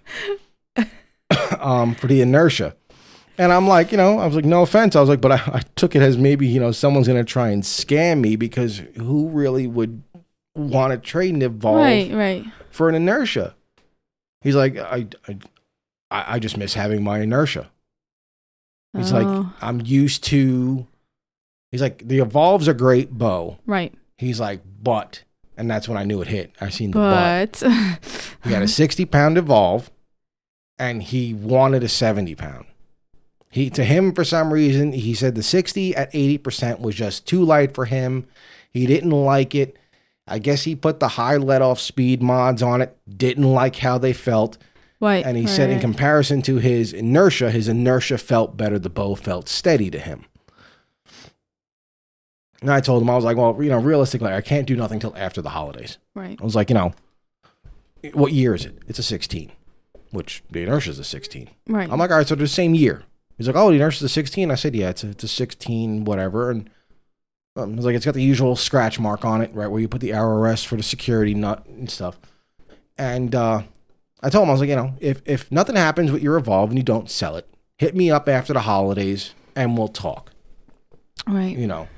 um, 1.61 1.95
for 1.95 2.07
the 2.09 2.21
inertia. 2.21 2.77
And 3.39 3.53
I'm 3.53 3.67
like, 3.67 3.91
you 3.93 3.97
know, 3.97 4.19
I 4.19 4.27
was 4.27 4.37
like, 4.37 4.45
no 4.45 4.63
offense. 4.63 4.95
I 4.95 5.01
was 5.01 5.09
like, 5.09 5.21
but 5.21 5.33
I, 5.33 5.37
I 5.47 5.63
took 5.77 5.97
it 5.97 6.03
as 6.03 6.19
maybe, 6.19 6.47
you 6.47 6.61
know, 6.61 6.71
someone's 6.73 7.09
going 7.09 7.25
to 7.25 7.31
try 7.31 7.49
and 7.51 7.63
scam 7.63 8.21
me 8.21 8.37
because 8.37 8.79
who 8.97 9.29
really 9.29 9.67
would 9.67 10.03
want 10.55 10.93
to 10.93 10.99
trade 10.99 11.35
an 11.35 11.41
Evolve 11.43 11.77
Right, 11.79 12.13
right. 12.13 12.45
for 12.71 12.89
an 12.89 12.95
inertia? 12.95 13.55
He's 14.43 14.55
like, 14.55 14.77
I, 14.77 15.07
I, 16.11 16.35
I 16.35 16.39
just 16.39 16.57
miss 16.59 16.75
having 16.75 17.03
my 17.03 17.21
inertia. 17.21 17.71
He's 18.95 19.13
like, 19.13 19.27
Oh, 19.27 19.51
I'm 19.63 19.81
used 19.81 20.23
to, 20.25 20.87
he's 21.71 21.81
like, 21.81 22.07
the 22.07 22.19
Evolve's 22.21 22.69
a 22.69 22.75
great 22.75 23.13
bow. 23.13 23.59
right. 23.67 23.95
He's 24.19 24.39
like, 24.39 24.61
but, 24.83 25.25
and 25.57 25.71
that's 25.71 25.89
when 25.89 25.97
I 25.97 26.05
knew 26.05 26.21
it 26.21 26.29
hit. 26.29 26.53
I 26.61 26.69
seen 26.69 26.91
the 26.91 26.99
but. 26.99 27.59
But 27.63 28.21
He 28.45 28.53
had 28.53 28.63
a 28.63 28.69
60 28.69 29.05
pound 29.07 29.39
evolve 29.39 29.91
and 30.79 31.03
he 31.03 31.33
wanted 31.33 31.83
a 31.83 31.89
70 31.89 32.35
pound. 32.35 32.67
He 33.53 33.69
to 33.69 33.85
him 33.85 34.15
for 34.15 34.25
some 34.25 34.51
reason 34.51 34.93
he 34.93 35.13
said 35.13 35.35
the 35.35 35.43
60 35.43 35.95
at 35.95 36.11
80% 36.15 36.81
was 36.81 36.95
just 36.95 37.27
too 37.27 37.45
light 37.45 37.75
for 37.75 37.85
him. 37.85 38.27
He 38.71 38.87
didn't 38.87 39.11
like 39.11 39.55
it. 39.55 39.77
I 40.27 40.39
guess 40.39 40.63
he 40.63 40.75
put 40.75 41.01
the 41.01 41.09
high 41.09 41.37
let 41.37 41.61
off 41.61 41.79
speed 41.79 42.23
mods 42.23 42.63
on 42.63 42.81
it, 42.81 42.97
didn't 43.15 43.53
like 43.53 43.77
how 43.77 43.99
they 43.99 44.15
felt, 44.15 44.57
right. 45.01 45.23
and 45.27 45.37
he 45.37 45.45
right, 45.45 45.51
said 45.51 45.69
in 45.69 45.81
comparison 45.81 46.41
to 46.43 46.57
his 46.57 46.95
inertia, 46.95 47.51
his 47.51 47.69
inertia 47.69 48.17
felt 48.17 48.57
better, 48.57 48.79
the 48.79 48.89
bow 48.89 49.15
felt 49.15 49.51
steady 49.51 49.91
to 49.91 49.99
him. 49.99 50.25
And 52.63 52.71
I 52.71 52.81
told 52.81 53.03
him, 53.03 53.11
I 53.11 53.17
was 53.17 53.25
like, 53.25 53.37
well, 53.37 53.63
you 53.63 53.69
know, 53.69 53.81
realistically, 53.81 54.33
I 54.33 54.41
can't 54.41 54.67
do 54.67 54.77
nothing 54.77 54.99
till 54.99 55.15
after 55.15 55.43
the 55.43 55.51
holidays. 55.51 55.99
Right. 56.15 56.39
I 56.41 56.45
was 56.45 56.57
like, 56.57 56.71
you 56.71 56.75
know, 56.75 56.95
what 58.15 58.33
year 58.33 58.55
is 58.55 58.65
it? 58.65 58.79
It's 58.89 58.99
a 58.99 59.03
16, 59.03 59.53
which 60.11 60.43
the 60.51 60.63
inertia's 60.63 60.99
a 60.99 61.05
16. 61.05 61.51
Right. 61.69 61.91
I'm 61.91 61.99
like, 61.99 62.11
all 62.11 62.17
right, 62.17 62.27
so 62.27 62.35
the 62.35 62.49
same 62.49 62.75
year. 62.75 63.03
He's 63.37 63.47
like, 63.47 63.57
oh, 63.57 63.71
the 63.71 63.77
inertia's 63.77 64.03
a 64.03 64.09
16. 64.09 64.51
I 64.51 64.55
said, 64.55 64.75
yeah, 64.75 64.91
it's 64.91 65.05
a, 65.05 65.11
it's 65.11 65.25
a 65.25 65.29
16, 65.29 66.05
whatever. 66.05 66.51
And 66.51 66.71
um, 67.57 67.75
he's 67.75 67.85
like, 67.85 67.97
it's 67.97 68.05
got 68.05 68.15
the 68.15 68.23
usual 68.23 68.57
scratch 68.57 69.01
mark 69.01 69.25
on 69.25 69.43
it, 69.43 69.53
right, 69.55 69.69
where 69.69 69.81
you 69.81 69.89
put 69.89 70.01
the 70.01 70.13
arrow 70.13 70.39
rest 70.39 70.67
for 70.67 70.77
the 70.77 70.83
security 70.83 71.35
nut 71.35 71.65
and 71.67 71.91
stuff. 71.91 72.19
And 72.99 73.35
uh, 73.35 73.63
I 74.23 74.31
told 74.31 74.45
him, 74.45 74.51
I 74.51 74.53
was 74.53 74.61
like, 74.61 74.71
you 74.71 74.77
know, 74.77 74.95
if, 75.01 75.23
if 75.25 75.51
nothing 75.51 75.77
happens 75.77 76.13
with 76.13 76.23
your 76.23 76.37
Evolve 76.37 76.71
and 76.71 76.79
you 76.79 76.85
don't 76.85 77.11
sell 77.11 77.37
it, 77.37 77.49
hit 77.79 77.97
me 77.97 78.11
up 78.11 78.29
after 78.29 78.53
the 78.53 78.61
holidays 78.61 79.35
and 79.57 79.77
we'll 79.77 79.89
talk 79.89 80.33
right. 81.27 81.57
you 81.57 81.67
know. 81.67 81.89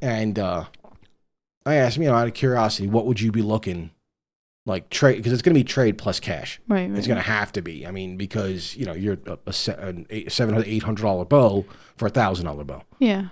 And 0.00 0.38
uh, 0.38 0.64
I 1.66 1.74
asked 1.74 1.96
him, 1.96 2.04
you 2.04 2.08
know, 2.08 2.14
out 2.14 2.28
of 2.28 2.34
curiosity, 2.34 2.88
what 2.88 3.06
would 3.06 3.20
you 3.20 3.32
be 3.32 3.42
looking 3.42 3.90
like 4.68 4.90
trade? 4.90 5.16
Because 5.16 5.32
it's 5.32 5.42
going 5.42 5.54
to 5.54 5.58
be 5.58 5.64
trade 5.64 5.98
plus 5.98 6.20
cash. 6.20 6.60
Right. 6.68 6.88
Right. 6.88 6.96
It's 6.98 7.06
going 7.08 7.16
to 7.16 7.22
have 7.28 7.50
to 7.52 7.62
be. 7.62 7.86
I 7.86 7.90
mean, 7.90 8.16
because 8.16 8.76
you 8.76 8.84
know 8.84 8.92
you're 8.92 9.18
a, 9.26 9.38
a 9.46 9.52
se- 9.52 9.76
an 9.78 10.06
eight, 10.10 10.30
seven 10.30 10.54
hundred, 10.54 10.68
eight 10.68 10.82
hundred 10.84 11.02
dollar 11.02 11.24
bow 11.24 11.64
for 11.96 12.06
a 12.06 12.10
thousand 12.10 12.44
dollar 12.46 12.62
bow, 12.64 12.82
yeah. 13.00 13.28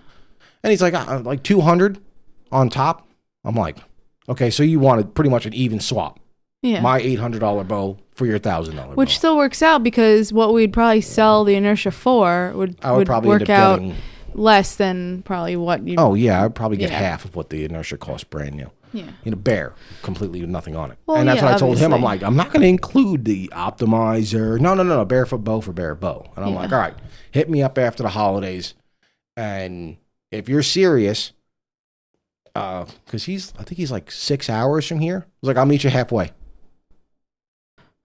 and 0.65 0.71
he's 0.71 0.83
like, 0.83 0.95
uh, 0.95 1.21
like 1.21 1.43
two 1.45 1.61
hundred 1.61 2.01
on 2.51 2.69
top. 2.71 3.07
I'm 3.45 3.55
like, 3.55 3.77
okay, 4.29 4.51
so 4.51 4.63
you 4.65 4.81
wanted 4.81 5.15
pretty 5.15 5.31
much 5.31 5.47
an 5.47 5.55
even 5.55 5.79
swap. 5.79 6.19
Yeah. 6.63 6.81
My 6.81 6.99
eight 6.99 7.21
hundred 7.21 7.41
dollar 7.41 7.63
bow 7.63 7.99
for 8.15 8.27
your 8.27 8.39
thousand 8.39 8.75
dollar 8.77 8.89
bow. 8.89 8.95
Which 8.95 9.17
still 9.17 9.37
works 9.37 9.63
out 9.63 9.85
because 9.85 10.33
what 10.33 10.53
we'd 10.55 10.73
probably 10.73 11.01
sell 11.03 11.45
the 11.45 11.55
inertia 11.55 11.93
for 11.93 12.53
would, 12.57 12.77
I 12.83 12.91
would, 12.91 12.99
would 12.99 13.07
probably 13.07 13.29
work 13.29 13.51
out 13.51 13.79
getting. 13.79 13.95
less 14.35 14.75
than 14.77 15.23
probably 15.23 15.55
what 15.57 15.87
you. 15.87 15.95
Oh 15.99 16.15
yeah, 16.15 16.45
I'd 16.45 16.55
probably 16.57 16.79
get 16.79 16.91
Yeah. 16.91 16.99
half 16.99 17.25
of 17.25 17.37
what 17.37 17.51
the 17.51 17.65
inertia 17.65 17.99
cost 17.99 18.31
brand 18.31 18.57
new. 18.57 18.71
Yeah. 18.97 19.11
you 19.25 19.31
know, 19.31 19.37
bare, 19.37 19.75
completely 20.03 20.41
with 20.41 20.51
nothing 20.51 20.75
on 20.77 20.91
it. 20.91 20.99
Well, 21.07 21.17
and 21.19 21.29
that's 21.29 21.41
yeah, 21.41 21.47
what 21.47 21.55
I 21.55 21.59
told 21.59 21.79
him. 21.79 21.93
I'm 21.93 22.03
like, 22.03 22.23
I'm 22.23 22.37
not 22.37 22.49
going 22.53 22.63
to 22.63 22.69
include 22.69 23.25
the 23.25 23.49
optimizer. 23.55 24.59
No, 24.61 24.75
no, 24.75 24.83
no, 24.83 24.97
no, 24.97 25.05
barefoot 25.05 25.39
bow 25.45 25.61
for 25.61 25.73
bare 25.73 25.95
bow. 25.95 26.31
And 26.37 26.45
I'm 26.45 26.53
Yeah. 26.53 26.59
like, 26.61 26.73
all 26.73 26.79
right, 26.79 26.95
hit 27.31 27.49
me 27.51 27.63
up 27.63 27.79
after 27.79 28.03
the 28.03 28.09
holidays, 28.11 28.75
and 29.37 29.97
if 30.31 30.49
you're 30.49 30.63
serious, 30.63 31.33
uh, 32.55 32.87
because 33.05 33.25
he's, 33.25 33.53
I 33.59 33.65
think 33.65 33.77
he's 33.77 33.93
like 33.93 34.11
six 34.11 34.49
hours 34.49 34.87
from 34.87 35.01
here. 35.01 35.19
I 35.27 35.31
was 35.43 35.49
like, 35.49 35.57
I'll 35.59 35.67
meet 35.67 35.85
you 35.85 35.91
halfway. 35.91 36.31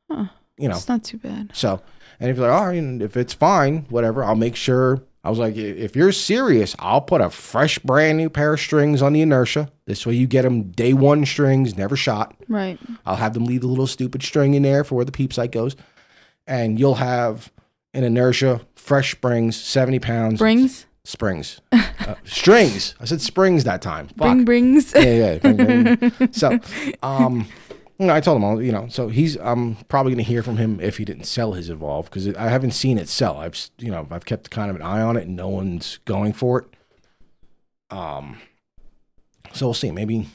Huh. 0.10 0.26
You 0.58 0.68
know, 0.70 0.76
It's 0.76 0.88
not 0.90 1.04
too 1.04 1.18
bad. 1.18 1.52
so, 1.54 1.82
and 2.20 2.30
if 2.30 2.38
you're 2.38 2.48
like, 2.48 2.56
all 2.60 2.68
right, 2.68 3.02
if 3.02 3.16
it's 3.18 3.34
fine, 3.34 3.86
whatever, 3.90 4.24
I'll 4.24 4.36
make 4.36 4.56
sure. 4.56 5.02
I 5.24 5.30
was 5.30 5.38
like, 5.38 5.56
if 5.56 5.96
you're 5.96 6.12
serious, 6.12 6.76
I'll 6.80 7.02
put 7.02 7.22
a 7.22 7.30
fresh, 7.30 7.78
brand 7.80 8.18
new 8.18 8.30
pair 8.30 8.54
of 8.54 8.60
strings 8.60 9.04
on 9.04 9.14
the 9.14 9.22
inertia. 9.22 9.72
This 9.86 10.06
way, 10.06 10.16
you 10.16 10.26
get 10.26 10.42
them 10.42 10.72
day 10.72 10.94
one 10.94 11.26
strings, 11.26 11.78
never 11.78 11.96
shot. 11.96 12.36
Right. 12.48 12.80
I'll 13.06 13.18
have 13.18 13.36
them 13.36 13.46
leave 13.46 13.62
the 13.62 13.68
little 13.68 13.86
stupid 13.86 14.24
string 14.24 14.56
in 14.56 14.64
there 14.64 14.84
for 14.84 14.96
where 14.96 15.06
the 15.06 15.12
peep 15.12 15.32
sight 15.32 15.52
goes, 15.52 15.76
and 16.48 16.80
you'll 16.80 16.96
have 16.96 17.52
an 17.94 18.04
inertia, 18.04 18.62
fresh 18.76 19.12
springs, 19.12 19.56
seventy 19.56 20.00
pounds. 20.00 20.40
Springs? 20.40 20.86
springs, 21.04 21.62
uh, 21.72 22.16
strings. 22.24 22.96
I 23.00 23.06
said 23.06 23.22
springs 23.22 23.64
that 23.64 23.82
time. 23.82 24.08
Fuck. 24.08 24.18
Bring 24.18 24.46
brings. 24.46 24.94
Yeah, 24.94 25.02
yeah. 25.02 25.38
bring, 25.38 25.98
bring. 25.98 26.32
so, 26.32 26.60
um, 27.02 27.48
you 28.02 28.08
know, 28.08 28.16
I 28.16 28.20
told 28.20 28.38
him, 28.38 28.44
all 28.44 28.60
you 28.60 28.72
know, 28.72 28.88
so 28.90 29.10
he's, 29.10 29.36
I'm 29.36 29.76
probably 29.88 30.12
going 30.14 30.26
to 30.26 30.28
hear 30.28 30.42
from 30.42 30.58
him 30.58 30.80
if 30.80 30.98
he 30.98 31.06
didn't 31.06 31.26
sell 31.26 31.54
his 31.54 31.70
Evolve 31.70 32.06
because 32.06 32.28
I 32.36 32.50
haven't 32.50 32.72
seen 32.72 32.98
it 32.98 33.08
sell. 33.08 33.38
I've, 33.38 33.70
you 33.78 33.92
know, 33.92 34.08
I've 34.10 34.26
kept 34.26 34.50
kind 34.50 34.72
of 34.72 34.76
an 34.76 34.82
eye 34.82 35.02
on 35.04 35.18
it 35.18 35.28
and 35.28 35.36
no 35.36 35.48
one's 35.50 36.00
going 36.06 36.34
for 36.34 36.62
it. 36.62 36.66
Um, 37.96 38.42
so 39.54 39.68
we'll 39.68 39.76
see. 39.76 39.92
Maybe, 39.92 40.28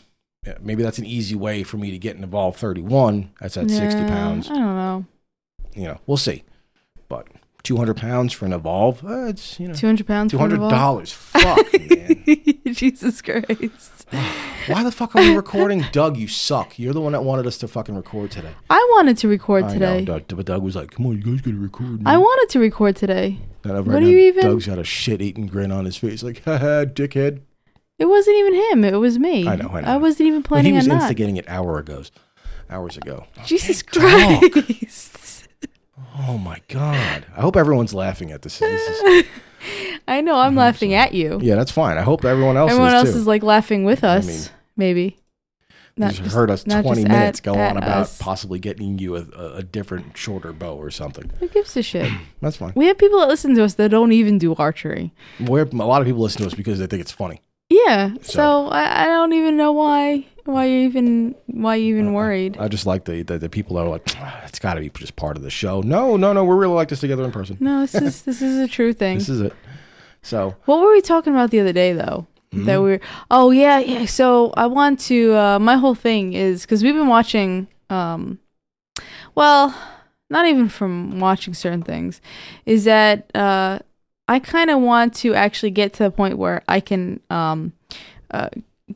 maybe 0.61 0.85
that's 0.85 0.99
an 0.99 1.07
easy 1.07 1.35
way 1.35 1.65
for 1.65 1.77
me 1.77 1.91
to 1.91 1.99
get 1.99 2.15
an 2.15 2.23
Evolve 2.23 2.57
31. 2.57 3.33
That's 3.41 3.57
at 3.57 3.69
60 3.69 4.01
pounds. 4.05 4.49
I 4.49 4.55
don't 4.55 4.77
know. 4.77 5.05
You 5.75 5.89
know, 5.89 6.01
we'll 6.07 6.19
see. 6.19 6.45
But 7.09 7.27
200 7.67 7.97
pounds 7.97 8.33
for 8.33 8.47
an 8.47 8.53
Evolve, 8.53 9.05
uh, 9.05 9.27
it's, 9.27 9.59
you 9.61 9.69
know, 9.69 9.75
Two 9.75 9.87
hundred 9.87 10.07
pounds. 10.07 10.33
for 10.33 10.45
an 10.45 10.53
Evolve? 10.53 10.73
$200. 11.03 11.13
Fuck, 11.13 11.73
man. 12.67 12.75
Jesus 12.75 13.21
Christ. 13.21 14.07
Why 14.69 14.85
the 14.85 14.93
fuck 14.93 15.17
are 15.17 15.21
we 15.21 15.35
recording? 15.35 15.85
Doug, 15.93 16.17
you 16.17 16.29
suck. 16.29 16.79
You're 16.79 16.93
the 16.95 17.01
one 17.01 17.13
that 17.13 17.25
wanted 17.25 17.47
us 17.47 17.59
to 17.59 17.69
fucking 17.69 17.95
record 17.97 18.31
today. 18.31 18.53
I 18.71 18.79
wanted 18.95 19.19
to 19.19 19.29
record 19.29 19.65
I 19.65 19.73
today. 19.75 19.99
know, 20.01 20.19
Doug, 20.21 20.37
but 20.37 20.47
Doug 20.47 20.63
was 20.63 20.77
like, 20.77 20.93
"Come 20.93 21.07
on, 21.07 21.17
you 21.17 21.23
guys 21.25 21.41
gotta 21.41 21.57
record." 21.57 22.03
I 22.07 22.17
wanted 22.17 22.51
to 22.53 22.59
record 22.61 22.95
today. 22.97 23.39
And 23.65 23.73
right 23.75 23.85
what 23.85 24.01
now, 24.03 24.07
you 24.09 24.19
even- 24.19 24.45
Doug's 24.47 24.67
got 24.67 24.79
a 24.79 24.85
shit-eating 24.85 25.47
grin 25.49 25.73
on 25.73 25.85
his 25.87 25.97
face, 25.97 26.23
like, 26.23 26.45
"Haha, 26.45 26.85
dickhead." 26.85 27.41
It 27.99 28.05
wasn't 28.07 28.37
even 28.37 28.55
him. 28.55 28.85
It 28.85 28.97
was 29.01 29.19
me. 29.19 29.49
I 29.49 29.57
know, 29.57 29.71
I 29.71 29.81
know. 29.81 29.89
I 29.89 29.97
wasn't 29.97 30.29
even 30.29 30.43
planning 30.45 30.75
on 30.77 30.79
that. 30.81 30.85
But 30.85 30.91
he 30.91 30.95
was 30.95 31.03
instigating 31.03 31.37
it 31.37 31.49
hour 31.49 31.79
ago, 31.79 32.03
hours 32.71 32.97
ago. 32.97 33.25
Jesus. 33.45 33.83
Christ. 33.83 35.16
Oh 36.19 36.39
my 36.39 36.61
god! 36.69 37.27
I 37.37 37.41
hope 37.41 37.57
everyone's 37.57 37.93
laughing 37.93 38.33
at 38.33 38.43
this. 38.43 38.59
this 38.59 39.01
is, 39.03 39.27
I 40.09 40.21
know. 40.21 40.37
I'm 40.37 40.51
mm-hmm. 40.51 40.59
laughing 40.59 40.95
at 40.95 41.13
you. 41.13 41.39
yeah, 41.43 41.57
that's 41.57 41.71
fine. 41.71 41.99
I 41.99 42.03
hope 42.03 42.25
everyone 42.25 42.57
else 42.57 42.71
Everyone 42.71 42.95
is 42.95 42.95
else 42.95 43.13
too. 43.13 43.19
is 43.19 43.27
like 43.27 43.43
laughing 43.43 43.85
with 43.85 44.05
us. 44.05 44.27
mean, 44.27 44.57
maybe. 44.77 45.19
Not 45.99 46.13
just 46.13 46.35
heard 46.35 46.51
us 46.51 46.67
not 46.67 46.83
20 46.85 47.05
minutes 47.05 47.39
at- 47.41 47.43
go 47.43 47.55
at 47.55 47.71
on 47.71 47.77
about 47.79 48.03
us. 48.03 48.19
possibly 48.19 48.59
getting 48.59 48.99
you 48.99 49.17
a, 49.17 49.23
a, 49.55 49.63
different, 49.63 50.17
shorter 50.17 50.53
bow 50.53 50.75
or 50.75 50.91
something. 50.91 51.31
Who 51.41 51.49
gives 51.49 51.75
a 51.75 51.83
shit? 51.83 52.13
That's 52.43 52.57
fine. 52.57 52.75
we 52.77 52.87
have 52.87 52.99
people 52.99 53.19
that 53.21 53.29
listen 53.29 53.55
to 53.55 53.65
us 53.65 53.75
that 53.75 53.91
don't 53.91 54.13
even 54.13 54.37
do 54.37 54.55
archery. 54.57 55.15
We're, 55.41 55.63
a 55.63 55.75
lot 55.75 56.03
of 56.03 56.07
people 56.07 56.21
listen 56.21 56.43
to 56.43 56.49
us 56.49 56.55
because 56.55 56.79
they 56.79 56.87
think 56.87 57.01
it's 57.01 57.13
funny. 57.13 57.41
Yeah. 57.69 58.15
So, 58.23 58.33
So- 58.33 58.67
I, 58.69 59.03
I 59.03 59.07
don't 59.07 59.33
even 59.33 59.57
know 59.57 59.73
why 59.73 60.27
why 60.45 60.67
you 60.67 60.79
even 60.89 61.35
why 61.47 61.75
you 61.75 61.95
even 61.95 62.13
worried. 62.13 62.57
I 62.59 62.69
just 62.69 62.87
like 62.87 63.05
the 63.05 63.23
the, 63.23 63.39
the 63.39 63.49
people 63.49 63.77
that 63.77 63.83
are 63.83 63.89
like, 63.89 64.03
"Ah, 64.19 64.43
it's 64.47 64.61
got 64.61 64.75
to 64.75 64.81
be 64.81 64.91
just 64.91 65.17
part 65.17 65.37
of 65.37 65.43
the 65.43 65.51
show. 65.51 65.81
No, 65.81 66.17
no, 66.17 66.33
no. 66.33 66.45
We're 66.45 66.55
really 66.57 66.75
like 66.75 66.89
this 66.89 67.01
together 67.01 67.25
in 67.25 67.33
person. 67.33 67.57
No, 67.59 67.81
this 67.81 67.95
is 67.97 68.23
this 68.23 68.41
is 68.43 68.59
a 68.59 68.69
true 68.69 68.93
thing. 68.93 69.19
This 69.19 69.29
is 69.29 69.41
it. 69.41 69.53
So 70.23 70.55
What 70.67 70.81
were 70.81 70.93
we 70.93 71.01
talking 71.01 71.33
about 71.33 71.51
the 71.51 71.61
other 71.61 71.73
day 71.73 71.93
though? 71.93 72.27
Hmm? 72.53 72.65
That 72.65 72.81
we 72.81 72.91
were 72.91 73.01
Oh 73.31 73.51
yeah, 73.51 73.81
yeah. 73.81 74.05
So 74.07 74.53
I 74.57 74.67
want 74.67 75.01
to 75.01 75.35
uh 75.35 75.59
my 75.59 75.77
whole 75.77 75.95
thing 75.97 76.33
is 76.33 76.65
cuz 76.67 76.83
we've 76.85 76.95
been 76.95 77.09
watching 77.09 77.67
um 77.91 78.39
well, 79.35 79.75
not 80.31 80.47
even 80.47 80.69
from 80.69 81.19
watching 81.21 81.55
certain 81.55 81.83
things 81.83 82.21
is 82.65 82.85
that 82.85 83.31
uh 83.35 83.81
I 84.29 84.39
kind 84.41 84.71
of 84.71 84.81
want 84.81 85.15
to 85.17 85.35
actually 85.35 85.71
get 85.71 85.93
to 85.95 86.03
the 86.05 86.11
point 86.11 86.39
where 86.39 86.63
I 86.69 86.81
can 86.81 87.21
um 87.31 87.73
uh 88.31 88.49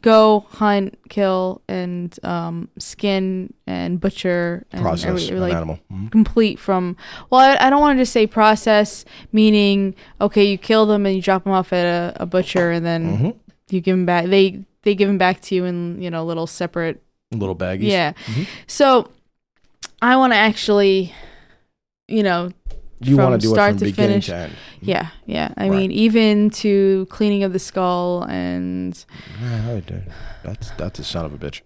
go 0.03 0.47
hunt, 0.51 0.97
kill 1.09 1.63
and 1.69 2.17
um 2.25 2.69
skin 2.79 3.53
and 3.67 4.01
butcher 4.01 4.65
and 4.73 4.83
process 4.83 5.25
every- 5.29 5.37
an 5.37 5.41
like 5.43 5.53
animal. 5.55 5.79
Mhm. 5.93 6.11
complete 6.13 6.59
from 6.61 6.97
well 7.29 7.41
I, 7.41 7.67
I 7.67 7.71
don't 7.71 7.81
want 7.81 7.97
to 7.99 8.03
just 8.03 8.13
say 8.13 8.27
process 8.27 9.05
meaning 9.33 9.95
okay 10.21 10.45
you 10.45 10.59
kill 10.59 10.87
them 10.87 11.07
and 11.07 11.17
you 11.17 11.23
drop 11.23 11.43
them 11.45 11.53
off 11.53 11.73
at 11.73 11.85
a, 11.87 12.23
a 12.23 12.27
butcher 12.27 12.71
and 12.71 12.87
then 12.87 13.19
Mhm. 13.19 13.37
you 13.71 13.81
give 13.81 13.97
them 13.97 14.07
back 14.07 14.27
they 14.27 14.65
they 14.83 14.95
give 14.95 15.09
them 15.09 15.19
back 15.19 15.41
to 15.43 15.55
you 15.57 15.65
in 15.65 16.01
you 16.01 16.11
know 16.11 16.25
little 16.25 16.47
separate 16.47 17.03
Little 17.33 17.57
baggies. 17.57 17.83
yeah 17.91 18.13
Mhm. 18.27 18.47
so 18.69 19.09
i 20.03 20.15
want 20.17 20.33
to 20.33 20.37
actually 20.37 21.13
you 22.09 22.23
know 22.23 22.51
You 23.03 23.17
want 23.17 23.41
to 23.41 23.47
do 23.47 23.51
it 23.53 23.55
start 23.55 23.71
from 23.73 23.79
to 23.79 23.85
beginning 23.87 24.21
finish. 24.21 24.27
to 24.27 24.35
end. 24.37 24.53
yeah 24.83 25.09
yeah 25.27 25.55
i 25.57 25.69
Right. 25.69 25.79
mean 25.79 25.91
even 25.91 26.51
to 26.51 27.07
cleaning 27.11 27.43
of 27.45 27.53
the 27.53 27.59
skull 27.59 28.25
and 28.29 28.93
Yeah. 29.41 29.81
That's 30.45 30.71
that's 30.73 30.99
a 30.99 31.05
son 31.05 31.25
of 31.25 31.33
a 31.33 31.39
bitch. 31.39 31.63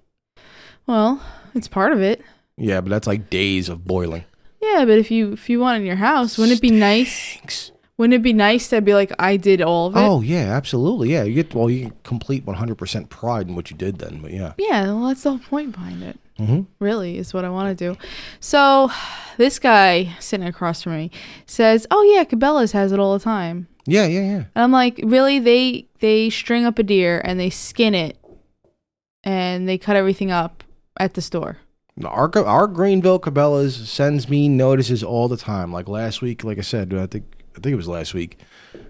well 0.86 1.20
it's 1.54 1.68
part 1.68 1.92
of 1.92 2.00
it 2.00 2.22
Yeah, 2.56 2.80
but 2.80 2.90
that's 2.90 3.06
like 3.06 3.30
days 3.30 3.68
of 3.68 3.84
boiling. 3.84 4.24
yeah 4.62 4.84
but 4.84 4.98
if 4.98 5.10
you 5.10 5.32
if 5.32 5.48
you 5.50 5.60
want 5.60 5.76
it 5.76 5.80
in 5.80 5.86
your 5.86 5.96
house 5.96 6.38
wouldn't 6.38 6.58
it 6.58 6.62
be 6.62 6.70
nice 6.70 7.70
wouldn't 7.96 8.14
it 8.14 8.22
be 8.22 8.32
nice 8.32 8.68
to 8.68 8.80
be 8.80 8.92
like 8.94 9.12
i 9.18 9.36
did 9.36 9.60
all 9.62 9.86
of 9.88 9.96
it 9.96 9.98
Oh 10.00 10.20
yeah, 10.20 10.50
absolutely. 10.56 11.12
Yeah, 11.12 11.22
you 11.24 11.34
get 11.34 11.54
well, 11.54 11.70
you 11.70 11.92
complete 12.02 12.44
100% 12.46 13.08
pride 13.08 13.48
in 13.48 13.54
what 13.54 13.70
you 13.70 13.76
did 13.76 13.98
then. 13.98 14.20
But 14.20 14.32
yeah. 14.32 14.52
yeah 14.58 14.86
well 14.86 15.06
that's 15.08 15.22
the 15.22 15.30
whole 15.30 15.38
point 15.38 15.72
behind 15.72 16.02
it 16.02 16.18
hmm 16.36 16.62
really 16.80 17.16
is 17.18 17.32
what 17.32 17.44
I 17.44 17.50
want 17.50 17.76
to 17.76 17.92
do. 17.92 17.98
So 18.40 18.90
this 19.36 19.58
guy 19.58 20.14
sitting 20.20 20.46
across 20.46 20.82
from 20.82 20.96
me 20.96 21.10
says, 21.46 21.86
"Oh 21.90 22.02
yeah, 22.02 22.24
Cabela's 22.24 22.72
has 22.72 22.92
it 22.92 22.98
all 22.98 23.12
the 23.16 23.24
time." 23.24 23.68
Yeah, 23.86 24.06
yeah, 24.06 24.20
yeah. 24.20 24.44
And 24.54 24.64
I'm 24.64 24.72
like, 24.72 25.00
"Really? 25.02 25.38
They 25.38 25.88
they 26.00 26.30
string 26.30 26.64
up 26.64 26.78
a 26.78 26.82
deer 26.82 27.20
and 27.24 27.38
they 27.38 27.50
skin 27.50 27.94
it 27.94 28.18
and 29.22 29.68
they 29.68 29.78
cut 29.78 29.96
everything 29.96 30.30
up 30.30 30.64
at 30.98 31.14
the 31.14 31.22
store." 31.22 31.58
Our 32.04 32.30
our 32.44 32.66
Greenville 32.66 33.20
Cabela's 33.20 33.88
sends 33.88 34.28
me 34.28 34.48
notices 34.48 35.04
all 35.04 35.28
the 35.28 35.36
time. 35.36 35.72
Like 35.72 35.88
last 35.88 36.20
week, 36.22 36.42
like 36.42 36.58
I 36.58 36.62
said, 36.62 36.92
I 36.92 37.06
think 37.06 37.24
I 37.56 37.60
think 37.60 37.72
it 37.72 37.76
was 37.76 37.88
last 37.88 38.14
week. 38.14 38.38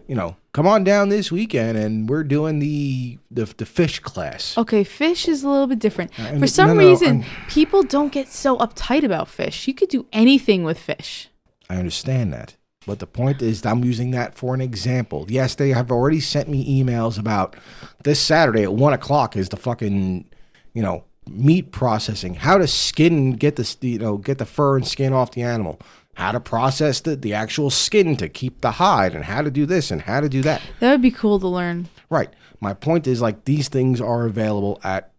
You 0.06 0.14
know, 0.14 0.36
come 0.52 0.66
on 0.66 0.84
down 0.84 1.08
this 1.08 1.32
weekend, 1.32 1.78
and 1.78 2.08
we're 2.08 2.24
doing 2.24 2.58
the 2.58 3.18
the, 3.30 3.44
the 3.56 3.64
fish 3.64 4.00
class. 4.00 4.56
Okay, 4.58 4.84
fish 4.84 5.26
is 5.28 5.42
a 5.42 5.48
little 5.48 5.66
bit 5.66 5.78
different. 5.78 6.10
Uh, 6.18 6.24
and 6.24 6.40
For 6.40 6.46
some 6.46 6.68
no, 6.68 6.74
no, 6.74 6.88
reason, 6.90 7.22
I'm- 7.22 7.30
people 7.48 7.82
don't 7.82 8.12
get 8.12 8.28
so 8.28 8.58
uptight 8.58 9.02
about 9.02 9.28
fish. 9.28 9.66
You 9.66 9.72
could 9.74 9.88
do 9.88 10.06
anything 10.12 10.62
with 10.64 10.78
fish. 10.78 11.28
I 11.70 11.76
understand 11.76 12.32
that, 12.34 12.56
But 12.86 12.98
the 12.98 13.06
point 13.06 13.40
is, 13.40 13.64
I'm 13.64 13.82
using 13.82 14.10
that 14.10 14.34
for 14.34 14.54
an 14.54 14.60
example. 14.60 15.24
Yes, 15.30 15.54
they 15.54 15.70
have 15.70 15.90
already 15.90 16.20
sent 16.20 16.50
me 16.50 16.82
emails 16.82 17.18
about 17.18 17.56
this 18.02 18.20
Saturday 18.20 18.62
at 18.64 18.74
one 18.74 18.92
o'clock 18.92 19.34
is 19.36 19.48
the 19.48 19.56
fucking, 19.56 20.26
you 20.74 20.82
know, 20.82 21.04
meat 21.26 21.72
processing. 21.72 22.34
How 22.34 22.58
to 22.58 22.66
skin 22.66 23.32
get 23.32 23.56
the 23.56 23.76
you 23.80 23.98
know 23.98 24.18
get 24.18 24.36
the 24.36 24.44
fur 24.44 24.76
and 24.76 24.86
skin 24.86 25.14
off 25.14 25.30
the 25.30 25.40
animal. 25.40 25.80
How 26.14 26.32
to 26.32 26.40
process 26.40 27.00
the 27.00 27.16
the 27.16 27.34
actual 27.34 27.70
skin 27.70 28.16
to 28.16 28.28
keep 28.28 28.60
the 28.60 28.72
hide, 28.72 29.14
and 29.14 29.24
how 29.24 29.42
to 29.42 29.50
do 29.50 29.66
this 29.66 29.90
and 29.90 30.02
how 30.02 30.20
to 30.20 30.28
do 30.28 30.42
that. 30.42 30.62
That 30.80 30.92
would 30.92 31.02
be 31.02 31.10
cool 31.10 31.40
to 31.40 31.48
learn. 31.48 31.88
Right. 32.08 32.30
My 32.60 32.72
point 32.72 33.06
is 33.06 33.20
like 33.20 33.44
these 33.44 33.68
things 33.68 34.00
are 34.00 34.24
available 34.24 34.80
at 34.84 35.12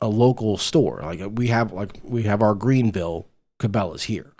a 0.00 0.08
local 0.08 0.56
store. 0.56 1.00
Like 1.02 1.20
we 1.34 1.48
have 1.48 1.72
like 1.72 2.00
we 2.02 2.24
have 2.24 2.42
our 2.42 2.54
Greenville 2.54 3.26
Cabela's 3.58 4.04
here. 4.04 4.32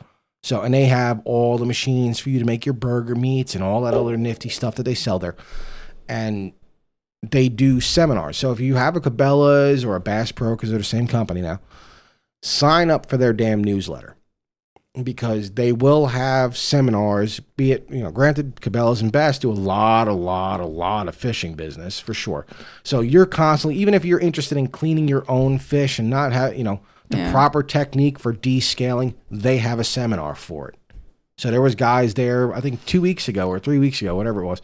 So 0.43 0.61
and 0.61 0.73
they 0.73 0.85
have 0.85 1.21
all 1.25 1.59
the 1.59 1.67
machines 1.67 2.21
for 2.21 2.31
you 2.31 2.39
to 2.39 2.45
make 2.45 2.65
your 2.65 2.73
burger 2.73 3.15
meats 3.15 3.55
and 3.55 3.65
all 3.65 3.83
that 3.83 3.95
other 3.95 4.17
nifty 4.17 4.49
stuff 4.49 4.77
that 4.77 4.85
they 4.85 4.95
sell 4.95 5.19
there. 5.19 5.37
And 6.09 6.53
they 7.23 7.49
do 7.49 7.81
seminars. 7.81 8.37
So 8.37 8.53
if 8.53 8.61
you 8.61 8.77
have 8.77 8.95
a 8.95 9.01
Cabela's 9.01 9.85
or 9.85 9.97
a 9.97 10.01
Bass 10.01 10.31
Pro, 10.31 10.55
because 10.55 10.71
they're 10.71 10.79
the 10.79 10.85
same 10.85 11.09
company 11.09 11.43
now, 11.43 11.61
sign 12.43 12.91
up 12.91 13.07
for 13.07 13.17
their 13.17 13.33
damn 13.33 13.65
newsletter 13.65 14.16
because 15.03 15.53
they 15.53 15.73
will 15.73 16.07
have 16.07 16.57
seminars. 16.57 17.41
Be 17.57 17.73
it 17.73 17.87
you 17.91 18.03
know, 18.03 18.11
granted, 18.11 18.57
Cabela's 18.57 19.01
and 19.03 19.13
Bass 19.13 19.39
do 19.39 19.51
a 19.51 19.53
lot, 19.53 20.09
a 20.09 20.13
lot, 20.13 20.61
a 20.61 20.67
lot 20.67 21.09
of 21.09 21.15
fishing 21.15 21.55
business 21.55 22.01
for 22.01 22.15
sure. 22.15 22.47
So 22.83 23.01
you're 23.01 23.27
constantly, 23.27 23.79
even 23.81 23.95
if 23.95 24.05
you're 24.05 24.19
interested 24.21 24.57
in 24.59 24.69
cleaning 24.69 25.09
your 25.09 25.25
own 25.31 25.59
fish 25.59 25.99
and 25.99 26.09
not 26.11 26.33
have 26.33 26.57
you 26.57 26.65
know 26.65 26.81
the 27.11 27.19
Yeah. 27.19 27.31
proper 27.33 27.63
technique 27.63 28.19
for 28.19 28.33
descaling, 28.35 29.15
they 29.31 29.59
have 29.59 29.79
a 29.79 29.85
seminar 29.85 30.35
for 30.35 30.69
it. 30.71 30.75
So 31.39 31.51
there 31.51 31.61
was 31.61 31.75
guys 31.75 32.15
there, 32.15 32.53
I 32.55 32.61
think 32.61 32.85
two 32.87 33.03
weeks 33.03 33.29
ago 33.29 33.49
or 33.49 33.59
three 33.59 33.79
weeks 33.79 34.01
ago, 34.01 34.17
whatever 34.17 34.41
it 34.41 34.47
was, 34.47 34.63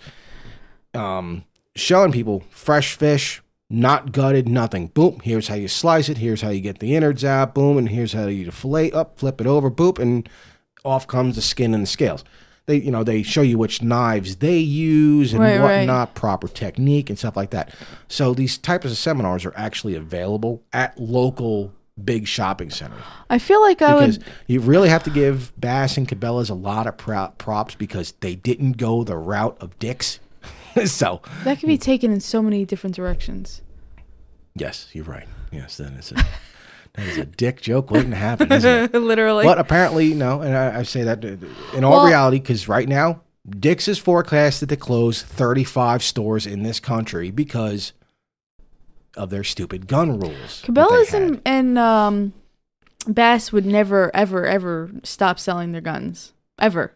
um, 0.94 1.44
showing 1.74 2.12
people 2.12 2.42
fresh 2.50 2.94
fish, 2.96 3.41
not 3.72 4.12
gutted, 4.12 4.48
nothing. 4.48 4.88
Boom, 4.88 5.20
here's 5.24 5.48
how 5.48 5.54
you 5.54 5.66
slice 5.68 6.08
it. 6.08 6.18
Here's 6.18 6.42
how 6.42 6.50
you 6.50 6.60
get 6.60 6.78
the 6.78 6.94
innards 6.94 7.24
out. 7.24 7.54
Boom, 7.54 7.78
and 7.78 7.88
here's 7.88 8.12
how 8.12 8.26
you 8.26 8.50
fillet 8.50 8.92
up, 8.92 9.18
flip 9.18 9.40
it 9.40 9.46
over. 9.46 9.70
Boop, 9.70 9.98
and 9.98 10.28
off 10.84 11.06
comes 11.06 11.36
the 11.36 11.42
skin 11.42 11.74
and 11.74 11.82
the 11.82 11.86
scales. 11.88 12.22
They, 12.66 12.76
you 12.76 12.92
know, 12.92 13.02
they 13.02 13.22
show 13.24 13.42
you 13.42 13.58
which 13.58 13.82
knives 13.82 14.36
they 14.36 14.58
use 14.58 15.32
and 15.32 15.42
Right, 15.42 15.58
right. 15.58 15.78
whatnot, 15.80 16.14
proper 16.14 16.46
technique 16.46 17.10
and 17.10 17.18
stuff 17.18 17.36
like 17.36 17.50
that. 17.50 17.74
So 18.06 18.34
these 18.34 18.56
types 18.56 18.84
of 18.86 18.96
seminars 18.96 19.44
are 19.44 19.52
actually 19.56 19.96
available 19.96 20.62
at 20.72 20.96
local 21.00 21.72
big 22.02 22.26
shopping 22.26 22.70
centers 22.70 23.02
I 23.28 23.38
feel 23.38 23.60
like 23.60 23.82
I 23.82 23.92
because 23.94 24.18
would. 24.18 24.26
you 24.46 24.60
really 24.60 24.88
have 24.88 25.02
to 25.04 25.10
give 25.10 25.52
Bass 25.60 25.96
and 25.98 26.08
Cabela's 26.08 26.48
a 26.50 26.54
lot 26.54 26.86
of 26.86 26.96
props 26.96 27.74
because 27.74 28.12
they 28.20 28.34
didn't 28.34 28.72
go 28.78 29.04
the 29.04 29.16
route 29.16 29.56
of 29.60 29.78
dicks. 29.78 30.18
so 30.86 31.20
That 31.44 31.58
could 31.60 31.66
be 31.66 31.78
taken 31.78 32.12
in 32.12 32.20
so 32.20 32.42
many 32.42 32.64
different 32.64 32.94
directions. 32.96 33.62
yes, 34.54 34.88
you're 34.92 35.04
right. 35.04 35.26
Yes, 35.50 35.76
that 35.78 35.92
is 35.92 36.12
a 36.12 36.14
that 36.94 37.06
is 37.06 37.18
a 37.18 37.24
dick 37.24 37.60
joke 37.62 37.90
waiting 37.90 38.10
to 38.10 38.16
happen, 38.16 38.52
isn't 38.52 38.94
it? 38.94 38.98
Literally. 39.00 39.44
But 39.44 39.58
apparently, 39.58 40.12
no, 40.14 40.40
and 40.42 40.54
I, 40.56 40.80
I 40.80 40.82
say 40.82 41.02
that 41.04 41.24
in 41.24 41.84
all 41.84 41.92
Well- 41.92 42.06
reality 42.06 42.38
because 42.38 42.68
right 42.68 42.88
now, 42.88 43.22
Dick's 43.48 43.88
is 43.88 43.98
forecasted 43.98 44.68
to 44.68 44.76
close 44.76 45.20
35 45.22 46.02
stores 46.02 46.46
in 46.46 46.62
this 46.62 46.78
country 46.80 47.30
because 47.30 47.92
of 49.16 49.30
their 49.30 49.42
stupid 49.44 49.86
gun 49.88 50.20
rules. 50.20 50.62
Cabela's 50.64 51.12
and, 51.12 51.42
and 51.44 51.76
um, 51.78 52.32
Bass 53.06 53.50
would 53.52 53.66
never, 53.66 54.14
ever, 54.14 54.46
ever 54.46 54.90
stop 55.02 55.38
selling 55.40 55.72
their 55.72 55.80
guns. 55.80 56.32
Ever. 56.58 56.94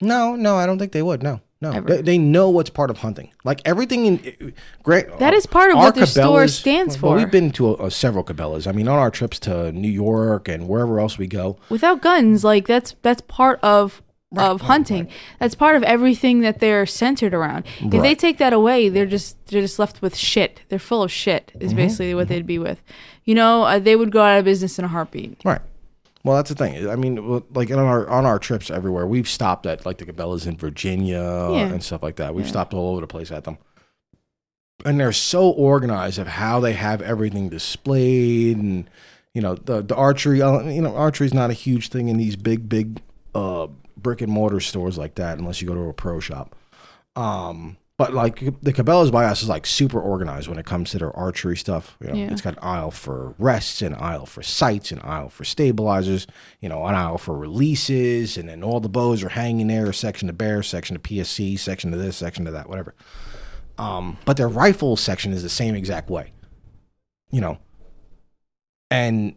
No, 0.00 0.34
no, 0.34 0.56
I 0.56 0.66
don't 0.66 0.78
think 0.78 0.92
they 0.92 1.02
would. 1.02 1.22
No, 1.22 1.40
no, 1.62 1.80
they, 1.80 2.02
they 2.02 2.18
know 2.18 2.50
what's 2.50 2.70
part 2.70 2.90
of 2.90 2.98
hunting. 2.98 3.32
Like 3.44 3.62
everything 3.64 4.06
in 4.06 4.52
great. 4.82 5.18
That 5.18 5.32
is 5.32 5.46
part 5.46 5.70
of 5.70 5.78
what 5.78 5.94
the 5.94 6.06
store 6.06 6.48
stands 6.48 7.00
well, 7.00 7.12
for. 7.12 7.18
we've 7.18 7.30
been 7.30 7.52
to 7.52 7.74
a, 7.74 7.86
a 7.86 7.90
several 7.90 8.24
Cabela's. 8.24 8.66
I 8.66 8.72
mean, 8.72 8.88
on 8.88 8.98
our 8.98 9.12
trips 9.12 9.38
to 9.40 9.70
New 9.70 9.90
York 9.90 10.48
and 10.48 10.66
wherever 10.66 10.98
else 10.98 11.18
we 11.18 11.28
go. 11.28 11.56
Without 11.70 12.02
guns, 12.02 12.42
like 12.42 12.66
that's 12.66 12.96
that's 13.02 13.22
part 13.22 13.60
of 13.62 14.02
Right, 14.34 14.46
of 14.46 14.62
right, 14.62 14.66
hunting. 14.66 15.08
That's 15.40 15.54
part 15.54 15.76
of 15.76 15.82
everything 15.82 16.40
that 16.40 16.58
they're 16.58 16.86
centered 16.86 17.34
around. 17.34 17.66
If 17.80 18.00
they 18.00 18.14
take 18.14 18.38
that 18.38 18.54
away, 18.54 18.88
they're 18.88 19.04
just 19.04 19.36
they're 19.48 19.60
just 19.60 19.78
left 19.78 20.00
with 20.00 20.16
shit. 20.16 20.62
They're 20.70 20.78
full 20.78 21.02
of 21.02 21.12
shit. 21.12 21.48
Mm-hmm, 21.48 21.66
Is 21.66 21.74
basically 21.74 22.14
what 22.14 22.28
they'd 22.28 22.46
be 22.46 22.58
with. 22.58 22.82
You 23.24 23.34
know, 23.34 23.64
uh, 23.64 23.78
they 23.78 23.94
would 23.94 24.10
go 24.10 24.22
out 24.22 24.38
of 24.38 24.46
business 24.46 24.78
in 24.78 24.86
a 24.86 24.88
heartbeat. 24.88 25.42
Right. 25.44 25.60
Well, 26.24 26.36
that's 26.36 26.50
the 26.50 26.54
thing. 26.54 26.88
I 26.88 26.94
mean, 26.96 27.42
like 27.52 27.70
on 27.70 27.78
our 27.80 28.08
on 28.08 28.24
our 28.26 28.38
trips 28.38 28.70
everywhere, 28.70 29.06
we've 29.06 29.28
stopped 29.28 29.66
at 29.66 29.84
like 29.84 29.98
the 29.98 30.06
Cabela's 30.06 30.46
in 30.46 30.56
Virginia 30.56 31.18
Yeah. 31.20 31.72
and 31.72 31.82
stuff 31.82 32.02
like 32.02 32.16
that. 32.16 32.34
We've 32.34 32.44
Yeah. 32.46 32.50
stopped 32.52 32.74
all 32.74 32.92
over 32.92 33.00
the 33.00 33.06
place 33.08 33.32
at 33.32 33.44
them, 33.44 33.58
and 34.84 35.00
they're 35.00 35.12
so 35.12 35.50
organized 35.50 36.18
of 36.18 36.26
how 36.28 36.60
they 36.60 36.74
have 36.74 37.02
everything 37.02 37.48
displayed, 37.48 38.56
and 38.56 38.88
you 39.34 39.42
know 39.42 39.54
the 39.56 39.82
the 39.82 39.96
archery. 39.96 40.40
uh, 40.42 40.60
You 40.62 40.82
know, 40.82 40.94
archery 40.96 41.26
is 41.26 41.34
not 41.34 41.50
a 41.50 41.54
huge 41.54 41.88
thing 41.88 42.08
in 42.08 42.18
these 42.18 42.36
big 42.36 42.68
big 42.68 43.00
uh, 43.34 43.66
brick 43.96 44.20
and 44.20 44.30
mortar 44.30 44.60
stores 44.60 44.96
like 44.98 45.16
that, 45.16 45.38
unless 45.38 45.60
you 45.60 45.66
go 45.68 45.74
to 45.74 45.88
a 45.88 45.92
pro 45.92 46.20
shop. 46.20 46.54
Um, 47.16 47.76
but 48.04 48.14
like 48.14 48.40
the 48.62 48.72
Cabela's 48.72 49.10
by 49.10 49.24
us 49.24 49.42
is 49.42 49.48
like 49.48 49.66
super 49.66 50.00
organized 50.00 50.48
when 50.48 50.58
it 50.58 50.66
comes 50.66 50.90
to 50.90 50.98
their 50.98 51.14
archery 51.16 51.56
stuff. 51.56 51.96
You 52.00 52.08
know, 52.08 52.14
Yeah. 52.14 52.30
it's 52.32 52.40
got 52.40 52.54
an 52.54 52.58
aisle 52.62 52.90
for 52.90 53.34
rests, 53.38 53.80
an 53.82 53.94
aisle 53.94 54.26
for 54.26 54.42
sights, 54.42 54.90
an 54.92 55.00
aisle 55.04 55.28
for 55.28 55.44
stabilizers, 55.44 56.26
you 56.60 56.68
know, 56.68 56.84
an 56.86 56.94
aisle 56.94 57.18
for 57.18 57.36
releases, 57.36 58.36
and 58.36 58.48
then 58.48 58.62
all 58.62 58.80
the 58.80 58.88
bows 58.88 59.22
are 59.22 59.28
hanging 59.30 59.68
there, 59.68 59.86
a 59.90 59.94
section 59.94 60.28
of 60.28 60.36
bear, 60.38 60.62
section 60.62 60.96
of 60.96 61.02
PSE, 61.02 61.56
section 61.58 61.92
of 61.94 62.00
this, 62.00 62.16
section 62.16 62.46
of 62.46 62.52
that, 62.52 62.68
whatever. 62.68 62.94
Um, 63.78 64.18
but 64.24 64.36
their 64.36 64.48
rifle 64.48 64.96
section 64.96 65.32
is 65.32 65.42
the 65.42 65.48
same 65.48 65.74
exact 65.74 66.10
way. 66.10 66.32
You 67.30 67.40
know. 67.40 67.58
And 68.90 69.36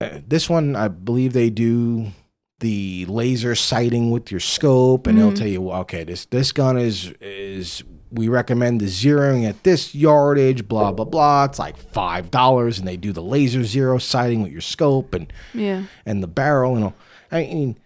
uh, 0.00 0.20
this 0.26 0.48
one, 0.48 0.76
I 0.76 0.88
believe 0.88 1.32
they 1.32 1.50
do 1.50 2.12
the 2.60 3.04
laser 3.06 3.54
sighting 3.54 4.10
with 4.10 4.30
your 4.30 4.40
scope, 4.40 5.06
and 5.06 5.18
they'll 5.18 5.32
Mhm. 5.32 5.36
tell 5.36 5.46
you, 5.48 5.60
well, 5.60 5.80
okay, 5.80 6.04
this 6.04 6.24
this 6.26 6.52
gun 6.52 6.78
is 6.78 7.12
is 7.20 7.82
we 8.10 8.28
recommend 8.28 8.80
the 8.80 8.86
zeroing 8.86 9.48
at 9.48 9.62
this 9.64 9.94
yardage, 9.94 10.68
blah 10.68 10.92
blah 10.92 11.04
blah. 11.04 11.44
It's 11.44 11.58
like 11.58 11.76
five 11.76 12.30
dollars, 12.30 12.78
and 12.78 12.86
they 12.86 12.96
do 12.96 13.12
the 13.12 13.22
laser 13.22 13.64
zero 13.64 13.98
sighting 13.98 14.42
with 14.42 14.52
your 14.52 14.60
scope 14.60 15.14
and 15.14 15.32
Yeah. 15.52 15.84
and 16.06 16.22
the 16.22 16.26
barrel 16.28 16.76
and 16.76 16.84
all. 16.84 16.94
I 17.32 17.40
mean, 17.42 17.76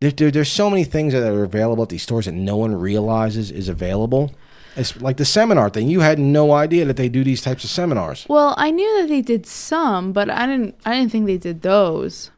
there, 0.00 0.10
there, 0.10 0.30
there's 0.30 0.50
so 0.50 0.70
many 0.70 0.84
things 0.84 1.12
that 1.12 1.22
are 1.30 1.44
available 1.44 1.82
at 1.82 1.88
these 1.88 2.02
stores 2.02 2.26
that 2.26 2.32
no 2.32 2.56
one 2.56 2.74
realizes 2.74 3.50
is 3.50 3.68
available. 3.68 4.32
It's 4.76 5.00
like 5.00 5.16
the 5.16 5.24
seminar 5.24 5.70
thing. 5.70 5.88
You 5.88 6.00
had 6.00 6.20
no 6.20 6.52
idea 6.52 6.84
that 6.84 6.96
they 6.96 7.08
do 7.08 7.24
these 7.24 7.42
types 7.42 7.64
of 7.64 7.70
seminars. 7.70 8.24
Well, 8.28 8.54
I 8.56 8.70
knew 8.70 9.00
that 9.02 9.08
they 9.08 9.22
did 9.22 9.44
some, 9.44 10.12
but 10.12 10.30
I 10.30 10.46
didn't. 10.46 10.76
I 10.86 10.94
didn't 10.94 11.10
think 11.10 11.26
they 11.26 11.36
did 11.38 11.62
those. 11.62 12.30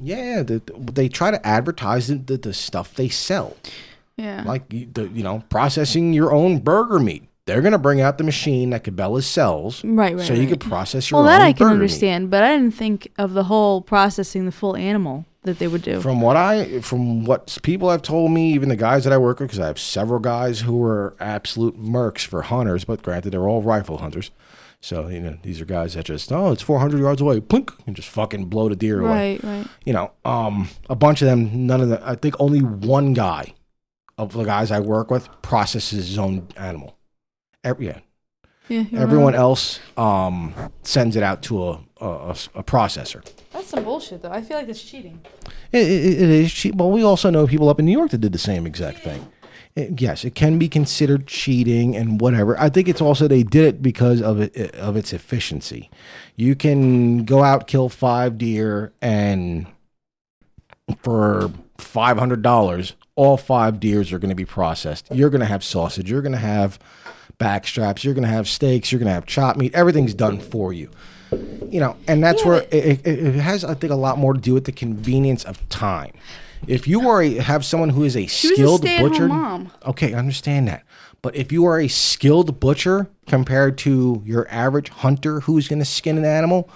Yeah, 0.00 0.42
the, 0.42 0.62
they 0.76 1.08
try 1.08 1.30
to 1.30 1.46
advertise 1.46 2.08
the, 2.08 2.14
the, 2.16 2.36
the 2.38 2.54
stuff 2.54 2.94
they 2.94 3.08
sell. 3.08 3.56
Yeah. 4.22 4.42
like 4.46 4.72
you, 4.72 4.86
the, 4.92 5.08
you 5.08 5.22
know 5.22 5.42
processing 5.48 6.12
your 6.12 6.32
own 6.32 6.58
burger 6.60 6.98
meat. 6.98 7.24
They're 7.46 7.60
gonna 7.60 7.78
bring 7.78 8.00
out 8.00 8.18
the 8.18 8.24
machine 8.24 8.70
that 8.70 8.84
Cabela's 8.84 9.26
sells, 9.26 9.84
Right, 9.84 10.14
right, 10.16 10.24
so 10.24 10.32
you 10.32 10.40
right. 10.42 10.48
could 10.50 10.60
process 10.60 11.10
your 11.10 11.18
own. 11.18 11.26
well, 11.26 11.38
that 11.38 11.44
I 11.44 11.52
can 11.52 11.64
burger 11.66 11.70
meat. 11.70 11.74
understand, 11.82 12.30
but 12.30 12.42
I 12.44 12.56
didn't 12.56 12.74
think 12.74 13.10
of 13.18 13.32
the 13.34 13.44
whole 13.44 13.80
processing 13.82 14.46
the 14.46 14.52
full 14.52 14.76
animal 14.76 15.24
that 15.42 15.58
they 15.58 15.66
would 15.66 15.82
do. 15.82 16.00
From 16.00 16.20
what 16.20 16.36
I, 16.36 16.80
from 16.82 17.24
what 17.24 17.58
people 17.64 17.90
have 17.90 18.02
told 18.02 18.30
me, 18.30 18.52
even 18.54 18.68
the 18.68 18.76
guys 18.76 19.02
that 19.02 19.12
I 19.12 19.18
work 19.18 19.40
with, 19.40 19.48
because 19.48 19.58
I 19.58 19.66
have 19.66 19.78
several 19.80 20.20
guys 20.20 20.60
who 20.60 20.80
are 20.84 21.16
absolute 21.18 21.76
mercs 21.82 22.24
for 22.24 22.42
hunters, 22.42 22.84
but 22.84 23.02
granted 23.02 23.30
they're 23.30 23.48
all 23.48 23.60
rifle 23.60 23.98
hunters. 23.98 24.30
So 24.80 25.08
you 25.08 25.18
know 25.20 25.36
these 25.42 25.60
are 25.60 25.64
guys 25.64 25.94
that 25.94 26.04
just 26.06 26.30
oh 26.32 26.52
it's 26.52 26.62
400 26.62 27.00
yards 27.00 27.20
away, 27.20 27.40
plink, 27.40 27.70
and 27.88 27.96
just 27.96 28.08
fucking 28.08 28.44
blow 28.46 28.68
the 28.68 28.76
deer 28.76 29.00
away. 29.00 29.38
right, 29.38 29.42
right. 29.44 29.66
You 29.84 29.92
know, 29.94 30.12
um, 30.24 30.68
a 30.88 30.94
bunch 30.94 31.22
of 31.22 31.26
them. 31.26 31.66
None 31.66 31.80
of 31.80 31.88
them. 31.88 32.00
I 32.04 32.14
think 32.14 32.36
only 32.40 32.60
one 32.60 33.12
guy 33.14 33.54
of 34.18 34.32
the 34.32 34.44
guys 34.44 34.70
I 34.70 34.80
work 34.80 35.10
with 35.10 35.28
processes 35.42 36.08
his 36.08 36.18
own 36.18 36.48
animal. 36.56 36.96
Every, 37.64 37.86
yeah, 37.86 38.00
Yeah. 38.68 38.84
Everyone 38.92 39.32
right. 39.32 39.38
else 39.40 39.80
um, 39.96 40.54
sends 40.82 41.16
it 41.16 41.22
out 41.22 41.42
to 41.44 41.62
a, 41.64 41.80
a, 42.00 42.36
a- 42.54 42.64
processor. 42.64 43.24
That's 43.52 43.68
some 43.68 43.84
bullshit, 43.84 44.22
though. 44.22 44.30
I 44.30 44.40
feel 44.42 44.56
like 44.58 44.68
it's 44.68 44.82
cheating. 44.82 45.20
It, 45.72 45.86
it, 45.88 46.22
it 46.22 46.30
is 46.30 46.52
cheap. 46.52 46.74
Well, 46.74 46.90
we 46.90 47.02
also 47.02 47.30
know 47.30 47.46
people 47.46 47.68
up 47.68 47.78
in 47.78 47.84
New 47.86 47.92
York 47.92 48.10
that 48.10 48.18
did 48.18 48.32
the 48.32 48.38
same 48.38 48.66
exact 48.66 48.98
thing. 48.98 49.30
It- 49.74 50.00
yes, 50.00 50.24
it 50.24 50.34
can 50.34 50.58
be 50.58 50.68
considered 50.68 51.26
cheating 51.26 51.96
and 51.96 52.20
whatever. 52.20 52.58
I 52.60 52.68
think 52.68 52.88
it's 52.88 53.00
also 53.00 53.26
they 53.28 53.42
did 53.42 53.64
it 53.64 53.82
because 53.82 54.20
of 54.20 54.40
it 54.40 54.74
of 54.74 54.96
its 54.96 55.12
efficiency. 55.14 55.90
You 56.36 56.54
can 56.54 57.24
go 57.24 57.42
out 57.42 57.66
kill 57.66 57.88
five 57.88 58.36
deer 58.36 58.92
and 59.00 59.66
for 61.02 61.50
five 61.78 62.18
hundred 62.18 62.42
dollars, 62.42 62.94
all 63.14 63.36
five 63.36 63.80
deers 63.80 64.12
are 64.12 64.18
going 64.18 64.30
to 64.30 64.34
be 64.34 64.44
processed. 64.44 65.08
You're 65.10 65.30
going 65.30 65.40
to 65.40 65.46
have 65.46 65.62
sausage. 65.64 66.10
You're 66.10 66.22
going 66.22 66.32
to 66.32 66.38
have 66.38 66.78
back 67.38 67.66
straps. 67.66 68.04
You're 68.04 68.14
going 68.14 68.24
to 68.24 68.30
have 68.30 68.48
steaks. 68.48 68.90
You're 68.92 68.98
going 68.98 69.08
to 69.08 69.12
have 69.14 69.26
chopped 69.26 69.58
meat. 69.58 69.74
Everything's 69.74 70.14
done 70.14 70.40
for 70.40 70.72
you. 70.72 70.90
You 71.30 71.80
know, 71.80 71.96
and 72.06 72.22
that's 72.22 72.42
Yeah, 72.42 72.48
where 72.48 72.62
it, 72.70 73.06
it, 73.06 73.06
it 73.06 73.34
has, 73.36 73.64
I 73.64 73.74
think, 73.74 73.92
a 73.92 73.96
lot 73.96 74.18
more 74.18 74.34
to 74.34 74.40
do 74.40 74.54
with 74.54 74.64
the 74.64 74.72
convenience 74.72 75.44
of 75.44 75.66
time. 75.68 76.12
If 76.66 76.86
you 76.86 77.08
are 77.08 77.22
a, 77.22 77.34
have 77.36 77.64
someone 77.64 77.88
who 77.90 78.04
is 78.04 78.16
a 78.16 78.26
She 78.26 78.48
was 78.48 78.52
a 78.52 78.54
skilled 78.54 78.82
butcher, 78.82 79.28
mom. 79.28 79.72
okay, 79.86 80.14
I 80.14 80.18
understand 80.18 80.68
that. 80.68 80.84
But 81.22 81.34
if 81.36 81.50
you 81.52 81.64
are 81.66 81.80
a 81.80 81.88
skilled 81.88 82.60
butcher 82.60 83.08
compared 83.26 83.78
to 83.78 84.22
your 84.24 84.46
average 84.48 84.88
hunter 84.90 85.40
who's 85.40 85.68
going 85.68 85.78
to 85.78 85.84
skin 85.84 86.18
an 86.18 86.24
animal, 86.24 86.68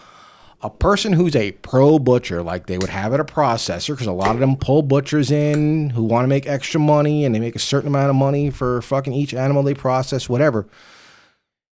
a 0.67 0.71
person 0.71 1.13
who's 1.13 1.35
a 1.37 1.53
pro 1.53 1.99
butcher, 1.99 2.43
like 2.43 2.67
they 2.67 2.79
would 2.79 2.91
have 2.91 3.13
at 3.15 3.21
a 3.21 3.25
processor, 3.25 3.89
because 3.95 4.07
a 4.07 4.13
lot 4.13 4.31
of 4.35 4.41
them 4.41 4.57
pull 4.57 4.83
butchers 4.83 5.31
in 5.31 5.91
who 5.91 6.03
want 6.03 6.25
to 6.25 6.29
make 6.29 6.47
extra 6.47 6.81
money 6.81 7.25
and 7.25 7.35
they 7.35 7.41
make 7.41 7.57
a 7.57 7.61
certain 7.61 7.89
amount 7.89 8.11
of 8.11 8.17
money 8.17 8.51
for 8.51 8.83
fucking 8.83 9.13
each 9.13 9.33
animal 9.35 9.63
they 9.63 9.75
process, 9.75 10.29
whatever. 10.29 10.67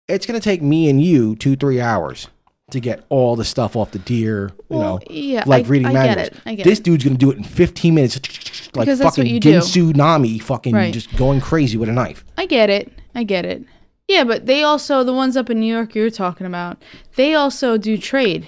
It's 0.09 0.27
going 0.27 0.39
to 0.39 0.45
take 0.45 0.63
me 0.63 0.89
and 0.91 1.03
you 1.03 1.35
two, 1.37 1.57
three 1.57 1.81
hours 1.81 2.29
to 2.71 2.81
get 2.81 3.05
all 3.09 3.37
the 3.37 3.45
stuff 3.45 3.77
off 3.77 3.91
the 3.91 3.99
deer, 3.99 4.49
you 4.71 4.77
Well, 4.79 4.81
know, 4.81 5.01
yeah, 5.11 5.45
like 5.47 5.67
I- 5.67 5.69
reading 5.69 5.87
I 5.89 5.93
get 5.93 6.07
manuals. 6.07 6.29
it, 6.29 6.35
I 6.47 6.55
get 6.55 6.65
this 6.65 6.81
dude's 6.81 7.05
going 7.05 7.17
to 7.17 7.19
do 7.19 7.31
it 7.31 7.37
in 7.39 7.45
15 7.45 7.95
minutes, 7.95 8.17
like 8.75 8.87
Because 8.87 9.01
fucking 9.03 9.41
do. 9.41 9.53
Ginsu 9.53 9.95
Nami, 9.95 10.39
fucking 10.39 10.75
Right. 10.75 10.93
just 10.93 11.15
going 11.17 11.41
crazy 11.41 11.77
with 11.77 11.89
a 11.89 11.93
knife. 11.93 12.25
I 12.39 12.47
get 12.47 12.71
it. 12.71 12.93
I 13.15 13.25
get 13.25 13.45
it. 13.45 13.65
Yeah, 14.09 14.25
but 14.25 14.45
they 14.47 14.63
also 14.63 15.03
the 15.05 15.15
ones 15.15 15.37
up 15.37 15.49
in 15.49 15.61
New 15.61 15.73
York 15.73 15.95
you're 15.95 16.11
talking 16.11 16.47
about. 16.47 16.83
They 17.17 17.35
also 17.35 17.79
do 17.79 17.97
trade. 17.97 18.47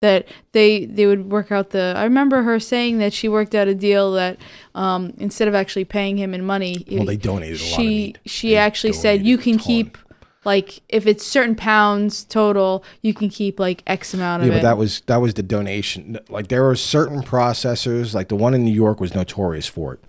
That 0.00 0.28
they 0.52 0.84
they 0.84 1.06
would 1.06 1.30
work 1.30 1.50
out 1.50 1.70
the. 1.70 1.94
I 1.96 2.04
remember 2.04 2.42
her 2.42 2.60
saying 2.60 2.98
that 2.98 3.12
she 3.12 3.28
worked 3.28 3.54
out 3.54 3.66
a 3.66 3.74
deal 3.74 4.12
that 4.12 4.38
um, 4.74 5.12
instead 5.18 5.48
of 5.48 5.54
actually 5.56 5.86
paying 5.86 6.16
him 6.16 6.34
in 6.34 6.46
money, 6.46 6.84
Well, 6.90 7.04
they 7.04 7.16
donated 7.16 7.60
a 7.60 7.64
lot 7.64 7.72
of 7.72 7.84
she 7.84 8.14
she 8.24 8.50
They 8.50 8.56
actually 8.56 8.92
said 8.92 9.26
you 9.26 9.36
can 9.38 9.58
keep 9.58 9.98
like 10.44 10.80
if 10.88 11.06
it's 11.06 11.26
certain 11.26 11.54
pounds 11.56 12.24
total, 12.24 12.84
you 13.02 13.12
can 13.12 13.28
keep 13.28 13.58
like 13.58 13.82
X 13.86 14.14
amount 14.14 14.42
of 14.42 14.48
Yeah, 14.48 14.54
it. 14.54 14.56
but 14.58 14.62
that 14.62 14.78
was 14.78 15.00
that 15.02 15.18
was 15.18 15.34
the 15.34 15.42
donation. 15.42 16.18
Like 16.28 16.48
there 16.48 16.62
were 16.62 16.76
certain 16.76 17.22
processors, 17.22 18.14
like 18.14 18.28
the 18.28 18.36
one 18.36 18.54
in 18.54 18.64
New 18.64 18.72
York 18.72 19.00
was 19.00 19.14
notorious 19.14 19.66
for 19.66 19.94
it, 19.94 20.00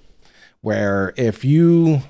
where 0.61 1.13
if 1.17 1.43
you, 1.43 2.03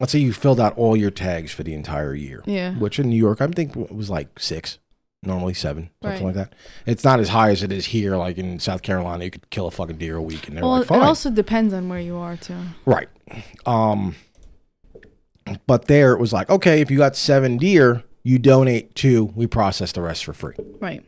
let's 0.00 0.12
say 0.12 0.18
you 0.18 0.32
filled 0.32 0.60
out 0.60 0.76
all 0.76 0.96
your 0.96 1.10
tags 1.10 1.52
for 1.52 1.62
the 1.62 1.74
entire 1.74 2.14
year, 2.14 2.42
yeah. 2.46 2.74
which 2.74 2.98
in 2.98 3.08
New 3.08 3.16
York 3.16 3.40
I 3.40 3.46
think 3.46 3.76
it 3.76 3.94
was 3.94 4.10
like 4.10 4.40
six, 4.40 4.78
normally 5.22 5.54
seven, 5.54 5.90
something 6.02 6.26
Right. 6.26 6.34
like 6.36 6.50
that. 6.50 6.54
It's 6.86 7.04
not 7.04 7.20
as 7.20 7.28
high 7.28 7.50
as 7.50 7.62
it 7.62 7.70
is 7.72 7.86
here. 7.86 8.16
Like 8.16 8.38
in 8.38 8.58
South 8.58 8.82
Carolina, 8.82 9.24
you 9.24 9.30
could 9.30 9.48
kill 9.50 9.66
a 9.66 9.70
fucking 9.70 9.96
deer 9.98 10.16
a 10.16 10.22
week, 10.22 10.48
and 10.48 10.56
they're 10.56 10.64
Well, 10.64 10.78
like, 10.80 10.90
it 10.90 11.02
also 11.02 11.30
depends 11.30 11.72
on 11.72 11.88
where 11.88 12.00
you 12.00 12.16
are 12.16 12.36
too. 12.36 12.56
right? 12.84 13.08
Um, 13.64 14.16
but 15.66 15.86
there 15.86 16.12
it 16.12 16.20
was 16.20 16.32
like, 16.32 16.50
okay, 16.50 16.80
if 16.80 16.90
you 16.90 16.98
got 16.98 17.16
seven 17.16 17.56
deer, 17.56 18.02
you 18.22 18.38
donate 18.38 18.94
two, 18.94 19.24
we 19.36 19.46
process 19.46 19.92
the 19.92 20.00
rest 20.02 20.24
for 20.24 20.32
free. 20.32 20.54
Right. 20.80 21.04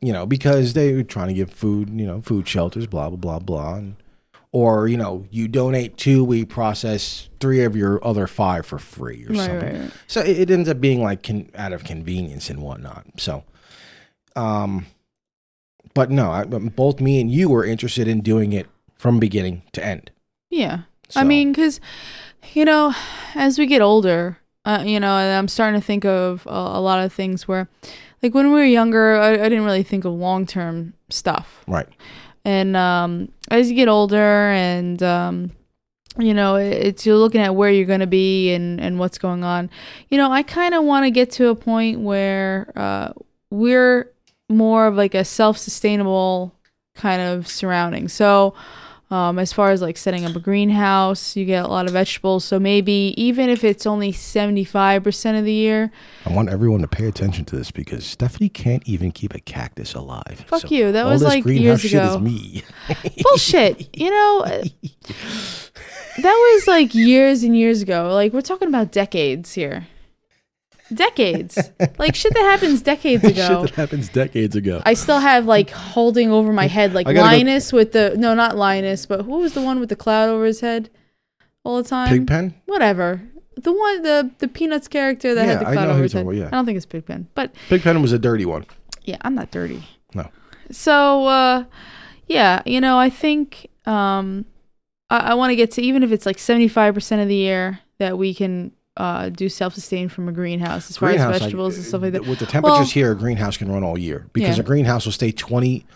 you 0.00 0.12
know, 0.12 0.26
because 0.26 0.74
they 0.74 0.92
were 0.94 1.02
trying 1.02 1.26
to 1.28 1.34
give 1.34 1.50
food, 1.50 1.88
you 1.90 2.06
know, 2.06 2.20
food 2.20 2.46
shelters, 2.46 2.86
blah 2.86 3.08
blah 3.10 3.16
blah 3.16 3.38
blah, 3.40 3.74
and, 3.74 3.96
or 4.52 4.86
you 4.88 4.96
know, 4.96 5.26
you 5.30 5.48
donate 5.48 5.96
two, 5.96 6.22
we 6.22 6.44
process 6.44 7.28
three 7.40 7.64
of 7.64 7.74
your 7.74 8.02
other 8.06 8.26
five 8.28 8.64
for 8.64 8.78
free 8.78 9.24
or 9.26 9.30
Right, 9.32 9.46
something. 9.46 9.72
right, 9.72 9.80
right. 9.82 9.90
So 10.06 10.20
it, 10.20 10.38
it 10.38 10.50
ends 10.52 10.68
up 10.68 10.80
being 10.80 11.02
like 11.02 11.22
con- 11.24 11.50
out 11.56 11.72
of 11.72 11.82
convenience 11.84 12.48
and 12.48 12.62
whatnot. 12.62 13.06
So, 13.18 13.42
um, 14.38 14.86
but 15.94 16.10
no, 16.10 16.30
I, 16.30 16.44
both 16.44 17.00
me 17.00 17.20
and 17.20 17.28
you 17.30 17.48
were 17.48 17.64
interested 17.64 18.06
in 18.06 18.20
doing 18.20 18.52
it 18.52 18.68
from 18.96 19.18
beginning 19.18 19.62
to 19.72 19.84
end. 19.84 20.10
Yeah. 20.48 20.82
So, 21.08 21.20
I 21.20 21.24
mean, 21.24 21.52
because, 21.52 21.80
you 22.52 22.64
know, 22.64 22.94
as 23.34 23.58
we 23.58 23.66
get 23.66 23.82
older, 23.82 24.38
uh, 24.64 24.84
you 24.86 25.00
know, 25.00 25.12
I'm 25.12 25.48
starting 25.48 25.80
to 25.80 25.84
think 25.84 26.04
of 26.04 26.46
a, 26.46 26.50
a 26.50 26.80
lot 26.80 27.04
of 27.04 27.12
things 27.12 27.48
where, 27.48 27.68
like 28.22 28.34
when 28.34 28.52
we 28.52 28.60
were 28.60 28.64
younger, 28.64 29.16
I, 29.16 29.32
I 29.32 29.48
didn't 29.48 29.64
really 29.64 29.82
think 29.82 30.04
of 30.04 30.12
long 30.12 30.46
term 30.46 30.94
stuff. 31.08 31.64
right, 31.66 31.88
And 32.44 32.76
um, 32.76 33.32
as 33.50 33.70
you 33.70 33.74
get 33.74 33.88
older 33.88 34.50
and, 34.50 35.02
um, 35.02 35.50
you 36.18 36.34
know, 36.34 36.56
it's 36.56 37.06
you're 37.06 37.16
looking 37.16 37.40
at 37.40 37.54
where 37.54 37.70
you're 37.70 37.86
going 37.86 38.00
to 38.00 38.06
be 38.06 38.52
and, 38.52 38.80
and 38.80 38.98
what's 38.98 39.18
going 39.18 39.44
on. 39.44 39.70
You 40.10 40.18
know, 40.18 40.30
I 40.30 40.42
kind 40.42 40.74
of 40.74 40.84
want 40.84 41.06
to 41.06 41.10
get 41.10 41.30
to 41.32 41.48
a 41.48 41.54
point 41.54 42.00
where 42.00 42.72
uh, 42.76 43.12
we're 43.50 44.12
more 44.48 44.86
of 44.86 44.94
like 44.94 45.14
a 45.14 45.24
self 45.24 45.58
sustainable 45.58 46.54
kind 46.94 47.22
of 47.22 47.48
surrounding. 47.48 48.08
So, 48.08 48.54
um, 49.10 49.38
as 49.38 49.54
far 49.54 49.70
as 49.70 49.80
like 49.80 49.96
setting 49.96 50.26
up 50.26 50.36
a 50.36 50.40
greenhouse, 50.40 51.34
you 51.34 51.46
get 51.46 51.64
a 51.64 51.68
lot 51.68 51.86
of 51.86 51.92
vegetables. 51.92 52.44
So 52.44 52.58
maybe 52.58 53.14
even 53.16 53.48
if 53.48 53.64
it's 53.64 53.86
only 53.86 54.12
75% 54.12 55.38
of 55.38 55.44
the 55.46 55.52
year, 55.52 55.90
I 56.26 56.32
want 56.32 56.50
everyone 56.50 56.82
to 56.82 56.88
pay 56.88 57.06
attention 57.06 57.46
to 57.46 57.56
this 57.56 57.70
because 57.70 58.04
Stephanie 58.04 58.50
can't 58.50 58.86
even 58.86 59.10
keep 59.10 59.34
a 59.34 59.40
cactus 59.40 59.94
alive. 59.94 60.44
Fuck 60.46 60.70
you, 60.70 60.92
that 60.92 61.06
was 61.06 61.22
like 61.22 61.44
years 61.46 61.84
ago. 61.86 62.18
me. 62.18 62.62
bullshit. 63.22 63.96
You 63.98 64.10
know, 64.10 64.42
uh, 64.44 64.64
that 66.22 66.54
was 66.56 66.66
like 66.66 66.94
years 66.94 67.42
and 67.42 67.56
years 67.56 67.80
ago. 67.80 68.10
Like 68.12 68.34
we're 68.34 68.42
talking 68.42 68.68
about 68.68 68.92
decades 68.92 69.54
here. 69.54 69.86
Decades. 70.94 71.58
like 71.98 72.14
shit 72.14 72.32
that 72.34 72.42
happens 72.44 72.82
decades 72.82 73.24
ago. 73.32 73.46
shit 73.46 73.60
that 73.62 73.74
happens 73.74 74.08
decades 74.08 74.56
ago. 74.56 74.82
I 74.86 74.94
still 74.94 75.18
have 75.20 75.44
like 75.46 75.70
holding 75.70 76.30
over 76.30 76.52
my 76.52 76.66
head 76.66 76.94
like 76.94 77.06
gotta 77.06 77.16
go- 77.18 77.22
Linus 77.22 77.72
with 77.72 77.92
the 77.92 78.14
no, 78.16 78.34
not 78.34 78.56
Linus, 78.56 79.06
but 79.06 79.22
who 79.24 79.38
was 79.40 79.54
the 79.54 79.60
one 79.62 79.80
with 79.80 79.88
the 79.90 79.96
cloud 79.96 80.28
over 80.28 80.44
his 80.44 80.60
head 80.60 80.90
all 81.64 81.82
the 81.82 81.88
time? 81.88 82.08
Pigpen? 82.08 82.54
Whatever. 82.66 83.20
The 83.56 83.72
one 83.72 84.02
the 84.02 84.30
the 84.38 84.48
Peanuts 84.48 84.88
character 84.88 85.34
that 85.34 85.44
had 85.44 85.52
Yeah, 85.54 85.58
the 85.58 85.66
I 85.68 85.72
cloud 85.74 85.88
over 85.90 86.02
his 86.02 86.12
head. 86.12 86.22
about, 86.22 86.34
yeah. 86.36 86.46
I 86.46 86.50
don't 86.50 86.64
think 86.64 86.76
it's 86.76 86.86
Pigpen. 86.86 87.28
But 87.34 87.52
Pigpen 87.68 88.00
was 88.00 88.12
a 88.12 88.18
dirty 88.18 88.46
one. 88.46 88.64
yeah, 89.04 89.16
I'm 89.22 89.34
not 89.34 89.50
dirty. 89.50 89.82
No. 90.14 90.28
So 90.70 91.26
uh 91.26 91.64
yeah, 92.26 92.62
you 92.64 92.80
know, 92.80 92.98
I 92.98 93.10
think 93.10 93.68
um 93.86 94.44
I, 95.10 95.18
I 95.18 95.34
want 95.34 95.50
to 95.50 95.56
get 95.56 95.70
to 95.72 95.82
even 95.82 96.02
if 96.02 96.12
it's 96.12 96.24
like 96.26 96.36
75% 96.36 97.22
of 97.22 97.28
the 97.28 97.34
year 97.34 97.80
that 97.98 98.16
we 98.18 98.32
can 98.34 98.72
uh 98.98 99.28
do 99.30 99.48
self-sustain 99.48 100.08
from 100.10 100.28
a 100.28 100.32
greenhouse 100.32 100.90
as 100.90 100.96
far 100.98 101.08
Greenhouse, 101.10 101.36
as 101.36 101.40
vegetables 101.42 101.76
and 101.76 101.84
stuff 101.86 102.02
like 102.02 102.12
that. 102.12 102.26
With 102.26 102.40
the 102.40 102.46
temperatures 102.46 102.78
Well- 102.78 102.86
here, 102.86 103.12
a 103.12 103.16
greenhouse 103.16 103.56
can 103.56 103.70
run 103.72 103.82
all 103.84 103.96
year 103.96 104.26
because 104.32 104.56
Yeah. 104.56 104.62
a 104.62 104.66
greenhouse 104.66 105.04
will 105.06 105.12
stay 105.12 105.32
20. 105.32 105.86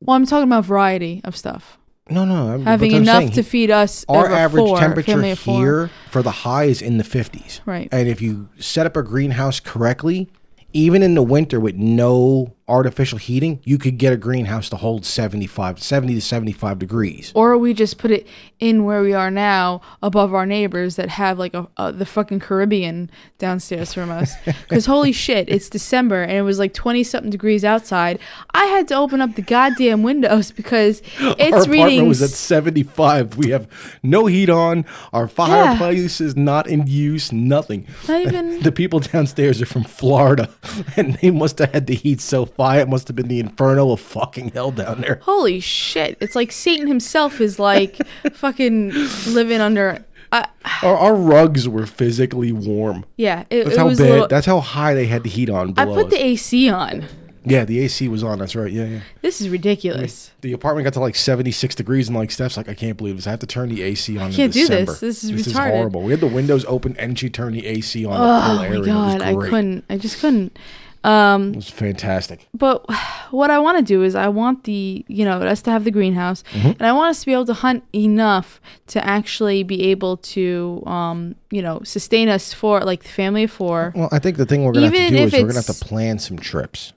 Well, 0.00 0.16
I'm 0.16 0.26
talking 0.26 0.48
about 0.48 0.64
variety 0.64 1.20
of 1.24 1.36
stuff. 1.36 1.78
No, 2.10 2.24
no. 2.24 2.50
I'm- 2.50 2.64
Having 2.66 2.92
enough 2.92 3.18
saying, 3.22 3.30
to 3.32 3.42
feed 3.44 3.70
us 3.70 4.04
Our 4.08 4.28
average 4.30 4.64
four, 4.66 4.78
temperature 4.78 5.12
family 5.12 5.30
of 5.30 5.38
four. 5.38 5.58
here 5.58 5.90
for 6.10 6.20
the 6.22 6.32
high 6.32 6.64
is 6.64 6.82
in 6.82 6.98
the 6.98 7.04
50s. 7.04 7.60
Right. 7.64 7.88
And 7.92 8.08
if 8.08 8.20
you 8.20 8.48
set 8.58 8.84
up 8.86 8.96
a 8.96 9.02
greenhouse 9.04 9.60
correctly, 9.60 10.28
even 10.72 11.02
in 11.04 11.14
the 11.14 11.22
winter 11.22 11.60
with 11.60 11.76
no 11.76 12.54
artificial 12.68 13.18
heating, 13.18 13.60
you 13.64 13.76
could 13.76 13.98
get 13.98 14.12
a 14.12 14.16
greenhouse 14.16 14.68
to 14.70 14.76
hold 14.76 15.04
75, 15.04 15.82
70 15.82 16.14
to 16.14 16.20
75 16.20 16.78
degrees. 16.78 17.32
or 17.34 17.58
we 17.58 17.74
just 17.74 17.98
put 17.98 18.10
it 18.10 18.26
in 18.60 18.84
where 18.84 19.02
we 19.02 19.12
are 19.12 19.30
now 19.30 19.80
above 20.02 20.32
our 20.32 20.46
neighbors 20.46 20.94
that 20.96 21.08
have 21.08 21.38
like 21.38 21.52
a, 21.54 21.66
a 21.76 21.90
the 21.92 22.06
fucking 22.06 22.38
caribbean 22.38 23.10
downstairs 23.38 23.92
from 23.92 24.08
us 24.10 24.32
because 24.44 24.86
holy 24.86 25.10
shit 25.10 25.48
it's 25.48 25.68
december 25.68 26.22
and 26.22 26.30
it 26.32 26.42
was 26.42 26.60
like 26.60 26.72
20 26.72 27.02
something 27.02 27.30
degrees 27.30 27.64
outside 27.64 28.20
i 28.54 28.64
had 28.66 28.86
to 28.86 28.94
open 28.94 29.20
up 29.20 29.34
the 29.34 29.42
goddamn 29.42 30.04
windows 30.04 30.52
because 30.52 31.02
Our 31.20 31.34
it's 31.38 31.40
apartment 31.40 31.68
reading 31.70 32.08
was 32.08 32.22
at 32.22 32.30
75. 32.30 33.36
We 33.36 33.50
have 33.50 33.66
no 34.02 34.26
heat 34.26 34.48
on. 34.50 34.84
Our 35.12 35.22
Yeah. 35.24 35.26
fireplace 35.26 36.20
is 36.20 36.36
not 36.36 36.66
in 36.68 36.86
use. 36.86 37.32
Nothing. 37.32 37.86
Not 38.08 38.20
even- 38.22 38.60
the 38.62 38.70
people 38.72 39.00
downstairs 39.00 39.60
are 39.62 39.66
from 39.66 39.84
Florida, 39.84 40.48
and 40.96 41.14
they 41.14 41.30
must 41.30 41.58
have 41.58 41.72
had 41.72 41.86
the 41.86 41.94
heat 41.94 42.20
so 42.20 42.46
high. 42.56 42.80
It 42.80 42.88
must 42.88 43.08
have 43.08 43.16
been 43.16 43.28
the 43.28 43.40
inferno 43.40 43.92
of 43.92 44.00
fucking 44.00 44.50
hell 44.50 44.70
down 44.70 45.00
there. 45.00 45.20
holy 45.22 45.60
shit 45.60 46.16
it's 46.20 46.34
like 46.34 46.52
satan 46.52 46.86
himself 46.86 47.40
is 47.40 47.58
like 47.58 47.96
fucking 48.32 48.90
living 49.28 49.60
under 49.60 50.04
I, 50.34 50.48
Our, 50.82 50.96
our 50.96 51.14
rugs 51.14 51.68
were 51.68 51.84
physically 51.84 52.52
warm. 52.52 53.04
yeah 53.16 53.44
it, 53.50 53.64
That's 53.64 53.76
it 53.76 53.78
how 53.78 53.88
bad. 53.88 53.98
little, 53.98 54.28
that's 54.28 54.46
how 54.46 54.60
high 54.60 54.94
they 54.94 55.06
had 55.06 55.24
the 55.24 55.28
heat 55.28 55.50
on. 55.50 55.74
i 55.76 55.84
put 55.84 56.10
the 56.10 56.22
ac 56.22 56.68
on 56.70 57.06
yeah, 57.44 57.64
the 57.64 57.80
AC 57.80 58.06
was 58.08 58.22
on. 58.22 58.38
That's 58.38 58.54
right. 58.54 58.70
Yeah, 58.70 58.84
yeah. 58.84 59.00
this 59.20 59.40
is 59.40 59.48
ridiculous 59.48 60.30
The 60.42 60.52
apartment 60.52 60.84
got 60.84 60.92
to 60.94 61.00
like 61.00 61.16
76 61.16 61.74
degrees, 61.74 62.08
and 62.08 62.16
like 62.16 62.30
Steph's 62.30 62.56
like, 62.56 62.68
I 62.68 62.74
can't 62.74 62.96
believe 62.96 63.16
this. 63.16 63.26
I 63.26 63.30
have 63.30 63.40
to 63.40 63.46
turn 63.46 63.68
the 63.68 63.82
AC 63.82 64.16
on. 64.16 64.32
can't 64.32 64.54
in 64.54 64.62
do 64.62 64.68
this. 64.68 65.00
This 65.00 65.24
is 65.24 65.30
this 65.32 65.46
is 65.48 65.52
horrible. 65.56 66.02
We 66.02 66.12
had 66.12 66.20
the 66.20 66.28
windows 66.28 66.64
open, 66.66 66.96
and 66.98 67.18
she 67.18 67.28
turned 67.30 67.56
the 67.56 67.66
AC 67.66 68.04
on. 68.04 68.12
the 68.12 68.18
oh 68.18 68.40
whole 68.40 68.80
my 68.80 68.86
god 68.86 69.22
i 69.22 69.34
couldn't 69.34 69.84
i 69.90 69.96
just 69.96 70.20
couldn't 70.20 70.56
um 71.04 71.50
It 71.52 71.56
was 71.56 71.68
fantastic. 71.68 72.46
but 72.54 72.84
what 73.32 73.50
I 73.50 73.58
want 73.58 73.78
to 73.78 73.84
do 73.84 74.02
is 74.04 74.14
I 74.14 74.28
want 74.28 74.64
the 74.64 75.04
you 75.08 75.24
know 75.24 75.38
us 75.40 75.62
to 75.62 75.70
have 75.70 75.84
the 75.84 75.90
greenhouse, 75.90 76.44
Mm-hmm. 76.52 76.68
and 76.78 76.82
I 76.82 76.92
want 76.92 77.10
us 77.10 77.20
to 77.20 77.26
be 77.26 77.32
able 77.32 77.46
to 77.46 77.54
hunt 77.54 77.82
enough 77.94 78.60
to 78.88 79.04
actually 79.04 79.62
be 79.64 79.84
able 79.90 80.16
to 80.34 80.82
um 80.86 81.34
you 81.50 81.62
know 81.62 81.80
sustain 81.84 82.28
us 82.28 82.52
for 82.54 82.80
like 82.80 83.02
the 83.02 83.08
family 83.08 83.44
of 83.44 83.50
four. 83.50 83.92
Well, 83.96 84.08
I 84.12 84.18
think 84.20 84.36
the 84.36 84.46
thing 84.46 84.64
we're 84.64 84.72
gonna 84.72 84.86
have 84.86 84.94
to 84.94 85.08
do 85.10 85.16
is 85.16 85.32
we're 85.32 85.40
gonna 85.40 85.54
have 85.54 85.66
to 85.66 85.84
plan 85.84 86.18
some 86.18 86.38
trips. 86.38 86.92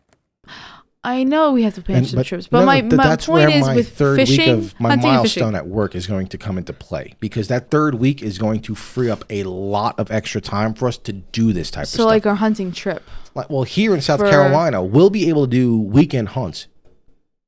I 1.03 1.23
know 1.23 1.51
we 1.51 1.61
have 1.61 1.75
to 1.75 1.83
plan 1.83 1.99
And- 1.99 2.07
some 2.07 2.17
but 2.17 2.25
trips, 2.25 2.47
but 2.47 2.61
no, 2.61 2.65
my, 2.65 2.81
my 2.81 2.95
that's 2.97 3.27
point 3.27 3.47
where 3.47 3.57
is 3.57 3.61
my 3.65 3.75
with 3.75 3.95
third 3.95 4.15
fishing, 4.17 4.55
week 4.57 4.65
of 4.73 4.79
my 4.79 4.95
milestone 4.95 5.53
at 5.53 5.67
work 5.67 5.93
is 5.93 6.07
going 6.07 6.25
to 6.27 6.37
come 6.39 6.57
into 6.57 6.73
play 6.73 7.13
because 7.19 7.47
that 7.47 7.69
third 7.69 7.95
week 7.95 8.23
is 8.23 8.39
going 8.39 8.59
to 8.61 8.73
free 8.73 9.07
up 9.11 9.23
a 9.29 9.43
lot 9.43 9.99
of 9.99 10.09
extra 10.09 10.41
time 10.41 10.73
for 10.73 10.87
us 10.87 10.97
to 10.97 11.13
do 11.13 11.53
this 11.53 11.69
type 11.69 11.83
of 11.83 11.89
stuff. 11.89 11.97
So 12.01 12.05
like 12.07 12.25
our 12.25 12.33
hunting 12.35 12.71
trip. 12.71 13.03
Like, 13.35 13.49
well, 13.49 13.63
here 13.63 13.93
in 13.93 14.01
South 14.01 14.19
For- 14.21 14.29
Carolina, 14.29 14.81
we'll 14.83 15.09
be 15.09 15.29
able 15.29 15.45
to 15.45 15.49
do 15.51 15.77
weekend 15.79 16.29
hunts 16.29 16.67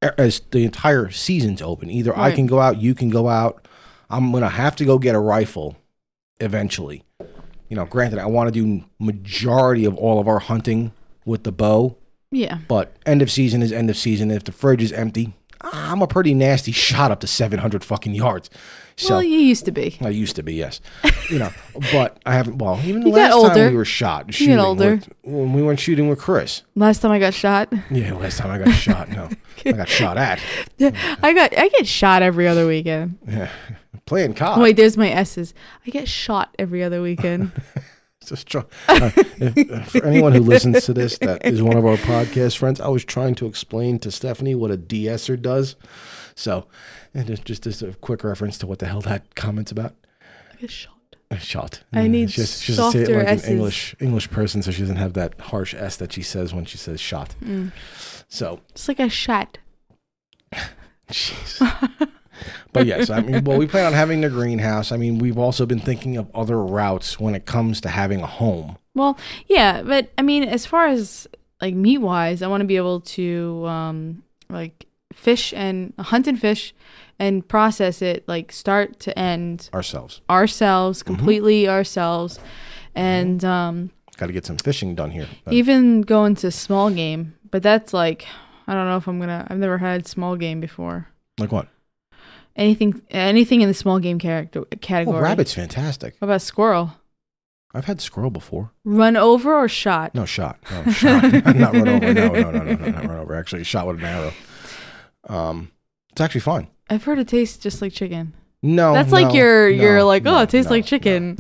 as 0.02 0.42
the 0.52 0.64
entire 0.64 1.10
season's 1.10 1.62
open. 1.62 1.90
Either 1.90 2.16
I 2.18 2.32
can 2.32 2.46
go 2.46 2.60
out, 2.60 2.80
you 2.80 2.94
can 2.94 3.10
go 3.10 3.28
out. 3.30 3.68
I'm 4.10 4.32
gonna 4.32 4.50
have 4.50 4.76
to 4.78 4.86
go 4.86 5.00
get 5.00 5.16
a 5.16 5.20
rifle 5.20 5.78
eventually. 6.40 7.04
You 7.70 7.76
know, 7.76 7.86
granted, 7.86 8.20
I 8.20 8.26
want 8.28 8.54
to 8.54 8.64
do 8.80 8.86
majority 9.00 9.86
of 9.86 9.96
all 9.98 10.20
of 10.20 10.28
our 10.28 10.40
hunting 10.40 10.92
with 11.26 11.44
the 11.44 11.52
bow, 11.52 11.98
Yeah. 12.32 12.60
but 12.68 12.96
end 13.06 13.22
of 13.22 13.30
season 13.32 13.62
is 13.62 13.72
end 13.74 13.90
of 13.90 13.98
season. 13.98 14.32
If 14.32 14.44
the 14.46 14.52
fridge 14.54 14.82
is 14.82 14.94
empty, 14.94 15.34
I'm 15.62 16.02
a 16.02 16.08
pretty 16.08 16.34
nasty 16.34 16.72
shot 16.72 17.12
up 17.12 17.20
to 17.22 17.28
700 17.28 17.84
fucking 17.84 18.14
yards. 18.14 18.50
So 19.00 19.16
well, 19.16 19.24
you 19.24 19.38
used 19.38 19.66
to 19.66 19.72
be. 19.72 19.96
I 20.02 20.10
used 20.10 20.36
to 20.38 20.44
be, 20.44 20.56
yes. 20.56 20.82
You 21.30 21.38
know, 21.38 21.52
but 21.92 22.20
I 22.26 22.34
haven't. 22.34 22.58
Well, 22.58 22.80
even 22.84 23.02
the 23.02 23.10
You 23.10 23.16
last 23.16 23.54
time 23.54 23.70
we 23.72 23.78
were 23.78 23.86
shot, 23.86 24.34
shooting 24.34 24.58
older. 24.60 24.96
with- 24.96 25.10
when 25.24 25.54
we 25.54 25.62
went 25.62 25.80
shooting 25.80 26.10
with 26.10 26.18
Chris. 26.20 26.64
Last 26.74 27.00
time 27.02 27.12
I 27.12 27.20
got 27.20 27.34
shot, 27.36 27.72
Yeah, 27.92 28.14
last 28.14 28.40
time 28.40 28.50
I 28.50 28.58
got 28.64 28.74
shot. 28.74 29.10
No, 29.10 29.30
I 29.66 29.72
got 29.74 29.88
shot 29.88 30.18
at 30.18 30.40
I 30.80 31.34
got 31.34 31.56
I 31.58 31.70
get 31.70 31.86
shot 31.86 32.24
every 32.24 32.48
other 32.48 32.66
weekend. 32.66 33.20
Yeah, 33.28 33.52
playing 34.08 34.34
COD. 34.34 34.62
Wait, 34.62 34.76
there's 34.78 34.98
my 34.98 35.10
S's. 35.10 35.54
I 35.86 35.92
get 35.92 36.08
shot 36.08 36.56
every 36.58 36.84
other 36.84 37.02
weekend. 37.02 37.52
Just 38.26 38.48
try, 38.48 38.64
uh, 38.90 39.12
if- 39.16 39.72
uh, 39.72 39.84
for 39.84 40.06
anyone 40.06 40.34
who 40.34 40.42
listens 40.42 40.84
to 40.86 40.94
this, 40.94 41.18
that 41.20 41.46
is 41.46 41.62
one 41.62 41.78
of 41.78 41.86
our 41.86 41.96
podcast 41.98 42.58
friends. 42.58 42.82
I 42.82 42.88
was 42.90 43.06
trying 43.06 43.36
to 43.36 43.46
explain 43.46 44.00
to 44.00 44.12
Stephanie 44.12 44.54
what 44.56 44.70
a 44.72 44.76
de-esser 44.76 45.38
does. 45.38 45.76
So, 46.36 46.68
and 47.18 47.28
just, 47.28 47.46
just 47.46 47.64
just 47.64 47.82
a 47.82 47.94
quick 47.94 48.24
reference 48.24 48.58
to 48.60 48.68
what 48.68 48.80
the 48.80 48.86
hell 48.88 49.02
that 49.02 49.36
comment's 49.36 49.72
about. 49.72 49.96
I 50.54 50.62
get 50.62 50.72
shot. 50.72 50.94
Shot. 51.40 51.84
I 51.92 52.04
Yeah, 52.04 52.08
need 52.08 52.32
she 52.32 52.42
has, 52.42 52.62
she 52.62 52.72
has 52.74 52.94
to 52.94 53.06
say 53.06 53.12
it 53.14 53.18
like 53.18 53.28
S's. 53.28 53.48
an 53.48 53.54
English 53.54 53.96
English 54.00 54.30
person, 54.32 54.62
so 54.62 54.72
she 54.72 54.82
doesn't 54.82 54.96
have 54.96 55.14
that 55.14 55.40
harsh 55.42 55.74
S 55.76 55.98
that 55.98 56.14
she 56.14 56.22
says 56.22 56.54
when 56.54 56.64
she 56.64 56.78
says 56.78 57.02
shot. 57.02 57.36
Mm. 57.44 57.74
So, 58.30 58.62
It's 58.70 58.88
like 58.88 59.00
a 59.02 59.10
shot. 59.10 59.58
Jeez. 61.10 62.10
but 62.74 62.86
yes, 62.86 63.10
I 63.10 63.22
mean, 63.22 63.44
well, 63.44 63.58
we 63.58 63.68
plan 63.68 63.86
on 63.86 63.94
having 63.94 64.22
the 64.22 64.30
greenhouse. 64.30 64.92
I 64.92 64.98
mean, 64.98 65.20
we've 65.20 65.38
also 65.38 65.66
been 65.66 65.80
thinking 65.80 66.18
of 66.18 66.30
other 66.36 66.62
routes 66.64 67.20
when 67.20 67.36
it 67.36 67.46
comes 67.46 67.82
to 67.82 67.90
having 67.90 68.22
a 68.22 68.28
home. 68.28 68.78
Well, 68.94 69.18
yeah, 69.48 69.82
but 69.84 70.10
I 70.18 70.22
mean, 70.22 70.44
as 70.44 70.66
far 70.66 70.88
as 70.88 71.28
like 71.62 71.74
meat 71.74 72.00
wise, 72.00 72.42
I 72.42 72.48
want 72.48 72.62
to 72.62 72.68
be 72.68 72.78
able 72.78 73.02
to 73.02 73.66
um 73.68 74.24
like 74.50 74.86
fish 75.14 75.54
and 75.54 75.94
hunt 76.00 76.28
and 76.28 76.40
fish 76.40 76.74
and 77.20 77.48
process 77.48 78.02
it 78.02 78.28
like 78.28 78.52
start 78.52 79.00
to 79.02 79.18
end 79.18 79.70
ourselves. 79.74 80.22
ourselves 80.30 81.04
Mm-hmm. 81.04 81.16
completely 81.16 81.68
ourselves 81.68 82.40
and 82.96 83.44
um 83.46 83.92
Got 84.18 84.28
to 84.28 84.34
get 84.34 84.46
some 84.48 84.58
fishing 84.58 84.96
done 84.96 85.12
here. 85.12 85.28
But 85.46 85.54
even 85.54 86.02
go 86.02 86.26
into 86.26 86.50
small 86.52 86.90
game 86.90 87.36
but 87.52 87.62
that's 87.64 87.94
like 87.94 88.26
i 88.68 88.74
don't 88.74 88.88
know 88.88 88.98
if 88.98 89.08
i'm 89.08 89.20
gonna 89.20 89.46
i've 89.50 89.58
never 89.60 89.78
had 89.78 90.06
small 90.08 90.36
game 90.36 90.60
before 90.60 91.08
like 91.40 91.52
what? 91.52 91.68
anything 92.56 93.02
anything 93.12 93.62
in 93.62 93.68
the 93.68 93.74
small 93.74 94.00
game 94.00 94.20
character 94.20 94.60
Well, 94.62 94.68
category 94.82 95.22
rabbit's 95.22 95.54
fantastic. 95.54 96.16
what 96.20 96.26
about 96.28 96.42
squirrel 96.42 96.94
I've 97.74 97.86
had 97.86 98.02
squirrel 98.02 98.32
before. 98.32 98.72
run 98.86 99.16
over 99.18 99.54
or 99.54 99.68
shot 99.68 100.16
No 100.16 100.26
shot. 100.26 100.58
No 100.72 100.92
shot. 100.92 101.22
not 101.56 101.74
run 101.74 101.88
over. 101.90 102.14
No, 102.14 102.28
no, 102.30 102.52
no, 102.52 102.64
no, 102.64 102.74
no, 102.76 102.86
not 102.92 103.06
run 103.06 103.20
over. 103.20 103.36
Actually, 103.36 103.64
shot 103.66 103.86
with 103.86 103.98
an 104.00 104.06
arrow. 104.06 104.34
Um, 105.30 105.72
it's 106.18 106.22
actually 106.22 106.42
fun. 106.42 106.68
i've 106.90 107.04
heard 107.04 107.20
it 107.20 107.28
tastes 107.28 107.58
just 107.60 107.80
like 107.80 107.94
chicken. 107.94 108.34
No, 108.64 108.92
that's 108.94 109.12
like 109.12 109.28
no, 109.28 109.34
your 109.36 109.70
no, 109.70 109.76
you're 109.84 110.04
like 110.04 110.26
oh 110.26 110.32
no, 110.32 110.42
it 110.42 110.50
tastes 110.50 110.72
like 110.72 110.84
chicken. 110.84 111.38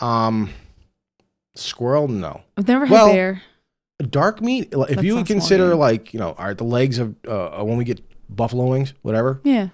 Um, 0.00 0.50
squirrel, 1.54 2.08
no. 2.08 2.42
i've 2.56 2.66
never 2.66 2.84
had 2.86 2.92
Well, 2.92 3.12
bear. 3.12 3.42
dark 4.10 4.40
meat 4.40 4.68
if 4.72 5.04
you 5.04 5.14
would 5.14 5.26
consider 5.26 5.76
like 5.76 6.12
you 6.12 6.18
know 6.18 6.32
all 6.32 6.46
right 6.46 6.58
the 6.58 6.64
legs 6.64 6.98
of 6.98 7.14
uh, 7.28 7.62
when 7.62 7.76
we 7.76 7.84
get 7.84 8.00
buffalo 8.28 8.66
wings 8.66 8.92
whatever. 9.02 9.40
Yeah. 9.44 9.68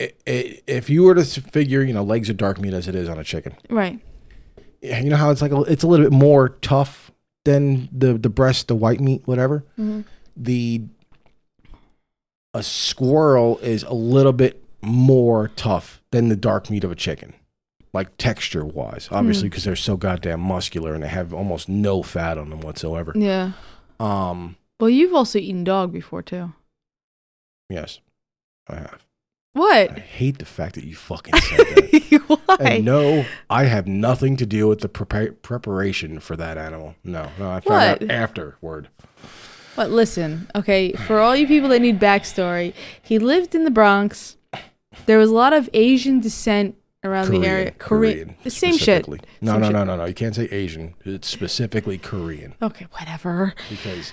I 0.00 0.12
i 0.28 0.60
if 0.66 0.90
you 0.90 1.02
were 1.04 1.14
to 1.14 1.24
figure 1.24 1.82
you 1.82 1.94
know 1.94 2.02
legs 2.04 2.28
of 2.28 2.36
dark 2.36 2.60
meat 2.60 2.74
as 2.74 2.86
it 2.86 2.94
is 2.94 3.08
on 3.08 3.18
a 3.18 3.24
chicken. 3.24 3.56
Right. 3.70 3.98
Yeah, 4.82 5.00
you 5.00 5.08
know 5.08 5.16
how 5.16 5.30
it's 5.30 5.40
like 5.40 5.52
a, 5.52 5.62
it's 5.62 5.82
a 5.82 5.86
little 5.86 6.04
bit 6.04 6.12
more 6.12 6.50
tough 6.50 7.10
than 7.46 7.88
the 7.90 8.12
the 8.18 8.28
breast 8.28 8.68
the 8.68 8.74
white 8.76 9.00
meat 9.00 9.22
whatever? 9.24 9.64
Mhm. 9.78 10.04
the 10.36 10.82
a 12.56 12.62
squirrel 12.62 13.58
is 13.58 13.82
a 13.82 13.92
little 13.92 14.32
bit 14.32 14.62
more 14.80 15.48
tough 15.56 16.00
than 16.10 16.28
the 16.28 16.36
dark 16.36 16.70
meat 16.70 16.84
of 16.84 16.90
a 16.90 16.94
chicken 16.94 17.34
like 17.92 18.16
texture 18.18 18.64
wise 18.64 19.08
obviously 19.10 19.48
because 19.48 19.64
they're 19.64 19.76
so 19.76 19.96
goddamn 19.96 20.40
muscular 20.40 20.94
and 20.94 21.02
they 21.02 21.08
have 21.08 21.32
almost 21.32 21.68
no 21.68 22.02
fat 22.02 22.38
on 22.38 22.50
them 22.50 22.60
whatsoever. 22.60 23.12
Yeah. 23.14 23.52
Um 24.00 24.56
well 24.80 24.90
you've 24.90 25.14
also 25.14 25.38
eaten 25.38 25.64
dog 25.64 25.92
before 25.92 26.22
too. 26.22 26.52
Yes 27.68 28.00
i 28.68 28.76
have. 28.76 29.04
What? 29.52 29.90
I 29.92 30.00
hate 30.00 30.38
the 30.38 30.44
fact 30.44 30.74
that 30.74 30.84
you 30.84 30.94
fucking 30.94 31.34
said 31.36 31.58
that. 31.58 32.22
why 32.46 32.56
and 32.60 32.84
no, 32.84 33.24
I 33.48 33.64
have 33.64 33.86
nothing 33.86 34.36
to 34.36 34.46
do 34.46 34.68
with 34.68 34.80
the 34.80 34.88
prepa- 34.88 35.40
preparation 35.40 36.20
for 36.20 36.36
that 36.36 36.58
animal. 36.58 36.94
No, 37.02 37.30
no, 37.38 37.50
I 37.50 37.60
found 37.60 38.02
out 38.02 38.10
afterward. 38.10 38.88
But 39.76 39.90
listen, 39.90 40.50
okay, 40.54 40.92
for 40.92 41.20
all 41.20 41.36
you 41.36 41.46
people 41.46 41.68
that 41.68 41.80
need 41.80 42.00
backstory, 42.00 42.72
he 43.02 43.18
lived 43.18 43.54
in 43.54 43.64
the 43.64 43.70
Bronx. 43.70 44.36
There 45.04 45.18
was 45.18 45.30
a 45.30 45.34
lot 45.34 45.52
of 45.52 45.68
Asian 45.74 46.20
descent 46.20 46.76
around 47.04 47.30
the 47.30 47.46
area. 47.46 47.72
Korean, 47.72 48.34
the 48.42 48.50
same 48.50 48.76
shit. 48.78 49.06
No, 49.40 49.52
Same 49.52 49.60
no, 49.60 49.68
no, 49.70 49.84
no, 49.84 49.96
no. 49.96 50.04
You 50.06 50.14
can't 50.14 50.34
say 50.34 50.48
Asian. 50.50 50.94
It's 51.04 51.28
specifically 51.28 51.98
Korean 51.98 52.54
Okay, 52.62 52.86
whatever. 52.92 53.54
because 53.68 54.12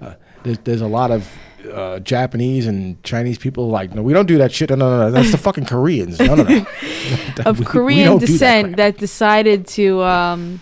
uh, 0.00 0.14
there's, 0.44 0.58
there's 0.58 0.80
a 0.80 0.86
lot 0.86 1.10
of 1.10 1.28
uh, 1.72 1.98
Japanese 2.00 2.66
and 2.66 3.02
Chinese 3.02 3.36
people 3.36 3.68
like, 3.68 3.94
no, 3.94 4.02
we 4.02 4.12
don't 4.12 4.26
do 4.26 4.38
that 4.38 4.52
shit. 4.52 4.70
No, 4.70 4.76
no, 4.76 4.98
no, 4.98 5.10
that's 5.10 5.32
the 5.32 5.38
fucking 5.38 5.66
Koreans. 5.66 6.18
No, 6.18 6.34
no, 6.36 6.44
no. 6.44 6.66
Of 7.44 7.58
We- 7.58 7.64
we 7.64 7.66
Korean 7.66 8.06
don't 8.06 8.18
do 8.20 8.26
that 8.26 8.32
descent 8.32 8.76
that, 8.76 8.96
decided 8.98 9.66
to 9.68 10.02
um, 10.02 10.60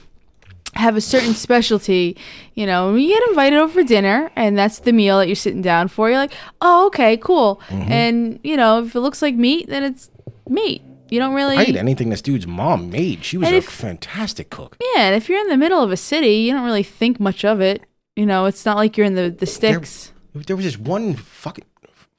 have 0.79 0.97
a 0.97 1.01
certain 1.01 1.35
specialty. 1.35 2.17
You 2.55 2.67
know, 2.67 2.93
when 2.93 3.01
you 3.03 3.09
get 3.09 3.29
invited 3.29 3.59
over 3.59 3.73
for 3.73 3.83
dinner, 3.83 4.31
and 4.37 4.57
that's 4.57 4.79
the 4.81 4.93
meal 4.93 5.19
that 5.19 5.27
you're 5.29 5.37
sitting 5.37 5.63
down 5.63 5.89
for. 5.89 6.09
You're 6.09 6.19
like, 6.19 6.33
oh, 6.61 6.87
okay, 6.87 7.17
cool. 7.19 7.61
Mm-hmm. 7.69 7.93
And 7.93 8.41
you 8.43 8.57
know, 8.57 8.83
if 8.85 8.95
it 8.95 9.01
looks 9.01 9.21
like 9.23 9.35
meat, 9.35 9.69
then 9.69 9.83
it's 9.83 10.11
meat. 10.49 10.83
You 11.11 11.19
don't 11.19 11.35
really 11.35 11.57
I 11.57 11.63
ate 11.63 11.77
anything 11.77 12.11
this 12.11 12.21
dude's 12.21 12.47
mom 12.47 12.91
made. 12.91 13.25
She 13.25 13.39
was 13.39 13.49
And 13.49 13.55
a 13.55 13.59
if- 13.59 13.69
fantastic 13.69 14.51
cook. 14.51 14.77
Yeah, 14.95 15.03
and 15.07 15.15
if 15.17 15.29
you're 15.29 15.41
in 15.41 15.49
the 15.49 15.57
middle 15.57 15.83
of 15.83 15.91
a 15.91 15.97
city, 15.97 16.35
you 16.37 16.53
don't 16.53 16.65
really 16.65 16.83
think 16.83 17.19
much 17.19 17.45
of 17.45 17.61
it. 17.61 17.83
You 18.15 18.27
know, 18.27 18.47
it's 18.47 18.67
not 18.67 18.77
like 18.77 18.97
you're 18.97 19.07
in 19.07 19.15
the 19.15 19.31
the 19.31 19.47
sticks. 19.47 20.13
There 20.35 20.57
was 20.57 20.65
this 20.65 20.79
one 20.79 21.15
fucking 21.15 21.65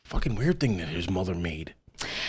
fucking 0.03 0.35
weird 0.35 0.59
thing 0.59 0.77
that 0.77 0.87
his 0.87 1.09
mother 1.09 1.35
made. 1.35 1.75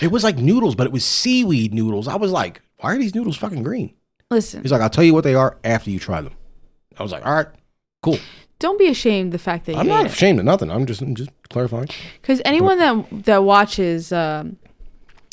It 0.02 0.08
was 0.10 0.22
like 0.24 0.36
noodles, 0.36 0.74
but 0.74 0.86
it 0.86 0.92
was 0.92 1.04
seaweed 1.04 1.72
noodles. 1.72 2.08
I 2.08 2.16
was 2.16 2.30
like, 2.32 2.60
why 2.78 2.94
are 2.94 2.98
these 2.98 3.14
noodles 3.14 3.36
fucking 3.36 3.62
green? 3.62 3.94
Listen, 4.30 4.62
He's 4.62 4.70
like, 4.70 4.80
I'll 4.80 4.90
tell 4.90 5.02
you 5.04 5.12
what 5.12 5.24
they 5.24 5.34
are 5.34 5.58
after 5.64 5.90
you 5.90 5.98
try 5.98 6.20
them. 6.20 6.32
I 6.98 7.02
was 7.02 7.10
like, 7.10 7.26
all 7.26 7.34
right, 7.34 7.48
cool. 8.02 8.18
don't 8.60 8.78
be 8.78 8.86
ashamed 8.88 9.28
of 9.28 9.32
the 9.32 9.38
fact 9.38 9.66
that 9.66 9.76
I'm 9.76 9.88
not 9.88 10.06
it. 10.06 10.12
ashamed 10.12 10.38
of 10.38 10.44
nothing. 10.44 10.70
I'm 10.70 10.86
just 10.86 11.00
I'm 11.02 11.14
just 11.16 11.30
clarifying. 11.48 11.88
Because 12.20 12.40
anyone 12.44 12.78
that 12.78 13.24
that 13.24 13.42
watches 13.42 14.12
um, 14.12 14.56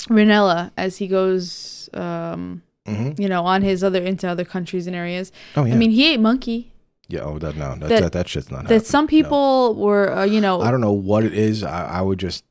Rinella 0.08 0.72
as 0.78 0.98
he 0.98 1.08
goes, 1.08 1.90
um, 1.94 2.64
Mhm. 2.88 3.20
you 3.20 3.28
know, 3.28 3.46
on 3.46 3.62
his 3.64 3.84
other 3.84 4.02
into 4.02 4.28
other 4.30 4.46
countries 4.46 4.88
and 4.88 4.96
areas. 4.96 5.32
Oh 5.58 5.66
yeah, 5.66 5.74
I 5.74 5.78
mean, 5.78 5.92
he 5.92 6.14
ate 6.14 6.20
monkey. 6.22 6.72
yeah. 7.10 7.20
Oh, 7.20 7.38
that 7.38 7.56
no, 7.58 7.76
that 7.76 7.90
that- 7.90 8.02
that, 8.02 8.12
that, 8.14 8.28
shit's 8.30 8.50
not. 8.50 8.64
That 8.64 8.76
happening. 8.76 8.84
some 8.86 9.06
No. 9.06 9.10
people 9.10 9.76
were, 9.76 10.12
uh, 10.16 10.24
you 10.24 10.40
know, 10.42 10.62
I 10.62 10.72
don't 10.72 10.82
know 10.82 10.94
what 10.94 11.24
it 11.26 11.34
is. 11.34 11.64
I, 11.64 12.00
I 12.00 12.02
would 12.02 12.18
just. 12.18 12.46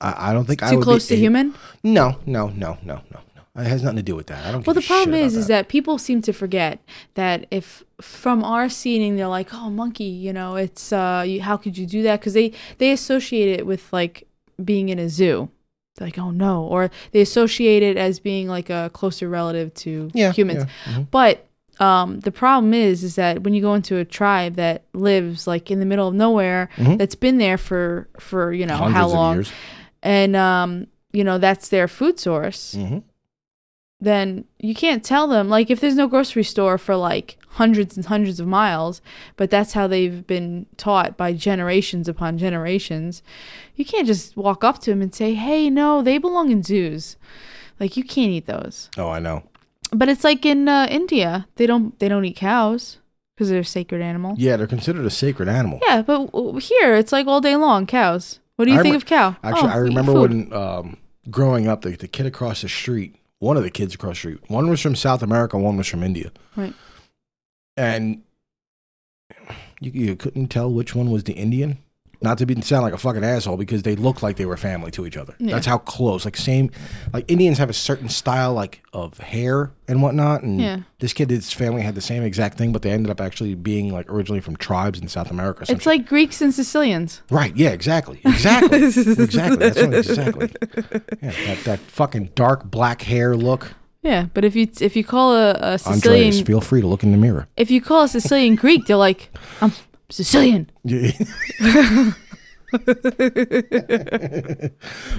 I, 0.00 0.30
I 0.30 0.32
don't 0.34 0.44
think 0.44 0.62
I 0.62 0.70
too 0.70 0.76
would 0.76 0.84
close 0.84 1.08
be 1.08 1.14
to 1.14 1.20
a- 1.20 1.24
human. 1.24 1.54
No, 1.82 2.18
no, 2.26 2.48
no, 2.48 2.76
no, 2.84 3.00
no. 3.10 3.20
It 3.54 3.66
has 3.66 3.82
nothing 3.82 3.96
to 3.98 4.02
do 4.02 4.16
with 4.16 4.28
that. 4.28 4.46
I 4.46 4.52
don't. 4.52 4.66
Well, 4.66 4.72
the 4.72 4.80
problem 4.80 5.14
is, 5.14 5.36
is 5.36 5.46
that 5.48 5.68
people 5.68 5.98
seem 5.98 6.22
to 6.22 6.32
forget 6.32 6.78
that 7.14 7.46
if 7.50 7.84
from 8.00 8.42
our 8.42 8.70
seeing, 8.70 9.16
they're 9.16 9.26
like, 9.28 9.52
"Oh, 9.52 9.68
monkey," 9.68 10.04
you 10.04 10.32
know, 10.32 10.56
it's 10.56 10.90
uh, 10.92 11.22
you, 11.26 11.42
how 11.42 11.58
could 11.58 11.76
you 11.76 11.86
do 11.86 12.02
that? 12.04 12.20
Because 12.20 12.32
they 12.32 12.52
they 12.78 12.92
associate 12.92 13.58
it 13.60 13.66
with 13.66 13.92
like 13.92 14.26
being 14.64 14.88
in 14.88 14.98
a 14.98 15.08
zoo. 15.10 15.50
They're 15.96 16.06
like, 16.06 16.18
"Oh 16.18 16.30
no," 16.30 16.64
or 16.64 16.90
they 17.10 17.20
associate 17.20 17.82
it 17.82 17.98
as 17.98 18.20
being 18.20 18.48
like 18.48 18.70
a 18.70 18.90
closer 18.94 19.28
relative 19.28 19.74
to 19.74 20.10
yeah, 20.14 20.32
humans. 20.32 20.64
yeah, 20.86 20.94
mhm. 20.94 21.08
But 21.10 21.46
um, 21.78 22.20
the 22.20 22.32
problem 22.32 22.72
is, 22.72 23.04
is 23.04 23.16
that 23.16 23.42
when 23.42 23.52
you 23.52 23.60
go 23.60 23.74
into 23.74 23.98
a 23.98 24.04
tribe 24.06 24.54
that 24.54 24.84
lives 24.94 25.46
like 25.46 25.70
in 25.70 25.78
the 25.78 25.84
middle 25.86 26.08
of 26.08 26.14
nowhere, 26.14 26.70
Mhm. 26.76 26.96
that's 26.96 27.14
been 27.16 27.36
there 27.36 27.58
for 27.58 28.08
for 28.18 28.50
you 28.54 28.64
know 28.64 28.76
Hundreds 28.76 28.96
how 28.96 29.08
long, 29.08 29.44
and 30.02 30.34
um, 30.36 30.86
you 31.12 31.22
know 31.22 31.36
that's 31.36 31.68
their 31.68 31.86
food 31.86 32.18
source 32.18 32.74
Mhm. 32.78 33.02
Then 34.02 34.44
you 34.58 34.74
can't 34.74 35.04
tell 35.04 35.26
them 35.28 35.48
like 35.48 35.70
if 35.70 35.80
there's 35.80 35.94
no 35.94 36.06
grocery 36.08 36.42
store 36.44 36.76
for 36.76 36.96
like 36.96 37.36
hundreds 37.50 37.96
and 37.96 38.06
hundreds 38.06 38.40
of 38.40 38.46
miles 38.46 39.00
but 39.36 39.48
that's 39.50 39.74
how 39.74 39.86
they've 39.86 40.26
been 40.26 40.66
taught 40.76 41.16
by 41.16 41.32
generations 41.32 42.08
upon 42.08 42.36
generations 42.38 43.22
you 43.76 43.84
can't 43.84 44.06
just 44.06 44.36
walk 44.36 44.64
up 44.64 44.78
to 44.80 44.90
them 44.90 45.02
and 45.02 45.14
say 45.14 45.34
hey 45.34 45.68
no 45.70 46.02
they 46.02 46.18
belong 46.18 46.50
in 46.50 46.62
zoos 46.62 47.16
like 47.78 47.96
you 47.96 48.02
can't 48.04 48.30
eat 48.32 48.46
those 48.46 48.88
Oh, 48.96 49.08
I 49.10 49.18
know. 49.18 49.44
but 49.92 50.08
it's 50.08 50.24
like 50.24 50.44
in 50.46 50.66
uh, 50.68 50.86
india 50.90 51.46
they 51.56 51.66
don't 51.66 51.98
they 51.98 52.08
don't 52.08 52.24
eat 52.24 52.36
cows 52.36 52.98
because 53.36 53.48
they're 53.50 53.60
a 53.60 53.64
sacred 53.64 54.02
animal. 54.02 54.34
Yeah, 54.36 54.56
they're 54.58 54.66
considered 54.66 55.06
a 55.06 55.10
sacred 55.10 55.48
animal. 55.48 55.80
Yeah, 55.86 56.02
but 56.02 56.26
w- 56.32 56.58
here 56.60 56.94
it's 56.94 57.12
like 57.12 57.26
all 57.26 57.40
day 57.40 57.56
long 57.56 57.86
cows. 57.86 58.40
What 58.56 58.66
do 58.66 58.72
you 58.72 58.78
I 58.78 58.82
think 58.82 58.94
of 58.94 59.06
cow? 59.06 59.36
Actually, 59.42 59.70
Oh, 59.70 59.72
I 59.72 59.76
remember 59.78 60.12
when 60.12 60.52
um, 60.52 60.96
growing 61.30 61.66
up, 61.66 61.80
the, 61.80 61.96
the 61.96 62.06
kid 62.08 62.26
across 62.26 62.60
the 62.60 62.68
street, 62.68 63.16
one 63.42 63.56
of 63.56 63.64
the 63.64 63.70
kids 63.70 63.92
across 63.92 64.12
the 64.12 64.18
street, 64.18 64.38
one 64.46 64.70
was 64.70 64.80
from 64.80 64.94
South 64.94 65.20
America, 65.20 65.58
one 65.58 65.76
was 65.76 65.88
from 65.88 66.04
India. 66.04 66.30
Right. 66.54 66.72
And 67.76 68.22
you, 69.80 69.90
you 69.92 70.14
couldn't 70.14 70.46
tell 70.46 70.72
which 70.72 70.94
one 70.94 71.10
was 71.10 71.24
the 71.24 71.32
Indian. 71.32 71.78
Not 72.22 72.38
to 72.38 72.46
be 72.46 72.60
sound 72.62 72.82
like 72.84 72.94
a 72.94 72.98
fucking 72.98 73.24
asshole 73.24 73.56
because 73.56 73.82
they 73.82 73.96
looked 73.96 74.22
like 74.22 74.36
they 74.36 74.46
were 74.46 74.56
family 74.56 74.90
to 74.92 75.06
each 75.06 75.16
other. 75.16 75.34
Yeah. 75.38 75.54
That's 75.54 75.66
how 75.66 75.78
close. 75.78 76.24
Like 76.24 76.36
same, 76.36 76.70
like 77.12 77.30
Indians 77.30 77.58
have 77.58 77.68
a 77.70 77.74
certain 77.74 78.08
style 78.08 78.52
like 78.54 78.82
of 78.92 79.18
hair 79.18 79.72
and 79.88 80.02
whatnot. 80.02 80.42
And 80.42 80.60
Yeah. 80.60 80.78
this 81.00 81.12
kid, 81.12 81.30
his 81.30 81.52
family 81.52 81.82
had 81.82 81.94
the 81.94 82.00
same 82.00 82.22
exact 82.22 82.58
thing, 82.58 82.72
but 82.72 82.82
they 82.82 82.90
ended 82.90 83.10
up 83.10 83.20
actually 83.20 83.54
being 83.54 83.92
like 83.92 84.08
originally 84.10 84.40
from 84.40 84.56
tribes 84.56 85.00
in 85.00 85.08
South 85.08 85.30
America. 85.30 85.64
It's 85.68 85.86
like 85.86 86.06
Greeks 86.06 86.40
and 86.40 86.54
Sicilians. 86.54 87.22
Right. 87.30 87.56
Yeah. 87.56 87.70
Exactly. 87.70 88.20
Exactly. 88.24 88.84
exactly. 88.84 89.56
That's 89.56 89.80
what, 89.80 89.94
exactly. 89.94 90.52
Yeah. 91.22 91.30
That 91.46 91.58
that 91.64 91.78
fucking 91.80 92.30
dark 92.34 92.70
black 92.70 93.02
hair 93.02 93.36
look. 93.36 93.74
Yeah, 94.02 94.26
but 94.34 94.44
if 94.44 94.56
you 94.56 94.68
if 94.80 94.96
you 94.96 95.04
call 95.04 95.32
a, 95.36 95.50
a 95.52 95.54
Andreas, 95.54 95.82
Sicilian 95.84 96.44
feel 96.44 96.60
free 96.60 96.80
to 96.80 96.86
look 96.88 97.04
in 97.04 97.12
the 97.12 97.16
mirror. 97.16 97.46
if 97.56 97.70
you 97.70 97.80
call 97.80 98.02
a 98.02 98.08
Sicilian 98.08 98.56
Greek, 98.56 98.86
they're 98.86 98.96
like, 98.96 99.30
I'm 99.60 99.72
Sicilian. 100.12 100.70
Yeah. 100.84 101.12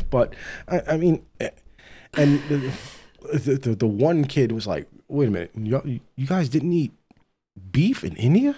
but 0.09 0.35
I, 0.67 0.81
I 0.87 0.97
mean, 0.97 1.25
eh, 1.39 1.49
and 2.15 2.39
the, 2.49 2.71
the, 3.33 3.55
the 3.55 3.75
the 3.75 3.87
one 3.87 4.25
kid 4.25 4.51
was 4.51 4.67
like, 4.67 4.87
"Wait 5.07 5.27
a 5.27 5.31
minute, 5.31 5.51
you, 5.55 5.99
you 6.15 6.27
guys 6.27 6.49
didn't 6.49 6.73
eat 6.73 6.93
beef 7.71 8.03
in 8.03 8.15
India?" 8.15 8.55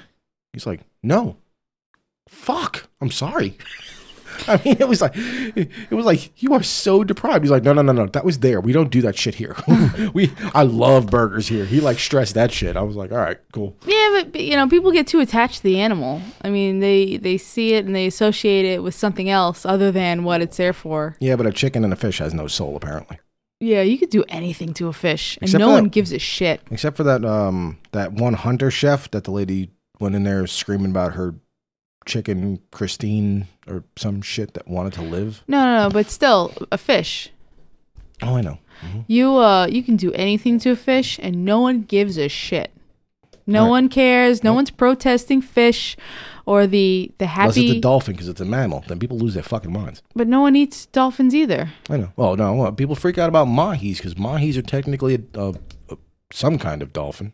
He's 0.53 0.65
like, 0.65 0.81
"No." 1.01 1.37
Fuck. 2.27 2.89
I'm 3.01 3.11
sorry. 3.11 3.57
I 4.47 4.61
mean, 4.63 4.77
it 4.79 4.87
was 4.87 5.01
like, 5.01 5.13
it 5.15 5.91
was 5.91 6.05
like 6.05 6.41
you 6.41 6.53
are 6.53 6.63
so 6.63 7.03
deprived. 7.03 7.43
He's 7.43 7.51
like, 7.51 7.63
no, 7.63 7.73
no, 7.73 7.81
no, 7.81 7.91
no. 7.91 8.05
That 8.07 8.25
was 8.25 8.39
there. 8.39 8.61
We 8.61 8.71
don't 8.71 8.89
do 8.89 9.01
that 9.01 9.17
shit 9.17 9.35
here. 9.35 9.55
we, 10.13 10.31
I 10.53 10.63
love 10.63 11.07
burgers 11.07 11.47
here. 11.47 11.65
He 11.65 11.81
like 11.81 11.99
stressed 11.99 12.33
that 12.35 12.51
shit. 12.51 12.77
I 12.77 12.81
was 12.81 12.95
like, 12.95 13.11
all 13.11 13.17
right, 13.17 13.39
cool. 13.51 13.75
Yeah, 13.85 14.09
but, 14.13 14.31
but 14.31 14.41
you 14.41 14.55
know, 14.55 14.67
people 14.67 14.91
get 14.91 15.07
too 15.07 15.19
attached 15.19 15.57
to 15.57 15.63
the 15.63 15.79
animal. 15.79 16.21
I 16.41 16.49
mean, 16.49 16.79
they 16.79 17.17
they 17.17 17.37
see 17.37 17.73
it 17.73 17.85
and 17.85 17.95
they 17.95 18.07
associate 18.07 18.65
it 18.65 18.83
with 18.83 18.95
something 18.95 19.29
else 19.29 19.65
other 19.65 19.91
than 19.91 20.23
what 20.23 20.41
it's 20.41 20.57
there 20.57 20.73
for. 20.73 21.15
Yeah, 21.19 21.35
but 21.35 21.45
a 21.45 21.51
chicken 21.51 21.83
and 21.83 21.93
a 21.93 21.95
fish 21.95 22.19
has 22.19 22.33
no 22.33 22.47
soul 22.47 22.75
apparently. 22.75 23.19
Yeah, 23.59 23.81
you 23.81 23.97
could 23.97 24.09
do 24.09 24.25
anything 24.27 24.73
to 24.75 24.89
a 24.89 24.93
fish, 24.93 25.37
and 25.37 25.43
Except 25.43 25.59
no 25.59 25.67
for 25.67 25.73
one 25.73 25.85
gives 25.85 26.11
a 26.11 26.19
shit. 26.19 26.61
Except 26.71 26.97
for 26.97 27.03
that 27.03 27.23
um 27.23 27.79
that 27.91 28.13
one 28.13 28.33
hunter 28.33 28.69
chef 28.69 29.09
that 29.11 29.23
the 29.23 29.31
lady 29.31 29.71
went 29.99 30.15
in 30.15 30.23
there 30.23 30.45
screaming 30.45 30.91
about 30.91 31.13
her 31.13 31.35
chicken 32.05 32.59
Christine 32.71 33.47
or 33.67 33.83
some 33.97 34.21
shit 34.21 34.53
that 34.53 34.67
wanted 34.67 34.93
to 34.93 35.01
live. 35.01 35.43
No, 35.47 35.63
no, 35.65 35.83
no. 35.83 35.89
But 35.89 36.09
still, 36.09 36.53
a 36.71 36.77
fish. 36.77 37.29
Oh, 38.21 38.35
I 38.35 38.41
know. 38.41 38.59
You 39.07 39.37
uh, 39.37 39.67
you 39.67 39.81
can 39.83 39.95
do 39.95 40.11
anything 40.13 40.59
to 40.59 40.71
a 40.71 40.75
fish, 40.75 41.19
and 41.21 41.43
no 41.45 41.59
one 41.61 41.81
gives 41.83 42.17
a 42.17 42.27
shit. 42.27 42.71
No 43.47 43.63
Right. 43.63 43.69
one 43.69 43.89
cares. 43.89 44.43
No 44.43 44.53
one's 44.53 44.69
protesting 44.71 45.41
fish, 45.41 45.95
or 46.45 46.67
the 46.67 47.11
the 47.17 47.25
Unless 47.25 47.55
happy. 47.55 47.69
it's 47.69 47.77
a 47.77 47.81
dolphin 47.81 48.13
because 48.13 48.27
it's 48.29 48.41
a 48.41 48.45
mammal, 48.45 48.83
then 48.87 48.99
people 48.99 49.17
lose 49.17 49.33
their 49.33 49.43
fucking 49.43 49.71
minds. 49.71 50.01
but 50.15 50.27
no 50.27 50.41
one 50.41 50.55
eats 50.55 50.87
dolphins 50.87 51.33
either. 51.33 51.69
I 51.89 51.97
know. 51.97 52.11
Well, 52.15 52.35
no, 52.35 52.71
people 52.73 52.95
freak 52.95 53.17
out 53.17 53.29
about 53.29 53.47
mahis 53.47 53.97
because 53.97 54.15
mahis 54.15 54.57
are 54.57 54.61
technically 54.61 55.23
a, 55.35 55.53
some 56.31 56.57
kind 56.57 56.81
of 56.81 56.91
dolphin. 56.93 57.33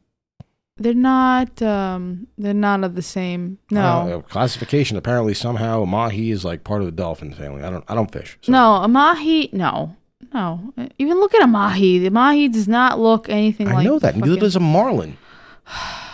They're 0.77 0.93
not. 0.93 1.61
Um, 1.61 2.27
they're 2.37 2.53
not 2.53 2.83
of 2.83 2.95
the 2.95 3.01
same. 3.01 3.59
No, 3.69 3.81
Uh, 3.81 4.21
classification 4.21 4.97
apparently 4.97 5.33
somehow 5.33 5.83
a 5.83 5.85
mahi 5.85 6.31
is 6.31 6.43
like 6.45 6.63
part 6.63 6.81
of 6.81 6.85
the 6.87 6.91
dolphin 6.91 7.33
family. 7.33 7.63
I 7.63 7.69
don't. 7.69 7.83
I 7.87 7.93
don't 7.95 8.11
fish. 8.11 8.37
so- 8.41 8.51
no. 8.51 8.75
A 8.75 8.87
mahi. 8.87 9.49
No, 9.53 9.95
no. 10.33 10.73
Even 10.97 11.19
look 11.19 11.35
at 11.35 11.43
a 11.43 11.47
mahi. 11.47 11.99
The 11.99 12.09
mahi 12.09 12.47
does 12.47 12.67
not 12.67 12.99
look 12.99 13.29
anything 13.29 13.67
I 13.67 13.73
like. 13.75 13.85
know 13.85 13.99
that. 13.99 14.15
Neither 14.15 14.27
fucking- 14.27 14.39
does 14.41 14.55
a 14.55 14.59
marlin. 14.59 15.17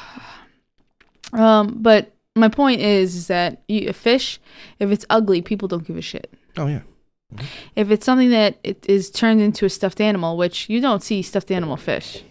Um, 1.33 1.77
but 1.81 2.13
my 2.37 2.47
point 2.47 2.79
is, 2.81 3.13
is 3.15 3.27
that 3.27 3.61
you, 3.67 3.89
a 3.89 3.93
fish, 3.93 4.39
if 4.79 4.89
it's 4.91 5.05
ugly, 5.09 5.41
people 5.41 5.67
don't 5.67 5.85
give 5.85 5.97
a 5.97 6.01
shit. 6.01 6.31
Oh 6.55 6.67
yeah. 6.67 6.81
If 7.75 7.91
it's 7.91 8.05
something 8.05 8.29
that 8.29 8.57
it 8.63 8.85
is 8.87 9.11
turned 9.11 9.41
into 9.41 9.65
a 9.65 9.69
stuffed 9.69 9.99
animal, 9.99 10.37
which 10.37 10.69
you 10.69 10.79
don't 10.79 11.03
see 11.03 11.21
stuffed 11.21 11.51
animal 11.51 11.75
fish, 11.75 12.23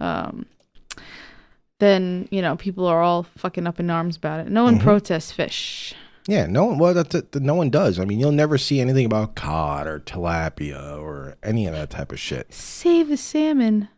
um, 0.00 0.46
then 1.80 2.28
you 2.30 2.42
know 2.42 2.56
people 2.56 2.86
are 2.86 3.02
all 3.02 3.24
fucking 3.36 3.66
up 3.66 3.78
in 3.80 3.90
arms 3.90 4.16
about 4.16 4.40
it. 4.40 4.48
No 4.48 4.64
one 4.64 4.78
Mhm. 4.78 4.82
protests 4.82 5.32
fish. 5.32 5.94
Yeah, 6.26 6.46
no 6.46 6.66
one. 6.66 6.78
Well, 6.78 6.92
that, 6.92 7.08
that, 7.10 7.32
that 7.32 7.42
no 7.42 7.54
one 7.54 7.70
does. 7.70 7.98
I 7.98 8.04
mean, 8.04 8.20
you'll 8.20 8.32
never 8.32 8.58
see 8.58 8.80
anything 8.80 9.06
about 9.06 9.34
cod 9.34 9.86
or 9.86 9.98
tilapia 10.00 10.98
or 11.00 11.36
any 11.42 11.66
of 11.66 11.72
that 11.72 11.88
type 11.88 12.12
of 12.12 12.20
shit. 12.20 12.52
Save 12.52 13.08
the 13.08 13.16
salmon. 13.16 13.88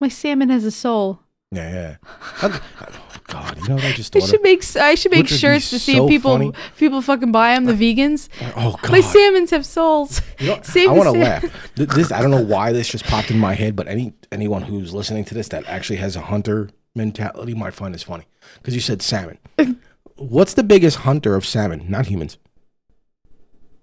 My 0.00 0.06
salmon 0.08 0.50
has 0.50 0.64
a 0.64 0.70
soul. 0.70 1.18
Yeah, 1.50 1.96
yeah. 2.42 2.58
God, 3.26 3.56
you 3.58 3.68
know 3.68 3.74
what 3.76 3.84
I 3.84 3.92
just 3.92 4.14
I 4.14 4.20
should 4.20 4.34
of? 4.36 4.42
make 4.42 4.76
I 4.76 4.94
should 4.94 5.10
make 5.10 5.22
Which 5.22 5.30
would 5.32 5.36
be 5.36 5.40
shirts 5.40 5.70
to 5.70 5.78
see 5.78 5.94
so 5.94 6.04
if 6.04 6.10
people 6.10 6.32
funny. 6.32 6.52
people 6.76 7.00
fucking 7.00 7.32
buy 7.32 7.54
them. 7.54 7.64
The 7.64 7.72
vegans. 7.72 8.28
Oh 8.56 8.76
God, 8.82 8.92
My 8.92 9.00
salmons 9.00 9.50
have 9.50 9.64
souls. 9.64 10.20
You 10.38 10.48
know, 10.48 10.60
Save 10.62 10.90
I 10.90 10.92
want 10.92 11.12
to 11.14 11.18
laugh. 11.18 11.44
This 11.76 12.12
I 12.12 12.20
don't 12.20 12.30
know 12.30 12.44
why 12.44 12.72
this 12.72 12.88
just 12.88 13.04
popped 13.04 13.30
in 13.30 13.38
my 13.38 13.54
head, 13.54 13.74
but 13.76 13.88
any 13.88 14.12
anyone 14.30 14.62
who's 14.62 14.92
listening 14.92 15.24
to 15.26 15.34
this 15.34 15.48
that 15.48 15.64
actually 15.66 15.96
has 15.96 16.16
a 16.16 16.20
hunter 16.20 16.68
mentality 16.94 17.54
might 17.54 17.74
find 17.74 17.94
this 17.94 18.02
funny 18.02 18.24
because 18.56 18.74
you 18.74 18.80
said 18.80 19.00
salmon. 19.02 19.38
What's 20.16 20.54
the 20.54 20.62
biggest 20.62 20.98
hunter 20.98 21.34
of 21.34 21.44
salmon? 21.46 21.86
Not 21.88 22.06
humans. 22.06 22.36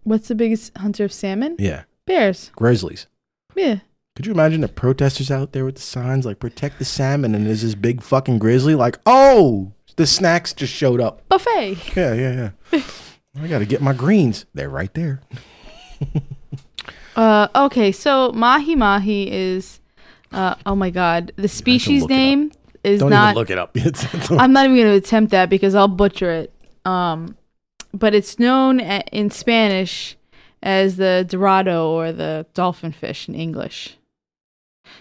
What's 0.03 0.27
the 0.27 0.35
biggest 0.35 0.75
hunter 0.77 1.03
of 1.05 1.13
salmon? 1.13 1.55
Yeah, 1.59 1.83
Bears. 2.05 2.51
grizzlies. 2.55 3.07
Yeah. 3.55 3.79
Could 4.15 4.25
you 4.25 4.33
imagine 4.33 4.61
the 4.61 4.67
protesters 4.67 5.31
out 5.31 5.53
there 5.53 5.63
with 5.65 5.75
the 5.75 5.81
signs 5.81 6.25
like 6.25 6.39
"Protect 6.39 6.79
the 6.79 6.85
salmon" 6.85 7.33
and 7.33 7.45
there's 7.47 7.61
this 7.61 7.75
big 7.75 8.01
fucking 8.01 8.39
grizzly? 8.39 8.75
Like, 8.75 8.99
oh, 9.05 9.71
the 9.95 10.05
snacks 10.05 10.53
just 10.53 10.73
showed 10.73 10.99
up. 10.99 11.27
Buffet. 11.29 11.77
Yeah, 11.95 12.13
yeah, 12.13 12.49
yeah. 12.73 12.81
I 13.41 13.47
got 13.47 13.59
to 13.59 13.65
get 13.65 13.81
my 13.81 13.93
greens. 13.93 14.45
They're 14.53 14.69
right 14.69 14.93
there. 14.93 15.21
Uh, 17.13 17.49
okay, 17.53 17.91
so 17.91 18.31
mahi 18.31 18.73
mahi 18.73 19.29
is, 19.29 19.81
uh, 20.31 20.55
oh 20.65 20.75
my 20.75 20.89
god, 20.89 21.33
the 21.35 21.49
species 21.49 22.03
look 22.03 22.09
it 22.09 22.13
up. 22.13 22.17
name 22.17 22.51
is 22.85 22.99
Don't 23.01 23.09
not. 23.09 23.31
even 23.31 23.35
look 23.35 23.49
it 23.49 23.57
up. 23.57 23.75
It's- 23.75 24.05
it's- 24.13 24.31
I'm 24.31 24.53
not 24.53 24.63
even 24.63 24.77
going 24.77 24.87
to 24.87 24.93
attempt 24.95 25.31
that 25.31 25.49
because 25.49 25.75
I'll 25.75 25.89
butcher 25.89 26.31
it. 26.31 26.53
Um, 26.85 27.35
but 27.93 28.15
it's 28.15 28.39
known 28.39 28.79
a- 28.79 29.03
in 29.11 29.29
Spanish 29.29 30.15
as 30.63 30.95
the 30.95 31.25
dorado 31.27 31.91
or 31.91 32.13
the 32.13 32.45
dolphin 32.53 32.93
fish 32.93 33.27
in 33.27 33.35
English. 33.35 33.97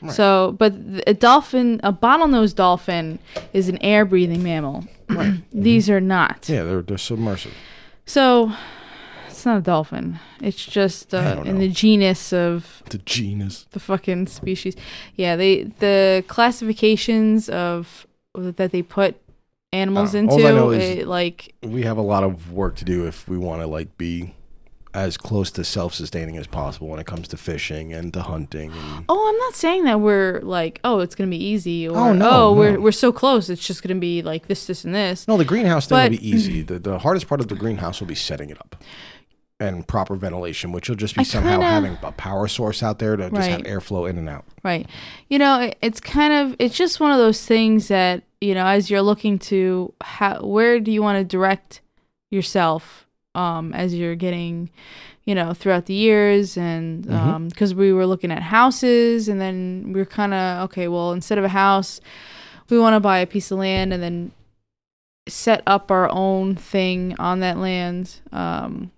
Right. 0.02 0.12
So, 0.12 0.54
but 0.58 0.74
a 1.06 1.14
dolphin, 1.14 1.80
a 1.82 1.92
bottlenose 1.92 2.54
dolphin, 2.54 3.18
is 3.52 3.68
an 3.68 3.78
air-breathing 3.82 4.42
mammal. 4.42 4.84
Right. 5.08 5.42
These 5.52 5.90
are 5.90 6.00
not. 6.00 6.48
yeah, 6.48 6.62
they're 6.64 6.82
they're 6.82 6.98
submersive. 6.98 7.52
So, 8.06 8.52
it's 9.28 9.44
not 9.46 9.58
a 9.58 9.62
dolphin. 9.62 10.18
It's 10.40 10.64
just 10.64 11.14
uh, 11.14 11.42
in 11.44 11.58
the 11.58 11.68
genus 11.68 12.32
of 12.32 12.82
The 12.90 12.98
genus. 12.98 13.66
the 13.70 13.80
fucking 13.80 14.26
species. 14.28 14.74
Yeah, 15.16 15.36
they 15.36 15.64
the 15.64 16.24
classifications 16.28 17.48
of 17.48 18.06
that 18.34 18.70
they 18.72 18.82
put 18.82 19.16
animals 19.72 20.14
Oh, 20.14 20.18
into, 20.18 20.34
I 20.46 20.50
know 20.52 20.70
is- 20.70 20.98
it, 21.00 21.06
like 21.06 21.54
we 21.62 21.82
have 21.82 21.96
a 21.98 22.02
lot 22.02 22.24
of 22.24 22.52
work 22.52 22.76
to 22.76 22.84
do 22.84 23.06
if 23.06 23.28
we 23.28 23.38
want 23.38 23.62
to 23.62 23.66
like 23.66 23.96
be 23.96 24.34
as 24.92 25.16
close 25.16 25.50
to 25.52 25.62
self-sustaining 25.64 26.36
as 26.36 26.46
possible 26.46 26.88
when 26.88 26.98
it 26.98 27.06
comes 27.06 27.28
to 27.28 27.36
fishing 27.36 27.92
and 27.92 28.12
to 28.12 28.22
hunting 28.22 28.72
and 28.72 29.04
oh, 29.08 29.28
I'm 29.28 29.38
not 29.38 29.54
saying 29.54 29.84
that 29.84 30.00
we're 30.00 30.40
like 30.42 30.80
oh 30.82 30.98
it's 30.98 31.14
gonna 31.14 31.30
be 31.30 31.42
easy 31.42 31.88
or 31.88 31.96
Oh, 31.96 32.12
no, 32.12 32.30
oh 32.30 32.52
we're 32.52 32.80
we're 32.80 32.90
so 32.92 33.12
close 33.12 33.48
it's 33.48 33.64
just 33.64 33.82
gonna 33.84 34.00
be 34.00 34.22
like 34.22 34.48
this 34.48 34.66
this 34.66 34.84
and 34.84 34.92
this. 34.94 35.28
no 35.28 35.36
the 35.36 35.44
greenhouse 35.44 35.86
thing 35.86 35.96
But- 35.96 36.10
will 36.10 36.18
be 36.18 36.28
easy 36.28 36.62
the, 36.62 36.78
the 36.80 36.98
hardest 36.98 37.28
part 37.28 37.40
of 37.40 37.46
the 37.48 37.54
greenhouse 37.54 38.00
will 38.00 38.08
be 38.08 38.14
setting 38.16 38.50
it 38.50 38.58
up 38.58 38.82
and 39.60 39.86
proper 39.86 40.16
ventilation 40.16 40.72
which 40.72 40.88
will 40.88 40.96
just 40.96 41.14
be 41.14 41.20
I 41.20 41.24
somehow 41.24 41.50
kinda- 41.52 41.66
having 41.66 41.98
a 42.02 42.12
power 42.12 42.48
source 42.48 42.82
out 42.82 42.98
there 42.98 43.14
to 43.16 43.30
just 43.30 43.48
have 43.48 43.60
airflow 43.62 44.08
in 44.10 44.18
and 44.18 44.28
out 44.28 44.44
Right. 44.64 44.86
You 45.28 45.38
know, 45.38 45.60
it, 45.60 45.78
it's 45.80 46.00
kind 46.00 46.32
of 46.32 46.56
it's 46.58 46.74
just 46.76 46.98
one 47.00 47.12
of 47.12 47.18
those 47.18 47.44
things 47.46 47.88
that, 47.88 48.24
you 48.40 48.54
know, 48.54 48.66
as 48.66 48.90
you're 48.90 49.00
looking 49.02 49.38
to 49.50 49.94
how 50.02 50.42
where 50.44 50.80
do 50.80 50.90
you 50.90 51.00
want 51.02 51.18
to 51.18 51.24
direct 51.24 51.80
yourself 52.30 53.06
um 53.34 53.72
as 53.72 53.94
you're 53.94 54.16
getting, 54.16 54.70
you 55.24 55.34
know, 55.34 55.54
throughout 55.54 55.86
the 55.86 55.94
years 55.94 56.56
and 56.56 57.04
Mhm. 57.04 57.14
um 57.14 57.50
cuz 57.50 57.74
we 57.74 57.92
were 57.92 58.06
looking 58.06 58.32
at 58.32 58.42
houses 58.42 59.28
and 59.28 59.40
then 59.40 59.92
we 59.92 60.00
are 60.00 60.04
kind 60.06 60.34
of 60.34 60.64
okay, 60.64 60.88
well, 60.88 61.12
instead 61.12 61.38
of 61.38 61.44
a 61.44 61.48
house, 61.48 62.00
we 62.68 62.78
want 62.78 62.94
to 62.94 63.00
buy 63.00 63.18
a 63.18 63.26
piece 63.26 63.50
of 63.50 63.58
land 63.58 63.92
and 63.92 64.02
then 64.02 64.32
set 65.28 65.62
up 65.66 65.90
our 65.90 66.08
own 66.10 66.56
thing 66.56 67.14
on 67.18 67.40
that 67.40 67.56
land. 67.58 68.20
Um 68.32 68.90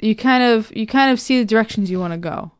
you 0.00 0.14
kind 0.14 0.42
of 0.42 0.74
you 0.76 0.86
kind 0.86 1.10
of 1.10 1.20
see 1.20 1.38
the 1.38 1.44
directions 1.44 1.90
you 1.90 1.98
want 1.98 2.12
to 2.12 2.18
go 2.18 2.52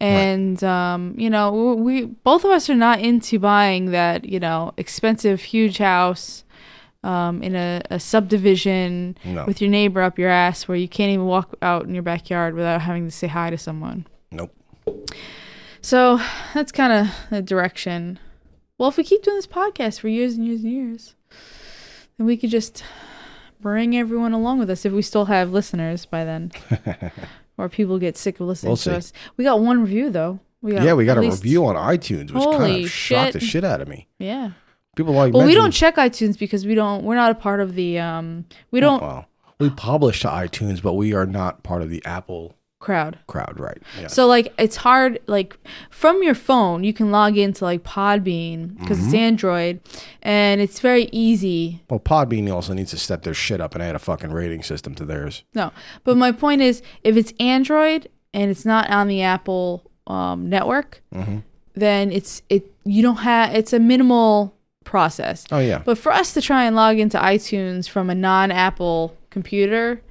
and 0.00 0.64
um, 0.64 1.14
you 1.18 1.28
know, 1.28 1.74
we 1.74 2.06
both 2.06 2.44
of 2.44 2.50
us 2.50 2.70
are 2.70 2.74
not 2.74 3.00
into 3.00 3.38
buying 3.38 3.90
that 3.90 4.24
you 4.24 4.40
know 4.40 4.72
expensive, 4.78 5.42
huge 5.42 5.78
house 5.78 6.44
um, 7.02 7.42
in 7.42 7.54
a, 7.56 7.80
a 7.90 7.98
subdivision 8.00 9.16
No. 9.24 9.44
with 9.46 9.60
your 9.60 9.70
neighbor 9.70 10.02
up 10.02 10.18
your 10.18 10.28
ass 10.28 10.68
where 10.68 10.76
you 10.76 10.88
can't 10.88 11.10
even 11.10 11.26
walk 11.26 11.54
out 11.62 11.84
in 11.84 11.94
your 11.94 12.02
backyard 12.02 12.54
without 12.54 12.82
having 12.82 13.06
to 13.06 13.10
say 13.10 13.26
hi 13.26 13.50
to 13.50 13.56
someone. 13.58 14.06
Nope. 14.30 14.54
So 15.82 16.20
that's 16.54 16.72
kind 16.72 16.92
of 16.92 17.14
the 17.30 17.42
direction. 17.42 18.18
Well, 18.78 18.88
if 18.88 18.96
we 18.96 19.04
keep 19.04 19.22
doing 19.22 19.36
this 19.36 19.46
podcast 19.46 20.00
for 20.00 20.08
years 20.08 20.34
and 20.34 20.46
years 20.46 20.62
and 20.62 20.72
years, 20.72 21.14
then 22.18 22.26
we 22.26 22.36
could 22.36 22.50
just 22.50 22.82
bring 23.60 23.96
everyone 23.96 24.32
along 24.32 24.58
with 24.58 24.70
us 24.70 24.84
if 24.84 24.92
we 24.92 25.02
still 25.02 25.26
have 25.26 25.52
listeners 25.52 26.06
by 26.06 26.24
then, 26.24 26.50
or 27.58 27.68
people 27.68 27.98
get 27.98 28.16
sick 28.16 28.40
of 28.40 28.46
listening 28.46 28.70
We'll 28.70 28.76
to 28.78 28.82
see. 28.82 28.90
us. 28.94 29.12
We 29.36 29.44
got 29.44 29.60
one 29.60 29.80
review 29.80 30.10
though. 30.10 30.40
We 30.62 30.74
Yeah, 30.74 30.94
we 30.94 31.06
got 31.06 31.16
a 31.18 31.22
least- 31.22 31.42
review 31.42 31.66
on 31.66 31.76
iTunes, 31.76 32.30
which 32.30 32.42
kind 32.44 32.56
Holy 32.56 32.84
of 32.84 32.90
shocked 32.90 33.32
the 33.34 33.40
shit. 33.40 33.48
shit 33.48 33.64
out 33.64 33.80
of 33.80 33.88
me. 33.88 34.06
Yeah. 34.18 34.52
People 34.96 35.14
like 35.14 35.32
Well, 35.32 35.46
we 35.46 35.54
don't 35.54 35.70
check 35.70 35.96
iTunes 35.96 36.38
because 36.38 36.66
we 36.66 36.74
don't. 36.74 37.04
We're 37.04 37.14
not 37.14 37.30
a 37.30 37.34
part 37.34 37.60
of 37.60 37.74
the. 37.74 37.98
Um, 37.98 38.44
we 38.70 38.80
don't 38.80 39.00
Well, 39.00 39.26
we 39.58 39.70
publish 39.70 40.20
to 40.22 40.28
iTunes, 40.28 40.82
but 40.82 40.94
we 40.94 41.12
are 41.14 41.26
not 41.26 41.62
part 41.62 41.82
of 41.82 41.90
the 41.90 42.04
Apple 42.04 42.56
crowd. 42.80 43.18
crowd, 43.28 43.60
right? 43.60 43.78
Yeah. 44.00 44.08
So 44.08 44.26
like 44.26 44.52
it's 44.58 44.76
hard 44.76 45.20
like 45.26 45.56
from 45.90 46.22
your 46.22 46.34
phone 46.34 46.82
you 46.82 46.92
can 46.92 47.10
log 47.12 47.36
into 47.38 47.62
like 47.64 47.82
Podbean 47.84 48.78
because 48.78 48.96
Mm-hmm. 48.98 49.06
it's 49.06 49.14
Android 49.14 49.80
and 50.22 50.60
it's 50.60 50.80
very 50.80 51.08
easy. 51.12 51.82
well, 51.90 52.00
Podbean 52.00 52.52
also 52.52 52.72
needs 52.72 52.90
to 52.90 52.96
step 52.98 53.22
their 53.22 53.34
shit 53.34 53.60
up 53.60 53.74
and 53.74 53.82
add 53.82 53.94
a 53.94 53.98
fucking 53.98 54.32
rating 54.32 54.62
system 54.62 54.94
to 54.96 55.04
theirs. 55.04 55.44
No. 55.54 55.72
But 56.04 56.16
my 56.16 56.32
point 56.32 56.62
is 56.62 56.82
if 57.04 57.16
it's 57.16 57.32
Android 57.38 58.08
and 58.34 58.50
it's 58.50 58.64
not 58.64 58.88
on 58.90 59.06
the 59.08 59.22
Apple 59.22 59.88
um, 60.08 60.48
network, 60.48 61.00
Mm-hmm. 61.14 61.38
then 61.74 62.10
it's 62.10 62.42
it 62.48 62.72
you 62.84 63.02
don't 63.02 63.16
have 63.18 63.54
it's 63.54 63.72
a 63.74 63.78
minimal 63.78 64.56
process. 64.90 65.44
Oh 65.50 65.58
yeah, 65.60 65.82
But 65.84 65.96
for 65.96 66.12
us 66.12 66.34
to 66.34 66.40
try 66.42 66.64
and 66.64 66.74
log 66.76 66.98
into 66.98 67.16
iTunes 67.18 67.88
from 67.88 68.10
a 68.10 68.14
non-Apple 68.14 69.16
computer 69.30 70.02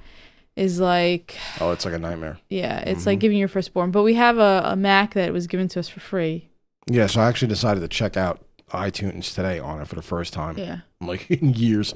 is 0.56 0.80
like 0.80 1.36
oh, 1.60 1.70
it's 1.70 1.84
like 1.84 1.94
a 1.94 1.98
nightmare. 1.98 2.38
yeah, 2.48 2.80
it's 2.80 3.00
Mm-hmm. 3.00 3.08
like 3.10 3.18
giving 3.20 3.38
your 3.38 3.48
firstborn. 3.48 3.90
But 3.92 4.02
we 4.02 4.14
have 4.14 4.38
a, 4.38 4.62
a 4.64 4.76
Mac 4.76 5.14
that 5.14 5.32
was 5.32 5.46
given 5.46 5.68
to 5.68 5.80
us 5.80 5.88
for 5.88 6.00
free. 6.00 6.48
Yeah, 6.90 7.06
so 7.06 7.20
I 7.20 7.28
actually 7.28 7.48
decided 7.48 7.80
to 7.80 7.88
check 7.88 8.16
out 8.16 8.40
iTunes 8.72 9.34
today 9.34 9.58
on 9.58 9.80
it 9.80 9.86
for 9.88 9.94
the 9.96 10.02
first 10.02 10.32
time, 10.32 10.56
Yeah. 10.58 10.78
like 11.00 11.30
in 11.42 11.52
years, 11.54 11.94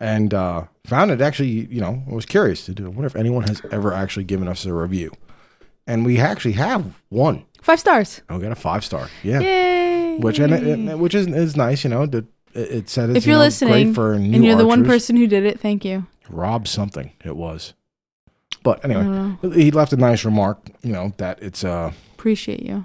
and 0.00 0.34
uh, 0.34 0.64
found 0.84 1.10
it 1.10 1.20
actually. 1.20 1.66
You 1.70 1.80
know, 1.80 2.02
I 2.10 2.14
was 2.14 2.26
curious 2.26 2.64
to 2.66 2.72
do. 2.74 2.84
I 2.86 2.88
wonder 2.88 3.06
if 3.06 3.16
anyone 3.16 3.44
has 3.44 3.62
ever 3.70 3.92
actually 3.94 4.24
given 4.24 4.48
us 4.48 4.66
a 4.66 4.72
review, 4.74 5.12
and 5.86 6.04
we 6.04 6.18
actually 6.18 6.52
have 6.54 7.00
one. 7.08 7.44
Five 7.62 7.80
stars. 7.80 8.20
Oh, 8.28 8.36
we 8.36 8.42
got 8.42 8.52
a 8.52 8.54
five 8.56 8.84
star. 8.84 9.08
Yeah, 9.22 9.40
Yay! 9.40 9.85
Which 10.18 10.38
and, 10.38 10.52
and 10.52 11.00
which 11.00 11.14
is 11.14 11.26
is 11.26 11.56
nice. 11.56 11.84
You 11.84 11.90
know, 11.90 12.06
that 12.06 12.24
it, 12.54 12.88
said 12.88 13.10
it's 13.10 13.18
if 13.18 13.26
you're 13.26 13.34
you 13.34 13.38
know, 13.38 13.44
listening 13.44 13.72
great 13.72 13.94
for 13.94 14.18
new 14.18 14.34
and 14.36 14.44
you're 14.44 14.56
the 14.56 14.66
one 14.66 14.84
person 14.84 15.16
who 15.16 15.26
did 15.26 15.44
it, 15.44 15.60
thank 15.60 15.84
you. 15.84 16.06
Rob 16.28 16.66
something 16.66 17.12
it 17.24 17.36
was. 17.36 17.74
But 18.62 18.84
anyway, 18.84 19.36
he 19.54 19.70
left 19.70 19.92
a 19.92 19.96
nice 19.96 20.24
remark, 20.24 20.70
you 20.82 20.92
know, 20.92 21.12
that 21.18 21.40
it's 21.42 21.62
uh 21.64 21.92
Appreciate 22.14 22.62
you. 22.62 22.84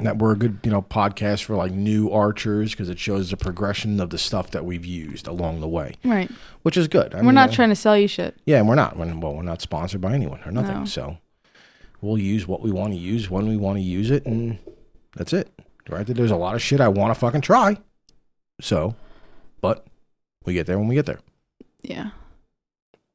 that 0.00 0.18
we're 0.18 0.32
a 0.32 0.36
good, 0.36 0.58
you 0.62 0.70
know, 0.70 0.82
podcast 0.82 1.42
for 1.42 1.56
like 1.56 1.72
new 1.72 2.10
archers 2.10 2.70
because 2.70 2.88
it 2.88 2.98
shows 3.00 3.30
the 3.30 3.36
progression 3.36 3.98
of 3.98 4.10
the 4.10 4.18
stuff 4.18 4.52
that 4.52 4.64
we've 4.64 4.84
used 4.84 5.26
along 5.26 5.60
the 5.60 5.66
way, 5.66 5.94
Right. 6.04 6.30
which 6.62 6.76
is 6.76 6.86
good. 6.86 7.12
I 7.12 7.18
we're 7.18 7.24
mean, 7.24 7.34
not 7.34 7.50
uh, 7.50 7.52
trying 7.54 7.70
to 7.70 7.74
sell 7.74 7.96
you 7.98 8.06
shit. 8.06 8.36
Yeah, 8.44 8.58
and 8.58 8.68
we're 8.68 8.76
not. 8.76 8.96
When 8.96 9.18
well, 9.20 9.34
we're 9.34 9.42
not 9.42 9.60
sponsored 9.60 10.00
by 10.00 10.12
anyone 10.14 10.40
or 10.46 10.52
nothing. 10.52 10.80
No. 10.80 10.84
So 10.84 11.18
we'll 12.00 12.18
use 12.18 12.46
what 12.46 12.60
we 12.62 12.70
want 12.70 12.92
to 12.92 12.98
use 12.98 13.28
when 13.28 13.48
we 13.48 13.56
want 13.56 13.78
to 13.78 13.82
use 13.82 14.12
it, 14.12 14.24
and 14.26 14.58
that's 15.16 15.32
it. 15.32 15.50
Granted, 15.86 16.16
there's 16.16 16.30
a 16.30 16.36
lot 16.36 16.54
of 16.54 16.62
shit 16.62 16.80
I 16.80 16.88
want 16.88 17.12
to 17.14 17.18
fucking 17.18 17.40
try. 17.40 17.76
So, 18.60 18.94
but 19.60 19.86
we 20.44 20.52
get 20.54 20.66
there 20.66 20.78
when 20.78 20.88
we 20.88 20.94
get 20.94 21.06
there. 21.06 21.20
Yeah. 21.82 22.10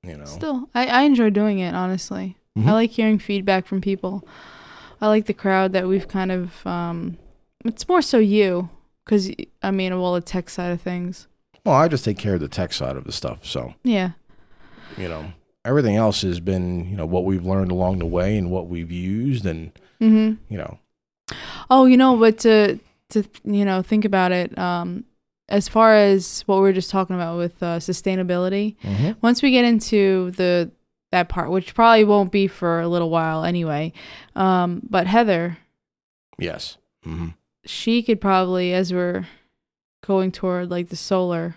You 0.04 0.18
know. 0.18 0.26
Still, 0.26 0.70
I, 0.76 0.88
I 0.88 1.02
enjoy 1.04 1.30
doing 1.30 1.60
it, 1.60 1.74
honestly. 1.76 2.38
Mhm. 2.58 2.68
I 2.68 2.74
like 2.74 2.92
hearing 2.92 3.20
feedback 3.20 3.66
from 3.68 3.82
people. 3.82 4.28
I 5.02 5.08
like 5.08 5.26
the 5.26 5.34
crowd 5.34 5.74
that 5.74 5.88
we've 5.88 6.08
kind 6.08 6.32
of, 6.32 6.66
um, 6.66 7.18
it's 7.64 7.88
more 7.88 8.02
so 8.02 8.18
you. 8.18 8.70
Because, 9.04 9.30
I 9.62 9.70
mean, 9.72 10.00
well, 10.02 10.14
the 10.14 10.22
tech 10.22 10.50
side 10.50 10.72
of 10.72 10.82
things. 10.82 11.28
Well, 11.64 11.76
I 11.76 11.88
just 11.88 12.06
take 12.06 12.18
care 12.18 12.36
of 12.36 12.40
the 12.40 12.48
tech 12.48 12.74
side 12.74 12.96
of 12.96 13.04
the 13.04 13.12
stuff. 13.12 13.46
So 13.46 13.76
Yeah. 13.84 14.12
you 14.98 15.08
know, 15.08 15.34
everything 15.64 15.96
else 15.96 16.22
has 16.22 16.40
been 16.40 16.90
you 16.90 16.96
know 16.98 17.06
what 17.06 17.24
we've 17.26 17.46
learned 17.46 17.72
along 17.72 18.00
the 18.00 18.06
way 18.06 18.38
and 18.38 18.50
what 18.52 18.68
we've 18.68 18.92
used, 18.92 19.46
and 19.46 19.72
hmm 20.00 20.34
you 20.50 20.58
know, 20.58 20.80
Oh, 21.70 21.86
you 21.86 21.98
know, 21.98 22.18
but 22.18 22.38
to, 22.40 22.80
to, 23.10 23.24
you 23.44 23.66
know, 23.66 23.82
think 23.82 24.06
about 24.06 24.32
it, 24.32 24.58
um, 24.58 25.06
as 25.50 25.68
far 25.68 25.96
as 25.96 26.42
what 26.48 26.56
we 26.58 26.62
were 26.62 26.74
just 26.74 26.90
talking 26.90 27.16
about 27.16 27.38
with 27.38 27.62
uh, 27.62 27.78
sustainability, 27.80 28.76
once 29.22 29.42
we 29.44 29.52
get 29.52 29.66
into 29.66 30.32
the 30.32 30.72
that 31.12 31.30
part, 31.30 31.50
which 31.50 31.74
probably 31.76 32.04
won't 32.04 32.32
be 32.32 32.48
for 32.48 32.82
a 32.82 32.88
little 32.88 33.10
while 33.10 33.44
anyway, 33.46 33.94
um, 34.36 34.82
but 34.90 35.08
Heather, 35.08 35.58
yes. 36.38 36.78
hmm 37.04 37.30
she 37.68 38.04
could 38.04 38.22
probably, 38.22 38.74
as 38.74 38.94
we're 38.94 39.26
going 40.06 40.32
toward 40.32 40.70
like 40.70 40.90
the 40.90 40.96
solar, 40.96 41.56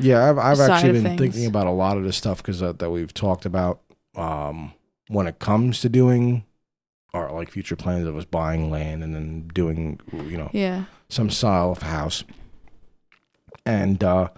Yeah, 0.00 0.28
I've, 0.28 0.38
I've 0.38 0.60
actually 0.60 0.92
been 0.92 1.02
things. 1.04 1.20
thinking 1.20 1.46
about 1.46 1.66
a 1.68 1.70
lot 1.72 1.96
of 1.96 2.02
this 2.04 2.16
stuff 2.16 2.38
because 2.38 2.62
uh, 2.62 2.72
that 2.72 2.90
we've 2.90 3.14
talked 3.14 3.44
about 3.46 3.80
um, 4.16 4.72
when 5.08 5.26
it 5.28 5.38
comes 5.38 5.80
to 5.82 5.88
doing 5.88 6.44
our 7.14 7.32
like 7.32 7.50
future 7.50 7.76
plans 7.76 8.06
of 8.06 8.16
us 8.16 8.24
buying 8.26 8.70
land 8.70 9.02
and 9.02 9.14
then 9.14 9.48
doing 9.54 10.00
you 10.12 10.36
know 10.36 10.50
yeah, 10.52 10.84
some 11.08 11.30
style 11.30 11.70
of 11.70 11.82
house. 11.82 12.24
And 13.64 14.04
uh, 14.04 14.28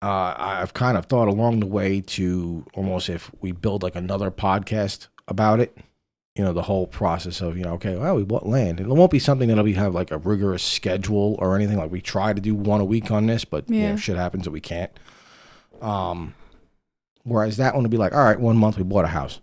uh, 0.00 0.34
I've 0.38 0.72
kind 0.72 0.96
of 0.96 1.06
thought 1.06 1.28
along 1.28 1.60
the 1.60 1.66
way 1.66 2.00
to 2.00 2.64
almost 2.72 3.10
if 3.10 3.30
we 3.42 3.52
build 3.52 3.82
like 3.82 3.96
another 3.96 4.30
podcast 4.30 5.08
about 5.28 5.60
it, 5.60 5.76
you 6.34 6.42
know, 6.42 6.54
the 6.54 6.62
whole 6.62 6.86
process 6.86 7.42
of, 7.42 7.58
you 7.58 7.64
know, 7.64 7.74
okay, 7.74 7.96
well, 7.96 8.16
we 8.16 8.24
bought 8.24 8.46
land. 8.46 8.80
It 8.80 8.86
won't 8.86 9.10
be 9.10 9.18
something 9.18 9.48
that'll 9.48 9.64
be 9.64 9.74
have 9.74 9.94
like 9.94 10.10
a 10.10 10.16
rigorous 10.16 10.62
schedule 10.62 11.36
or 11.38 11.54
anything. 11.54 11.76
Like 11.76 11.90
we 11.90 12.00
try 12.00 12.32
to 12.32 12.40
do 12.40 12.54
one 12.54 12.80
a 12.80 12.84
week 12.84 13.10
on 13.10 13.26
this, 13.26 13.44
but, 13.44 13.68
you 13.68 13.80
know, 13.88 13.96
shit 13.96 14.16
happens 14.16 14.44
that 14.44 14.52
we 14.52 14.60
can't. 14.60 14.90
Um, 15.82 16.34
whereas 17.24 17.58
that 17.58 17.74
one 17.74 17.82
would 17.82 17.90
be 17.90 17.98
like, 17.98 18.14
all 18.14 18.24
right, 18.24 18.40
one 18.40 18.56
month 18.56 18.78
we 18.78 18.84
bought 18.84 19.04
a 19.04 19.08
house, 19.08 19.40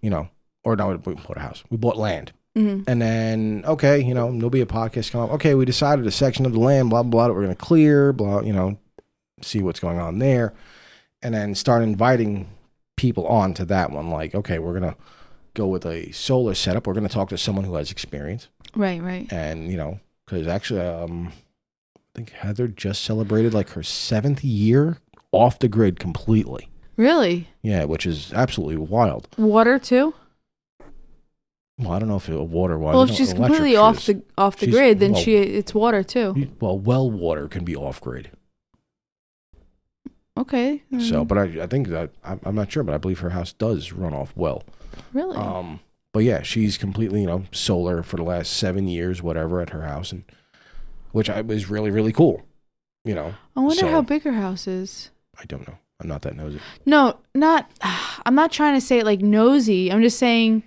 you 0.00 0.08
know, 0.08 0.30
or 0.64 0.76
no, 0.76 0.88
we 1.04 1.14
bought 1.14 1.36
a 1.36 1.40
house. 1.40 1.62
We 1.70 1.76
bought 1.76 1.96
land. 1.96 2.32
hmm 2.54 2.82
And 2.86 3.00
then, 3.00 3.62
okay, 3.66 4.00
you 4.00 4.14
know, 4.14 4.30
there'll 4.32 4.50
be 4.50 4.60
a 4.60 4.66
podcast 4.66 5.10
come 5.12 5.22
up. 5.22 5.30
Okay, 5.32 5.54
we 5.54 5.64
decided 5.64 6.06
a 6.06 6.10
section 6.10 6.44
of 6.46 6.52
the 6.52 6.60
land, 6.60 6.90
blah, 6.90 7.02
blah, 7.02 7.10
blah, 7.10 7.26
that 7.28 7.34
we're 7.34 7.44
going 7.44 7.54
to 7.56 7.64
clear, 7.64 8.12
blah, 8.12 8.40
you 8.40 8.52
know, 8.52 8.78
see 9.42 9.62
what's 9.62 9.80
going 9.80 9.98
on 9.98 10.18
there. 10.18 10.52
And 11.22 11.34
then 11.34 11.54
start 11.54 11.82
inviting 11.82 12.48
people 12.96 13.26
on 13.26 13.54
to 13.54 13.64
that 13.66 13.90
one. 13.90 14.10
Like, 14.10 14.34
okay, 14.34 14.58
we're 14.58 14.78
going 14.78 14.92
to 14.92 14.96
go 15.54 15.66
with 15.66 15.84
a 15.86 16.10
solar 16.12 16.54
setup. 16.54 16.86
We're 16.86 16.94
going 16.94 17.06
to 17.08 17.12
talk 17.12 17.28
to 17.30 17.38
someone 17.38 17.64
who 17.64 17.74
has 17.74 17.90
experience. 17.90 18.48
right, 18.74 19.00
right. 19.02 19.30
And, 19.32 19.70
you 19.70 19.76
know, 19.76 20.00
because 20.26 20.46
actually, 20.46 20.80
um, 20.80 21.32
I 21.96 22.00
think 22.14 22.30
Heather 22.30 22.68
just 22.68 23.02
celebrated 23.04 23.52
like 23.54 23.70
her 23.70 23.82
seventh 23.82 24.42
year 24.44 24.98
off 25.32 25.58
the 25.58 25.68
grid 25.68 25.98
completely. 26.00 26.68
Really, 26.96 27.48
Yeah, 27.62 27.84
which 27.84 28.04
is 28.06 28.32
absolutely 28.34 28.76
wild. 28.76 29.28
water 29.38 29.78
too. 29.78 30.12
Well, 31.80 31.92
I 31.92 31.98
don't 31.98 32.08
know 32.08 32.16
if 32.16 32.28
it 32.28 32.38
water 32.38 32.78
wise. 32.78 32.94
well, 32.94 33.02
if 33.04 33.10
she's 33.12 33.32
completely 33.32 33.74
off 33.76 34.04
the 34.06 34.22
off 34.36 34.56
the 34.56 34.66
She's- 34.66 34.74
grid, 34.76 35.00
then 35.00 35.12
well- 35.12 35.22
she 35.22 35.36
it's 35.36 35.72
water 35.74 36.02
too. 36.02 36.48
Well, 36.60 36.78
well 36.78 37.10
water 37.10 37.48
can 37.48 37.64
be 37.64 37.74
off 37.74 38.00
grid. 38.00 38.30
Okay. 40.36 40.82
So, 40.92 41.24
mm, 41.24 41.28
but 41.28 41.38
I, 41.38 41.42
I 41.62 41.66
think 41.66 41.88
that 41.88 42.10
I'm, 42.24 42.40
I'm 42.44 42.54
not 42.54 42.70
sure, 42.72 42.82
but 42.82 42.94
I 42.94 42.98
believe 42.98 43.18
her 43.20 43.30
house 43.30 43.52
does 43.52 43.92
run 43.92 44.14
off 44.14 44.32
well. 44.36 44.62
really, 45.12 45.36
Um, 45.36 45.80
but 46.12 46.20
yeah, 46.20 46.42
she's 46.42 46.78
completely 46.78 47.22
you 47.22 47.26
know 47.26 47.44
solar 47.52 48.02
for 48.02 48.16
the 48.16 48.22
last 48.22 48.52
seven 48.52 48.88
years, 48.88 49.22
whatever, 49.22 49.60
at 49.60 49.70
her 49.70 49.82
house, 49.82 50.12
and 50.12 50.24
which 51.12 51.28
I 51.28 51.40
was 51.40 51.68
really 51.68 51.90
really 51.90 52.12
cool. 52.12 52.42
You 53.04 53.14
know, 53.14 53.34
I 53.56 53.60
wonder 53.60 53.80
so- 53.80 53.88
how 53.90 54.02
big 54.02 54.22
her 54.22 54.32
house 54.32 54.66
is. 54.66 55.10
I 55.38 55.44
don't 55.46 55.66
know. 55.66 55.78
I'm 56.00 56.08
not 56.08 56.22
that 56.22 56.36
nosy. 56.36 56.60
No, 56.86 57.18
not. 57.34 57.70
I'm 58.26 58.34
not 58.34 58.52
trying 58.52 58.74
to 58.74 58.80
say 58.80 58.98
it 59.00 59.04
like 59.04 59.20
nosy. 59.20 59.90
I'm 59.92 60.02
just 60.02 60.18
saying, 60.18 60.62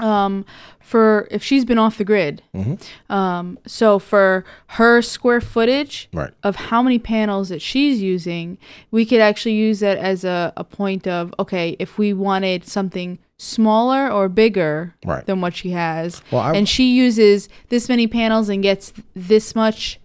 um, 0.00 0.44
for 0.80 1.26
if 1.30 1.42
she's 1.42 1.64
been 1.64 1.78
off 1.78 1.96
the 1.98 2.04
grid, 2.04 2.42
Mhm. 2.54 2.80
um, 3.10 3.58
so 3.66 3.98
for 3.98 4.44
her 4.68 5.00
square 5.02 5.40
footage 5.40 6.08
Right. 6.12 6.30
of 6.42 6.56
how 6.56 6.82
many 6.82 6.98
panels 6.98 7.48
that 7.48 7.62
she's 7.62 8.02
using, 8.02 8.58
we 8.90 9.06
could 9.06 9.20
actually 9.20 9.54
use 9.54 9.80
that 9.80 9.96
as 9.98 10.24
a, 10.24 10.52
a 10.56 10.64
point 10.64 11.06
of 11.06 11.32
okay, 11.38 11.76
if 11.78 11.96
we 11.98 12.12
wanted 12.12 12.66
something 12.66 13.18
smaller 13.38 14.10
or 14.10 14.28
bigger 14.28 14.94
Right. 15.04 15.24
than 15.26 15.40
what 15.40 15.54
she 15.56 15.70
has, 15.70 16.22
Well, 16.30 16.42
I, 16.42 16.54
and 16.54 16.68
she 16.68 16.94
uses 16.94 17.48
this 17.68 17.88
many 17.88 18.06
panels 18.06 18.48
and 18.48 18.62
gets 18.62 18.92
this 19.14 19.54
much 19.54 19.98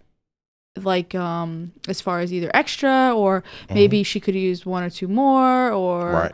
like 0.82 1.14
um 1.14 1.72
as 1.90 2.00
far 2.00 2.22
as 2.22 2.32
either 2.32 2.50
extra 2.54 3.12
or 3.14 3.44
maybe 3.74 4.02
she 4.04 4.20
could 4.20 4.36
use 4.36 4.66
one 4.66 4.82
or 4.84 4.90
two 4.90 5.08
more 5.10 5.72
or 5.74 6.06
Mm-hmm. 6.06 6.16
right. 6.16 6.32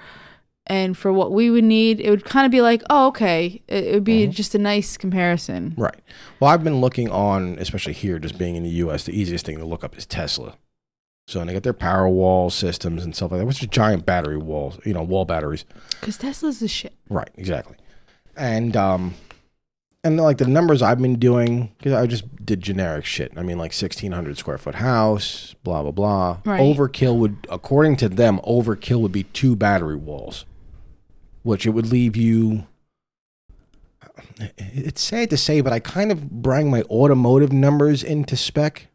And 0.67 0.97
for 0.97 1.13
what 1.13 1.31
we 1.31 1.49
would 1.49 1.63
need, 1.63 1.99
it 1.99 2.09
would 2.09 2.25
kind 2.25 2.45
of 2.45 2.51
be 2.51 2.61
like, 2.61 2.81
oh, 2.89 3.07
okay, 3.07 3.61
it, 3.67 3.83
it 3.85 3.93
would 3.93 4.03
be 4.03 4.23
Mm-hmm. 4.23 4.31
just 4.31 4.55
a 4.55 4.59
nice 4.59 4.97
comparison. 4.97 5.73
Right. 5.77 5.99
Well, 6.39 6.49
I've 6.49 6.63
been 6.63 6.81
looking 6.81 7.09
on, 7.11 7.57
especially 7.59 7.93
here, 7.93 8.17
just 8.19 8.37
being 8.37 8.55
in 8.55 8.63
the 8.63 8.69
U.S. 8.69 9.03
The 9.03 9.11
easiest 9.19 9.45
thing 9.45 9.57
to 9.59 9.65
look 9.65 9.83
up 9.83 9.97
is 9.97 10.05
Tesla. 10.05 10.55
So 11.27 11.39
and 11.39 11.49
they 11.49 11.53
got 11.53 11.63
their 11.63 11.73
power 11.73 12.07
wall 12.07 12.49
systems 12.51 13.03
and 13.03 13.15
stuff 13.15 13.31
like 13.31 13.39
that, 13.41 13.47
which 13.47 13.61
is 13.61 13.67
giant 13.69 14.05
battery 14.05 14.37
walls, 14.37 14.79
you 14.85 14.93
know, 14.93 15.01
wall 15.01 15.25
batteries. 15.25 15.65
Because 15.99 16.17
Tesla's 16.17 16.59
the 16.59 16.67
shit. 16.67 16.93
Right. 17.09 17.29
Exactly. 17.35 17.77
And 18.37 18.75
um, 18.77 19.15
and 20.03 20.17
like 20.17 20.37
the 20.37 20.45
numbers 20.45 20.83
I've 20.83 21.01
been 21.01 21.17
doing, 21.17 21.71
because 21.79 21.93
I 21.93 22.05
just 22.05 22.45
did 22.45 22.61
generic 22.61 23.05
shit. 23.05 23.31
I 23.35 23.41
mean, 23.41 23.57
like 23.57 23.73
sixteen 23.73 24.11
hundred 24.11 24.37
square 24.37 24.59
foot 24.59 24.75
house, 24.75 25.55
blah 25.63 25.81
blah 25.81 25.91
blah. 25.91 26.37
Right. 26.45 26.61
Overkill 26.61 27.17
would, 27.17 27.47
according 27.49 27.95
to 27.97 28.09
them, 28.09 28.39
overkill 28.47 29.01
would 29.01 29.11
be 29.11 29.23
two 29.23 29.55
battery 29.55 29.95
walls, 29.95 30.45
which 31.45 31.65
it 31.65 31.69
would 31.69 31.87
leave 31.91 32.15
you. 32.15 32.65
It's 34.57 35.01
sad 35.01 35.29
to 35.29 35.37
say, 35.37 35.61
but 35.61 35.71
I 35.73 35.79
kind 35.79 36.11
of 36.11 36.29
bring 36.29 36.69
my 36.69 36.81
automotive 36.83 37.51
numbers 37.53 38.03
into 38.03 38.35
spec. 38.35 38.87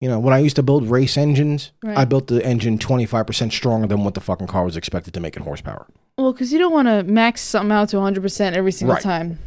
You 0.00 0.08
know, 0.08 0.18
when 0.18 0.32
I 0.34 0.38
used 0.38 0.56
to 0.56 0.62
build 0.62 0.88
race 0.90 1.16
engines, 1.16 1.72
Right. 1.82 1.96
I 1.96 2.04
built 2.04 2.26
the 2.28 2.44
engine 2.44 2.78
25% 2.78 3.50
stronger 3.52 3.86
than 3.86 4.04
what 4.04 4.14
the 4.14 4.20
fucking 4.20 4.46
car 4.46 4.64
was 4.64 4.76
expected 4.76 5.14
to 5.14 5.20
make 5.20 5.36
in 5.36 5.42
horsepower. 5.42 5.86
Well, 6.18 6.32
because 6.32 6.52
you 6.52 6.58
don't 6.58 6.72
want 6.72 6.86
to 6.88 7.02
max 7.02 7.40
something 7.40 7.72
out 7.72 7.88
to 7.90 7.96
100% 7.96 8.54
every 8.54 8.72
single 8.72 8.94
Right. 8.94 9.02
time. 9.02 9.38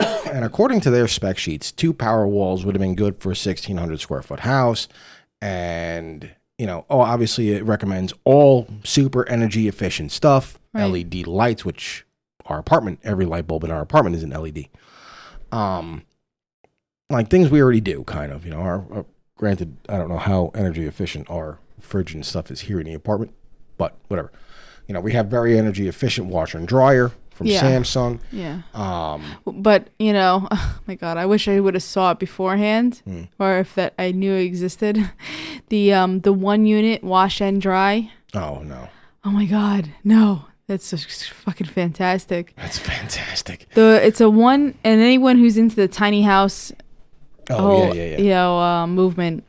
And 0.32 0.44
according 0.44 0.80
to 0.82 0.90
their 0.90 1.06
spec 1.08 1.38
sheets, 1.38 1.70
two 1.70 1.92
power 1.92 2.26
walls 2.26 2.64
would 2.64 2.74
have 2.74 2.80
been 2.80 2.94
good 2.96 3.16
for 3.20 3.28
a 3.30 3.34
1600 3.36 4.00
square 4.00 4.22
foot 4.22 4.40
house. 4.40 4.88
And, 5.40 6.30
you 6.58 6.66
know, 6.66 6.84
oh, 6.90 7.00
obviously 7.00 7.50
it 7.50 7.64
recommends 7.64 8.12
all 8.24 8.66
super 8.84 9.28
energy 9.28 9.68
efficient 9.68 10.10
stuff, 10.12 10.58
Right. 10.74 10.84
LED 10.84 11.26
lights, 11.26 11.64
which 11.64 12.04
our 12.46 12.58
apartment, 12.58 13.00
every 13.02 13.26
light 13.26 13.46
bulb 13.46 13.64
in 13.64 13.70
our 13.70 13.80
apartment 13.80 14.16
is 14.16 14.22
an 14.22 14.30
LED. 14.30 14.66
Um, 15.52 16.02
like 17.10 17.28
things 17.28 17.50
we 17.50 17.60
already 17.62 17.80
do, 17.80 18.04
kind 18.04 18.32
of, 18.32 18.44
you 18.44 18.50
know, 18.50 18.60
our, 18.60 18.84
our 18.92 19.06
granted, 19.36 19.76
I 19.88 19.96
don't 19.96 20.08
know 20.08 20.18
how 20.18 20.50
energy 20.54 20.86
efficient 20.86 21.30
our 21.30 21.58
fridge 21.80 22.14
and 22.14 22.24
stuff 22.26 22.50
is 22.50 22.62
here 22.62 22.80
in 22.80 22.86
the 22.86 22.94
apartment, 22.94 23.32
but 23.78 23.96
whatever. 24.08 24.32
You 24.88 24.94
know, 24.94 25.00
we 25.00 25.12
have 25.12 25.26
very 25.26 25.58
energy 25.58 25.88
efficient 25.88 26.28
washer 26.28 26.58
and 26.58 26.66
dryer 26.66 27.12
from 27.30 27.46
Yeah. 27.48 27.62
Samsung. 27.62 28.20
Yeah. 28.32 28.62
Um, 28.74 29.24
But, 29.46 29.88
you 29.98 30.12
know, 30.12 30.48
oh 30.50 30.80
my 30.86 30.94
God, 30.94 31.16
I 31.16 31.26
wish 31.26 31.48
I 31.48 31.60
would 31.60 31.74
have 31.74 31.82
saw 31.82 32.12
it 32.12 32.18
beforehand 32.18 33.02
Hmm. 33.04 33.24
or 33.38 33.58
if 33.58 33.74
that 33.74 33.94
I 33.98 34.12
knew 34.12 34.32
it 34.34 34.44
existed. 34.44 35.10
The 35.68 35.92
um 35.94 36.20
the 36.20 36.32
one 36.32 36.64
unit 36.64 37.02
wash 37.02 37.40
and 37.40 37.60
dry. 37.60 38.12
oh 38.34 38.60
no. 38.64 38.88
Oh 39.24 39.30
my 39.32 39.44
God, 39.46 39.90
no. 40.04 40.44
That's 40.68 40.90
just 40.90 41.30
fucking 41.30 41.68
fantastic. 41.68 42.52
That's 42.56 42.78
fantastic. 42.78 43.68
The 43.74 44.00
it's 44.04 44.20
a 44.20 44.28
one 44.28 44.74
and 44.82 45.00
anyone 45.00 45.38
who's 45.38 45.56
into 45.56 45.76
the 45.76 45.88
tiny 45.88 46.22
house 46.22 46.72
Oh, 47.48 47.56
whole 47.58 47.94
yeah, 47.94 48.02
yeah, 48.02 48.04
yeah. 48.04 48.18
you 48.18 48.28
know 48.30 48.58
uh, 48.58 48.86
movement 48.88 49.44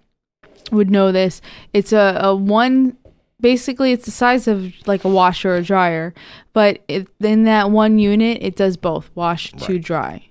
would 0.71 0.91
know 0.91 1.11
this. 1.11 1.41
It's 1.73 1.91
a, 1.91 2.19
a 2.21 2.35
one 2.35 2.95
basically 3.41 3.91
it's 3.91 4.05
the 4.05 4.11
size 4.11 4.47
of 4.47 4.71
like 4.85 5.03
a 5.03 5.09
washer 5.09 5.55
or 5.55 5.61
dryer, 5.61 6.13
but 6.53 6.83
it, 6.87 7.07
in 7.21 7.45
that 7.45 7.71
one 7.71 7.97
unit 7.97 8.37
it 8.41 8.55
does 8.55 8.77
both 8.77 9.09
wash 9.15 9.51
to 9.53 9.73
Right. 9.73 9.81
dry. 9.81 10.23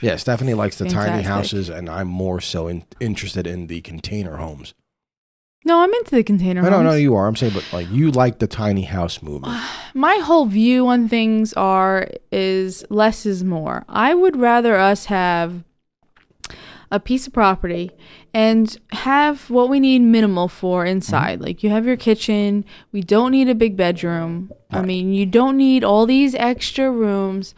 Yeah, 0.00 0.16
Stephanie 0.16 0.54
likes 0.54 0.78
the 0.78 0.88
tiny 0.88 1.22
houses, 1.24 1.68
and 1.68 1.90
I'm 1.90 2.08
more 2.08 2.40
so 2.40 2.68
in, 2.68 2.84
interested 3.00 3.46
in 3.46 3.66
the 3.66 3.80
container 3.82 4.36
homes. 4.36 4.72
No, 5.64 5.80
I'm 5.80 5.92
into 5.92 6.14
the 6.14 6.24
container. 6.24 6.64
I 6.64 6.70
don't 6.70 6.84
know 6.84 6.94
you 6.94 7.14
are. 7.14 7.26
I'm 7.26 7.36
saying, 7.36 7.52
but 7.52 7.70
like 7.72 7.90
you 7.90 8.10
like 8.10 8.38
the 8.38 8.46
tiny 8.46 8.82
house 8.82 9.22
movement. 9.22 9.54
Uh, 9.54 9.66
my 9.94 10.16
whole 10.16 10.46
view 10.46 10.86
on 10.88 11.08
things 11.08 11.52
are 11.52 12.08
is 12.32 12.84
less 12.88 13.26
is 13.26 13.44
more. 13.44 13.84
I 13.88 14.14
would 14.14 14.36
rather 14.36 14.76
us 14.76 15.06
have 15.06 15.62
a 16.90 16.98
piece 16.98 17.26
of 17.26 17.32
property 17.32 17.90
and 18.32 18.78
have 18.92 19.50
what 19.50 19.68
we 19.68 19.80
need 19.80 20.00
minimal 20.00 20.48
for 20.48 20.84
inside. 20.84 21.34
Mm-hmm. 21.34 21.44
Like 21.44 21.62
you 21.62 21.70
have 21.70 21.86
your 21.86 21.96
kitchen, 21.96 22.64
we 22.90 23.02
don't 23.02 23.32
need 23.32 23.48
a 23.48 23.54
big 23.54 23.76
bedroom. 23.76 24.50
I 24.70 24.82
mean, 24.82 25.12
you 25.12 25.26
don't 25.26 25.56
need 25.56 25.84
all 25.84 26.06
these 26.06 26.34
extra 26.34 26.90
rooms 26.90 27.54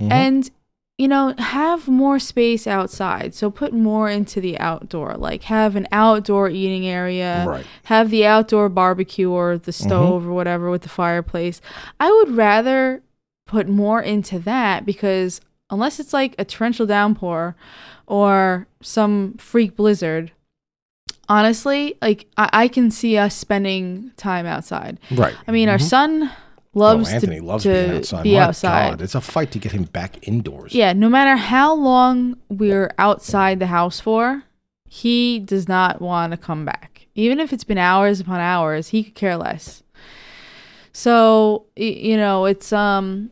mm-hmm. 0.00 0.10
and 0.10 0.50
you 0.96 1.08
know, 1.08 1.34
have 1.38 1.88
more 1.88 2.18
space 2.20 2.66
outside. 2.68 3.34
So 3.34 3.50
put 3.50 3.72
more 3.72 4.08
into 4.08 4.40
the 4.40 4.58
outdoor. 4.60 5.14
Like 5.14 5.42
have 5.44 5.74
an 5.74 5.88
outdoor 5.90 6.48
eating 6.48 6.86
area 6.86 7.44
Right. 7.48 7.66
have 7.84 8.10
the 8.10 8.24
outdoor 8.26 8.68
barbecue 8.68 9.28
or 9.30 9.58
the 9.58 9.72
stove 9.72 10.26
or 10.26 10.32
whatever 10.32 10.70
with 10.70 10.82
the 10.82 10.88
fireplace. 10.88 11.60
I 11.98 12.10
would 12.12 12.30
rather 12.36 13.02
put 13.46 13.68
more 13.68 14.00
into 14.00 14.38
that 14.40 14.86
because 14.86 15.40
unless 15.68 15.98
it's 15.98 16.12
like 16.12 16.34
a 16.38 16.44
torrential 16.44 16.86
downpour 16.86 17.56
or 18.06 18.68
some 18.80 19.34
freak 19.38 19.74
blizzard, 19.74 20.30
honestly, 21.28 21.96
like 22.02 22.26
I, 22.36 22.50
I 22.52 22.68
can 22.68 22.90
see 22.92 23.16
us 23.18 23.34
spending 23.34 24.12
time 24.16 24.46
outside. 24.46 25.00
Right. 25.10 25.34
I 25.48 25.50
mean, 25.50 25.68
our 25.68 25.78
Mhm. 25.78 25.88
Son 26.74 26.82
Oh, 26.82 26.96
loves 26.98 27.10
Anthony 27.12 27.38
to, 27.38 27.44
loves 27.44 27.62
to 27.64 27.68
being 27.70 27.90
outside. 27.98 28.22
be 28.24 28.34
My 28.34 28.42
outside. 28.42 28.90
God, 28.90 29.02
it's 29.02 29.14
a 29.14 29.20
fight 29.20 29.50
to 29.52 29.58
get 29.58 29.72
him 29.72 29.84
back 29.84 30.26
indoors. 30.28 30.74
Yeah, 30.74 30.92
no 30.92 31.08
matter 31.08 31.36
how 31.36 31.74
long 31.74 32.36
we're 32.48 32.90
outside 32.98 33.58
the 33.60 33.66
house 33.68 34.00
for, 34.00 34.42
he 34.88 35.38
does 35.40 35.68
not 35.68 36.00
want 36.00 36.32
to 36.32 36.36
come 36.36 36.64
back. 36.64 37.06
Even 37.14 37.38
if 37.40 37.52
it's 37.52 37.64
been 37.64 37.78
hours 37.78 38.20
upon 38.20 38.40
hours, 38.40 38.88
he 38.88 39.04
could 39.04 39.14
care 39.14 39.36
less. 39.36 39.82
So, 40.92 41.66
you 41.76 42.16
know, 42.16 42.44
it's 42.44 42.72
um 42.72 43.30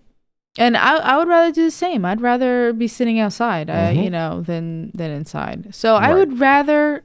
and 0.59 0.77
I 0.77 0.97
I 0.97 1.17
would 1.17 1.29
rather 1.29 1.53
do 1.53 1.65
the 1.65 1.71
same. 1.71 2.05
I'd 2.05 2.21
rather 2.21 2.73
be 2.73 2.89
sitting 2.89 3.19
outside, 3.21 3.71
uh, 3.71 3.91
Mhm. 3.91 4.05
you 4.05 4.11
know, 4.11 4.43
than 4.43 4.91
than 4.95 5.11
inside. 5.11 5.75
So, 5.75 5.97
I 5.97 6.13
would 6.15 6.39
rather 6.41 7.05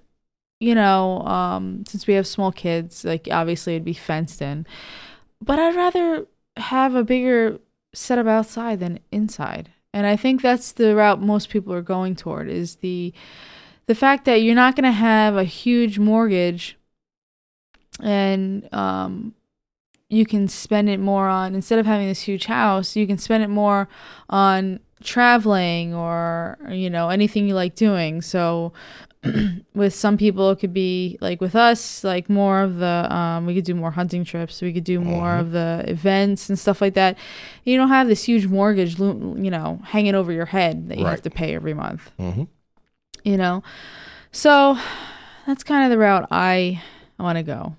you 0.60 0.74
know, 0.74 1.22
um 1.22 1.84
since 1.88 2.08
we 2.08 2.16
have 2.16 2.26
small 2.26 2.52
kids, 2.52 3.06
like 3.06 3.28
obviously 3.32 3.74
it'd 3.76 3.86
be 3.86 3.94
fenced 3.94 4.42
in. 4.42 4.66
But 5.42 5.60
I'd 5.60 5.76
rather 5.76 6.26
have 6.58 6.96
a 6.96 7.04
bigger 7.04 7.60
setup 7.94 8.28
outside 8.28 8.80
than 8.80 9.00
inside. 9.12 9.72
And 9.94 10.06
I 10.06 10.16
think 10.16 10.42
that's 10.42 10.72
the 10.72 10.96
route 10.96 11.22
most 11.22 11.50
people 11.50 11.74
are 11.74 11.82
going 11.82 12.16
toward 12.16 12.50
is 12.50 12.78
the 12.78 13.14
the 13.88 13.96
fact 13.96 14.26
that 14.26 14.42
you're 14.42 14.54
not 14.54 14.76
going 14.76 14.84
to 14.84 14.92
have 14.92 15.38
a 15.38 15.46
huge 15.46 15.98
mortgage 15.98 16.78
and 18.04 18.72
um 18.74 19.34
you 20.10 20.26
can 20.26 20.48
spend 20.48 20.90
it 20.90 21.00
more 21.00 21.28
on 21.28 21.56
instead 21.56 21.80
of 21.80 21.86
having 21.86 22.08
this 22.08 22.22
huge 22.22 22.46
house, 22.46 22.96
you 22.96 23.06
can 23.06 23.18
spend 23.18 23.44
it 23.44 23.50
more 23.50 23.90
on 24.30 24.80
traveling 25.04 25.94
or 25.94 26.58
you 26.70 26.90
know 26.90 27.10
anything 27.10 27.48
you 27.48 27.54
like 27.54 27.76
doing. 27.76 28.22
So 28.22 28.74
with 29.74 29.94
some 29.94 30.18
people 30.18 30.50
it 30.52 30.60
could 30.60 30.74
be 30.74 31.18
like 31.22 31.40
with 31.42 31.56
us 31.56 32.04
like 32.04 32.30
more 32.30 32.62
of 32.62 32.78
the 32.78 33.08
um 33.14 33.46
we 33.46 33.54
could 33.56 33.66
do 33.66 33.76
more 33.76 33.92
hunting 33.92 34.24
trips. 34.24 34.62
We 34.62 34.74
could 34.74 34.84
do 34.84 35.00
more 35.00 35.28
Mhm. 35.38 35.40
of 35.42 35.52
the 35.52 35.84
events 35.88 36.50
and 36.50 36.58
stuff 36.60 36.82
like 36.82 36.94
that. 36.96 37.18
You 37.64 37.78
don't 37.78 37.90
have 37.90 38.08
this 38.08 38.24
huge 38.24 38.48
mortgage 38.48 38.98
you 39.00 39.52
know 39.52 39.80
hanging 39.84 40.16
over 40.16 40.32
your 40.32 40.46
head 40.48 40.90
that 40.90 40.98
you 40.98 41.06
have 41.06 41.22
to 41.24 41.30
pay 41.30 41.56
every 41.56 41.74
month. 41.74 42.12
Hmm 42.18 42.44
you 43.24 43.36
know? 43.36 43.62
So 44.32 44.78
that's 45.46 45.64
kind 45.64 45.84
of 45.84 45.90
the 45.90 45.98
route 45.98 46.28
i 46.32 46.82
want 47.20 47.38
to 47.38 47.44
go. 47.44 47.76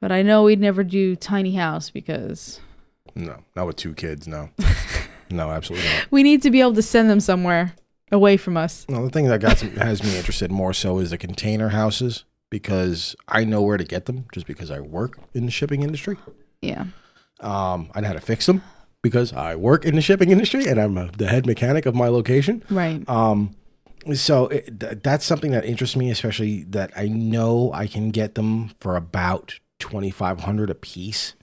But 0.00 0.12
i 0.12 0.22
know 0.22 0.44
we'd 0.44 0.60
never 0.60 0.82
do 0.84 1.16
tiny 1.16 1.54
house 1.54 1.90
because 1.90 2.60
No, 3.14 3.42
not 3.56 3.66
with 3.66 3.76
two 3.76 3.94
kids. 3.94 4.26
No, 4.26 4.50
no, 5.30 5.50
absolutely 5.50 5.88
not. 5.88 6.06
we 6.10 6.22
need 6.22 6.42
to 6.42 6.50
be 6.50 6.60
able 6.60 6.74
to 6.74 6.82
send 6.82 7.10
them 7.10 7.20
somewhere 7.20 7.74
away 8.12 8.36
from 8.36 8.56
us. 8.56 8.86
No, 8.88 9.04
the 9.04 9.10
thing 9.10 9.26
that 9.26 9.40
got 9.40 9.58
some, 9.58 9.70
has 9.76 10.02
me 10.02 10.16
interested 10.16 10.50
more 10.50 10.72
so 10.72 10.98
is 10.98 11.10
the 11.10 11.18
container 11.18 11.68
houses 11.70 12.24
because 12.50 13.14
I 13.28 13.44
know 13.44 13.62
where 13.62 13.76
to 13.76 13.84
get 13.84 14.06
them 14.06 14.26
just 14.32 14.46
because 14.46 14.70
I 14.70 14.80
work 14.80 15.18
in 15.34 15.44
the 15.46 15.52
shipping 15.52 15.82
industry. 15.82 16.16
yeah. 16.60 16.86
Um, 17.40 17.90
I 17.94 18.00
know 18.00 18.08
how 18.08 18.12
to 18.12 18.20
fix 18.20 18.44
them 18.46 18.62
because 19.02 19.32
I 19.32 19.54
work 19.56 19.86
in 19.86 19.94
the 19.94 20.02
shipping 20.02 20.30
industry 20.30 20.66
and 20.66 20.78
I'm 20.78 20.98
uh 20.98 21.08
the 21.16 21.26
head 21.28 21.46
mechanic 21.46 21.86
of 21.86 21.94
my 21.94 22.08
location. 22.08 22.62
right. 22.68 23.08
Um, 23.08 23.56
so 24.14 24.48
it, 24.48 24.78
th- 24.80 24.98
that's 25.02 25.24
something 25.24 25.50
that 25.52 25.64
interests 25.64 25.96
me, 25.96 26.10
especially 26.10 26.64
that 26.64 26.90
I 26.96 27.08
know 27.08 27.70
I 27.72 27.86
can 27.86 28.10
get 28.10 28.34
them 28.34 28.72
for 28.80 28.96
about 28.96 29.58
twenty 29.78 30.10
five 30.10 30.40
hundred 30.40 30.68
a 30.70 30.74
piece, 30.74 31.34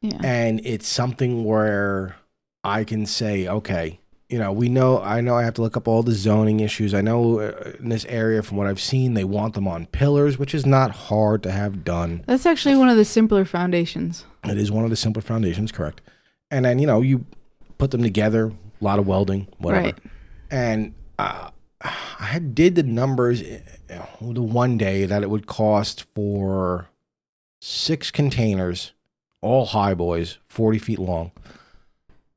yeah. 0.00 0.18
And 0.22 0.60
it's 0.64 0.86
something 0.86 1.44
where 1.44 2.16
I 2.64 2.84
can 2.84 3.04
say, 3.04 3.48
okay, 3.48 4.00
you 4.28 4.38
know, 4.38 4.52
we 4.52 4.68
know 4.68 5.00
I 5.00 5.20
know 5.20 5.36
I 5.36 5.42
have 5.44 5.54
to 5.54 5.62
look 5.62 5.76
up 5.76 5.88
all 5.88 6.02
the 6.02 6.12
zoning 6.12 6.60
issues. 6.60 6.92
I 6.92 7.00
know 7.00 7.40
uh, 7.40 7.72
in 7.78 7.88
this 7.88 8.04
area, 8.06 8.42
from 8.42 8.58
what 8.58 8.66
I've 8.66 8.80
seen, 8.80 9.14
they 9.14 9.24
want 9.24 9.54
them 9.54 9.66
on 9.66 9.86
pillars, 9.86 10.38
which 10.38 10.54
is 10.54 10.66
not 10.66 10.90
hard 10.90 11.42
to 11.44 11.50
have 11.50 11.84
done. 11.84 12.24
that's 12.26 12.44
actually 12.46 12.76
one 12.76 12.88
of 12.88 12.96
the 12.96 13.04
simpler 13.04 13.44
foundations 13.44 14.24
It 14.44 14.58
is 14.58 14.70
one 14.70 14.84
of 14.84 14.90
the 14.90 14.96
simpler 14.96 15.22
foundations, 15.22 15.72
correct? 15.72 16.02
And 16.50 16.64
then 16.64 16.78
you 16.78 16.86
know 16.86 17.00
you 17.00 17.24
put 17.78 17.90
them 17.90 18.02
together, 18.02 18.46
a 18.80 18.84
lot 18.84 18.98
of 18.98 19.06
welding, 19.06 19.48
whatever. 19.58 19.86
Right. 19.86 19.98
And 20.50 20.94
uh, 21.18 21.50
I 21.82 22.38
did 22.38 22.74
the 22.74 22.82
numbers 22.82 23.42
uh, 23.42 24.06
the 24.20 24.42
one 24.42 24.76
day 24.76 25.06
that 25.06 25.22
it 25.22 25.30
would 25.30 25.46
cost 25.46 26.04
for 26.14 26.88
six 27.60 28.10
containers 28.10 28.92
all 29.40 29.66
high 29.66 29.94
boys, 29.94 30.38
40 30.48 30.78
feet 30.78 30.98
long. 30.98 31.30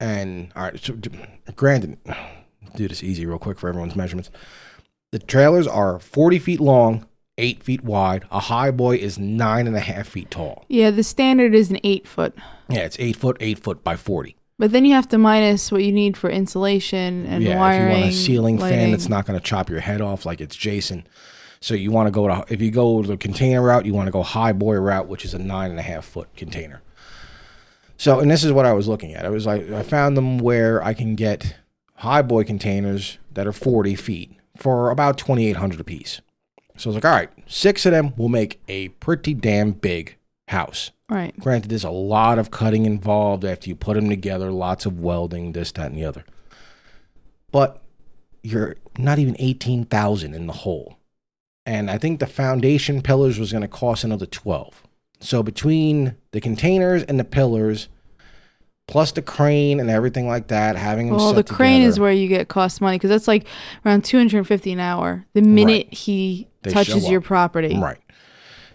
And 0.01 0.51
all 0.55 0.63
right, 0.63 0.83
so 0.83 0.97
granted, 1.55 1.99
do 2.75 2.87
this 2.87 3.03
easy 3.03 3.25
real 3.25 3.37
quick 3.37 3.59
for 3.59 3.69
everyone's 3.69 3.95
measurements. 3.95 4.31
The 5.11 5.19
trailers 5.19 5.67
are 5.67 5.99
40 5.99 6.39
feet 6.39 6.59
long, 6.59 7.05
eight 7.37 7.61
feet 7.61 7.83
wide. 7.83 8.25
A 8.31 8.39
high 8.39 8.71
boy 8.71 8.95
is 8.95 9.19
nine 9.19 9.67
and 9.67 9.75
a 9.75 9.79
half 9.79 10.07
feet 10.07 10.31
tall. 10.31 10.65
Yeah, 10.69 10.89
the 10.89 11.03
standard 11.03 11.53
is 11.53 11.69
an 11.69 11.79
eight 11.83 12.07
foot. 12.07 12.33
Yeah, 12.67 12.79
it's 12.79 12.97
eight 12.99 13.15
foot, 13.15 13.37
eight 13.39 13.59
foot 13.59 13.83
by 13.83 13.95
40. 13.95 14.35
But 14.57 14.71
then 14.71 14.85
you 14.85 14.93
have 14.93 15.09
to 15.09 15.17
minus 15.19 15.71
what 15.71 15.83
you 15.83 15.91
need 15.91 16.17
for 16.17 16.29
insulation 16.29 17.27
and 17.27 17.43
yeah, 17.43 17.59
wiring. 17.59 17.91
if 17.91 17.97
you 17.97 18.01
want 18.01 18.11
a 18.11 18.15
ceiling 18.15 18.57
fan 18.57 18.69
lighting. 18.69 18.91
that's 18.91 19.09
not 19.09 19.25
going 19.27 19.39
to 19.39 19.43
chop 19.43 19.69
your 19.69 19.81
head 19.81 20.01
off 20.01 20.25
like 20.25 20.41
it's 20.41 20.55
Jason. 20.55 21.05
So 21.59 21.75
you 21.75 21.91
want 21.91 22.07
to 22.07 22.11
go 22.11 22.27
to 22.27 22.43
if 22.49 22.59
you 22.59 22.71
go 22.71 23.03
the 23.03 23.17
container 23.17 23.61
route, 23.61 23.85
you 23.85 23.93
want 23.93 24.07
to 24.07 24.11
go 24.11 24.23
high 24.23 24.53
boy 24.53 24.75
route, 24.75 25.07
which 25.07 25.25
is 25.25 25.35
a 25.35 25.39
nine 25.39 25.69
and 25.69 25.79
a 25.79 25.83
half 25.83 26.05
foot 26.05 26.35
container. 26.35 26.81
So 28.01 28.19
and 28.19 28.31
this 28.31 28.43
is 28.43 28.51
what 28.51 28.65
I 28.65 28.73
was 28.73 28.87
looking 28.87 29.13
at. 29.13 29.27
I 29.27 29.29
was 29.29 29.45
like, 29.45 29.69
I 29.69 29.83
found 29.83 30.17
them 30.17 30.39
where 30.39 30.83
I 30.83 30.95
can 30.95 31.13
get 31.13 31.57
high 31.97 32.23
boy 32.23 32.43
containers 32.43 33.19
that 33.31 33.45
are 33.45 33.51
forty 33.51 33.93
feet 33.93 34.35
for 34.57 34.89
about 34.89 35.19
twenty 35.19 35.45
eight 35.45 35.57
hundred 35.57 35.79
a 35.81 35.83
piece. 35.83 36.19
So 36.77 36.89
I 36.89 36.89
was 36.89 36.95
like, 36.95 37.05
all 37.05 37.11
right, 37.11 37.29
six 37.45 37.85
of 37.85 37.91
them 37.91 38.15
will 38.17 38.27
make 38.27 38.59
a 38.67 38.87
pretty 38.87 39.35
damn 39.35 39.73
big 39.73 40.17
house. 40.47 40.89
Right. 41.09 41.39
Granted, 41.39 41.69
there's 41.69 41.83
a 41.83 41.91
lot 41.91 42.39
of 42.39 42.49
cutting 42.49 42.87
involved 42.87 43.45
after 43.45 43.69
you 43.69 43.75
put 43.75 43.93
them 43.93 44.09
together, 44.09 44.49
lots 44.49 44.87
of 44.87 44.99
welding, 44.99 45.51
this, 45.51 45.71
that, 45.73 45.91
and 45.91 45.95
the 45.95 46.05
other. 46.05 46.25
But 47.51 47.83
you're 48.41 48.77
not 48.97 49.19
even 49.19 49.35
18,000 49.37 50.33
in 50.33 50.47
the 50.47 50.53
hole. 50.53 50.97
And 51.67 51.91
I 51.91 51.99
think 51.99 52.19
the 52.19 52.25
foundation 52.25 53.03
pillars 53.03 53.37
was 53.37 53.51
going 53.51 53.61
to 53.61 53.67
cost 53.67 54.03
another 54.03 54.25
12. 54.25 54.87
So 55.21 55.43
between 55.43 56.15
the 56.31 56.41
containers 56.41 57.03
and 57.03 57.19
the 57.19 57.23
pillars, 57.23 57.87
plus 58.87 59.11
the 59.13 59.21
crane 59.21 59.79
and 59.79 59.89
everything 59.89 60.27
like 60.27 60.47
that, 60.49 60.75
having 60.75 61.07
them 61.07 61.17
Well, 61.17 61.33
set 61.33 61.45
the 61.45 61.53
crane 61.53 61.81
is 61.83 61.99
where 61.99 62.11
you 62.11 62.27
get 62.27 62.47
cost 62.47 62.81
money 62.81 62.97
because 62.97 63.09
that's 63.09 63.27
like 63.27 63.45
around 63.85 64.03
250 64.03 64.71
an 64.73 64.79
hour 64.79 65.25
the 65.33 65.41
minute 65.41 65.87
Right. 65.87 65.93
he 65.93 66.47
They 66.63 66.71
touches 66.71 67.09
your 67.09 67.21
property. 67.21 67.77
Right. 67.79 67.99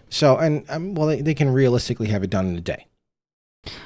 So, 0.09 0.37
and 0.37 0.63
um, 0.69 0.95
well, 0.95 1.07
they, 1.07 1.21
they 1.21 1.33
can 1.33 1.49
realistically 1.49 2.07
have 2.07 2.23
it 2.23 2.29
done 2.29 2.47
in 2.47 2.55
a 2.55 2.61
day. 2.61 2.87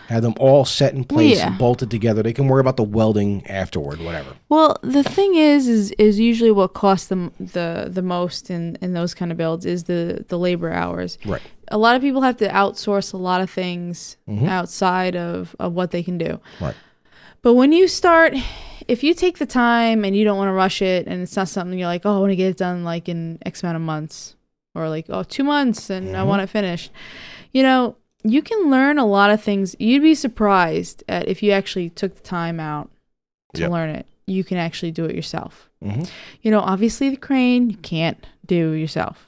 Have 0.10 0.22
them 0.22 0.36
all 0.40 0.64
set 0.64 0.94
in 0.94 1.04
place 1.04 1.40
Yeah. 1.40 1.48
and 1.48 1.58
bolted 1.58 1.90
together. 1.90 2.22
They 2.22 2.34
can 2.34 2.48
worry 2.48 2.62
about 2.62 2.78
the 2.78 2.84
welding 2.84 3.46
afterward, 3.48 4.00
whatever. 4.00 4.36
Well, 4.48 4.78
the 4.84 5.02
thing 5.04 5.34
is, 5.36 5.68
is 5.68 5.90
is 5.98 6.20
usually 6.20 6.52
what 6.52 6.76
costs 6.76 7.08
them 7.08 7.32
the 7.40 7.88
the 7.92 8.04
most 8.04 8.52
in 8.52 8.78
in 8.82 8.94
those 8.94 9.16
kind 9.16 9.32
of 9.32 9.40
builds 9.40 9.66
is 9.66 9.86
the 9.86 10.24
the 10.28 10.38
labor 10.38 10.72
hours. 10.72 11.18
Right. 11.26 11.42
A 11.72 11.78
lot 11.78 11.96
of 11.96 12.02
people 12.02 12.22
have 12.22 12.38
to 12.38 12.48
outsource 12.50 13.14
a 13.14 13.18
lot 13.18 13.42
of 13.42 13.50
things 13.50 14.18
Mhm. 14.28 14.48
outside 14.48 15.16
of 15.16 15.56
of 15.60 15.74
what 15.74 15.92
they 15.92 16.04
can 16.04 16.18
do. 16.18 16.40
Right. 16.60 16.76
But 17.42 17.54
when 17.56 17.72
you 17.72 17.88
start, 17.88 18.36
if 18.88 19.04
you 19.04 19.14
take 19.14 19.40
the 19.40 19.46
time 19.48 20.06
and 20.06 20.16
you 20.16 20.24
don't 20.24 20.38
want 20.38 20.50
to 20.50 20.54
rush 20.54 20.82
it, 20.82 21.08
and 21.08 21.22
it's 21.24 21.36
not 21.36 21.48
something 21.50 21.78
you're 21.80 21.88
like, 21.88 22.06
oh, 22.06 22.18
I 22.18 22.20
want 22.20 22.32
to 22.32 22.36
get 22.36 22.50
it 22.50 22.58
done 22.58 22.84
like 22.84 23.10
in 23.10 23.40
X 23.46 23.64
amount 23.64 23.78
of 23.78 23.82
months, 23.82 24.36
or 24.76 24.90
like 24.90 25.06
oh 25.10 25.24
two 25.24 25.44
months, 25.44 25.90
and 25.90 26.16
I 26.16 26.22
Mhm. 26.22 26.28
want 26.28 26.42
it 26.44 26.48
finished, 26.48 26.92
you 27.52 27.64
know, 27.64 27.96
you 28.24 28.42
can 28.44 28.70
learn 28.70 29.00
a 29.00 29.06
lot 29.06 29.32
of 29.32 29.42
things. 29.42 29.76
You'd 29.80 30.04
be 30.04 30.14
surprised 30.14 31.04
at 31.10 31.28
if 31.28 31.42
you 31.42 31.52
actually 31.52 31.90
took 31.90 32.16
the 32.16 32.22
time 32.22 32.60
out 32.60 32.90
to 33.56 33.62
Yep. 33.62 33.72
learn 33.72 33.90
it. 33.90 34.06
You 34.28 34.44
can 34.44 34.58
actually 34.58 34.92
do 34.92 35.06
it 35.06 35.16
yourself. 35.16 35.70
hmm 35.84 36.04
You 36.44 36.52
know, 36.52 36.60
obviously 36.60 37.10
the 37.10 37.18
crane 37.18 37.70
you 37.72 37.78
can't 37.78 38.24
do 38.46 38.72
yourself. 38.74 39.28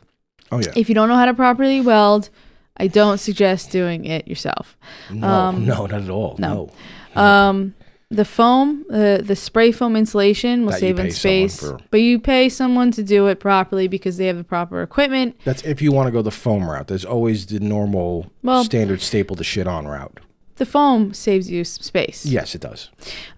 Oh 0.53 0.59
yeah. 0.59 0.71
If 0.75 0.89
you 0.89 0.95
don't 0.95 1.09
know 1.09 1.15
how 1.15 1.25
to 1.25 1.33
properly 1.33 1.81
weld, 1.81 2.29
I 2.77 2.87
don't 2.87 3.17
suggest 3.19 3.71
doing 3.71 4.05
it 4.05 4.27
yourself. 4.27 4.77
No, 5.11 5.27
um, 5.27 5.65
no, 5.65 5.85
not 5.85 6.03
at 6.03 6.09
all. 6.09 6.35
no. 6.39 6.71
No. 7.15 7.21
Um, 7.21 7.75
the 8.09 8.25
foam, 8.25 8.85
the 8.89 9.21
the 9.25 9.35
spray 9.35 9.71
foam 9.71 9.95
insulation 9.95 10.65
will 10.65 10.71
That 10.71 10.79
save 10.79 10.97
someone 10.97 11.11
space, 11.11 11.59
for. 11.59 11.79
but 11.89 11.99
you 12.01 12.19
pay 12.19 12.47
someone 12.49 12.91
to 12.91 13.03
do 13.03 13.25
it 13.27 13.39
properly 13.39 13.87
because 13.87 14.17
they 14.17 14.27
have 14.27 14.37
the 14.37 14.43
proper 14.43 14.83
equipment. 14.83 15.35
That's 15.45 15.63
if 15.63 15.81
you 15.81 15.91
want 15.91 16.07
to 16.07 16.11
go 16.11 16.21
the 16.21 16.29
foam 16.31 16.69
route. 16.69 16.87
There's 16.87 17.05
always 17.05 17.47
the 17.47 17.59
normal 17.59 18.31
Well- 18.43 18.63
standard 18.63 19.01
staple 19.01 19.35
the 19.35 19.43
shit 19.43 19.67
on 19.67 19.87
route. 19.87 20.19
The 20.57 20.65
foam 20.67 21.15
saves 21.15 21.49
you 21.49 21.63
some 21.63 21.81
space. 21.81 22.25
Yes, 22.27 22.53
it 22.53 22.61
does. 22.61 22.89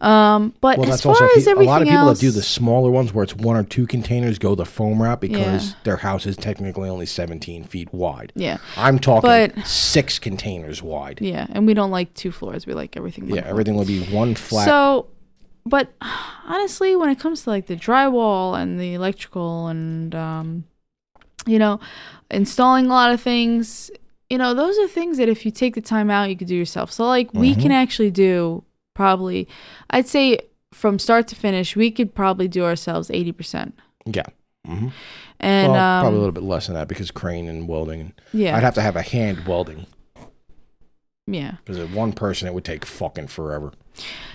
Um, 0.02 0.54
but 0.60 0.78
Well, 0.78 0.92
as 0.92 1.02
far 1.02 1.12
also 1.14 1.26
as 1.38 1.46
pe- 1.46 1.52
a 1.52 1.56
lot 1.56 1.82
of 1.82 1.88
people 1.88 2.10
else, 2.10 2.20
that 2.20 2.26
do 2.26 2.32
the 2.32 2.42
smaller 2.44 2.92
ones 2.92 3.14
where 3.14 3.24
it's 3.24 3.34
one 3.36 3.56
or 3.56 3.64
two 3.64 3.88
containers 3.88 4.38
go 4.38 4.54
the 4.54 4.66
foam 4.66 5.02
route 5.02 5.22
because 5.22 5.70
Yeah. 5.70 5.74
their 5.86 5.98
house 5.98 6.26
is 6.26 6.36
technically 6.36 6.90
only 6.90 7.06
17 7.06 7.64
feet 7.64 7.94
wide. 7.94 8.34
yeah, 8.36 8.58
I'm 8.76 9.00
talking 9.00 9.30
But- 9.30 9.66
six 9.66 10.20
containers 10.20 10.84
wide. 10.84 11.20
yeah, 11.22 11.48
and 11.52 11.66
we 11.66 11.74
don't 11.74 11.92
like 11.92 12.14
two 12.16 12.32
floors. 12.32 12.68
We 12.68 12.74
like 12.74 12.98
everything. 12.98 13.28
Yeah, 13.30 13.42
floor. 13.42 13.50
everything 13.50 13.76
would 13.78 13.88
be 13.88 14.02
one 14.08 14.36
flat. 14.36 14.66
So, 14.66 15.08
but 15.66 15.94
honestly, 16.46 16.98
when 16.98 17.10
it 17.10 17.18
comes 17.20 17.44
to 17.44 17.50
like 17.50 17.68
the 17.68 17.78
drywall 17.78 18.60
and 18.62 18.78
the 18.80 18.94
electrical 18.94 19.68
and, 19.68 20.14
um, 20.14 20.66
you 21.48 21.60
know, 21.60 21.80
installing 22.30 22.88
a 22.88 22.90
lot 22.90 23.12
of 23.14 23.22
things, 23.22 23.90
you 24.30 24.38
know, 24.38 24.53
those 24.53 24.77
are 24.80 24.88
things 24.88 25.18
that 25.18 25.30
if 25.30 25.45
you 25.45 25.52
take 25.52 25.76
the 25.76 25.81
time 25.81 26.10
out, 26.10 26.30
you 26.30 26.35
could 26.35 26.47
do 26.47 26.56
yourself. 26.56 26.91
So, 26.91 27.06
like, 27.06 27.34
we 27.34 27.53
Mhm. 27.56 27.61
can 27.61 27.72
actually 27.72 28.11
do 28.11 28.64
probably, 28.95 29.47
I'd 29.89 30.07
say 30.07 30.39
from 30.73 30.99
start 30.99 31.27
to 31.30 31.35
finish, 31.35 31.76
we 31.76 31.91
could 31.91 32.14
probably 32.15 32.47
do 32.47 32.64
ourselves 32.64 33.10
80%. 33.11 33.73
yeah. 34.06 34.23
hmm 34.65 34.88
And, 35.39 35.73
well, 35.73 35.81
um, 35.81 36.02
probably 36.02 36.18
a 36.18 36.19
little 36.22 36.31
bit 36.34 36.43
less 36.43 36.65
than 36.68 36.76
that 36.76 36.88
because 36.88 37.11
crane 37.11 37.47
and 37.47 37.68
welding. 37.68 38.14
yeah, 38.34 38.56
I'd 38.57 38.64
have 38.64 38.73
to 38.76 38.81
have 38.81 38.95
a 38.95 39.02
hand 39.02 39.45
welding 39.47 39.85
yeah. 41.27 41.56
because 41.64 41.77
one 41.91 42.14
person 42.14 42.47
it 42.47 42.53
would 42.53 42.65
take 42.65 42.85
fucking 42.85 43.27
forever. 43.27 43.72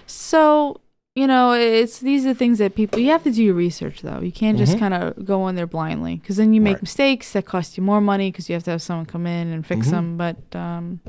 So, 0.06 0.80
you 1.16 1.26
know, 1.26 1.52
it's 1.52 1.98
these 1.98 2.24
are 2.24 2.34
things 2.34 2.58
that 2.58 2.74
people 2.74 2.98
you 2.98 3.10
have 3.10 3.24
to 3.24 3.30
do 3.32 3.42
your 3.42 3.54
research 3.54 4.02
though. 4.02 4.20
You 4.20 4.30
can't 4.32 4.56
just 4.56 4.76
Mhm. 4.76 4.78
kind 4.78 4.94
of 4.94 5.24
go 5.24 5.48
in 5.48 5.56
there 5.56 5.66
blindly 5.66 6.16
because 6.16 6.36
then 6.36 6.52
you 6.54 6.60
make 6.60 6.76
Right. 6.76 6.82
mistakes 6.82 7.32
that 7.32 7.46
cost 7.46 7.76
you 7.76 7.82
more 7.82 8.00
money 8.00 8.30
because 8.30 8.48
you 8.48 8.54
have 8.54 8.62
to 8.64 8.70
have 8.70 8.82
someone 8.82 9.06
come 9.06 9.26
in 9.26 9.48
and 9.48 9.66
fix 9.66 9.88
Mhm. 9.88 9.90
them. 9.90 10.16
But 10.16 10.56
um, 10.56 11.00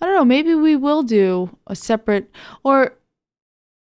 I 0.00 0.06
don't 0.06 0.14
know. 0.14 0.24
Maybe 0.24 0.54
we 0.54 0.76
will 0.76 1.02
do 1.02 1.56
a 1.66 1.74
separate 1.74 2.30
or 2.62 2.94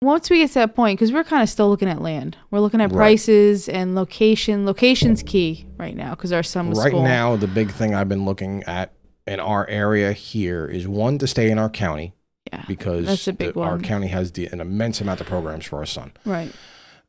once 0.02 0.30
we 0.30 0.38
get 0.38 0.48
to 0.48 0.54
that 0.54 0.74
point 0.74 0.98
because 0.98 1.12
we're 1.12 1.24
kind 1.24 1.42
of 1.42 1.48
still 1.48 1.68
looking 1.68 1.88
at 1.88 2.00
land. 2.00 2.36
We're 2.50 2.60
looking 2.60 2.80
at 2.80 2.90
Right. 2.90 2.96
prices 2.96 3.68
and 3.68 3.94
location. 3.94 4.64
Location's 4.64 5.22
key 5.22 5.66
right 5.78 5.96
now 5.96 6.10
because 6.10 6.32
our 6.32 6.42
son 6.42 6.68
was 6.70 6.78
Right 6.78 6.88
school. 6.88 7.02
now, 7.02 7.36
the 7.36 7.46
big 7.46 7.70
thing 7.70 7.94
I've 7.94 8.08
been 8.08 8.24
looking 8.24 8.62
at 8.64 8.92
in 9.26 9.40
our 9.40 9.68
area 9.68 10.12
here 10.12 10.66
is 10.66 10.86
one 10.88 11.18
to 11.18 11.26
stay 11.26 11.50
in 11.50 11.58
our 11.58 11.68
county 11.68 12.14
Yeah, 12.56 12.64
because 12.68 13.06
That's 13.06 13.28
a 13.28 13.32
big 13.32 13.54
the- 13.54 13.60
our 13.60 13.78
county 13.78 14.08
has 14.08 14.32
the, 14.32 14.46
an 14.46 14.60
immense 14.60 15.00
amount 15.00 15.20
of 15.20 15.26
programs 15.26 15.64
for 15.66 15.78
our 15.78 15.86
son. 15.86 16.12
right. 16.24 16.52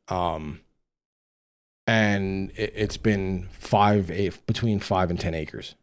Um, 0.09 0.61
and 1.85 2.51
it, 2.55 2.73
it's 2.75 2.97
been 2.97 3.47
five, 3.51 4.11
eight, 4.11 4.45
between 4.45 4.79
five 4.79 5.09
and 5.09 5.19
ten 5.19 5.33
acres. 5.33 5.75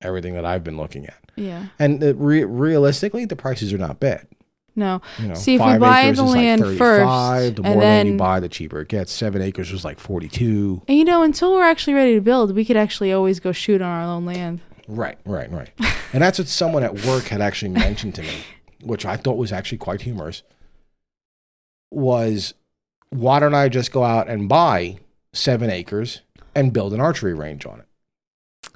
Everything 0.00 0.34
that 0.34 0.44
I've 0.44 0.62
been 0.62 0.76
looking 0.76 1.06
at, 1.06 1.18
Yeah. 1.34 1.66
and 1.78 2.00
it 2.02 2.14
re- 2.18 2.44
realistically, 2.44 3.24
the 3.24 3.34
prices 3.34 3.72
are 3.72 3.78
not 3.78 3.98
bad. 3.98 4.28
No. 4.76 5.02
You 5.18 5.28
know, 5.28 5.34
See, 5.34 5.56
if 5.56 5.60
we 5.60 5.76
buy 5.76 6.12
the 6.12 6.22
land 6.22 6.60
like 6.60 6.78
first, 6.78 7.00
35. 7.00 7.54
The 7.56 7.62
and 7.64 7.74
more 7.74 7.82
land 7.82 8.08
you 8.08 8.16
buy, 8.16 8.38
the 8.38 8.48
cheaper 8.48 8.80
it 8.82 8.86
gets. 8.88 9.10
Seven 9.10 9.42
acres 9.42 9.72
was 9.72 9.84
like 9.84 9.98
forty-two. 9.98 10.82
And 10.86 10.96
you 10.96 11.04
know, 11.04 11.24
until 11.24 11.52
we're 11.52 11.64
actually 11.64 11.94
ready 11.94 12.14
to 12.14 12.20
build, 12.20 12.54
we 12.54 12.64
could 12.64 12.76
actually 12.76 13.12
always 13.12 13.40
go 13.40 13.50
shoot 13.50 13.82
on 13.82 13.88
our 13.88 14.02
own 14.04 14.24
land. 14.24 14.60
Right, 14.86 15.18
right, 15.24 15.50
right. 15.50 15.70
and 16.12 16.22
that's 16.22 16.38
what 16.38 16.46
someone 16.46 16.84
at 16.84 17.04
work 17.04 17.24
had 17.24 17.40
actually 17.40 17.70
mentioned 17.72 18.14
to 18.14 18.22
me, 18.22 18.34
which 18.82 19.04
I 19.04 19.16
thought 19.16 19.36
was 19.36 19.52
actually 19.52 19.78
quite 19.78 20.02
humorous. 20.02 20.42
Was 21.90 22.54
why 23.10 23.40
don't 23.40 23.54
I 23.54 23.68
just 23.68 23.92
go 23.92 24.04
out 24.04 24.28
and 24.28 24.48
buy 24.48 24.98
seven 25.32 25.70
acres 25.70 26.20
and 26.54 26.72
build 26.72 26.92
an 26.92 27.00
archery 27.00 27.34
range 27.34 27.64
on 27.64 27.80
it? 27.80 28.70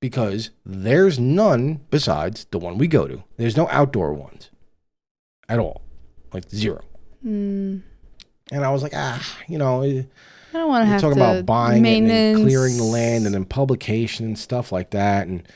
Because 0.00 0.50
there's 0.64 1.18
none 1.18 1.80
besides 1.90 2.46
the 2.50 2.58
one 2.58 2.78
we 2.78 2.88
go 2.88 3.06
to. 3.06 3.22
There's 3.36 3.56
no 3.56 3.68
outdoor 3.68 4.12
ones 4.12 4.50
at 5.48 5.58
all, 5.58 5.82
like 6.32 6.48
zero. 6.50 6.82
Mm, 7.24 7.82
And 8.50 8.64
I 8.64 8.70
was 8.70 8.82
like, 8.82 8.92
ah, 8.94 9.36
you 9.48 9.58
know, 9.58 9.82
eh, 9.82 10.02
I 10.52 10.58
don't 10.58 10.68
want 10.68 10.82
to 10.82 10.86
have 10.86 11.00
talking 11.00 11.18
about 11.18 11.46
buying 11.46 11.84
it 11.84 11.88
and 12.10 12.36
clearing 12.42 12.76
the 12.76 12.84
land 12.84 13.26
and 13.26 13.34
then 13.34 13.44
publication 13.44 14.26
and 14.26 14.38
stuff 14.38 14.72
like 14.72 14.90
that. 14.90 15.26
And 15.26 15.46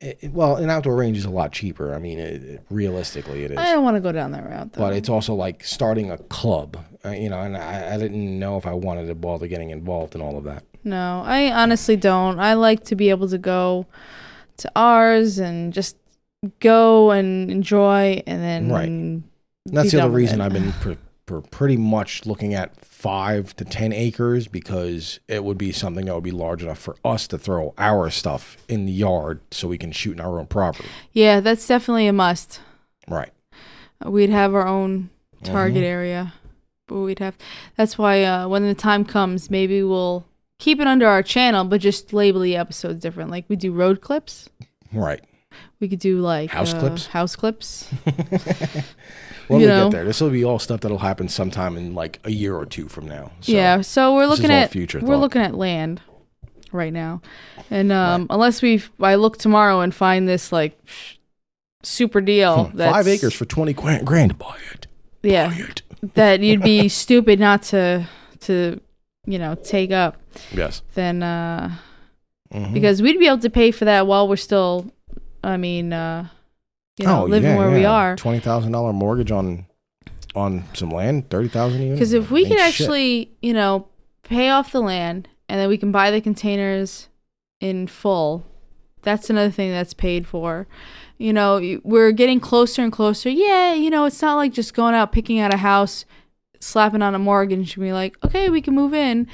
it, 0.00 0.18
it- 0.22 0.32
well, 0.32 0.56
an 0.56 0.68
outdoor 0.70 0.96
range 0.96 1.16
is 1.18 1.24
a 1.24 1.30
lot 1.30 1.52
cheaper. 1.52 1.94
I 1.94 1.98
mean, 1.98 2.18
it, 2.18 2.62
realistically, 2.70 3.44
it 3.44 3.50
is. 3.52 3.58
I 3.58 3.72
don't 3.72 3.84
want 3.84 3.96
to 3.96 4.00
go 4.00 4.12
down 4.12 4.32
that 4.32 4.44
route 4.48 4.72
though. 4.72 4.80
But 4.82 4.92
it's 4.94 5.08
also 5.08 5.34
like 5.34 5.64
starting 5.64 6.10
a 6.10 6.18
club, 6.18 6.76
uh, 7.04 7.10
you 7.10 7.28
know. 7.30 7.40
And 7.40 7.56
I, 7.56 7.94
I 7.94 7.98
didn't 7.98 8.38
know 8.38 8.56
if 8.56 8.66
I 8.66 8.72
wanted 8.72 9.06
to 9.06 9.14
bother 9.14 9.46
getting 9.46 9.70
involved 9.70 10.14
in 10.14 10.20
all 10.20 10.36
of 10.36 10.44
that. 10.44 10.64
no, 10.84 11.22
I 11.24 11.50
honestly 11.52 11.96
don't. 11.96 12.38
I 12.38 12.54
like 12.54 12.84
to 12.84 12.94
be 12.96 13.10
able 13.10 13.28
to 13.28 13.38
go 13.38 13.86
to 14.58 14.70
ours 14.76 15.38
and 15.38 15.72
just 15.72 15.96
go 16.60 17.10
and 17.10 17.50
enjoy, 17.50 18.22
and 18.26 18.42
then 18.42 18.68
Right. 18.70 18.88
And 18.88 19.24
that's 19.64 19.90
the 19.92 20.00
other 20.02 20.14
reason. 20.14 20.40
I've 20.40 20.52
been 20.52 20.72
pr- 20.80 20.92
we're 21.28 21.40
pretty 21.40 21.76
much 21.76 22.24
looking 22.26 22.54
at 22.54 22.84
five 22.84 23.54
to 23.56 23.64
ten 23.64 23.92
acres 23.92 24.46
because 24.48 25.18
it 25.28 25.42
would 25.44 25.58
be 25.58 25.72
something 25.72 26.06
that 26.06 26.14
would 26.14 26.22
be 26.24 26.30
large 26.30 26.62
enough 26.62 26.78
for 26.78 26.96
us 27.04 27.26
to 27.28 27.38
throw 27.38 27.74
our 27.78 28.10
stuff 28.10 28.56
in 28.68 28.86
the 28.86 28.92
yard 28.92 29.40
so 29.50 29.68
we 29.68 29.78
can 29.78 29.92
shoot 29.92 30.12
in 30.12 30.20
our 30.20 30.38
own 30.38 30.46
property. 30.46 30.88
Yeah, 31.12 31.40
that's 31.40 31.66
definitely 31.66 32.06
a 32.06 32.12
must. 32.12 32.60
Right. 33.08 33.30
We'd 34.04 34.30
have 34.30 34.54
our 34.54 34.66
own 34.66 35.10
target 35.42 35.78
Mm-hmm. 35.78 35.84
area, 35.84 36.32
but 36.86 36.96
we'd 37.00 37.18
have. 37.18 37.36
That's 37.76 37.98
why 37.98 38.22
uh, 38.24 38.48
when 38.48 38.62
the 38.62 38.74
time 38.74 39.04
comes, 39.04 39.50
maybe 39.50 39.82
we'll 39.82 40.24
keep 40.58 40.80
it 40.80 40.86
under 40.86 41.06
our 41.06 41.22
channel, 41.22 41.64
but 41.64 41.80
just 41.80 42.12
label 42.12 42.40
the 42.40 42.56
episodes 42.56 43.00
different. 43.00 43.30
Like 43.30 43.44
we 43.48 43.56
do 43.56 43.72
road 43.72 44.00
clips. 44.00 44.48
Right. 44.92 45.22
We 45.80 45.88
could 45.88 45.98
do 46.00 46.18
like 46.20 46.50
House 46.50 46.72
uh, 46.74 46.80
clips? 46.80 47.06
House 47.06 47.34
clips. 47.36 47.88
When 49.48 49.60
You 49.60 49.66
we 49.66 49.72
know. 49.72 49.84
get 49.84 49.92
there, 49.92 50.04
this 50.04 50.20
will 50.20 50.30
be 50.30 50.44
all 50.44 50.58
stuff 50.58 50.80
that'll 50.80 50.98
happen 50.98 51.28
sometime 51.28 51.76
in 51.76 51.94
like 51.94 52.18
a 52.24 52.30
year 52.30 52.54
or 52.56 52.66
two 52.66 52.88
from 52.88 53.06
now. 53.06 53.30
So, 53.40 53.52
yeah. 53.52 53.80
So 53.80 54.14
we're 54.14 54.26
looking 54.26 54.50
at 54.50 54.70
future 54.70 54.98
we're 55.00 55.14
thought. 55.14 55.20
looking 55.20 55.42
at 55.42 55.54
land 55.54 56.00
right 56.72 56.92
now, 56.92 57.22
and 57.70 57.92
um, 57.92 58.26
unless 58.30 58.60
we 58.62 58.82
I 59.00 59.14
look 59.14 59.38
tomorrow 59.38 59.80
and 59.80 59.94
find 59.94 60.28
this 60.28 60.50
like 60.52 60.78
super 61.82 62.20
deal 62.20 62.64
Hmm, 62.66 62.76
that's 62.76 62.92
Five 62.92 63.08
acres 63.08 63.34
for 63.34 63.44
twenty 63.44 63.72
grand, 63.72 64.06
grand. 64.06 64.38
Buy 64.38 64.56
it. 64.72 64.86
yeah 65.22 65.48
Buy 65.50 65.56
it. 65.56 65.82
that 66.14 66.40
you'd 66.40 66.62
be 66.62 66.88
stupid 66.88 67.38
not 67.38 67.62
to 67.64 68.06
to 68.40 68.80
you 69.26 69.38
know 69.38 69.54
take 69.54 69.92
up 69.92 70.16
Yes. 70.52 70.82
then 70.94 71.22
uh 71.22 71.70
Mhm. 72.52 72.72
because 72.74 73.02
we'd 73.02 73.18
be 73.18 73.26
able 73.26 73.38
to 73.38 73.50
pay 73.50 73.70
for 73.72 73.84
that 73.86 74.06
while 74.06 74.28
we're 74.28 74.36
still 74.36 74.86
i 75.42 75.56
mean 75.56 75.92
uh 75.92 76.28
you 76.98 77.06
know 77.06 77.24
living 77.24 77.50
Oh, 77.50 77.52
yeah, 77.54 77.58
where 77.58 77.70
we 77.70 77.84
are 77.84 78.16
Twenty 78.16 78.40
thousand 78.40 78.72
dollar 78.72 78.92
mortgage 78.92 79.30
on 79.30 79.66
on 80.34 80.64
some 80.74 80.90
land, 80.90 81.30
thirty 81.30 81.48
thousand 81.48 81.80
a 81.80 81.84
year. 81.84 81.94
because 81.94 82.12
if 82.12 82.30
we 82.30 82.40
Ain't 82.40 82.48
could 82.50 82.58
shit. 82.58 82.66
actually 82.68 83.30
you 83.42 83.52
know 83.54 83.88
pay 84.22 84.50
off 84.50 84.72
the 84.72 84.80
land 84.80 85.28
and 85.48 85.60
then 85.60 85.68
we 85.68 85.78
can 85.78 85.92
buy 85.92 86.10
the 86.10 86.20
containers 86.20 87.08
in 87.60 87.86
full 87.86 88.44
that's 89.02 89.30
another 89.30 89.50
thing 89.50 89.70
that's 89.70 89.94
paid 89.94 90.26
for 90.26 90.66
you 91.16 91.32
know 91.32 91.78
we're 91.84 92.12
getting 92.12 92.40
closer 92.40 92.82
and 92.82 92.92
closer 92.92 93.30
yeah 93.30 93.72
you 93.72 93.88
know 93.88 94.04
it's 94.04 94.20
not 94.20 94.34
like 94.34 94.52
just 94.52 94.74
going 94.74 94.94
out 94.94 95.12
picking 95.12 95.38
out 95.38 95.54
a 95.54 95.58
house 95.58 96.04
slapping 96.60 97.02
on 97.02 97.14
a 97.14 97.18
mortgage 97.18 97.76
and 97.76 97.84
be 97.84 97.92
like 97.92 98.16
okay 98.24 98.50
we 98.50 98.60
can 98.60 98.74
move 98.74 98.92
in 98.92 99.26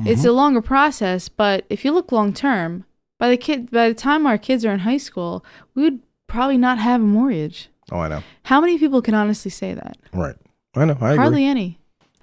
it's 0.00 0.20
Mm-hmm. 0.22 0.28
a 0.28 0.32
longer 0.32 0.60
process 0.62 1.28
but 1.28 1.64
if 1.70 1.84
you 1.84 1.92
look 1.92 2.10
long 2.12 2.32
term 2.34 2.84
by 3.18 3.28
the 3.30 3.36
kid 3.36 3.70
by 3.70 3.88
the 3.88 3.94
time 3.94 4.26
our 4.26 4.36
kids 4.38 4.64
are 4.64 4.72
in 4.72 4.80
high 4.80 4.96
school 4.98 5.44
we 5.74 5.82
would 5.84 6.00
probably 6.30 6.56
not 6.58 6.78
have 6.78 7.00
a 7.00 7.04
mortgage 7.04 7.68
Oh, 7.92 7.98
I 7.98 8.08
know. 8.08 8.22
how 8.44 8.60
many 8.60 8.78
people 8.78 9.02
can 9.02 9.14
honestly 9.14 9.50
say 9.50 9.74
that 9.74 9.96
Right. 10.12 10.36
I 10.74 10.84
know. 10.84 10.96
I 11.00 11.16
hardly 11.16 11.42
agree. 11.44 11.50
any 11.50 11.78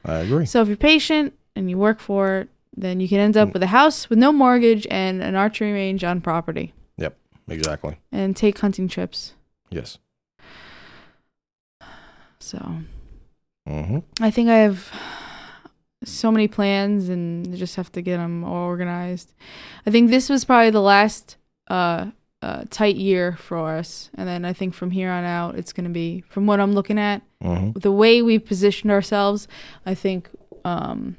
I 0.05 0.15
agree. 0.19 0.45
so 0.45 0.61
if 0.61 0.67
you're 0.67 0.77
patient 0.77 1.33
and 1.55 1.69
you 1.69 1.77
work 1.77 1.99
for 1.99 2.37
it 2.39 2.49
then 2.75 2.99
you 2.99 3.07
can 3.09 3.19
end 3.19 3.35
up 3.35 3.53
with 3.53 3.63
a 3.63 3.67
house 3.67 4.09
with 4.09 4.19
no 4.19 4.31
mortgage 4.31 4.85
and 4.91 5.21
an 5.21 5.35
archery 5.35 5.71
range 5.73 6.03
on 6.03 6.21
property 6.21 6.73
Yep. 6.97 7.17
Exactly. 7.49 7.97
and 8.11 8.35
take 8.35 8.57
hunting 8.59 8.87
trips 8.87 9.33
Yes. 9.69 9.97
so 12.39 12.57
Mm-hmm. 13.67 13.99
I 14.21 14.31
think 14.31 14.47
I 14.49 14.59
have 14.59 14.89
so 16.05 16.31
many 16.31 16.47
plans 16.47 17.09
and 17.09 17.53
just 17.57 17.75
have 17.75 17.91
to 17.91 18.01
get 18.01 18.15
them 18.15 18.45
all 18.45 18.63
organized. 18.65 19.33
I 19.85 19.91
think 19.91 20.09
this 20.09 20.29
was 20.29 20.45
probably 20.45 20.69
the 20.69 20.79
last 20.81 21.35
uh, 21.69 22.11
uh, 22.41 22.63
tight 22.69 22.95
year 22.95 23.35
for 23.37 23.57
us. 23.69 24.09
And 24.15 24.27
then 24.27 24.45
I 24.45 24.53
think 24.53 24.73
from 24.73 24.91
here 24.91 25.09
on 25.09 25.23
out, 25.23 25.55
it's 25.55 25.73
going 25.73 25.85
to 25.85 25.89
be, 25.93 26.23
from 26.29 26.45
what 26.47 26.59
I'm 26.59 26.73
looking 26.73 26.99
at, 26.99 27.21
Mm-hmm. 27.43 27.77
the 27.79 27.91
way 27.91 28.23
we've 28.23 28.43
positioned 28.43 28.91
ourselves, 28.91 29.47
I 29.85 29.93
think 29.93 30.27
um, 30.65 31.15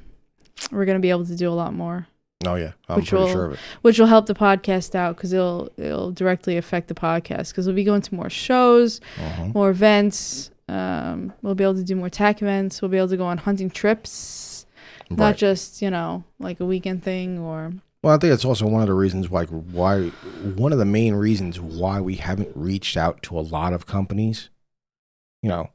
we're 0.69 0.83
going 0.83 0.97
to 0.97 1.01
be 1.01 1.09
able 1.11 1.25
to 1.25 1.35
do 1.35 1.49
a 1.49 1.55
lot 1.55 1.73
more, 1.73 2.07
Oh 2.45 2.55
yeah. 2.55 2.71
I'm 2.89 2.97
Which 2.97 3.09
pretty 3.09 3.23
will- 3.23 3.31
sure 3.31 3.45
of 3.45 3.53
it. 3.53 3.59
which 3.83 3.99
will 3.99 4.05
help 4.07 4.25
the 4.25 4.33
podcast 4.33 4.95
out 4.95 5.15
because 5.15 5.31
it'll, 5.33 5.69
it'll 5.77 6.11
directly 6.11 6.57
affect 6.57 6.87
the 6.89 6.93
podcast 6.93 7.49
because 7.51 7.67
we'll 7.67 7.75
be 7.75 7.83
going 7.85 8.01
to 8.01 8.15
more 8.15 8.29
shows, 8.29 8.99
Mhm. 9.17 9.53
more 9.53 9.69
events. 9.69 10.51
Um, 10.67 11.33
we'll 11.41 11.55
be 11.55 11.63
able 11.63 11.75
to 11.75 11.83
do 11.83 11.95
more 11.95 12.09
TAC 12.09 12.41
events. 12.41 12.81
We'll 12.81 12.89
be 12.91 12.97
able 12.97 13.07
to 13.09 13.17
go 13.17 13.25
on 13.25 13.37
hunting 13.39 13.69
trips, 13.69 14.65
not 15.09 15.35
just 15.37 15.81
you 15.81 15.89
know 15.89 16.23
like 16.39 16.59
a 16.59 16.65
weekend 16.65 17.01
thing 17.03 17.39
or 17.39 17.73
Well, 18.01 18.15
I 18.15 18.17
think 18.17 18.33
it's 18.33 18.45
also 18.45 18.65
one 18.65 18.81
of 18.81 18.87
the 18.87 18.93
reasons 18.93 19.29
why 19.29 19.45
why 19.45 20.07
one 20.07 20.71
of 20.71 20.79
the 20.79 20.85
main 20.85 21.15
reasons 21.15 21.59
why 21.59 21.99
we 21.99 22.15
haven't 22.15 22.51
reached 22.55 22.95
out 22.95 23.21
to 23.23 23.37
a 23.37 23.41
lot 23.41 23.73
of 23.73 23.85
companies. 23.85 24.49
You 25.41 25.49
know, 25.49 25.69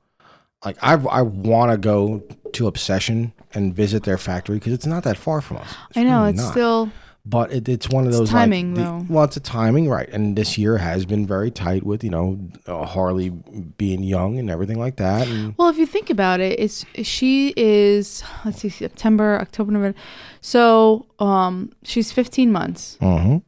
like 0.65 0.77
I 0.83 0.95
I 0.95 1.23
want 1.23 1.73
to 1.73 1.79
go 1.79 2.23
to 2.53 2.67
Obsession 2.67 3.33
and 3.53 3.75
visit 3.75 4.05
their 4.05 4.19
factory 4.19 4.57
because 4.57 4.73
it's 4.73 4.87
not 4.87 5.05
that 5.05 5.19
far 5.19 5.41
from 5.41 5.59
us. 5.59 5.75
It's 5.91 5.99
I 5.99 6.05
know 6.05 6.21
really 6.21 6.31
it's 6.31 6.43
not. 6.43 6.51
still 6.53 6.91
but 7.27 7.53
it, 7.53 7.69
it's 7.69 7.89
one 7.89 8.05
of 8.05 8.09
It's 8.11 8.19
those 8.19 8.31
timing, 8.31 8.75
like, 8.75 8.85
the- 8.85 8.91
though. 8.91 9.07
well, 9.09 9.25
it's 9.25 9.37
a 9.37 9.41
timing, 9.41 9.89
right? 9.89 10.09
And 10.11 10.37
this 10.37 10.59
year 10.59 10.77
has 10.79 11.07
been 11.07 11.27
very 11.27 11.51
tight 11.51 11.83
with 11.85 12.05
you 12.05 12.11
know 12.11 12.39
uh, 12.67 12.85
Harley 12.85 13.31
being 13.31 14.03
young 14.03 14.39
and 14.39 14.51
everything 14.51 14.79
like 14.79 14.97
that. 14.97 15.27
And 15.29 15.55
well 15.57 15.69
if 15.69 15.79
you 15.79 15.87
think 15.87 16.11
about 16.11 16.41
it. 16.41 16.59
It's 16.61 16.85
she 17.03 17.55
is 17.57 18.23
let's 18.45 18.59
see 18.61 18.69
September 18.69 19.39
October 19.41 19.73
November, 19.73 19.99
so 20.41 21.07
um 21.19 21.71
she's 21.83 22.13
15 22.13 22.53
months. 22.53 22.99
Mhm. 23.01 23.43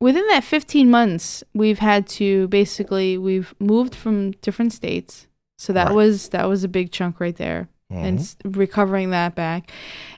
Within 0.00 0.24
that 0.28 0.44
15 0.44 0.88
months, 0.88 1.42
we've 1.54 1.80
had 1.80 2.06
to 2.06 2.46
basically 2.48 3.18
we've 3.18 3.52
moved 3.58 3.94
from 3.96 4.30
different 4.42 4.72
states. 4.72 5.26
So 5.58 5.72
that 5.72 5.86
Right. 5.88 5.94
was 5.96 6.28
that 6.28 6.48
was 6.48 6.62
a 6.62 6.68
big 6.68 6.92
chunk 6.92 7.18
right 7.18 7.34
there. 7.36 7.68
And 7.90 8.18
Mhm. 8.18 8.20
s- 8.20 8.36
recovering 8.44 9.10
that 9.10 9.34
back 9.34 9.70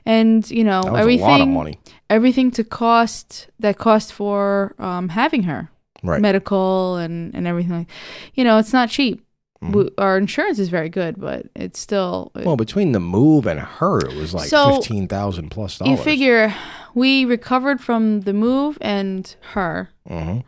and 0.05 0.49
you 0.51 0.63
know 0.63 0.81
everything 0.95 1.25
a 1.25 1.29
lot 1.31 1.41
of 1.41 1.47
money, 1.47 1.79
everything 2.09 2.51
to 2.51 2.63
cost 2.63 3.47
that 3.59 3.77
cost 3.77 4.11
for 4.13 4.75
um, 4.79 5.09
having 5.09 5.43
her 5.43 5.69
right? 6.03 6.21
medical 6.21 6.97
and 6.97 7.33
and 7.33 7.47
everything 7.47 7.71
like 7.71 7.87
you 8.33 8.43
know 8.43 8.57
it's 8.57 8.73
not 8.73 8.89
cheap 8.89 9.23
Mhm. 9.63 9.73
we, 9.75 9.89
our 9.97 10.17
insurance 10.17 10.59
is 10.59 10.67
very 10.69 10.89
good 10.89 11.19
but 11.19 11.45
it's 11.55 11.79
still 11.79 12.31
Well, 12.35 12.57
between 12.57 12.91
the 12.93 12.99
move 12.99 13.45
and 13.47 13.59
her, 13.59 13.99
it 14.05 14.15
was 14.15 14.33
like 14.33 14.49
So, 14.49 14.73
fifteen 14.81 15.07
thousand 15.07 15.49
dollars. 15.51 15.79
you 15.81 15.95
figure 15.97 16.53
we 16.93 17.23
recovered 17.25 17.79
from 17.79 18.21
the 18.21 18.33
move 18.33 18.77
and 18.81 19.33
her 19.53 19.89
hmm 20.07 20.39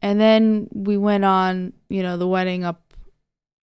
and 0.00 0.20
then 0.20 0.68
we 0.72 0.96
went 0.96 1.24
on 1.24 1.72
you 1.88 2.02
know 2.04 2.16
the 2.16 2.28
wedding 2.28 2.62
up 2.62 2.82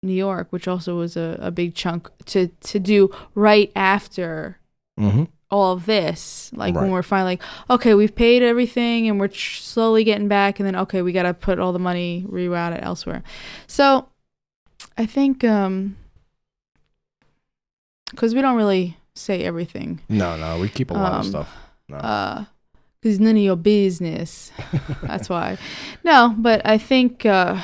new 0.05 0.13
york 0.13 0.47
which 0.51 0.67
also 0.67 0.95
was 0.97 1.17
a, 1.17 1.37
a 1.41 1.51
big 1.51 1.73
chunk 1.75 2.09
to 2.25 2.47
to 2.61 2.79
do 2.79 3.09
right 3.35 3.71
after 3.75 4.57
hmm 4.97 5.23
all 5.51 5.73
of 5.73 5.85
this. 5.85 6.49
Like 6.55 6.73
when 6.73 6.89
we're 6.89 7.03
finally 7.03 7.33
like 7.33 7.41
okay 7.69 7.93
we've 7.93 8.15
paid 8.15 8.41
everything 8.41 9.07
and 9.07 9.19
we're 9.19 9.27
tr- 9.29 9.61
slowly 9.61 10.03
getting 10.03 10.27
back 10.27 10.59
and 10.59 10.65
then 10.67 10.75
okay 10.75 11.03
we 11.03 11.13
got 11.13 11.23
to 11.23 11.33
put 11.35 11.59
all 11.59 11.71
the 11.71 11.79
money 11.79 12.25
reroute 12.27 12.75
it 12.75 12.83
elsewhere. 12.83 13.21
So 13.67 14.07
i 14.97 15.05
think 15.05 15.43
um 15.43 15.95
because 18.11 18.33
we 18.33 18.41
don't 18.41 18.57
really 18.57 18.97
say 19.13 19.43
everything. 19.43 20.01
No, 20.09 20.35
no, 20.35 20.59
we 20.59 20.67
keep 20.67 20.89
a 20.89 20.93
lot 20.93 21.13
of 21.13 21.19
Um, 21.25 21.29
stuff. 21.29 21.55
No. 21.89 21.97
uh 21.97 22.45
because 22.99 23.19
none 23.19 23.35
of 23.37 23.41
your 23.43 23.55
business. 23.55 24.51
That's 25.03 25.29
why. 25.29 25.57
No 26.03 26.33
but 26.37 26.65
i 26.65 26.77
think 26.79 27.23
uh 27.25 27.61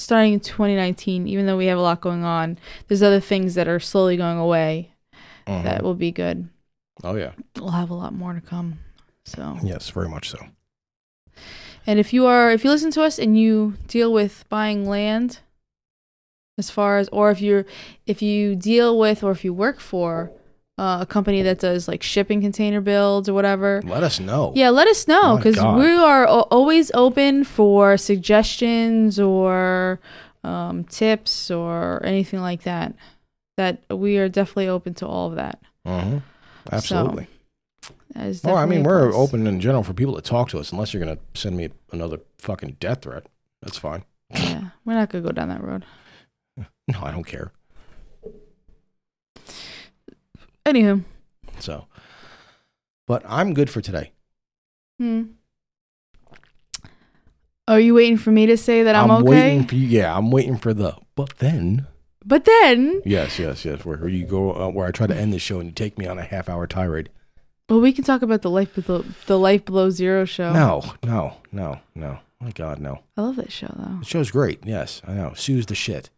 starting 0.00 0.32
in 0.34 0.40
2019 0.40 1.28
even 1.28 1.46
though 1.46 1.56
we 1.56 1.66
have 1.66 1.78
a 1.78 1.82
lot 1.82 2.00
going 2.00 2.24
on 2.24 2.58
there's 2.88 3.02
other 3.02 3.20
things 3.20 3.54
that 3.54 3.68
are 3.68 3.80
slowly 3.80 4.16
going 4.16 4.38
away 4.38 4.92
Mhm. 5.46 5.64
that 5.64 5.82
will 5.82 5.94
be 5.94 6.10
good 6.12 6.48
oh 7.04 7.16
yeah, 7.16 7.32
we'll 7.56 7.70
have 7.70 7.90
a 7.90 7.94
lot 7.94 8.12
more 8.14 8.34
to 8.34 8.40
come 8.40 8.78
so 9.24 9.58
yes, 9.62 9.90
very 9.90 10.08
much 10.08 10.30
so. 10.30 10.38
And 11.86 11.98
if 11.98 12.12
you 12.12 12.26
are, 12.26 12.50
if 12.50 12.64
you 12.64 12.70
listen 12.70 12.90
to 12.92 13.02
us 13.02 13.18
and 13.18 13.38
you 13.38 13.74
deal 13.86 14.12
with 14.12 14.44
buying 14.48 14.86
land, 14.88 15.38
as 16.58 16.70
far 16.70 16.98
as, 16.98 17.08
or 17.10 17.30
if 17.30 17.40
you're, 17.40 17.64
if 18.06 18.20
you 18.22 18.54
deal 18.54 18.98
with, 18.98 19.22
or 19.24 19.30
if 19.30 19.44
you 19.44 19.54
work 19.54 19.80
for 19.80 20.30
uh, 20.80 20.98
a 21.02 21.06
company 21.06 21.42
that 21.42 21.58
does 21.58 21.86
like 21.86 22.02
shipping 22.02 22.40
container 22.40 22.80
builds 22.80 23.28
or 23.28 23.34
whatever, 23.34 23.82
Let 23.84 24.02
us 24.02 24.18
know. 24.18 24.52
yeah, 24.56 24.70
let 24.70 24.88
us 24.88 25.06
know 25.06 25.36
because 25.36 25.56
God. 25.56 25.78
we 25.78 25.90
are 25.90 26.26
o- 26.26 26.48
always 26.50 26.90
open 26.94 27.44
for 27.44 27.96
suggestions 27.98 29.20
or 29.20 30.00
um, 30.42 30.84
tips 30.84 31.50
or 31.50 32.00
anything 32.04 32.40
like 32.40 32.62
that. 32.62 32.94
That 33.58 33.82
we 33.90 34.16
are 34.16 34.28
definitely 34.30 34.68
open 34.68 34.94
to 34.94 35.06
all 35.06 35.28
of 35.28 35.36
that. 35.36 35.60
hmm 35.84 36.18
Absolutely. 36.72 37.26
That 38.14 38.26
is 38.28 38.42
well, 38.42 38.56
I 38.56 38.64
mean, 38.66 38.82
we're 38.82 39.12
open 39.14 39.46
in 39.46 39.60
general 39.60 39.82
for 39.82 39.92
people 39.92 40.14
to 40.14 40.22
talk 40.22 40.48
to 40.50 40.58
us, 40.58 40.72
unless 40.72 40.92
you're 40.94 41.04
gonna 41.04 41.18
send 41.34 41.56
me 41.56 41.68
another 41.92 42.20
fucking 42.38 42.76
death 42.80 43.02
threat. 43.02 43.26
That's 43.62 43.76
fine. 43.78 44.04
Yeah, 44.34 44.70
we're 44.84 44.94
not 44.94 45.10
gonna 45.10 45.24
go 45.24 45.32
down 45.32 45.48
that 45.50 45.62
road. 45.62 45.84
No, 46.88 47.00
I 47.02 47.10
don't 47.12 47.24
care. 47.26 47.52
Anywho, 50.70 51.02
So, 51.58 51.86
but 53.08 53.22
I'm 53.26 53.54
good 53.54 53.68
for 53.68 53.80
today. 53.80 54.12
Hmm. 54.98 55.22
Are 57.66 57.80
you 57.80 57.94
waiting 57.94 58.16
for 58.18 58.30
me 58.30 58.46
to 58.46 58.56
say 58.56 58.84
that 58.84 58.94
I'm, 58.94 59.10
okay? 59.10 59.22
waiting 59.24 59.66
for 59.66 59.74
you. 59.74 59.86
Yeah, 59.88 60.16
I'm 60.16 60.30
waiting 60.30 60.56
for 60.56 60.72
the. 60.72 60.96
But 61.16 61.38
then 61.38 61.86
But 62.24 62.44
then, 62.44 63.02
Yes, 63.04 63.38
yes, 63.38 63.64
yes. 63.64 63.84
Where, 63.84 64.08
you 64.08 64.24
go, 64.26 64.52
uh, 64.54 64.68
where 64.68 64.86
I 64.86 64.90
try 64.92 65.06
to 65.08 65.16
end 65.16 65.32
the 65.32 65.38
show 65.40 65.58
and 65.58 65.68
you 65.70 65.72
take 65.72 65.98
me 65.98 66.06
on 66.06 66.18
a 66.18 66.22
half 66.22 66.48
hour 66.48 66.66
tirade. 66.68 67.10
well, 67.68 67.80
we 67.80 67.92
can 67.92 68.04
talk 68.04 68.22
about 68.22 68.42
the 68.42 68.50
life 68.50 68.72
below 68.74 69.04
the 69.26 69.38
life 69.38 69.64
below 69.64 69.90
zero 69.90 70.24
show. 70.24 70.52
No, 70.52 70.94
no, 71.04 71.36
no, 71.50 71.80
no. 71.96 72.18
My 72.40 72.52
God, 72.52 72.78
no. 72.78 73.00
I 73.16 73.22
love 73.22 73.36
that 73.36 73.50
show 73.52 73.74
though. 73.76 73.98
The 73.98 74.04
show's 74.04 74.30
great. 74.30 74.60
Yes, 74.64 75.02
I 75.06 75.14
know. 75.14 75.32
Sue's 75.34 75.66
the 75.66 75.74
shit. 75.74 76.10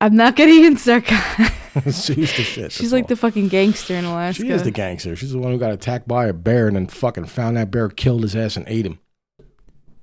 I'm 0.00 0.16
not 0.16 0.34
getting 0.36 0.64
in 0.64 0.76
sarcasm. 0.76 1.46
Sue's 1.90 2.36
the 2.36 2.42
shit. 2.42 2.72
She's 2.72 2.92
like 2.92 3.06
the 3.08 3.16
fucking 3.16 3.48
gangster 3.48 3.94
in 3.94 4.04
Alaska. 4.04 4.42
She 4.42 4.50
is 4.50 4.62
the 4.62 4.70
gangster. 4.70 5.14
She's 5.16 5.32
the 5.32 5.38
one 5.38 5.52
who 5.52 5.58
got 5.58 5.72
attacked 5.72 6.08
by 6.08 6.26
a 6.26 6.32
bear 6.32 6.66
and 6.66 6.76
then 6.76 6.86
fucking 6.86 7.26
found 7.26 7.56
that 7.56 7.70
bear, 7.70 7.88
killed 7.88 8.22
his 8.22 8.34
ass, 8.36 8.56
and 8.56 8.66
ate 8.68 8.86
him. 8.86 8.98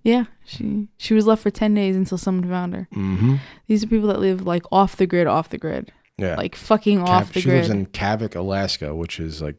yeah, 0.03 0.25
she 0.45 0.87
she 0.97 1.13
was 1.13 1.25
left 1.27 1.43
for 1.43 1.49
ten 1.51 1.73
days 1.73 1.95
until 1.95 2.17
someone 2.17 2.49
found 2.49 2.73
her. 2.73 2.87
Mm-hmm. 2.95 3.35
These 3.67 3.83
are 3.83 3.87
people 3.87 4.07
that 4.07 4.19
live 4.19 4.45
like 4.45 4.63
off 4.71 4.95
the 4.95 5.07
grid, 5.07 5.27
off 5.27 5.49
the 5.49 5.57
grid, 5.57 5.91
Yeah. 6.17 6.35
like 6.35 6.55
fucking 6.55 6.99
Cav- 6.99 7.07
off 7.07 7.33
the 7.33 7.41
she 7.41 7.49
grid. 7.49 7.57
lives 7.57 7.69
in 7.69 7.85
Kavik, 7.87 8.35
Alaska, 8.35 8.95
which 8.95 9.19
is 9.19 9.41
like 9.41 9.55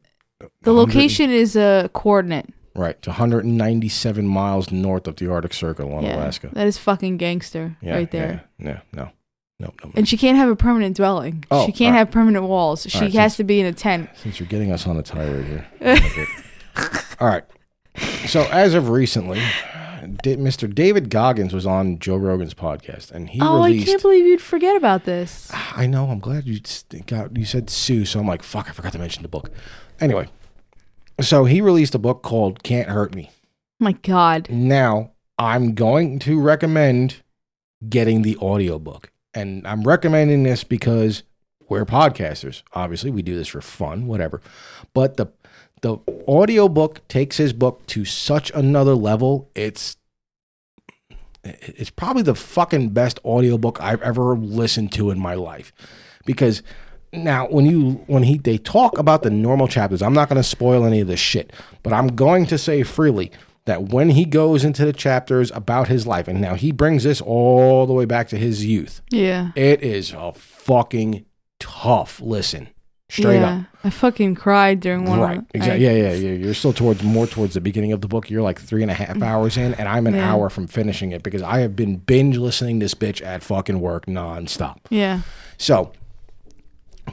the 0.63 0.73
location 0.73 1.31
is 1.31 1.57
a 1.57 1.91
coordinate. 1.93 2.47
Right, 2.75 2.95
it's 2.97 3.09
197 3.09 4.25
miles 4.27 4.71
north 4.71 5.09
of 5.09 5.17
the 5.17 5.29
Arctic 5.31 5.53
Circle 5.53 5.93
on 5.93 6.05
yeah, 6.05 6.15
Alaska. 6.17 6.51
that 6.53 6.67
is 6.69 6.79
fucking 6.79 7.17
gangster 7.17 7.77
Yeah, 7.83 7.97
right 7.97 8.11
there. 8.11 8.45
Yeah, 8.59 8.65
no, 8.65 8.81
no, 9.03 9.11
no, 9.59 9.73
no. 9.83 9.93
And 9.95 10.09
she 10.09 10.17
can't 10.17 10.37
have 10.37 10.49
a 10.49 10.57
permanent 10.57 10.97
dwelling. 10.97 11.45
Oh, 11.51 11.67
she 11.67 11.73
can't 11.73 11.97
have 11.97 12.11
permanent 12.11 12.45
walls. 12.45 12.87
She 12.89 12.97
Alright, 12.99 13.13
has 13.15 13.33
since- 13.33 13.37
to 13.39 13.45
be 13.45 13.61
in 13.61 13.67
a 13.67 13.73
tent. 13.73 14.11
Since 14.17 14.39
you're 14.39 14.49
getting 14.49 14.73
us 14.73 14.87
on 14.87 14.97
a 14.97 15.03
tirade 15.03 15.47
here. 15.47 15.67
All 17.21 17.29
right. 17.29 17.45
So 18.27 18.43
as 18.53 18.75
of 18.75 18.89
recently, 18.89 19.43
Da- 20.23 20.37
Mr. 20.37 20.73
David 20.73 21.11
Goggins 21.11 21.53
was 21.53 21.67
on 21.67 21.99
Joe 21.99 22.17
Rogan's 22.17 22.55
podcast, 22.55 23.11
and 23.11 23.29
he 23.29 23.41
oh, 23.41 23.65
released. 23.65 23.89
I 23.89 23.91
can't 23.93 24.03
believe 24.03 24.27
you'd 24.27 24.41
forget 24.41 24.77
about 24.77 25.05
this. 25.05 25.51
I 25.53 25.87
know. 25.87 26.09
I'm 26.09 26.21
glad 26.21 26.47
you 26.47 26.61
got 27.07 27.37
you 27.37 27.45
said 27.45 27.69
Sue, 27.69 28.05
so 28.05 28.21
I'm 28.21 28.27
like, 28.27 28.43
fuck, 28.43 28.69
I 28.69 28.73
forgot 28.73 28.93
to 28.93 28.99
mention 28.99 29.23
the 29.23 29.29
book. 29.29 29.51
Anyway, 30.01 30.29
so 31.21 31.45
he 31.45 31.61
released 31.61 31.95
a 31.95 31.99
book 31.99 32.23
called 32.23 32.63
"Can't 32.63 32.89
Hurt 32.89 33.15
Me." 33.15 33.31
my 33.81 33.93
God. 33.93 34.49
Now, 34.51 35.13
I'm 35.39 35.75
going 35.75 36.19
to 36.21 36.41
recommend 36.41 37.23
getting 37.89 38.23
the 38.23 38.37
audiobook. 38.39 39.13
And 39.39 39.65
I'm 39.69 39.85
recommending 39.85 40.43
this 40.43 40.65
because 40.65 41.23
we're 41.69 41.85
podcasters. 41.85 42.65
Obviously, 42.73 43.13
we 43.13 43.23
do 43.23 43.37
this 43.37 43.47
for 43.47 43.61
fun, 43.61 44.09
whatever. 44.09 44.41
But 44.95 45.17
the 45.17 45.29
the 45.81 45.99
audiobook 46.27 47.07
takes 47.07 47.37
his 47.37 47.53
book 47.53 47.87
to 47.87 48.05
such 48.05 48.51
another 48.51 48.97
level. 48.97 49.49
It's 49.55 49.97
it's 51.45 51.91
probably 51.91 52.25
the 52.25 52.35
fucking 52.35 52.89
best 52.89 53.21
audiobook 53.25 53.81
I've 53.81 54.03
ever 54.03 54.37
listened 54.37 54.91
to 54.95 55.11
in 55.11 55.21
my 55.21 55.35
life. 55.35 55.73
Because 56.27 56.65
now 57.13 57.47
when 57.47 57.65
you 57.65 57.93
when 58.09 58.25
he 58.25 58.39
they 58.39 58.59
talk 58.59 58.99
about 58.99 59.23
the 59.23 59.31
normal 59.31 59.69
chapters, 59.69 60.03
I'm 60.03 60.15
not 60.15 60.29
going 60.29 60.43
to 60.43 60.49
spoil 60.49 60.85
any 60.85 60.99
of 60.99 61.07
this 61.07 61.21
shit, 61.21 61.53
but 61.85 61.93
I'm 61.93 62.09
going 62.09 62.47
to 62.47 62.59
say 62.59 62.83
freely 62.83 63.31
that 63.69 63.85
when 63.85 64.11
he 64.11 64.25
goes 64.25 64.65
into 64.65 64.85
the 64.85 64.93
chapters 64.93 65.51
about 65.55 65.89
his 65.89 66.07
life, 66.07 66.27
and 66.27 66.41
now 66.41 66.55
he 66.55 66.73
brings 66.73 67.05
this 67.05 67.21
all 67.21 67.87
the 67.87 67.93
way 67.93 68.05
back 68.05 68.29
to 68.29 68.37
his 68.37 68.67
youth, 68.67 69.01
Yeah. 69.11 69.53
it 69.55 69.83
is 69.83 70.13
a 70.13 70.33
fucking 70.33 71.25
tough 71.61 72.21
listen. 72.21 72.69
Straight 73.11 73.37
yeah. 73.41 73.61
up. 73.61 73.65
I 73.85 73.91
fucking 73.91 74.35
cried 74.35 74.81
during 74.81 75.05
one 75.07 75.19
Right. 75.21 75.31
of 75.31 75.37
them. 75.39 75.47
Exactly. 75.55 75.85
Yeah, 75.85 75.93
yeah, 75.93 76.13
yeah. 76.13 76.33
You're 76.33 76.53
still 76.53 76.75
towards 76.75 77.03
more 77.03 77.27
towards 77.27 77.55
the 77.55 77.61
beginning 77.63 77.93
of 77.93 78.03
the 78.03 78.09
book. 78.09 78.29
You're 78.29 78.43
like 78.43 78.61
three 78.61 78.83
and 78.83 78.91
a 78.91 78.95
half 78.95 79.17
mm. 79.17 79.23
hours 79.25 79.57
in, 79.57 79.73
and 79.75 79.89
I'm 79.89 80.07
an 80.07 80.15
Yeah. 80.15 80.31
hour 80.31 80.51
from 80.51 80.67
finishing 80.67 81.13
it 81.13 81.23
because 81.23 81.41
I 81.41 81.61
have 81.61 81.75
been 81.75 81.97
binge 81.97 82.37
listening 82.37 82.81
this 82.81 82.93
bitch 82.95 83.25
at 83.25 83.43
fucking 83.43 83.81
work 83.81 84.05
nonstop. 84.07 84.79
yeah. 84.91 85.21
So, 85.57 85.93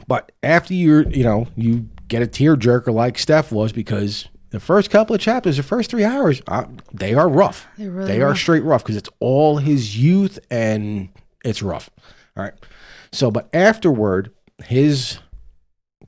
but 0.06 0.32
after 0.42 0.74
you're, 0.74 1.08
you 1.08 1.24
know, 1.24 1.46
you 1.56 1.88
get 2.08 2.22
a 2.22 2.26
tearjerker 2.26 2.92
like 2.92 3.18
Steph 3.18 3.50
was 3.50 3.72
because 3.72 4.28
the 4.50 4.60
first 4.60 4.90
couple 4.90 5.14
of 5.14 5.20
chapters, 5.20 5.56
the 5.56 5.62
first 5.62 5.90
three 5.90 6.04
hours, 6.04 6.40
uh, 6.48 6.64
they 6.92 7.14
are 7.14 7.28
rough. 7.28 7.66
They're 7.76 7.90
really 7.90 8.12
they 8.12 8.20
are 8.22 8.28
rough. 8.28 8.38
straight 8.38 8.62
rough 8.64 8.82
because 8.82 8.96
it's 8.96 9.10
all 9.20 9.58
his 9.58 9.96
youth 9.98 10.38
and 10.50 11.08
it's 11.44 11.62
rough. 11.62 11.90
All 12.36 12.44
right. 12.44 12.54
So, 13.12 13.30
but 13.30 13.48
afterward, 13.54 14.30
his 14.64 15.18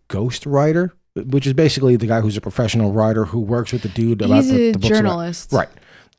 ghost 0.09 0.47
writer, 0.47 0.95
which 1.15 1.47
is 1.47 1.53
basically 1.53 1.97
the 1.97 2.07
guy 2.07 2.21
who's 2.21 2.37
a 2.37 2.41
professional 2.41 2.93
writer 2.93 3.25
who 3.27 3.41
works 3.41 3.73
with 3.73 3.83
the 3.83 3.89
dude 3.89 4.23
about 4.23 4.37
He's 4.37 4.49
the, 4.51 4.55
a 4.69 4.73
the 4.73 4.79
books 4.79 4.87
about- 4.87 4.97
journalist. 4.99 5.53
right. 5.53 5.69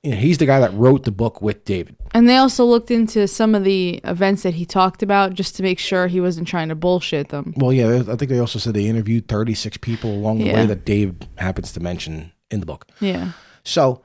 You 0.04 0.12
know, 0.12 0.18
he's 0.18 0.38
the 0.38 0.46
guy 0.46 0.62
that 0.62 0.74
wrote 0.74 1.04
the 1.04 1.12
book 1.12 1.42
with 1.42 1.66
David. 1.66 1.96
And 2.14 2.30
they 2.30 2.38
also 2.38 2.64
looked 2.64 2.90
into 2.90 3.28
some 3.28 3.54
of 3.54 3.66
the 3.66 4.00
events 4.06 4.44
that 4.44 4.54
he 4.54 4.66
talked 4.66 5.04
about 5.04 5.34
just 5.34 5.56
to 5.58 5.64
make 5.64 5.78
sure 5.78 6.08
he 6.08 6.22
wasn't 6.22 6.48
trying 6.48 6.70
to 6.70 6.76
bullshit 6.76 7.30
them. 7.30 7.54
Well, 7.58 7.74
yeah, 7.74 8.04
I 8.08 8.16
think 8.16 8.30
they 8.30 8.40
also 8.40 8.60
said 8.60 8.74
they 8.74 8.86
interviewed 8.86 9.28
36 9.28 9.78
people 9.78 10.12
along 10.12 10.40
the 10.40 10.54
way 10.54 10.66
that 10.66 10.86
Dave 10.86 11.16
happens 11.38 11.74
to 11.74 11.82
mention 11.82 12.32
in 12.50 12.62
the 12.62 12.66
book. 12.66 12.88
Yeah. 13.02 13.34
So, 13.64 14.04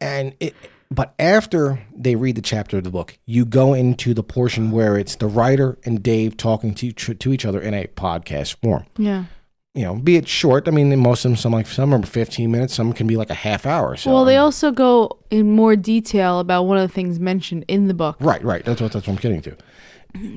and 0.00 0.34
it, 0.40 0.54
but 0.90 1.14
after 1.18 1.80
they 1.94 2.16
read 2.16 2.36
the 2.36 2.42
chapter 2.42 2.78
of 2.78 2.84
the 2.84 2.90
book, 2.90 3.18
you 3.26 3.44
go 3.44 3.74
into 3.74 4.14
the 4.14 4.22
portion 4.22 4.70
where 4.70 4.96
it's 4.96 5.16
the 5.16 5.26
writer 5.26 5.78
and 5.84 6.02
Dave 6.02 6.36
talking 6.36 6.74
to 6.74 6.92
to 6.92 7.32
each 7.32 7.44
other 7.44 7.60
in 7.60 7.74
a 7.74 7.86
podcast 7.88 8.56
form. 8.62 8.86
Yeah. 8.96 9.24
You 9.74 9.84
know, 9.84 9.94
be 9.94 10.16
it 10.16 10.26
short. 10.26 10.66
I 10.66 10.70
mean, 10.70 10.96
most 10.98 11.24
of 11.24 11.30
them, 11.30 11.36
some 11.36 11.52
like 11.52 11.66
some 11.66 11.94
are 11.94 12.02
15 12.02 12.50
minutes, 12.50 12.74
some 12.74 12.92
can 12.92 13.06
be 13.06 13.16
like 13.16 13.30
a 13.30 13.34
half 13.34 13.66
hour. 13.66 13.96
So, 13.96 14.12
well, 14.12 14.24
they 14.24 14.36
also 14.36 14.72
go 14.72 15.18
in 15.30 15.52
more 15.52 15.76
detail 15.76 16.40
about 16.40 16.64
one 16.64 16.78
of 16.78 16.88
the 16.88 16.92
things 16.92 17.20
mentioned 17.20 17.64
in 17.68 17.86
the 17.86 17.94
book. 17.94 18.16
Right, 18.18 18.42
right. 18.42 18.64
That's 18.64 18.80
what 18.80 18.92
that's 18.92 19.06
what 19.06 19.14
I'm 19.14 19.20
getting 19.20 19.42
to. 19.42 19.56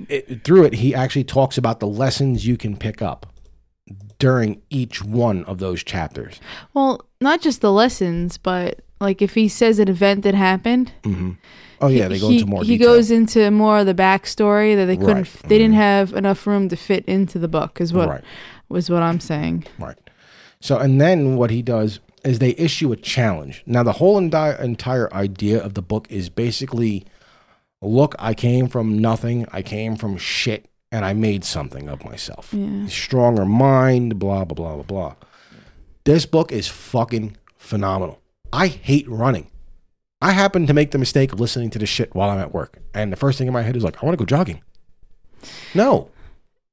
It, 0.09 0.43
through 0.43 0.65
it, 0.65 0.73
he 0.73 0.93
actually 0.93 1.23
talks 1.23 1.57
about 1.57 1.79
the 1.79 1.87
lessons 1.87 2.45
you 2.45 2.57
can 2.57 2.75
pick 2.77 3.01
up 3.01 3.25
during 4.19 4.61
each 4.69 5.03
one 5.03 5.43
of 5.45 5.57
those 5.57 5.83
chapters. 5.83 6.39
Well, 6.73 7.07
not 7.19 7.41
just 7.41 7.61
the 7.61 7.71
lessons, 7.71 8.37
but 8.37 8.81
like 8.99 9.21
if 9.21 9.33
he 9.33 9.47
says 9.47 9.79
an 9.79 9.87
event 9.87 10.23
that 10.23 10.35
happened, 10.35 10.91
hmm 11.03 11.31
Oh 11.81 11.87
yeah, 11.87 12.07
they 12.07 12.19
go 12.19 12.29
he, 12.29 12.35
into 12.35 12.47
more. 12.47 12.63
he 12.63 12.77
detail. 12.77 12.93
goes 12.95 13.11
into 13.11 13.49
more 13.51 13.79
of 13.79 13.85
the 13.85 13.93
backstory 13.95 14.75
that 14.75 14.85
they 14.85 14.97
couldn't. 14.97 15.15
Right. 15.15 15.25
Mm-hmm. 15.25 15.47
They 15.47 15.57
didn't 15.57 15.73
have 15.75 16.13
enough 16.13 16.45
room 16.47 16.69
to 16.69 16.75
fit 16.75 17.05
into 17.05 17.39
the 17.39 17.47
book. 17.47 17.81
Is 17.81 17.91
what 17.93 18.07
Right. 18.09 18.23
was 18.69 18.89
what 18.89 19.01
I'm 19.03 19.19
saying. 19.19 19.65
Right. 19.79 19.97
So, 20.59 20.77
and 20.77 21.01
then 21.01 21.35
what 21.37 21.49
he 21.49 21.61
does 21.61 21.99
is 22.23 22.39
they 22.39 22.51
issue 22.51 22.91
a 22.91 22.95
challenge. 22.95 23.63
Now, 23.65 23.81
the 23.83 23.93
whole 23.93 24.21
enti- 24.21 24.59
entire 24.61 25.11
idea 25.13 25.59
of 25.61 25.73
the 25.73 25.81
book 25.81 26.05
is 26.11 26.29
basically 26.29 27.05
look, 27.81 28.15
I 28.19 28.33
came 28.35 28.67
from 28.67 28.99
nothing, 28.99 29.47
I 29.51 29.63
came 29.63 29.95
from 29.95 30.17
shit, 30.17 30.67
and 30.91 31.03
I 31.03 31.13
made 31.13 31.43
something 31.43 31.89
of 31.89 32.05
myself. 32.05 32.53
Yeah. 32.53 32.85
Stronger 32.87 33.45
mind, 33.45 34.19
blah, 34.19 34.45
blah, 34.45 34.53
blah, 34.53 34.75
blah, 34.75 34.83
blah. 34.83 35.15
This 36.03 36.25
book 36.25 36.51
is 36.51 36.67
fucking 36.67 37.37
phenomenal. 37.57 38.19
I 38.53 38.67
hate 38.67 39.07
running. 39.09 39.49
I 40.21 40.31
happen 40.31 40.67
to 40.67 40.73
make 40.73 40.91
the 40.91 40.97
mistake 40.97 41.33
of 41.33 41.39
listening 41.39 41.69
to 41.71 41.79
this 41.79 41.89
shit 41.89 42.13
while 42.13 42.29
I'm 42.29 42.39
at 42.39 42.53
work. 42.53 42.79
And 42.93 43.11
the 43.11 43.17
first 43.17 43.37
thing 43.37 43.47
in 43.47 43.53
my 43.53 43.63
head 43.63 43.75
is 43.75 43.83
like, 43.83 44.01
I 44.01 44.05
want 44.05 44.17
to 44.17 44.23
go 44.23 44.25
jogging. 44.25 44.61
No. 45.73 46.11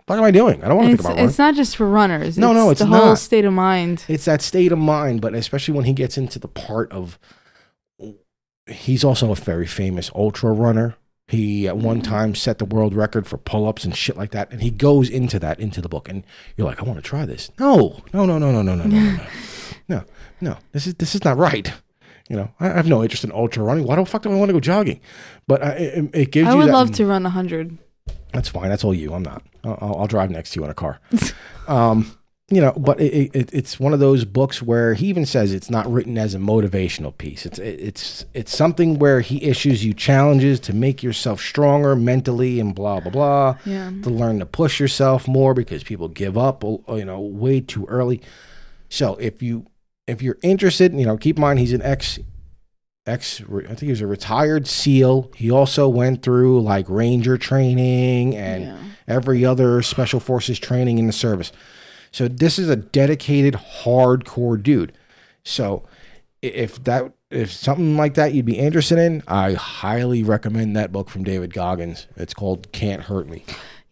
What 0.06 0.18
am 0.18 0.24
I 0.24 0.30
doing? 0.30 0.62
I 0.64 0.68
don't 0.68 0.76
want 0.78 0.86
to 0.86 0.96
think 0.96 1.00
about 1.00 1.10
running. 1.10 1.28
it's 1.28 1.38
not 1.38 1.54
just 1.54 1.76
for 1.76 1.86
runners. 1.86 2.38
No, 2.38 2.52
no, 2.52 2.70
it's 2.70 2.80
the 2.80 2.86
whole 2.86 3.14
state 3.14 3.44
of 3.44 3.52
mind. 3.52 4.04
it's 4.08 4.24
that 4.24 4.40
state 4.40 4.72
of 4.72 4.78
mind, 4.78 5.20
but 5.20 5.34
especially 5.34 5.74
when 5.74 5.84
he 5.84 5.92
gets 5.92 6.16
into 6.16 6.38
the 6.38 6.48
part 6.48 6.90
of 6.92 7.18
he's 8.66 9.04
also 9.04 9.30
a 9.32 9.34
very 9.34 9.66
famous 9.66 10.10
ultra 10.14 10.52
runner. 10.52 10.96
He 11.26 11.68
at 11.68 11.76
one 11.76 12.00
mm-hmm. 12.00 12.10
time 12.10 12.34
set 12.34 12.58
the 12.58 12.64
world 12.64 12.94
record 12.94 13.26
for 13.26 13.36
pull-ups 13.36 13.84
and 13.84 13.94
shit 13.94 14.16
like 14.16 14.30
that, 14.30 14.50
and 14.50 14.62
he 14.62 14.70
goes 14.70 15.10
into 15.10 15.38
that 15.40 15.60
into 15.60 15.82
the 15.82 15.88
book, 15.88 16.08
and 16.08 16.24
you're 16.56 16.66
like, 16.66 16.80
I 16.80 16.84
want 16.84 16.96
to 16.96 17.02
try 17.02 17.26
this. 17.26 17.50
No, 17.58 18.02
no, 18.14 18.24
no, 18.24 18.38
no, 18.38 18.50
no, 18.50 18.62
no, 18.62 18.74
no, 18.74 18.84
no, 18.84 18.98
no, 18.98 19.16
no, 19.16 19.26
no, 19.88 20.04
no. 20.40 20.56
This 20.72 20.86
is 20.86 20.94
this 20.94 21.14
is 21.14 21.22
not 21.24 21.36
right. 21.36 21.70
You 22.28 22.36
know, 22.36 22.50
I 22.60 22.70
I 22.70 22.74
have 22.74 22.86
no 22.88 23.02
interest 23.02 23.24
in 23.24 23.32
ultra 23.32 23.62
running. 23.62 23.84
Why 23.84 23.96
the 23.96 24.04
fuck 24.04 24.22
do 24.22 24.30
I 24.30 24.34
want 24.34 24.48
to 24.50 24.52
go 24.52 24.60
jogging? 24.60 25.00
But 25.46 25.62
uh, 25.62 25.74
it, 25.78 26.10
it 26.14 26.30
gives 26.32 26.48
I 26.48 26.54
would 26.54 26.66
love 26.70 26.92
to 26.92 27.06
run 27.06 27.24
a 27.26 27.30
hundred. 27.30 27.78
that's 28.32 28.48
fine. 28.48 28.68
That's 28.68 28.84
all 28.84 28.94
you. 28.94 29.14
I'm 29.14 29.22
not. 29.22 29.42
I'll, 29.64 29.78
I'll- 29.80 29.96
I'll 30.00 30.06
drive 30.06 30.30
next 30.30 30.50
to 30.52 30.60
you 30.60 30.64
in 30.64 30.70
a 30.70 30.74
car. 30.74 31.00
um, 31.68 32.14
you 32.50 32.62
know, 32.62 32.72
but 32.78 32.98
it, 32.98 33.30
it, 33.34 33.50
it's 33.52 33.78
one 33.78 33.92
of 33.92 34.00
those 34.00 34.24
books 34.24 34.62
where 34.62 34.94
he 34.94 35.06
even 35.08 35.26
says 35.26 35.52
it's 35.52 35.68
not 35.68 35.86
written 35.90 36.16
as 36.16 36.34
a 36.34 36.38
motivational 36.38 37.16
piece. 37.16 37.44
It's 37.44 37.58
it, 37.58 37.78
it's 37.80 38.24
it's 38.32 38.56
something 38.56 38.98
where 38.98 39.20
he 39.20 39.42
issues 39.44 39.84
you 39.84 39.92
challenges 39.92 40.58
to 40.60 40.72
make 40.74 41.02
yourself 41.02 41.40
stronger 41.42 41.94
mentally 41.94 42.58
and 42.60 42.74
blah 42.74 43.00
blah 43.00 43.10
blah. 43.12 43.56
Yeah. 43.66 43.90
To 44.02 44.08
learn 44.10 44.38
to 44.38 44.46
push 44.46 44.80
yourself 44.80 45.28
more 45.28 45.52
because 45.54 45.82
people 45.84 46.08
give 46.08 46.38
up, 46.38 46.62
you 46.62 47.04
know, 47.04 47.20
way 47.20 47.60
too 47.60 47.84
early. 47.86 48.22
So 48.88 49.16
if 49.16 49.42
you 49.42 49.66
if 50.08 50.22
you're 50.22 50.38
interested, 50.42 50.92
you 50.94 51.06
know, 51.06 51.16
keep 51.16 51.36
in 51.36 51.40
mind 51.42 51.58
he's 51.60 51.72
an 51.72 51.82
ex 51.82 52.18
ex 53.06 53.40
I 53.40 53.60
think 53.68 53.80
he 53.80 53.90
was 53.90 54.00
a 54.00 54.06
retired 54.06 54.66
SEAL. 54.66 55.30
He 55.36 55.50
also 55.50 55.88
went 55.88 56.22
through 56.22 56.60
like 56.62 56.86
Ranger 56.88 57.38
training 57.38 58.34
and 58.36 58.64
Yeah. 58.64 58.76
every 59.06 59.44
other 59.44 59.80
special 59.82 60.20
forces 60.20 60.58
training 60.58 60.98
in 60.98 61.06
the 61.06 61.12
service. 61.12 61.52
So 62.10 62.26
this 62.28 62.58
is 62.58 62.68
a 62.68 62.76
dedicated 62.76 63.54
hardcore 63.84 64.62
dude. 64.62 64.92
So 65.44 65.84
if 66.42 66.82
that 66.84 67.12
if 67.30 67.52
something 67.52 67.96
like 67.98 68.14
that 68.14 68.32
you'd 68.32 68.46
be 68.46 68.58
interested 68.58 68.98
in, 68.98 69.22
I 69.28 69.52
highly 69.52 70.22
recommend 70.22 70.74
that 70.76 70.92
book 70.92 71.10
from 71.10 71.24
David 71.24 71.52
Goggins. 71.52 72.06
It's 72.16 72.32
called 72.32 72.72
Can't 72.72 73.02
Hurt 73.02 73.28
Me. 73.28 73.44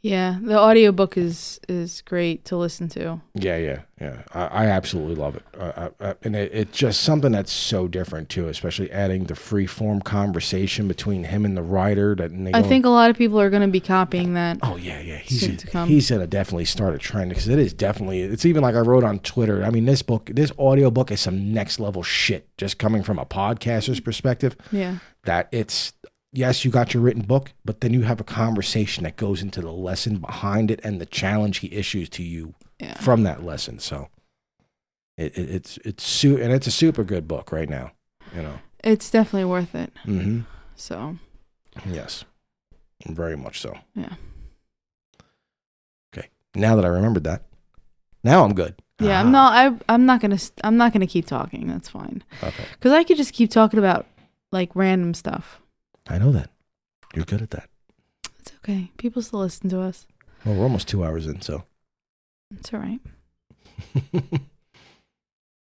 Yeah, 0.06 0.38
the 0.40 0.56
audiobook 0.58 1.16
is 1.18 1.58
is 1.68 2.00
great 2.02 2.44
to 2.46 2.56
listen 2.56 2.88
to. 2.90 3.20
Yeah, 3.34 3.56
yeah, 3.56 3.80
yeah. 4.00 4.22
I, 4.32 4.46
I 4.46 4.66
absolutely 4.66 5.16
love 5.16 5.34
it, 5.34 5.42
uh, 5.58 5.90
I, 6.00 6.08
I, 6.08 6.14
and 6.22 6.36
it, 6.36 6.52
it's 6.54 6.78
just 6.78 7.00
something 7.00 7.32
that's 7.32 7.50
so 7.50 7.88
different 7.88 8.28
too. 8.28 8.46
Especially 8.48 8.88
adding 8.92 9.24
the 9.24 9.34
free 9.34 9.66
form 9.66 10.00
conversation 10.00 10.86
between 10.86 11.24
him 11.24 11.44
and 11.44 11.56
the 11.56 11.62
writer. 11.62 12.14
That 12.14 12.30
I 12.54 12.62
think 12.62 12.86
a 12.86 12.88
lot 12.88 13.10
of 13.10 13.18
people 13.18 13.40
are 13.40 13.50
going 13.50 13.62
to 13.62 13.68
be 13.68 13.80
copying 13.80 14.34
that. 14.34 14.58
Oh 14.62 14.76
yeah, 14.76 15.00
yeah. 15.00 15.16
He's 15.16 15.56
to 15.56 15.66
come. 15.66 15.88
he's 15.88 16.08
gonna 16.08 16.28
definitely 16.28 16.66
start 16.66 16.94
a 16.94 16.98
trend 16.98 17.30
because 17.30 17.48
it 17.48 17.58
is 17.58 17.72
definitely. 17.72 18.20
It's 18.20 18.46
even 18.46 18.62
like 18.62 18.76
I 18.76 18.80
wrote 18.80 19.02
on 19.02 19.18
Twitter. 19.18 19.64
I 19.64 19.70
mean, 19.70 19.86
this 19.86 20.02
book, 20.02 20.30
this 20.32 20.52
audio 20.56 20.90
book 20.90 21.10
is 21.10 21.20
some 21.20 21.52
next 21.52 21.80
level 21.80 22.04
shit. 22.04 22.48
Just 22.58 22.78
coming 22.78 23.02
from 23.02 23.18
a 23.18 23.26
podcaster's 23.26 23.98
perspective, 23.98 24.56
Yeah. 24.70 24.98
that 25.24 25.48
it's 25.50 25.92
yes, 26.36 26.64
you 26.64 26.70
got 26.70 26.92
your 26.94 27.02
written 27.02 27.22
book, 27.22 27.52
but 27.64 27.80
then 27.80 27.92
you 27.94 28.02
have 28.02 28.20
a 28.20 28.24
conversation 28.24 29.04
that 29.04 29.16
goes 29.16 29.42
into 29.42 29.60
the 29.60 29.72
lesson 29.72 30.18
behind 30.18 30.70
it 30.70 30.80
and 30.84 31.00
the 31.00 31.06
challenge 31.06 31.58
he 31.58 31.72
issues 31.72 32.08
to 32.10 32.22
you 32.22 32.54
Yeah. 32.80 32.94
from 33.00 33.22
that 33.24 33.42
lesson. 33.44 33.78
So 33.78 34.08
it, 35.16 35.36
it, 35.38 35.50
it's 35.50 35.78
it's 35.84 36.02
su- 36.04 36.36
and 36.40 36.52
it's 36.52 36.66
a 36.66 36.70
super 36.70 37.04
good 37.04 37.26
book 37.26 37.50
right 37.52 37.68
now. 37.68 37.92
You 38.34 38.42
know. 38.42 38.58
It's 38.84 39.10
definitely 39.10 39.46
worth 39.46 39.74
it. 39.74 39.92
Mm-hmm. 40.06 40.40
So, 40.76 41.16
Yes, 41.90 42.24
very 43.06 43.36
much 43.36 43.60
so. 43.60 43.74
Yeah. 43.94 44.14
Okay. 46.14 46.28
Now 46.54 46.76
that 46.76 46.84
I 46.84 46.88
remembered 46.88 47.24
that, 47.24 47.42
now 48.22 48.44
I'm 48.44 48.54
good. 48.54 48.74
yeah, 49.00 49.16
Ah, 49.18 49.20
I'm 49.20 49.30
not 49.32 49.52
I 49.52 49.94
I'm 49.94 50.06
not 50.06 50.20
going 50.20 50.36
to 50.36 50.52
I'm 50.64 50.76
not 50.76 50.92
going 50.92 51.00
to 51.00 51.06
keep 51.06 51.26
talking. 51.26 51.66
That's 51.68 51.88
fine. 51.88 52.22
Okay. 52.42 52.64
Cuz 52.80 52.92
I 52.92 53.04
could 53.04 53.16
just 53.16 53.32
keep 53.32 53.50
talking 53.50 53.78
about 53.78 54.06
like 54.52 54.70
random 54.74 55.14
stuff. 55.14 55.60
I 56.08 56.18
know 56.18 56.32
that. 56.32 56.50
You're 57.14 57.24
good 57.24 57.42
at 57.42 57.50
that. 57.50 57.68
It's 58.38 58.52
okay. 58.56 58.90
People 58.96 59.22
still 59.22 59.40
listen 59.40 59.68
to 59.70 59.80
us. 59.80 60.06
Well, 60.44 60.54
we're 60.54 60.62
almost 60.64 60.88
two 60.88 61.04
hours 61.04 61.26
in, 61.26 61.40
so. 61.40 61.64
It's 62.56 62.72
all 62.72 62.80
right. 62.80 63.00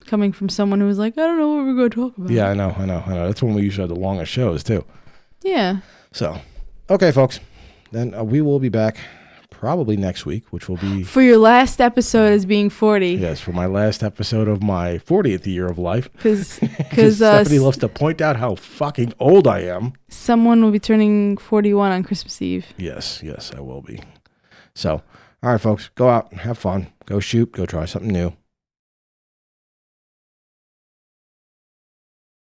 Coming 0.06 0.32
from 0.32 0.48
someone 0.48 0.80
who 0.80 0.86
was 0.86 0.98
like, 0.98 1.14
I 1.18 1.22
don't 1.22 1.38
know 1.38 1.54
what 1.54 1.64
we're 1.64 1.74
going 1.74 1.90
to 1.90 1.96
talk 1.96 2.18
about. 2.18 2.30
yeah, 2.30 2.48
I 2.48 2.54
know, 2.54 2.74
I 2.76 2.84
know, 2.84 3.02
I 3.06 3.14
know. 3.14 3.26
That's 3.26 3.42
when 3.42 3.54
we 3.54 3.62
usually 3.62 3.88
have 3.88 3.94
the 3.96 4.00
longest 4.00 4.30
shows 4.30 4.62
too. 4.62 4.84
Yeah. 5.42 5.78
So, 6.12 6.38
okay, 6.90 7.10
folks. 7.10 7.40
Then 7.92 8.14
uh, 8.14 8.22
we 8.24 8.40
will 8.40 8.58
be 8.58 8.68
back 8.68 8.98
probably 9.50 9.96
next 9.96 10.26
week, 10.26 10.44
which 10.52 10.68
will 10.68 10.76
be 10.76 11.02
For 11.02 11.22
your 11.22 11.38
last 11.38 11.80
episode 11.80 12.32
as 12.32 12.44
being 12.46 12.70
40 12.70 13.14
yes 13.14 13.40
for 13.40 13.52
my 13.52 13.66
last 13.66 14.02
episode 14.02 14.48
of 14.48 14.62
my 14.62 14.98
40th 14.98 15.46
year 15.46 15.66
of 15.66 15.78
life. 15.78 16.08
Because 16.16 16.58
cuz 16.90 17.22
uh, 17.22 17.42
Stephanie 17.44 17.58
loves 17.60 17.78
to 17.78 17.88
point 17.88 18.20
out 18.20 18.36
how 18.36 18.54
fucking 18.56 19.12
old 19.18 19.46
I 19.46 19.60
am. 19.60 19.92
someone 20.08 20.62
will 20.62 20.72
be 20.72 20.78
turning 20.80 21.36
41 21.36 21.92
on 21.92 22.02
Christmas 22.02 22.40
Eve. 22.42 22.66
Yes, 22.76 23.22
yes, 23.22 23.52
I 23.56 23.60
will 23.60 23.82
be. 23.82 24.00
So, 24.74 25.02
all 25.42 25.52
right, 25.52 25.60
folks, 25.60 25.90
go 25.94 26.08
out, 26.08 26.32
have 26.34 26.58
fun, 26.58 26.88
go 27.06 27.20
shoot, 27.20 27.52
go 27.52 27.64
try 27.66 27.84
something 27.86 28.12
new. 28.12 28.32